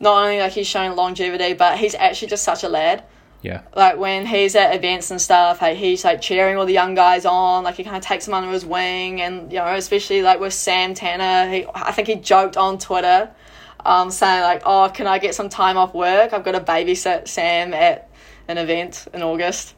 Not 0.00 0.24
only 0.24 0.40
like 0.40 0.52
he's 0.52 0.66
shown 0.66 0.96
longevity, 0.96 1.54
but 1.54 1.78
he's 1.78 1.94
actually 1.94 2.28
just 2.28 2.44
such 2.44 2.64
a 2.64 2.68
lad. 2.68 3.04
Yeah, 3.42 3.62
like 3.76 3.96
when 3.98 4.26
he's 4.26 4.56
at 4.56 4.74
events 4.74 5.10
and 5.10 5.20
stuff, 5.20 5.60
hey, 5.60 5.74
he's 5.76 6.04
like 6.04 6.20
cheering 6.20 6.56
all 6.56 6.66
the 6.66 6.72
young 6.72 6.94
guys 6.94 7.24
on, 7.24 7.64
like 7.64 7.76
he 7.76 7.84
kind 7.84 7.96
of 7.96 8.02
takes 8.02 8.24
them 8.24 8.34
under 8.34 8.50
his 8.50 8.64
wing, 8.64 9.20
and 9.20 9.52
you 9.52 9.58
know, 9.58 9.74
especially 9.74 10.22
like 10.22 10.40
with 10.40 10.52
Sam 10.52 10.94
Tanner, 10.94 11.52
he, 11.52 11.66
I 11.72 11.92
think 11.92 12.08
he 12.08 12.16
joked 12.16 12.56
on 12.56 12.78
Twitter, 12.78 13.30
um, 13.84 14.10
saying 14.10 14.42
like, 14.42 14.62
"Oh, 14.66 14.90
can 14.92 15.06
I 15.06 15.18
get 15.18 15.34
some 15.34 15.48
time 15.48 15.76
off 15.76 15.94
work? 15.94 16.32
I've 16.32 16.44
got 16.44 16.52
to 16.52 16.60
babysit 16.60 17.28
Sam 17.28 17.72
at 17.72 18.10
an 18.48 18.58
event 18.58 19.06
in 19.12 19.22
August." 19.22 19.74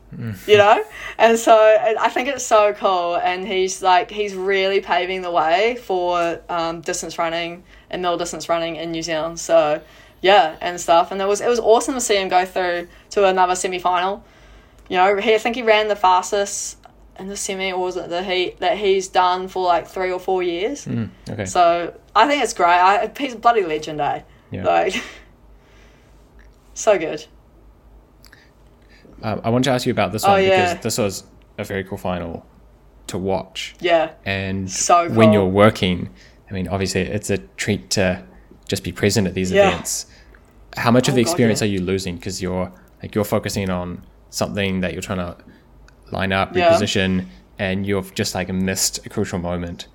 You 0.46 0.56
know, 0.56 0.82
and 1.18 1.38
so 1.38 1.52
I 1.54 1.94
I 1.98 2.08
think 2.08 2.28
it's 2.28 2.44
so 2.44 2.72
cool, 2.72 3.16
and 3.16 3.46
he's 3.46 3.82
like 3.82 4.10
he's 4.10 4.34
really 4.34 4.80
paving 4.80 5.22
the 5.22 5.30
way 5.30 5.76
for 5.82 6.40
um, 6.48 6.80
distance 6.80 7.18
running 7.18 7.62
and 7.90 8.02
middle 8.02 8.16
distance 8.16 8.48
running 8.48 8.76
in 8.76 8.90
New 8.90 9.02
Zealand. 9.02 9.38
So 9.38 9.82
yeah, 10.20 10.56
and 10.60 10.80
stuff. 10.80 11.12
And 11.12 11.20
it 11.20 11.26
was 11.26 11.40
it 11.40 11.48
was 11.48 11.58
awesome 11.60 11.94
to 11.94 12.00
see 12.00 12.16
him 12.16 12.28
go 12.28 12.44
through 12.44 12.88
to 13.10 13.26
another 13.26 13.54
semi 13.54 13.78
final. 13.78 14.24
You 14.88 14.96
know, 14.96 15.16
he 15.16 15.34
I 15.34 15.38
think 15.38 15.56
he 15.56 15.62
ran 15.62 15.88
the 15.88 15.96
fastest 15.96 16.78
in 17.18 17.28
the 17.28 17.36
semi 17.36 17.72
or 17.72 17.80
was 17.80 17.96
it 17.96 18.08
the 18.08 18.22
heat 18.22 18.60
that 18.60 18.78
he's 18.78 19.08
done 19.08 19.48
for 19.48 19.64
like 19.64 19.86
three 19.86 20.10
or 20.10 20.20
four 20.20 20.42
years. 20.42 20.86
Mm, 20.86 21.10
okay. 21.28 21.44
So 21.44 21.94
I 22.14 22.26
think 22.28 22.42
it's 22.42 22.54
great. 22.54 22.68
I, 22.68 23.10
he's 23.18 23.34
a 23.34 23.38
bloody 23.38 23.64
legend, 23.64 24.00
eh? 24.00 24.22
Yeah. 24.50 24.64
Like 24.64 25.02
so 26.74 26.98
good. 26.98 27.26
Um, 29.22 29.40
I 29.44 29.50
want 29.50 29.64
to 29.64 29.70
ask 29.70 29.86
you 29.86 29.92
about 29.92 30.12
this 30.12 30.22
one 30.24 30.38
Oh, 30.40 30.42
because 30.42 30.80
this 30.82 30.98
was 30.98 31.24
a 31.58 31.64
very 31.64 31.84
cool 31.84 31.98
final. 31.98 32.44
to 33.08 33.16
watch. 33.16 33.74
Yeah. 33.80 34.10
And 34.26 34.70
So 34.70 35.08
when 35.08 35.32
you're 35.32 35.46
working, 35.46 36.10
I 36.50 36.52
mean, 36.52 36.68
obviously 36.68 37.00
it's 37.00 37.30
a 37.30 37.38
treat 37.56 37.88
to 37.92 38.22
just 38.68 38.84
be 38.84 38.92
present 38.92 39.26
at 39.26 39.32
these 39.32 39.50
Yeah. 39.50 39.68
events. 39.68 40.04
How 40.76 40.90
much 40.90 41.08
of 41.08 41.14
Oh, 41.14 41.16
the 41.16 41.24
God, 41.24 41.30
experience 41.30 41.62
yeah. 41.62 41.68
are 41.68 41.70
you 41.70 41.80
losing 41.80 42.16
because 42.16 42.42
you're 42.42 42.70
like 43.02 43.14
you're 43.14 43.24
focusing 43.24 43.70
on 43.70 44.02
something 44.28 44.80
that 44.82 44.92
you're 44.92 45.00
trying 45.00 45.20
to 45.20 45.36
line 46.10 46.32
up, 46.34 46.54
Yeah. 46.54 46.70
reposition, 46.70 47.24
and 47.58 47.86
you've 47.86 48.14
just 48.14 48.34
like 48.34 48.52
missed 48.52 49.06
a 49.06 49.08
crucial 49.08 49.38
moment 49.38 49.86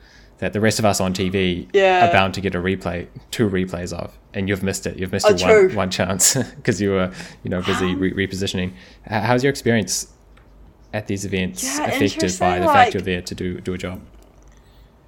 that 0.43 0.51
the 0.51 0.59
rest 0.59 0.77
of 0.77 0.83
us 0.85 0.99
on 0.99 1.13
TV 1.13 1.69
Yeah. 1.73 2.09
are 2.09 2.11
bound 2.11 2.33
to 2.33 2.41
get 2.41 2.53
a 2.53 2.57
replay, 2.59 3.07
two 3.31 3.49
replays 3.49 3.93
of, 3.93 4.17
and 4.33 4.49
you've 4.49 4.61
missed 4.61 4.85
it. 4.85 4.97
You've 4.97 5.13
missed 5.13 5.25
Oh, 5.25 5.35
your 5.35 5.67
one, 5.67 5.75
one 5.75 5.89
chance 5.89 6.33
because 6.57 6.81
you 6.81 6.91
were, 6.91 7.11
you 7.43 7.49
know, 7.49 7.61
busy 7.61 7.95
re- 7.95 8.11
repositioning. 8.27 8.73
How's 9.05 9.41
your 9.43 9.49
experience 9.51 10.07
at 10.93 11.07
these 11.07 11.23
events 11.23 11.63
Yeah, 11.63 11.85
affected 11.85 12.37
by 12.39 12.59
the 12.59 12.65
like- 12.65 12.75
fact 12.75 12.93
you're 12.93 13.01
there 13.03 13.21
to 13.21 13.33
do 13.35 13.61
do 13.61 13.73
a 13.73 13.77
job? 13.77 14.01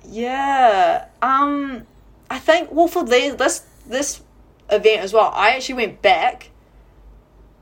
Yeah. 0.08 1.06
Um 1.22 1.86
I 2.30 2.40
think 2.40 2.72
well 2.72 2.88
for 2.88 3.04
these 3.04 3.36
this 3.36 3.64
this 3.86 4.22
event 4.72 5.02
as 5.02 5.14
well, 5.14 5.32
I 5.36 5.52
actually 5.52 5.76
went 5.76 6.02
back 6.02 6.50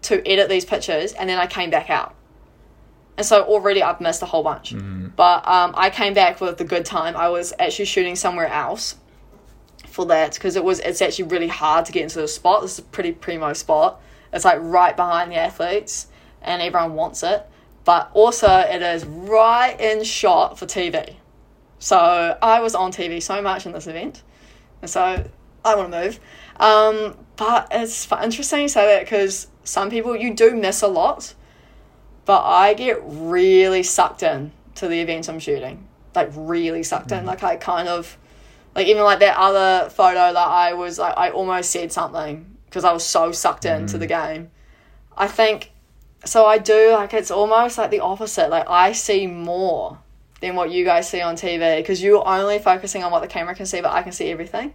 to 0.04 0.26
edit 0.28 0.48
these 0.50 0.66
pictures 0.66 1.14
and 1.14 1.30
then 1.30 1.40
I 1.40 1.48
came 1.48 1.70
back 1.70 1.90
out. 1.90 2.14
And 3.18 3.26
so 3.26 3.44
already 3.44 3.84
I've 3.84 4.02
missed 4.02 4.22
a 4.22 4.26
whole 4.26 4.44
bunch. 4.44 4.74
But 5.16 5.48
um, 5.48 5.74
I 5.76 5.90
came 5.90 6.14
back 6.14 6.42
with 6.42 6.60
a 6.60 6.64
good 6.64 6.86
time. 6.86 7.16
I 7.16 7.30
was 7.30 7.54
actually 7.60 7.86
shooting 7.86 8.16
somewhere 8.16 8.48
else 8.48 8.96
for 9.88 10.06
that 10.08 10.34
because 10.34 10.56
it 10.56 10.64
was 10.64 10.80
it's 10.80 11.02
actually 11.02 11.26
really 11.26 11.48
hard 11.48 11.86
to 11.86 11.92
get 11.92 12.04
into 12.04 12.20
the 12.20 12.28
spot. 12.28 12.64
This 12.64 12.74
is 12.74 12.80
a 12.80 12.84
pretty 12.84 13.12
primo 13.12 13.54
spot. 13.54 14.02
It's 14.32 14.46
like 14.46 14.58
right 14.62 14.96
behind 14.96 15.32
the 15.32 15.36
athletes 15.36 16.08
and 16.42 16.62
everyone 16.62 16.96
wants 16.96 17.22
it. 17.22 17.48
But 17.86 18.10
also 18.14 18.48
it 18.48 18.82
is 18.82 19.06
right 19.06 19.80
in 19.80 20.04
shot 20.04 20.58
for 20.58 20.66
TV. 20.66 21.16
So 21.80 22.38
I 22.42 22.62
was 22.62 22.76
on 22.76 22.92
TV 22.92 23.22
so 23.22 23.42
much 23.42 23.66
in 23.66 23.74
this 23.74 23.88
event, 23.88 24.24
and 24.82 24.90
so 24.90 25.30
I 25.66 25.76
want 25.76 25.92
to 25.92 26.02
move. 26.02 26.20
Um, 26.58 27.18
but 27.36 27.68
it's 27.72 28.10
interesting 28.10 28.62
you 28.62 28.68
say 28.70 28.86
that 28.86 29.04
because 29.04 29.48
some 29.66 29.90
people 29.90 30.16
you 30.16 30.34
do 30.34 30.56
miss 30.56 30.82
a 30.82 30.88
lot, 30.88 31.34
but 32.26 32.44
I 32.44 32.74
get 32.74 33.00
really 33.04 33.84
sucked 33.84 34.24
in 34.24 34.52
to 34.76 34.88
the 34.88 35.00
event 35.00 35.28
I'm 35.30 35.40
shooting, 35.40 35.88
like 36.16 36.30
really 36.34 36.84
sucked 36.84 37.12
in. 37.12 37.20
Mm-hmm. 37.20 37.28
Like 37.28 37.44
I 37.44 37.56
kind 37.58 37.88
of, 37.88 38.18
like 38.76 38.88
even 38.88 39.04
like 39.04 39.20
that 39.20 39.38
other 39.38 39.90
photo 39.90 40.34
that 40.34 40.38
I 40.38 40.74
was 40.74 40.98
like 41.00 41.18
I 41.18 41.30
almost 41.30 41.72
said 41.72 41.92
something 41.92 42.58
because 42.66 42.84
I 42.84 42.92
was 42.92 43.06
so 43.06 43.32
sucked 43.32 43.66
into 43.66 43.94
mm-hmm. 43.94 44.00
the 44.00 44.08
game. 44.08 44.52
I 45.16 45.28
think 45.28 45.72
so 46.26 46.46
I 46.46 46.58
do 46.58 46.92
like 46.92 47.14
it's 47.14 47.32
almost 47.32 47.78
like 47.78 47.92
the 47.92 48.00
opposite. 48.00 48.50
Like 48.50 48.70
I 48.70 48.94
see 48.94 49.28
more 49.28 50.00
than 50.42 50.56
what 50.56 50.72
you 50.72 50.86
guys 50.86 51.10
see 51.10 51.22
on 51.22 51.36
TV 51.36 51.78
because 51.78 52.02
you're 52.02 52.28
only 52.28 52.60
focusing 52.60 53.04
on 53.04 53.12
what 53.12 53.22
the 53.22 53.28
camera 53.28 53.56
can 53.56 53.66
see, 53.66 53.82
but 53.82 53.92
I 53.92 54.02
can 54.04 54.12
see 54.12 54.30
everything. 54.30 54.74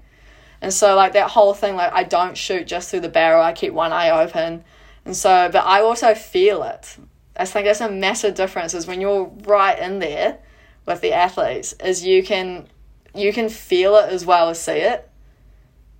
And 0.60 0.72
so 0.72 0.96
like 0.96 1.12
that 1.12 1.30
whole 1.30 1.54
thing, 1.54 1.76
like 1.76 1.92
I 1.92 2.04
don't 2.04 2.36
shoot 2.36 2.66
just 2.66 2.90
through 2.90 3.00
the 3.00 3.08
barrel. 3.08 3.42
I 3.42 3.52
keep 3.52 3.72
one 3.72 3.92
eye 3.92 4.10
open, 4.10 4.64
and 5.04 5.16
so 5.16 5.48
but 5.52 5.64
I 5.64 5.80
also 5.80 6.14
feel 6.14 6.62
it. 6.62 6.96
I 7.38 7.44
think 7.44 7.66
that's 7.66 7.80
a 7.80 7.90
massive 7.90 8.34
difference 8.34 8.74
is 8.74 8.86
when 8.86 9.00
you're 9.00 9.30
right 9.44 9.78
in 9.78 10.00
there 10.00 10.38
with 10.86 11.00
the 11.00 11.12
athletes 11.12 11.74
is 11.74 12.04
you 12.04 12.22
can 12.22 12.66
you 13.14 13.32
can 13.32 13.48
feel 13.48 13.96
it 13.96 14.10
as 14.10 14.26
well 14.26 14.48
as 14.48 14.60
see 14.60 14.72
it. 14.72 15.08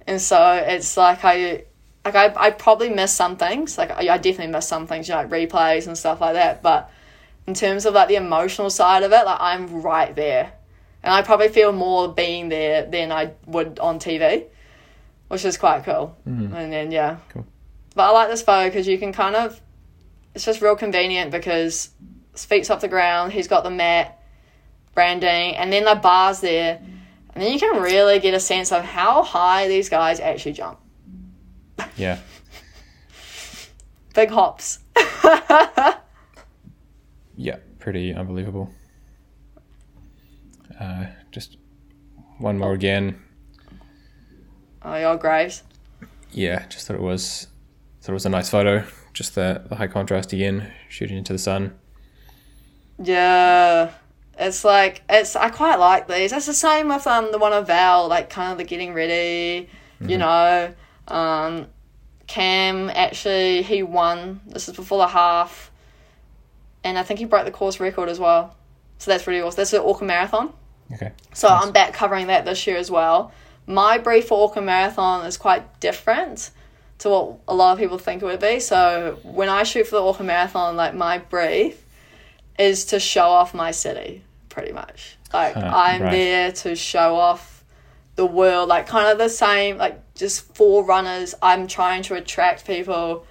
And 0.07 0.21
so 0.21 0.55
it's 0.55 0.97
like 0.97 1.21
I 1.25 1.65
like 2.05 2.15
I, 2.15 2.35
I 2.37 2.51
probably 2.51 2.91
miss 2.91 3.15
some 3.15 3.37
things. 3.37 3.79
Like 3.79 3.91
I, 3.91 4.15
I 4.15 4.19
definitely 4.19 4.53
miss 4.53 4.67
some 4.67 4.87
things, 4.87 5.09
you 5.09 5.15
know, 5.15 5.21
like 5.23 5.31
replays 5.31 5.87
and 5.87 5.97
stuff 5.97 6.21
like 6.21 6.35
that. 6.35 6.63
But 6.63 6.91
in 7.47 7.55
terms 7.55 7.87
of 7.87 7.95
like 7.95 8.09
the 8.09 8.17
emotional 8.17 8.71
side 8.71 9.03
of 9.03 9.13
it, 9.13 9.25
like 9.25 9.41
I'm 9.41 9.83
right 9.83 10.15
there. 10.15 10.53
And 11.03 11.15
I 11.15 11.23
probably 11.23 11.49
feel 11.49 11.71
more 11.73 12.13
being 12.13 12.49
there 12.49 12.85
than 12.85 13.13
I 13.13 13.33
would 13.47 13.79
on 13.79 14.01
TV, 14.01 14.47
which 15.29 15.45
is 15.45 15.57
quite 15.57 15.85
cool. 15.85 16.17
Mm-hmm. 16.27 16.55
And 16.55 16.73
then 16.73 16.91
yeah. 16.91 17.19
Cool. 17.29 17.47
But 17.95 18.09
I 18.09 18.11
like 18.11 18.29
this 18.29 18.43
photo 18.43 18.69
because 18.69 18.89
you 18.89 18.99
can 18.99 19.13
kind 19.13 19.37
of 19.37 19.61
it's 20.39 20.45
just 20.45 20.63
real 20.63 20.77
convenient 20.77 21.33
because 21.33 21.91
feet's 22.37 22.71
off 22.71 22.81
the 22.81 22.87
ground, 22.87 23.33
he's 23.33 23.49
got 23.49 23.65
the 23.65 23.71
mat, 23.71 24.23
branding, 24.95 25.57
and 25.57 25.73
then 25.73 25.85
the 25.85 25.97
bars 25.97 26.41
there. 26.41 26.81
And 27.35 27.43
then 27.43 27.53
you 27.53 27.59
can 27.59 27.83
really 27.83 28.21
get 28.21 28.35
a 28.35 28.41
sense 28.41 28.71
of 28.71 28.85
how 28.85 29.25
high 29.25 29.67
these 29.67 29.89
guys 29.89 30.21
actually 30.21 30.53
jump. 30.53 30.79
Yeah. 31.97 32.19
Big 34.15 34.31
hops. 34.31 34.79
Yeah, 37.41 37.59
pretty 37.79 38.13
unbelievable. 38.13 38.69
Uh, 40.79 41.07
just 41.31 41.57
one 42.39 42.59
more 42.59 42.73
again. 42.73 43.23
Oh, 44.83 44.97
your 44.97 45.17
graves. 45.17 45.63
Yeah, 46.33 46.67
just 46.67 46.89
thought 46.89 46.97
it 46.97 47.03
was 47.03 47.47
thought 48.01 48.11
it 48.11 48.15
was 48.15 48.27
a 48.27 48.29
nice 48.29 48.51
photo. 48.51 48.85
Just 49.19 49.35
the, 49.35 49.65
the 49.69 49.75
high 49.75 49.89
contrast 49.89 50.33
again, 50.33 50.71
shooting 50.89 51.17
into 51.17 51.33
the 51.33 51.41
sun. 51.41 51.77
Yeah. 53.03 53.91
It's 54.39 54.65
like 54.65 55.03
it's 55.11 55.35
I 55.35 55.49
quite 55.49 55.75
like 55.81 56.07
these. 56.07 56.33
It's 56.33 56.47
the 56.47 56.55
same 56.55 56.87
with 56.87 57.05
um 57.05 57.33
the 57.33 57.39
one 57.39 57.53
of 57.53 57.67
Val, 57.67 58.07
like 58.07 58.31
kind 58.31 58.53
of 58.53 58.59
the 58.59 58.65
getting 58.65 58.95
ready, 58.95 59.69
you 60.01 60.19
know. 60.19 60.73
Um 61.09 61.67
Cam 62.29 62.91
actually 62.91 63.63
he 63.63 63.83
won. 63.83 64.41
This 64.47 64.69
is 64.69 64.77
before 64.77 64.99
the 64.99 65.09
half. 65.09 65.73
And 66.85 66.97
I 66.97 67.03
think 67.03 67.19
he 67.19 67.25
broke 67.25 67.45
the 67.45 67.51
course 67.51 67.81
record 67.81 68.09
as 68.09 68.21
well. 68.21 68.55
So 68.99 69.11
that's 69.11 69.27
really 69.27 69.41
awesome. 69.41 69.57
That's 69.57 69.73
the 69.73 69.83
Auckland 69.83 70.07
Marathon. 70.07 70.53
Okay. 70.95 71.11
So 71.35 71.49
I'm 71.49 71.73
back 71.73 71.93
covering 71.93 72.29
that 72.29 72.45
this 72.45 72.65
year 72.69 72.77
as 72.77 72.89
well. 72.89 73.33
My 73.67 73.99
brief 73.99 74.29
for 74.29 74.45
Auckland 74.45 74.67
Marathon 74.67 75.27
is 75.27 75.37
quite 75.37 75.81
different 75.81 76.53
to 76.99 77.09
what 77.09 77.39
a 77.47 77.55
lot 77.55 77.73
of 77.73 77.79
people 77.79 77.99
think 77.99 78.23
it 78.23 78.25
would 78.25 78.41
be. 78.41 78.61
So 78.61 79.19
when 79.23 79.49
I 79.49 79.63
shoot 79.63 79.87
for 79.87 79.97
the 79.97 80.03
Auckland 80.03 80.27
Marathon, 80.27 80.77
like 80.77 80.95
my 80.95 81.19
brief 81.19 81.85
is 82.59 82.87
to 82.87 83.01
show 83.01 83.27
off 83.27 83.55
my 83.55 83.71
city, 83.71 84.25
pretty 84.49 84.73
much. 84.73 85.17
Like 85.33 85.57
I'm 85.57 86.03
right. 86.03 86.11
there 86.11 86.53
to 86.53 86.75
show 86.75 87.17
off 87.17 87.65
the 88.17 88.27
world, 88.27 88.69
like 88.69 88.89
kind 88.89 89.09
of 89.09 89.19
the 89.19 89.29
same, 89.29 89.79
like 89.79 90.15
just 90.15 90.55
for 90.55 90.85
runners. 90.85 91.35
I'm 91.41 91.69
trying 91.69 92.03
to 92.05 92.15
attract 92.15 92.67
people 92.67 93.25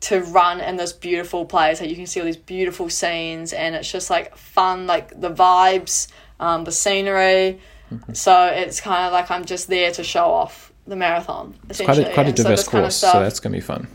to 0.00 0.20
run 0.20 0.60
in 0.60 0.76
this 0.76 0.92
beautiful 0.92 1.44
place. 1.44 1.80
Like 1.80 1.90
you 1.90 1.96
can 1.96 2.06
see 2.06 2.20
all 2.20 2.26
these 2.26 2.36
beautiful 2.36 2.88
scenes, 2.88 3.52
and 3.52 3.74
it's 3.74 3.90
just 3.90 4.08
like 4.08 4.36
fun, 4.36 4.86
like 4.86 5.20
the 5.20 5.30
vibes, 5.30 6.08
um, 6.40 6.64
the 6.64 6.72
scenery. 6.72 7.60
Mm-hmm. 7.92 8.14
So 8.14 8.46
it's 8.46 8.80
kind 8.80 9.04
of 9.04 9.12
like 9.12 9.30
I'm 9.30 9.44
just 9.44 9.68
there 9.68 9.92
to 9.92 10.02
show 10.02 10.24
off 10.24 10.65
the 10.86 10.96
marathon. 10.96 11.54
It's 11.68 11.80
Quite 11.80 11.98
a, 11.98 12.04
quite 12.12 12.26
a 12.26 12.28
And 12.30 12.36
so 12.38 12.42
diverse 12.44 12.68
kind 12.68 12.78
of 12.78 12.84
course, 12.84 12.96
so 12.96 13.20
that's 13.20 13.40
gonna 13.40 13.54
be 13.56 13.60
fun. 13.60 13.88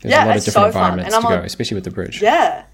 There's 0.00 0.10
Yeah, 0.12 0.24
a 0.24 0.26
lot 0.26 0.36
of 0.38 0.44
different 0.44 0.54
so 0.72 0.78
environments 0.78 1.14
to 1.16 1.22
go, 1.22 1.28
on- 1.28 1.44
especially 1.44 1.74
with 1.76 1.84
the 1.84 1.90
bridge. 1.90 2.20
Yeah. 2.22 2.64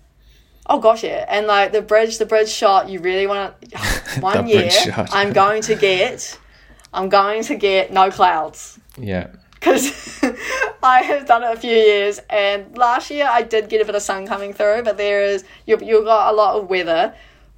Oh 0.67 0.79
gosh, 0.81 1.03
yeah, 1.05 1.25
and 1.29 1.47
like 1.47 1.73
the 1.73 1.81
bridge, 1.83 2.19
the 2.19 2.27
bridge 2.27 2.49
shot. 2.49 2.89
You 2.89 3.01
really 3.01 3.27
want 3.27 3.59
to. 3.71 3.79
One 4.21 4.47
year, 4.47 4.71
shot. 4.71 5.09
I'm 5.13 5.33
going 5.33 5.63
to 5.63 5.75
get. 5.75 6.39
I'm 6.93 7.09
going 7.09 7.43
to 7.45 7.55
get 7.55 7.93
no 7.93 8.11
clouds 8.11 8.79
Yeah. 8.97 9.27
because 9.55 10.23
I 10.83 11.03
have 11.03 11.27
done 11.27 11.43
it 11.43 11.55
a 11.57 11.61
few 11.61 11.71
years, 11.75 12.19
and 12.31 12.77
last 12.79 13.11
year 13.11 13.27
I 13.31 13.43
did 13.43 13.69
get 13.69 13.81
a 13.83 13.85
bit 13.85 13.95
of 13.95 14.03
sun 14.03 14.27
coming 14.27 14.53
through, 14.55 14.83
but 14.85 14.97
there 14.97 15.23
is 15.23 15.45
you 15.67 15.79
you 15.83 16.03
got 16.05 16.33
a 16.33 16.37
lot 16.37 16.57
of 16.57 16.69
weather, 16.71 17.15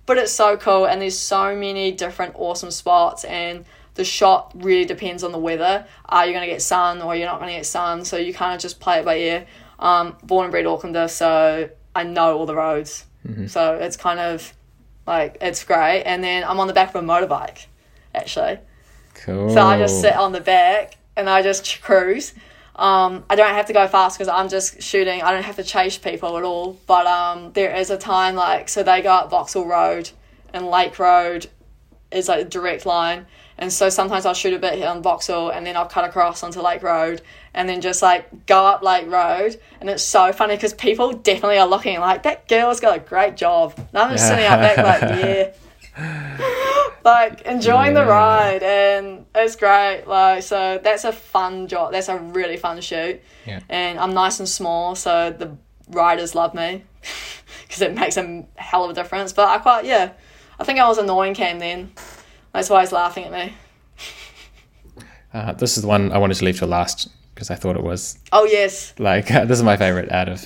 but 0.07 0.19
it's 0.19 0.33
so 0.33 0.57
cool, 0.57 0.85
and 0.87 1.01
there's 1.03 1.19
so 1.19 1.55
many 1.55 1.93
different 1.93 2.35
awesome 2.37 2.71
spots, 2.73 3.25
and 3.25 3.65
the 4.01 4.05
shot 4.07 4.51
really 4.55 4.87
depends 4.87 5.23
on 5.23 5.31
the 5.31 5.39
weather. 5.39 5.87
Are 6.09 6.25
you 6.25 6.33
gonna 6.33 6.47
get 6.47 6.63
sun 6.63 7.03
or 7.03 7.15
you're 7.15 7.27
not 7.27 7.39
gonna 7.39 7.53
get 7.53 7.67
sun? 7.67 8.03
So 8.07 8.17
you 8.17 8.33
kind 8.33 8.55
of 8.55 8.61
just 8.63 8.81
play 8.81 9.01
it 9.01 9.05
by 9.05 9.17
ear. 9.19 9.47
Um, 9.79 10.17
born 10.23 10.47
and 10.47 10.51
bred 10.51 10.65
Aucklander, 10.65 11.11
so 11.11 11.69
I 11.95 12.05
know 12.05 12.39
all 12.39 12.47
the 12.47 12.55
roads, 12.55 13.05
so 13.49 13.75
it's 13.75 13.99
kind 13.99 14.19
of 14.19 14.55
like 15.07 15.37
it's 15.43 15.65
great. 15.65 16.05
And 16.05 16.25
then 16.25 16.45
I'm 16.45 16.59
on 16.61 16.67
the 16.67 16.73
back 16.73 16.95
of 16.95 17.05
a 17.05 17.07
motorbike, 17.07 17.67
actually. 18.15 18.59
Cool. 19.13 19.51
So 19.51 19.61
I 19.61 19.77
just 19.77 20.01
sit 20.01 20.17
on 20.17 20.33
the 20.33 20.41
back 20.41 20.97
and 21.15 21.29
I 21.29 21.43
just 21.43 21.83
cruise. 21.83 22.33
Um, 22.77 23.25
I 23.29 23.37
don't 23.37 23.53
have 23.53 23.67
to 23.67 23.75
go 23.75 23.87
fast 23.87 24.17
because 24.17 24.29
I'm 24.29 24.49
just 24.49 24.81
shooting. 24.81 25.21
I 25.21 25.31
don't 25.31 25.43
have 25.43 25.57
to 25.57 25.65
chase 25.65 25.99
people 25.99 26.39
at 26.39 26.45
all. 26.45 26.79
But 26.87 27.07
um, 27.07 27.53
there 27.53 27.77
is 27.77 27.91
a 27.91 27.99
time 27.99 28.35
like 28.35 28.71
so 28.71 28.83
they 28.83 29.03
go 29.03 29.13
up 29.13 29.29
Vauxhall 29.29 29.67
Road 29.67 30.11
and 30.55 30.67
Lake 30.67 30.99
Road 30.99 31.49
is 32.11 32.29
like 32.29 32.41
a 32.41 32.49
direct 32.49 32.87
line. 32.87 33.27
And 33.61 33.73
so 33.73 33.89
sometimes 33.91 34.25
I'll 34.27 34.35
shoot 34.35 34.55
a 34.55 34.59
bit 34.59 34.83
on 34.83 35.03
Vauxhall 35.03 35.51
and 35.51 35.65
then 35.67 35.77
I'll 35.77 35.87
cut 35.87 36.05
across 36.05 36.43
onto 36.43 36.61
Lake 36.61 36.83
Road 36.83 37.21
and 37.55 37.69
then 37.69 37.81
just 37.83 38.01
like 38.03 38.47
go 38.47 38.65
up 38.65 38.83
Lake 38.83 39.07
Road. 39.07 39.61
And 39.81 39.89
it's 39.91 40.03
so 40.03 40.33
funny 40.33 40.57
because 40.57 40.73
people 40.75 41.13
definitely 41.13 41.59
are 41.59 41.69
looking 41.69 42.01
like 42.01 42.23
that 42.25 42.49
girl's 42.49 42.81
got 42.81 42.97
a 42.97 43.01
great 43.01 43.37
job. 43.37 43.75
And 43.77 43.99
I'm 43.99 44.11
just 44.13 44.27
sitting 44.27 44.47
out 44.47 44.61
back 44.61 44.77
like, 44.79 45.01
yeah 45.21 45.53
like 47.05 47.43
enjoying 47.43 47.95
the 47.95 48.05
ride 48.05 48.63
and 48.63 49.27
it's 49.35 49.57
great 49.57 50.05
like 50.07 50.43
so 50.43 50.79
that's 50.83 51.05
a 51.05 51.13
fun 51.13 51.67
job 51.67 51.91
that's 51.93 52.09
a 52.09 52.17
really 52.17 52.57
fun 52.57 52.81
shoot 52.81 53.21
Yeah. 53.45 53.61
and 53.69 53.99
i'm 53.99 54.15
nice 54.15 54.39
and 54.39 54.49
small 54.49 54.95
so 54.95 55.31
the 55.37 55.57
riders 55.89 56.35
love 56.35 56.55
me 56.55 56.85
because 57.67 57.83
it 57.83 57.93
makes 57.95 58.17
a 58.17 58.47
hell 58.55 58.85
of 58.85 58.91
a 58.91 58.95
difference 58.95 59.33
but 59.33 59.49
i 59.49 59.59
quite 59.59 59.85
yeah 59.85 60.13
I 60.59 60.65
think 60.65 60.79
I 60.79 60.87
was 60.89 60.99
annoying 60.99 61.33
Cam 61.33 61.59
then. 61.59 61.91
That's 62.53 62.69
why 62.71 62.81
he's 62.81 62.93
laughing 62.93 63.25
at 63.25 63.33
me. 63.33 63.55
Uh, 65.33 65.53
this 65.53 65.77
is 65.77 65.83
the 65.83 65.89
one 65.89 66.11
I 66.13 66.19
wanted 66.19 66.35
to 66.39 66.45
leave 66.45 66.59
to 66.59 66.67
last 66.67 67.09
because 67.35 67.51
I 67.51 67.55
thought 67.55 67.77
it 67.77 67.83
was 67.85 68.19
Oh 68.33 68.45
yes. 68.45 68.93
like 68.99 69.29
this 69.29 69.59
is 69.59 69.63
my 69.63 69.77
favorite 69.77 70.11
out 70.11 70.29
of 70.29 70.45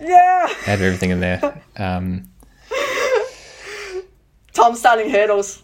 Yeah. 0.00 0.46
out 0.66 0.74
of 0.74 0.82
everything 0.82 1.10
in 1.10 1.20
there. 1.20 1.62
Um, 1.76 2.28
Tom 4.52 4.74
starting 4.74 5.10
hurdles. 5.10 5.62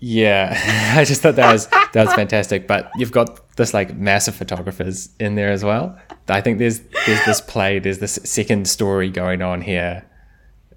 yeah, 0.00 0.94
I 0.96 1.04
just 1.04 1.22
thought 1.22 1.36
that 1.36 1.52
was 1.52 1.66
that 1.68 1.94
was 2.06 2.12
fantastic. 2.14 2.66
But 2.66 2.90
you've 2.96 3.12
got 3.12 3.56
this 3.56 3.72
like 3.72 3.96
massive 3.96 4.34
photographers 4.34 5.08
in 5.20 5.34
there 5.36 5.50
as 5.50 5.64
well. 5.64 5.96
I 6.28 6.40
think 6.40 6.58
there's 6.58 6.80
there's 7.06 7.24
this 7.24 7.40
play, 7.40 7.78
there's 7.78 7.98
this 8.00 8.18
second 8.24 8.68
story 8.68 9.10
going 9.10 9.42
on 9.42 9.60
here 9.62 10.04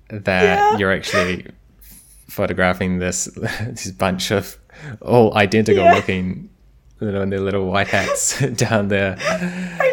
that 0.10 0.44
Yeah. 0.44 0.78
you're 0.78 0.92
actually 0.94 1.48
photographing 2.30 2.99
this 2.99 3.26
this 3.35 3.91
bunch 3.91 4.31
of 4.31 4.57
all 5.01 5.35
identical 5.35 5.84
Yeah. 5.84 5.93
looking 5.95 6.49
you 7.01 7.11
know 7.11 7.22
in 7.22 7.30
their 7.30 7.39
little 7.41 7.65
white 7.68 7.88
hats 7.88 8.39
down 8.56 8.88
there. 8.89 9.18
I 9.19 9.88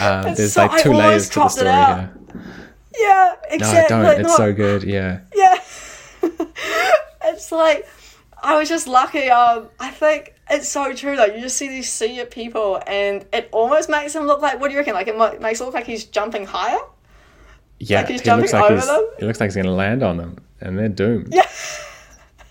know. 0.00 0.06
Um, 0.06 0.34
there's 0.34 0.52
so- 0.54 0.66
like 0.66 0.82
two 0.82 0.92
layers 0.92 1.28
to 1.30 1.40
the 1.40 1.48
story 1.48 1.70
here. 1.70 2.10
Yeah, 2.96 3.34
No, 3.50 3.54
exactly. 3.56 3.88
don't. 3.96 4.04
like, 4.04 4.18
It's 4.18 4.28
not- 4.28 4.36
so 4.36 4.52
good. 4.52 4.84
Yeah. 4.84 5.20
Yeah. 5.34 5.56
it's 7.24 7.50
like 7.52 7.88
I 8.42 8.58
was 8.58 8.68
just 8.68 8.86
lucky. 8.86 9.28
Um, 9.30 9.68
I 9.80 9.90
think 9.90 10.34
it's 10.50 10.68
so 10.68 10.92
true 10.94 11.16
though. 11.16 11.24
You 11.24 11.40
just 11.40 11.56
see 11.56 11.68
these 11.68 11.90
sea 11.90 12.22
people, 12.30 12.80
and 12.86 13.24
it 13.32 13.48
almost 13.52 13.88
makes 13.88 14.14
him 14.14 14.24
look 14.24 14.42
like. 14.42 14.60
What 14.60 14.68
do 14.68 14.72
you 14.74 14.78
reckon? 14.78 14.94
Like 14.94 15.08
it 15.08 15.16
makes 15.40 15.60
it 15.60 15.64
look 15.64 15.74
like 15.74 15.86
he's 15.86 16.04
jumping 16.04 16.46
higher. 16.46 16.78
Yeah. 17.80 18.00
Like 18.00 18.08
he's 18.10 18.20
he 18.20 18.30
looks 18.30 18.50
jumping 18.52 18.60
like 18.60 18.70
over 18.70 18.74
he's. 18.80 18.86
them? 18.86 19.08
He 19.18 19.26
looks 19.26 19.40
like 19.40 19.48
he's 19.48 19.54
going 19.56 19.66
to 19.66 19.72
land 19.72 20.02
on 20.02 20.16
them, 20.18 20.36
and 20.60 20.78
they're 20.78 20.88
doomed. 20.88 21.28
Yeah. 21.34 21.48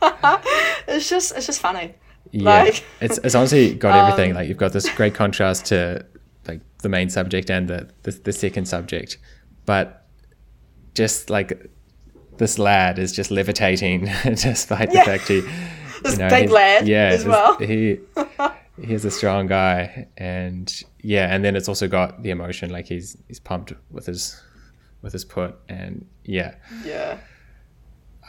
it's 0.88 1.10
just 1.10 1.36
it's 1.36 1.46
just 1.46 1.60
funny. 1.62 1.96
Yeah, 2.32 2.64
Like- 2.64 2.84
it's 3.02 3.18
it's 3.20 3.36
honestly 3.36 3.74
got 3.76 3.96
everything. 3.96 4.32
Um, 4.32 4.38
like 4.38 4.48
you've 4.48 4.58
got 4.58 4.74
this 4.74 4.90
great 4.90 5.14
contrast 5.14 5.66
to 5.68 6.06
like 6.48 6.62
the 6.80 6.90
main 6.90 7.10
subject 7.10 7.50
and 7.50 7.68
the 7.68 7.90
the, 8.04 8.12
the 8.12 8.32
second 8.34 8.66
subject, 8.66 9.18
but 9.66 10.06
just 10.96 11.30
like 11.30 11.70
this 12.38 12.58
lad 12.60 12.98
is 13.00 13.12
just 13.12 13.30
levitating 13.32 14.06
despite 14.24 14.92
the 14.92 15.02
fact 15.02 15.28
he, 15.28 15.42
This 16.04 16.14
you 16.14 16.20
know, 16.20 16.30
big 16.30 16.50
lad 16.50 16.88
yeah, 16.88 17.10
as 17.14 17.24
well. 17.26 17.56
he 17.60 18.00
he's 18.84 19.06
a 19.06 19.12
strong 19.12 19.48
guy, 19.48 20.08
and 20.18 20.84
yeah, 21.00 21.34
and 21.34 21.46
then 21.46 21.56
it's 21.56 21.70
also 21.70 21.88
got 21.88 22.24
the 22.24 22.32
emotion. 22.32 22.72
Like 22.72 22.88
he's 22.88 23.16
he's 23.28 23.40
pumped 23.40 23.72
with 23.90 24.08
his 24.08 24.42
with 25.02 25.14
his 25.14 25.24
put, 25.24 25.56
and 25.70 26.06
yeah, 26.26 26.56
Yeah. 26.84 27.20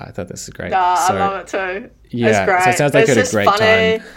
I 0.00 0.10
thought 0.10 0.28
this 0.28 0.42
is 0.42 0.50
great. 0.50 0.70
Nah, 0.70 0.94
So- 0.96 1.14
I 1.14 1.18
love 1.18 1.40
it 1.40 1.46
too. 1.48 1.90
Yeah, 2.10 2.28
it's 2.28 2.64
so 2.64 2.70
it 2.70 2.76
sounds 2.76 2.94
like 2.94 3.08
it's 3.08 3.10
you 3.10 3.16
had 3.16 3.26
a 3.26 3.30
great 3.30 3.44
funny. 3.46 3.98
time. 3.98 4.08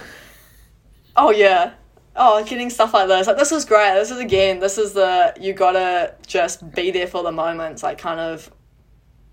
Oh 1.15 1.31
yeah. 1.31 1.73
Oh, 2.15 2.43
getting 2.43 2.69
stuff 2.69 2.93
like 2.93 3.07
this. 3.07 3.27
Like 3.27 3.37
this 3.37 3.51
is 3.51 3.65
great. 3.65 3.93
This 3.93 4.11
is 4.11 4.17
again. 4.19 4.59
This 4.59 4.77
is 4.77 4.93
the 4.93 5.33
you 5.39 5.53
gotta 5.53 6.15
just 6.25 6.71
be 6.73 6.91
there 6.91 7.07
for 7.07 7.23
the 7.23 7.31
moments. 7.31 7.83
Like 7.83 7.97
kind 7.97 8.19
of, 8.19 8.51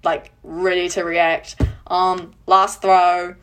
like 0.03 0.33
ready 0.43 0.89
to 0.91 1.03
react. 1.03 1.61
Um, 1.87 2.35
last 2.47 2.81
throw, 2.83 3.35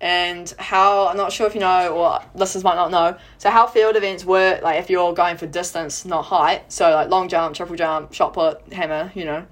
and 0.00 0.54
how 0.58 1.08
I'm 1.08 1.16
not 1.16 1.32
sure 1.32 1.46
if 1.46 1.54
you 1.54 1.60
know 1.60 1.88
or 1.94 2.20
listeners 2.34 2.64
might 2.64 2.76
not 2.76 2.90
know. 2.90 3.16
So 3.38 3.50
how 3.50 3.66
field 3.66 3.96
events 3.96 4.24
work. 4.24 4.62
Like 4.62 4.78
if 4.78 4.88
you're 4.90 5.12
going 5.14 5.36
for 5.38 5.46
distance, 5.46 6.04
not 6.04 6.22
height. 6.26 6.70
So 6.72 6.90
like 6.90 7.08
long 7.10 7.28
jump, 7.28 7.54
triple 7.54 7.76
jump, 7.76 8.12
shot 8.14 8.32
put, 8.34 8.72
hammer. 8.72 9.10
You 9.14 9.24
know, 9.24 9.46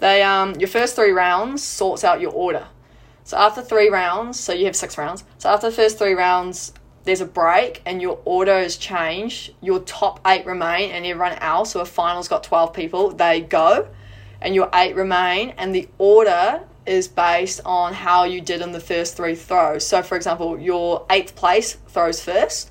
they 0.00 0.22
um 0.22 0.54
your 0.56 0.68
first 0.68 0.96
three 0.96 1.12
rounds 1.12 1.62
sorts 1.62 2.04
out 2.04 2.20
your 2.20 2.32
order. 2.32 2.66
So 3.24 3.36
after 3.36 3.62
three 3.62 3.88
rounds, 3.88 4.40
so 4.40 4.52
you 4.52 4.64
have 4.64 4.74
six 4.74 4.98
rounds. 4.98 5.24
So 5.38 5.48
after 5.50 5.70
the 5.70 5.76
first 5.76 5.98
three 5.98 6.14
rounds, 6.14 6.72
there's 7.04 7.20
a 7.20 7.26
break 7.26 7.80
and 7.86 8.02
your 8.02 8.20
order 8.24 8.58
is 8.58 8.76
changed. 8.76 9.54
Your 9.60 9.80
top 9.80 10.20
eight 10.26 10.44
remain 10.46 10.90
and 10.90 11.06
everyone 11.06 11.34
else, 11.34 11.72
so 11.72 11.80
a 11.80 11.84
final's 11.84 12.28
got 12.28 12.42
12 12.42 12.72
people, 12.74 13.10
they 13.10 13.40
go. 13.40 13.88
And 14.40 14.54
your 14.54 14.70
eight 14.74 14.96
remain, 14.96 15.50
and 15.58 15.74
the 15.74 15.86
order 15.98 16.62
is 16.86 17.08
based 17.08 17.60
on 17.66 17.92
how 17.92 18.24
you 18.24 18.40
did 18.40 18.62
in 18.62 18.72
the 18.72 18.80
first 18.80 19.16
three 19.16 19.34
throws. 19.34 19.86
So, 19.86 20.02
for 20.02 20.16
example, 20.16 20.58
your 20.58 21.04
eighth 21.10 21.36
place 21.36 21.74
throws 21.88 22.22
first, 22.22 22.70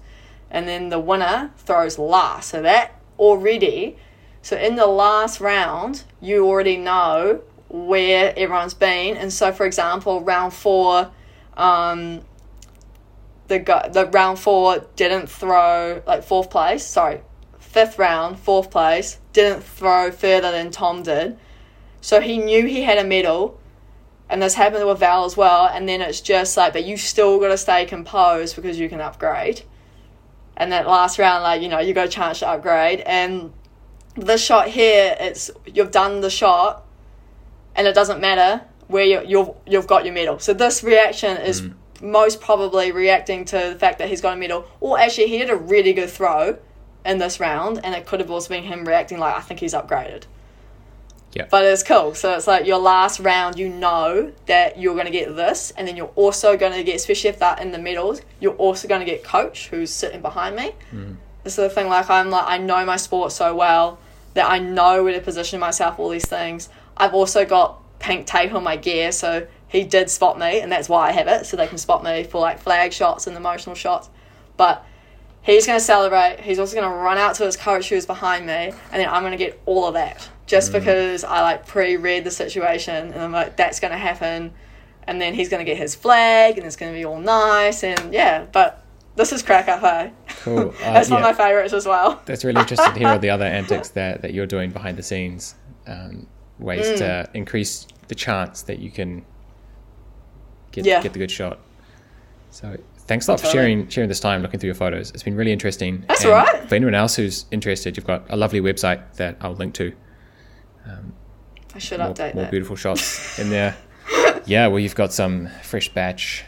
and 0.50 0.68
then 0.68 0.90
the 0.90 1.00
winner 1.00 1.52
throws 1.58 2.00
last. 2.00 2.50
So, 2.50 2.64
that 2.64 3.00
already, 3.20 3.98
so 4.42 4.58
in 4.58 4.76
the 4.76 4.88
last 4.88 5.40
round, 5.40 6.04
you 6.22 6.46
already 6.46 6.78
know 6.78 7.42
where 7.70 8.34
everyone's 8.38 8.74
been. 8.74 9.18
And 9.18 9.32
so, 9.32 9.52
for 9.52 9.66
example, 9.66 10.22
round 10.22 10.54
four, 10.54 11.12
um, 11.56 12.22
the 13.48 13.60
guy, 13.60 13.88
the 13.90 14.06
round 14.08 14.40
four 14.40 14.86
didn't 14.96 15.28
throw 15.28 16.02
like 16.06 16.24
fourth 16.24 16.50
place. 16.50 16.86
Sorry, 16.86 17.22
fifth 17.60 18.00
round, 18.00 18.40
fourth 18.40 18.72
place 18.72 19.20
didn't 19.34 19.62
throw 19.62 20.12
further 20.12 20.52
than 20.52 20.72
Tom 20.72 21.04
did. 21.04 21.38
So 22.02 22.22
he 22.22 22.38
knew 22.38 22.66
he 22.66 22.84
had 22.84 22.98
a 22.98 23.04
medal, 23.04 23.60
and 24.30 24.42
this 24.42 24.54
happened 24.54 24.88
with 24.88 25.00
Val 25.00 25.26
as 25.26 25.36
well. 25.36 25.68
And 25.68 25.88
then 25.88 26.02
it's 26.02 26.22
just 26.22 26.56
like, 26.56 26.74
but 26.74 26.86
you 26.86 26.96
still 26.96 27.40
got 27.40 27.50
to 27.50 27.58
stay 27.58 27.86
composed 27.86 28.56
because 28.56 28.80
you 28.80 28.88
can 28.88 29.02
upgrade. 29.02 29.64
And 30.56 30.72
that 30.72 30.88
last 30.88 31.20
round, 31.20 31.44
like 31.44 31.62
you 31.62 31.68
know, 31.68 31.80
you 31.80 31.94
got 31.94 32.08
a 32.08 32.10
chance 32.10 32.40
to 32.40 32.48
upgrade. 32.48 33.02
And 33.02 33.52
this 34.26 34.44
shot 34.44 34.68
here, 34.68 35.16
it's 35.20 35.52
you've 35.66 35.92
done 35.92 36.22
the 36.22 36.30
shot, 36.30 36.86
and 37.76 37.88
it 37.88 37.96
doesn't 37.96 38.20
matter 38.20 38.64
where 38.88 39.04
you, 39.04 39.22
you've 39.26 39.52
you've 39.66 39.88
got 39.88 40.06
your 40.06 40.14
medal. 40.14 40.40
So 40.40 40.54
this 40.54 40.84
reaction 40.84 41.38
is 41.38 41.62
mm. 41.62 41.74
most 42.02 42.42
probably 42.42 42.92
reacting 42.92 43.46
to 43.46 43.72
the 43.74 43.80
fact 43.80 44.00
that 44.00 44.10
he's 44.10 44.22
got 44.22 44.34
a 44.34 44.38
medal, 44.38 44.68
or 44.80 45.00
actually 45.00 45.28
he 45.28 45.38
did 45.38 45.50
a 45.50 45.56
really 45.56 45.94
good 45.94 46.10
throw 46.10 46.58
in 47.06 47.18
this 47.18 47.40
round, 47.40 47.80
and 47.84 47.96
it 47.96 48.06
could 48.06 48.20
have 48.20 48.32
also 48.32 48.50
been 48.50 48.64
him 48.64 48.86
reacting 48.86 49.20
like 49.20 49.36
I 49.36 49.42
think 49.42 49.60
he's 49.60 49.74
upgraded. 49.74 50.24
Yeah. 51.32 51.46
But 51.50 51.64
it's 51.66 51.84
cool. 51.84 52.16
So 52.16 52.34
it's 52.34 52.48
like 52.48 52.66
your 52.66 52.80
last 52.80 53.20
round, 53.20 53.60
you 53.60 53.70
know 53.70 54.34
that 54.48 54.80
you're 54.80 54.96
going 54.96 55.06
to 55.06 55.12
get 55.12 55.36
this, 55.36 55.72
and 55.72 55.88
then 55.88 55.96
you're 55.96 56.12
also 56.16 56.58
going 56.58 56.74
to 56.74 56.84
get, 56.84 56.96
especially 56.96 57.30
if 57.30 57.38
that 57.38 57.62
in 57.62 57.72
the 57.72 57.78
medals, 57.78 58.22
you're 58.40 58.56
also 58.56 58.88
going 58.88 59.02
to 59.02 59.06
get 59.06 59.24
coach 59.24 59.68
who's 59.68 59.92
sitting 59.92 60.22
behind 60.22 60.56
me. 60.56 60.72
Mm. 60.92 61.18
This 61.44 61.54
is 61.54 61.58
the 61.58 61.70
thing. 61.70 61.88
Like 61.88 62.10
I'm 62.10 62.30
like 62.30 62.46
I 62.48 62.58
know 62.58 62.84
my 62.86 62.98
sport 62.98 63.32
so 63.32 63.56
well 63.56 64.00
that 64.34 64.50
I 64.50 64.60
know 64.60 65.04
where 65.04 65.14
to 65.14 65.22
position 65.22 65.60
myself. 65.60 66.00
All 66.00 66.10
these 66.10 66.28
things. 66.28 66.70
I've 66.98 67.14
also 67.14 67.46
got 67.46 67.82
pink 68.00 68.26
tape 68.28 68.54
on 68.54 68.64
my 68.64 68.76
gear, 68.76 69.12
so 69.12 69.48
he 69.68 69.84
did 69.84 70.10
spot 70.10 70.40
me, 70.40 70.60
and 70.60 70.72
that's 70.72 70.90
why 70.90 71.10
I 71.10 71.12
have 71.12 71.28
it, 71.28 71.46
so 71.46 71.58
they 71.58 71.68
can 71.68 71.78
spot 71.78 72.04
me 72.04 72.24
for 72.24 72.42
like 72.42 72.60
flag 72.60 72.92
shots 72.92 73.28
and 73.28 73.38
emotional 73.38 73.76
shots. 73.76 74.10
But 74.58 74.86
he's 75.42 75.66
going 75.66 75.80
to 75.80 75.84
celebrate. 75.86 76.40
He's 76.42 76.60
also 76.60 76.76
going 76.76 76.90
to 76.90 76.96
run 76.96 77.18
out 77.18 77.36
to 77.36 77.46
his 77.46 77.56
coach 77.56 77.90
who's 77.90 78.06
behind 78.06 78.46
me, 78.46 78.74
and 78.92 79.02
then 79.02 79.08
I'm 79.08 79.22
going 79.22 79.32
to 79.32 79.38
get 79.38 79.62
all 79.66 79.88
of 79.88 79.94
that 79.94 80.28
just 80.48 80.72
mm. 80.72 80.74
because 80.74 81.24
I 81.24 81.42
like 81.42 81.68
pre-read 81.68 82.24
the 82.24 82.32
situation, 82.32 83.14
and 83.14 83.22
I'm 83.22 83.32
like, 83.32 83.56
that's 83.56 83.80
going 83.80 83.92
to 83.92 83.98
happen. 83.98 84.54
And 85.04 85.20
then 85.20 85.34
he's 85.34 85.50
going 85.50 85.66
to 85.66 85.70
get 85.70 85.78
his 85.78 85.96
flag, 85.96 86.58
and 86.58 86.68
it's 86.68 86.76
going 86.76 86.92
to 86.92 86.98
be 86.98 87.06
all 87.06 87.20
nice, 87.20 87.84
and 87.84 88.14
yeah. 88.14 88.46
But 88.52 88.84
this 89.20 89.32
is 89.34 89.44
crack 89.44 89.68
up, 89.68 89.82
hey? 89.82 90.12
Cool. 90.44 90.74
Uh, 90.84 90.94
that's 90.94 91.10
one 91.10 91.22
yeah. 91.22 91.30
of 91.30 91.38
my 91.38 91.44
favorites 91.46 91.74
as 91.74 91.86
well. 91.86 92.22
That's 92.26 92.44
really 92.46 92.60
interesting 92.62 92.92
to 92.94 93.00
hear 93.00 93.08
all 93.10 93.20
the 93.20 93.30
other 93.30 93.46
antics 93.60 93.90
that, 93.90 94.22
that 94.22 94.34
you're 94.34 94.46
doing 94.48 94.72
behind 94.72 94.98
the 94.98 95.04
scenes, 95.04 95.56
um, 95.88 96.26
ways 96.58 96.86
Mm. 96.88 96.98
to 96.98 97.30
increase 97.34 97.86
the 98.08 98.16
chance 98.16 98.62
that 98.64 98.80
you 98.80 98.90
can 98.92 99.24
get 100.72 100.86
Yeah. 100.86 101.02
get 101.04 101.14
the 101.14 101.20
good 101.20 101.32
shot. 101.32 101.60
So 102.52 102.78
thanks 103.08 103.28
a 103.28 103.32
lot 103.32 103.40
for 103.40 103.48
sharing 103.48 103.88
sharing 103.90 104.08
this 104.08 104.20
time 104.20 104.42
looking 104.42 104.60
through 104.60 104.70
your 104.70 104.76
photos. 104.76 105.12
It's 105.12 105.24
been 105.24 105.36
really 105.36 105.52
interesting. 105.52 106.04
That's 106.08 106.22
And 106.24 106.32
all 106.32 106.38
right. 106.38 106.68
For 106.70 106.76
anyone 106.76 106.96
else 106.96 107.16
who's 107.16 107.46
interested, 107.52 107.96
you've 107.98 108.08
got 108.08 108.24
a 108.30 108.36
lovely 108.38 108.62
website 108.62 109.02
that 109.18 109.38
I'll 109.42 109.54
link 109.54 109.74
to. 109.76 109.94
I 111.76 111.78
should 111.78 112.00
More, 112.00 112.10
update 112.10 112.34
more 112.34 112.44
that. 112.46 112.52
beautiful 112.52 112.76
shots 112.76 113.38
in 113.38 113.50
there. 113.52 113.76
yeah, 114.46 114.66
well, 114.68 114.80
you've 114.80 114.96
got 114.96 115.14
some 115.14 115.48
fresh 115.62 115.88
batch 115.90 116.44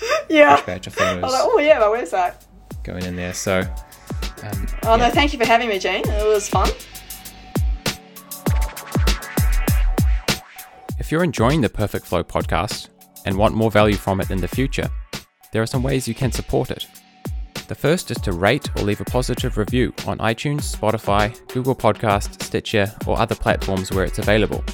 Yeah. 0.28 0.60
batch 0.66 0.86
of 0.86 0.98
I 1.00 1.14
was 1.20 1.32
like, 1.32 1.42
oh 1.44 1.58
yeah, 1.58 1.78
my 1.78 1.86
website. 1.86 2.34
going 2.82 3.04
in 3.04 3.16
there. 3.16 3.32
So 3.32 3.60
um, 4.42 4.66
Oh 4.84 4.96
yeah. 4.96 5.08
no, 5.08 5.10
thank 5.10 5.32
you 5.32 5.38
for 5.38 5.46
having 5.46 5.68
me, 5.68 5.78
Gene. 5.78 6.02
It 6.06 6.26
was 6.26 6.48
fun. 6.48 6.68
If 10.98 11.12
you're 11.12 11.22
enjoying 11.24 11.60
the 11.60 11.68
Perfect 11.68 12.06
Flow 12.06 12.24
podcast 12.24 12.88
and 13.24 13.36
want 13.36 13.54
more 13.54 13.70
value 13.70 13.96
from 13.96 14.20
it 14.20 14.30
in 14.30 14.40
the 14.40 14.48
future, 14.48 14.88
there 15.52 15.62
are 15.62 15.66
some 15.66 15.82
ways 15.82 16.08
you 16.08 16.14
can 16.14 16.32
support 16.32 16.70
it. 16.70 16.86
The 17.68 17.74
first 17.74 18.10
is 18.10 18.18
to 18.18 18.32
rate 18.32 18.68
or 18.76 18.82
leave 18.82 19.00
a 19.00 19.04
positive 19.04 19.56
review 19.56 19.92
on 20.06 20.18
iTunes, 20.18 20.74
Spotify, 20.76 21.36
Google 21.48 21.74
Podcast, 21.74 22.42
Stitcher, 22.42 22.92
or 23.06 23.18
other 23.18 23.34
platforms 23.34 23.92
where 23.92 24.04
it's 24.04 24.18
available. 24.18 24.64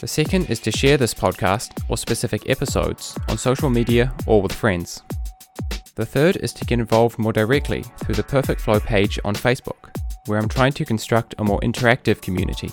The 0.00 0.06
second 0.06 0.48
is 0.48 0.60
to 0.60 0.70
share 0.70 0.96
this 0.96 1.12
podcast 1.12 1.72
or 1.88 1.96
specific 1.96 2.48
episodes 2.48 3.18
on 3.28 3.36
social 3.36 3.68
media 3.68 4.14
or 4.26 4.40
with 4.40 4.52
friends. 4.52 5.02
The 5.96 6.06
third 6.06 6.36
is 6.36 6.52
to 6.52 6.64
get 6.64 6.78
involved 6.78 7.18
more 7.18 7.32
directly 7.32 7.82
through 7.98 8.14
the 8.14 8.22
Perfect 8.22 8.60
Flow 8.60 8.78
page 8.78 9.18
on 9.24 9.34
Facebook, 9.34 9.90
where 10.26 10.38
I'm 10.38 10.48
trying 10.48 10.70
to 10.74 10.84
construct 10.84 11.34
a 11.38 11.44
more 11.44 11.58
interactive 11.60 12.22
community. 12.22 12.70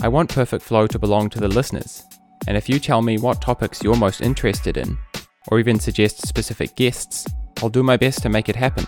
I 0.00 0.08
want 0.08 0.30
Perfect 0.30 0.64
Flow 0.64 0.86
to 0.86 0.98
belong 0.98 1.28
to 1.28 1.40
the 1.40 1.48
listeners, 1.48 2.04
And 2.46 2.56
if 2.56 2.70
you 2.70 2.78
tell 2.78 3.02
me 3.02 3.18
what 3.18 3.42
topics 3.42 3.82
you're 3.82 3.94
most 3.94 4.22
interested 4.22 4.78
in, 4.78 4.96
or 5.48 5.58
even 5.58 5.78
suggest 5.78 6.26
specific 6.26 6.74
guests, 6.74 7.26
I'll 7.62 7.68
do 7.68 7.82
my 7.82 7.98
best 7.98 8.22
to 8.22 8.30
make 8.30 8.48
it 8.48 8.56
happen. 8.56 8.86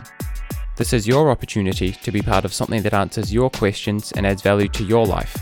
This 0.76 0.94
is 0.94 1.06
your 1.06 1.30
opportunity 1.30 1.92
to 1.92 2.10
be 2.10 2.22
part 2.22 2.46
of 2.46 2.54
something 2.54 2.80
that 2.80 2.94
answers 2.94 3.30
your 3.30 3.50
questions 3.50 4.12
and 4.12 4.26
adds 4.26 4.40
value 4.40 4.68
to 4.68 4.84
your 4.84 5.04
life. 5.04 5.36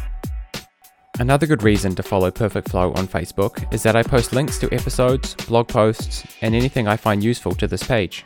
Another 1.20 1.46
good 1.46 1.64
reason 1.64 1.96
to 1.96 2.02
follow 2.04 2.30
Perfect 2.30 2.68
Flow 2.68 2.92
on 2.92 3.08
Facebook 3.08 3.72
is 3.74 3.82
that 3.82 3.96
I 3.96 4.04
post 4.04 4.32
links 4.32 4.56
to 4.60 4.72
episodes, 4.72 5.34
blog 5.34 5.66
posts, 5.66 6.24
and 6.42 6.54
anything 6.54 6.86
I 6.86 6.96
find 6.96 7.24
useful 7.24 7.56
to 7.56 7.66
this 7.66 7.82
page. 7.82 8.24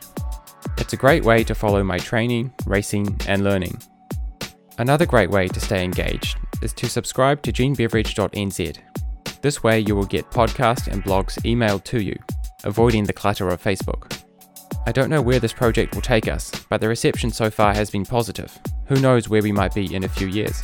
It's 0.77 0.93
a 0.93 0.97
great 0.97 1.23
way 1.23 1.43
to 1.45 1.55
follow 1.55 1.83
my 1.83 1.97
training, 1.97 2.53
racing, 2.67 3.19
and 3.27 3.43
learning. 3.43 3.81
Another 4.77 5.07
great 5.07 5.31
way 5.31 5.47
to 5.47 5.59
stay 5.59 5.83
engaged 5.83 6.37
is 6.61 6.71
to 6.73 6.87
subscribe 6.87 7.41
to 7.41 7.51
genebeveridge.nz. 7.51 8.77
This 9.41 9.63
way, 9.63 9.79
you 9.79 9.95
will 9.95 10.05
get 10.05 10.29
podcasts 10.29 10.87
and 10.87 11.03
blogs 11.03 11.39
emailed 11.41 11.83
to 11.85 11.99
you, 11.99 12.15
avoiding 12.63 13.05
the 13.05 13.13
clutter 13.13 13.49
of 13.49 13.61
Facebook. 13.61 14.21
I 14.85 14.91
don't 14.91 15.09
know 15.09 15.21
where 15.21 15.39
this 15.39 15.53
project 15.53 15.95
will 15.95 16.01
take 16.03 16.27
us, 16.27 16.51
but 16.69 16.79
the 16.79 16.89
reception 16.89 17.31
so 17.31 17.49
far 17.49 17.73
has 17.73 17.89
been 17.89 18.05
positive. 18.05 18.55
Who 18.85 19.01
knows 19.01 19.29
where 19.29 19.41
we 19.41 19.51
might 19.51 19.73
be 19.73 19.95
in 19.95 20.03
a 20.03 20.09
few 20.09 20.27
years? 20.27 20.61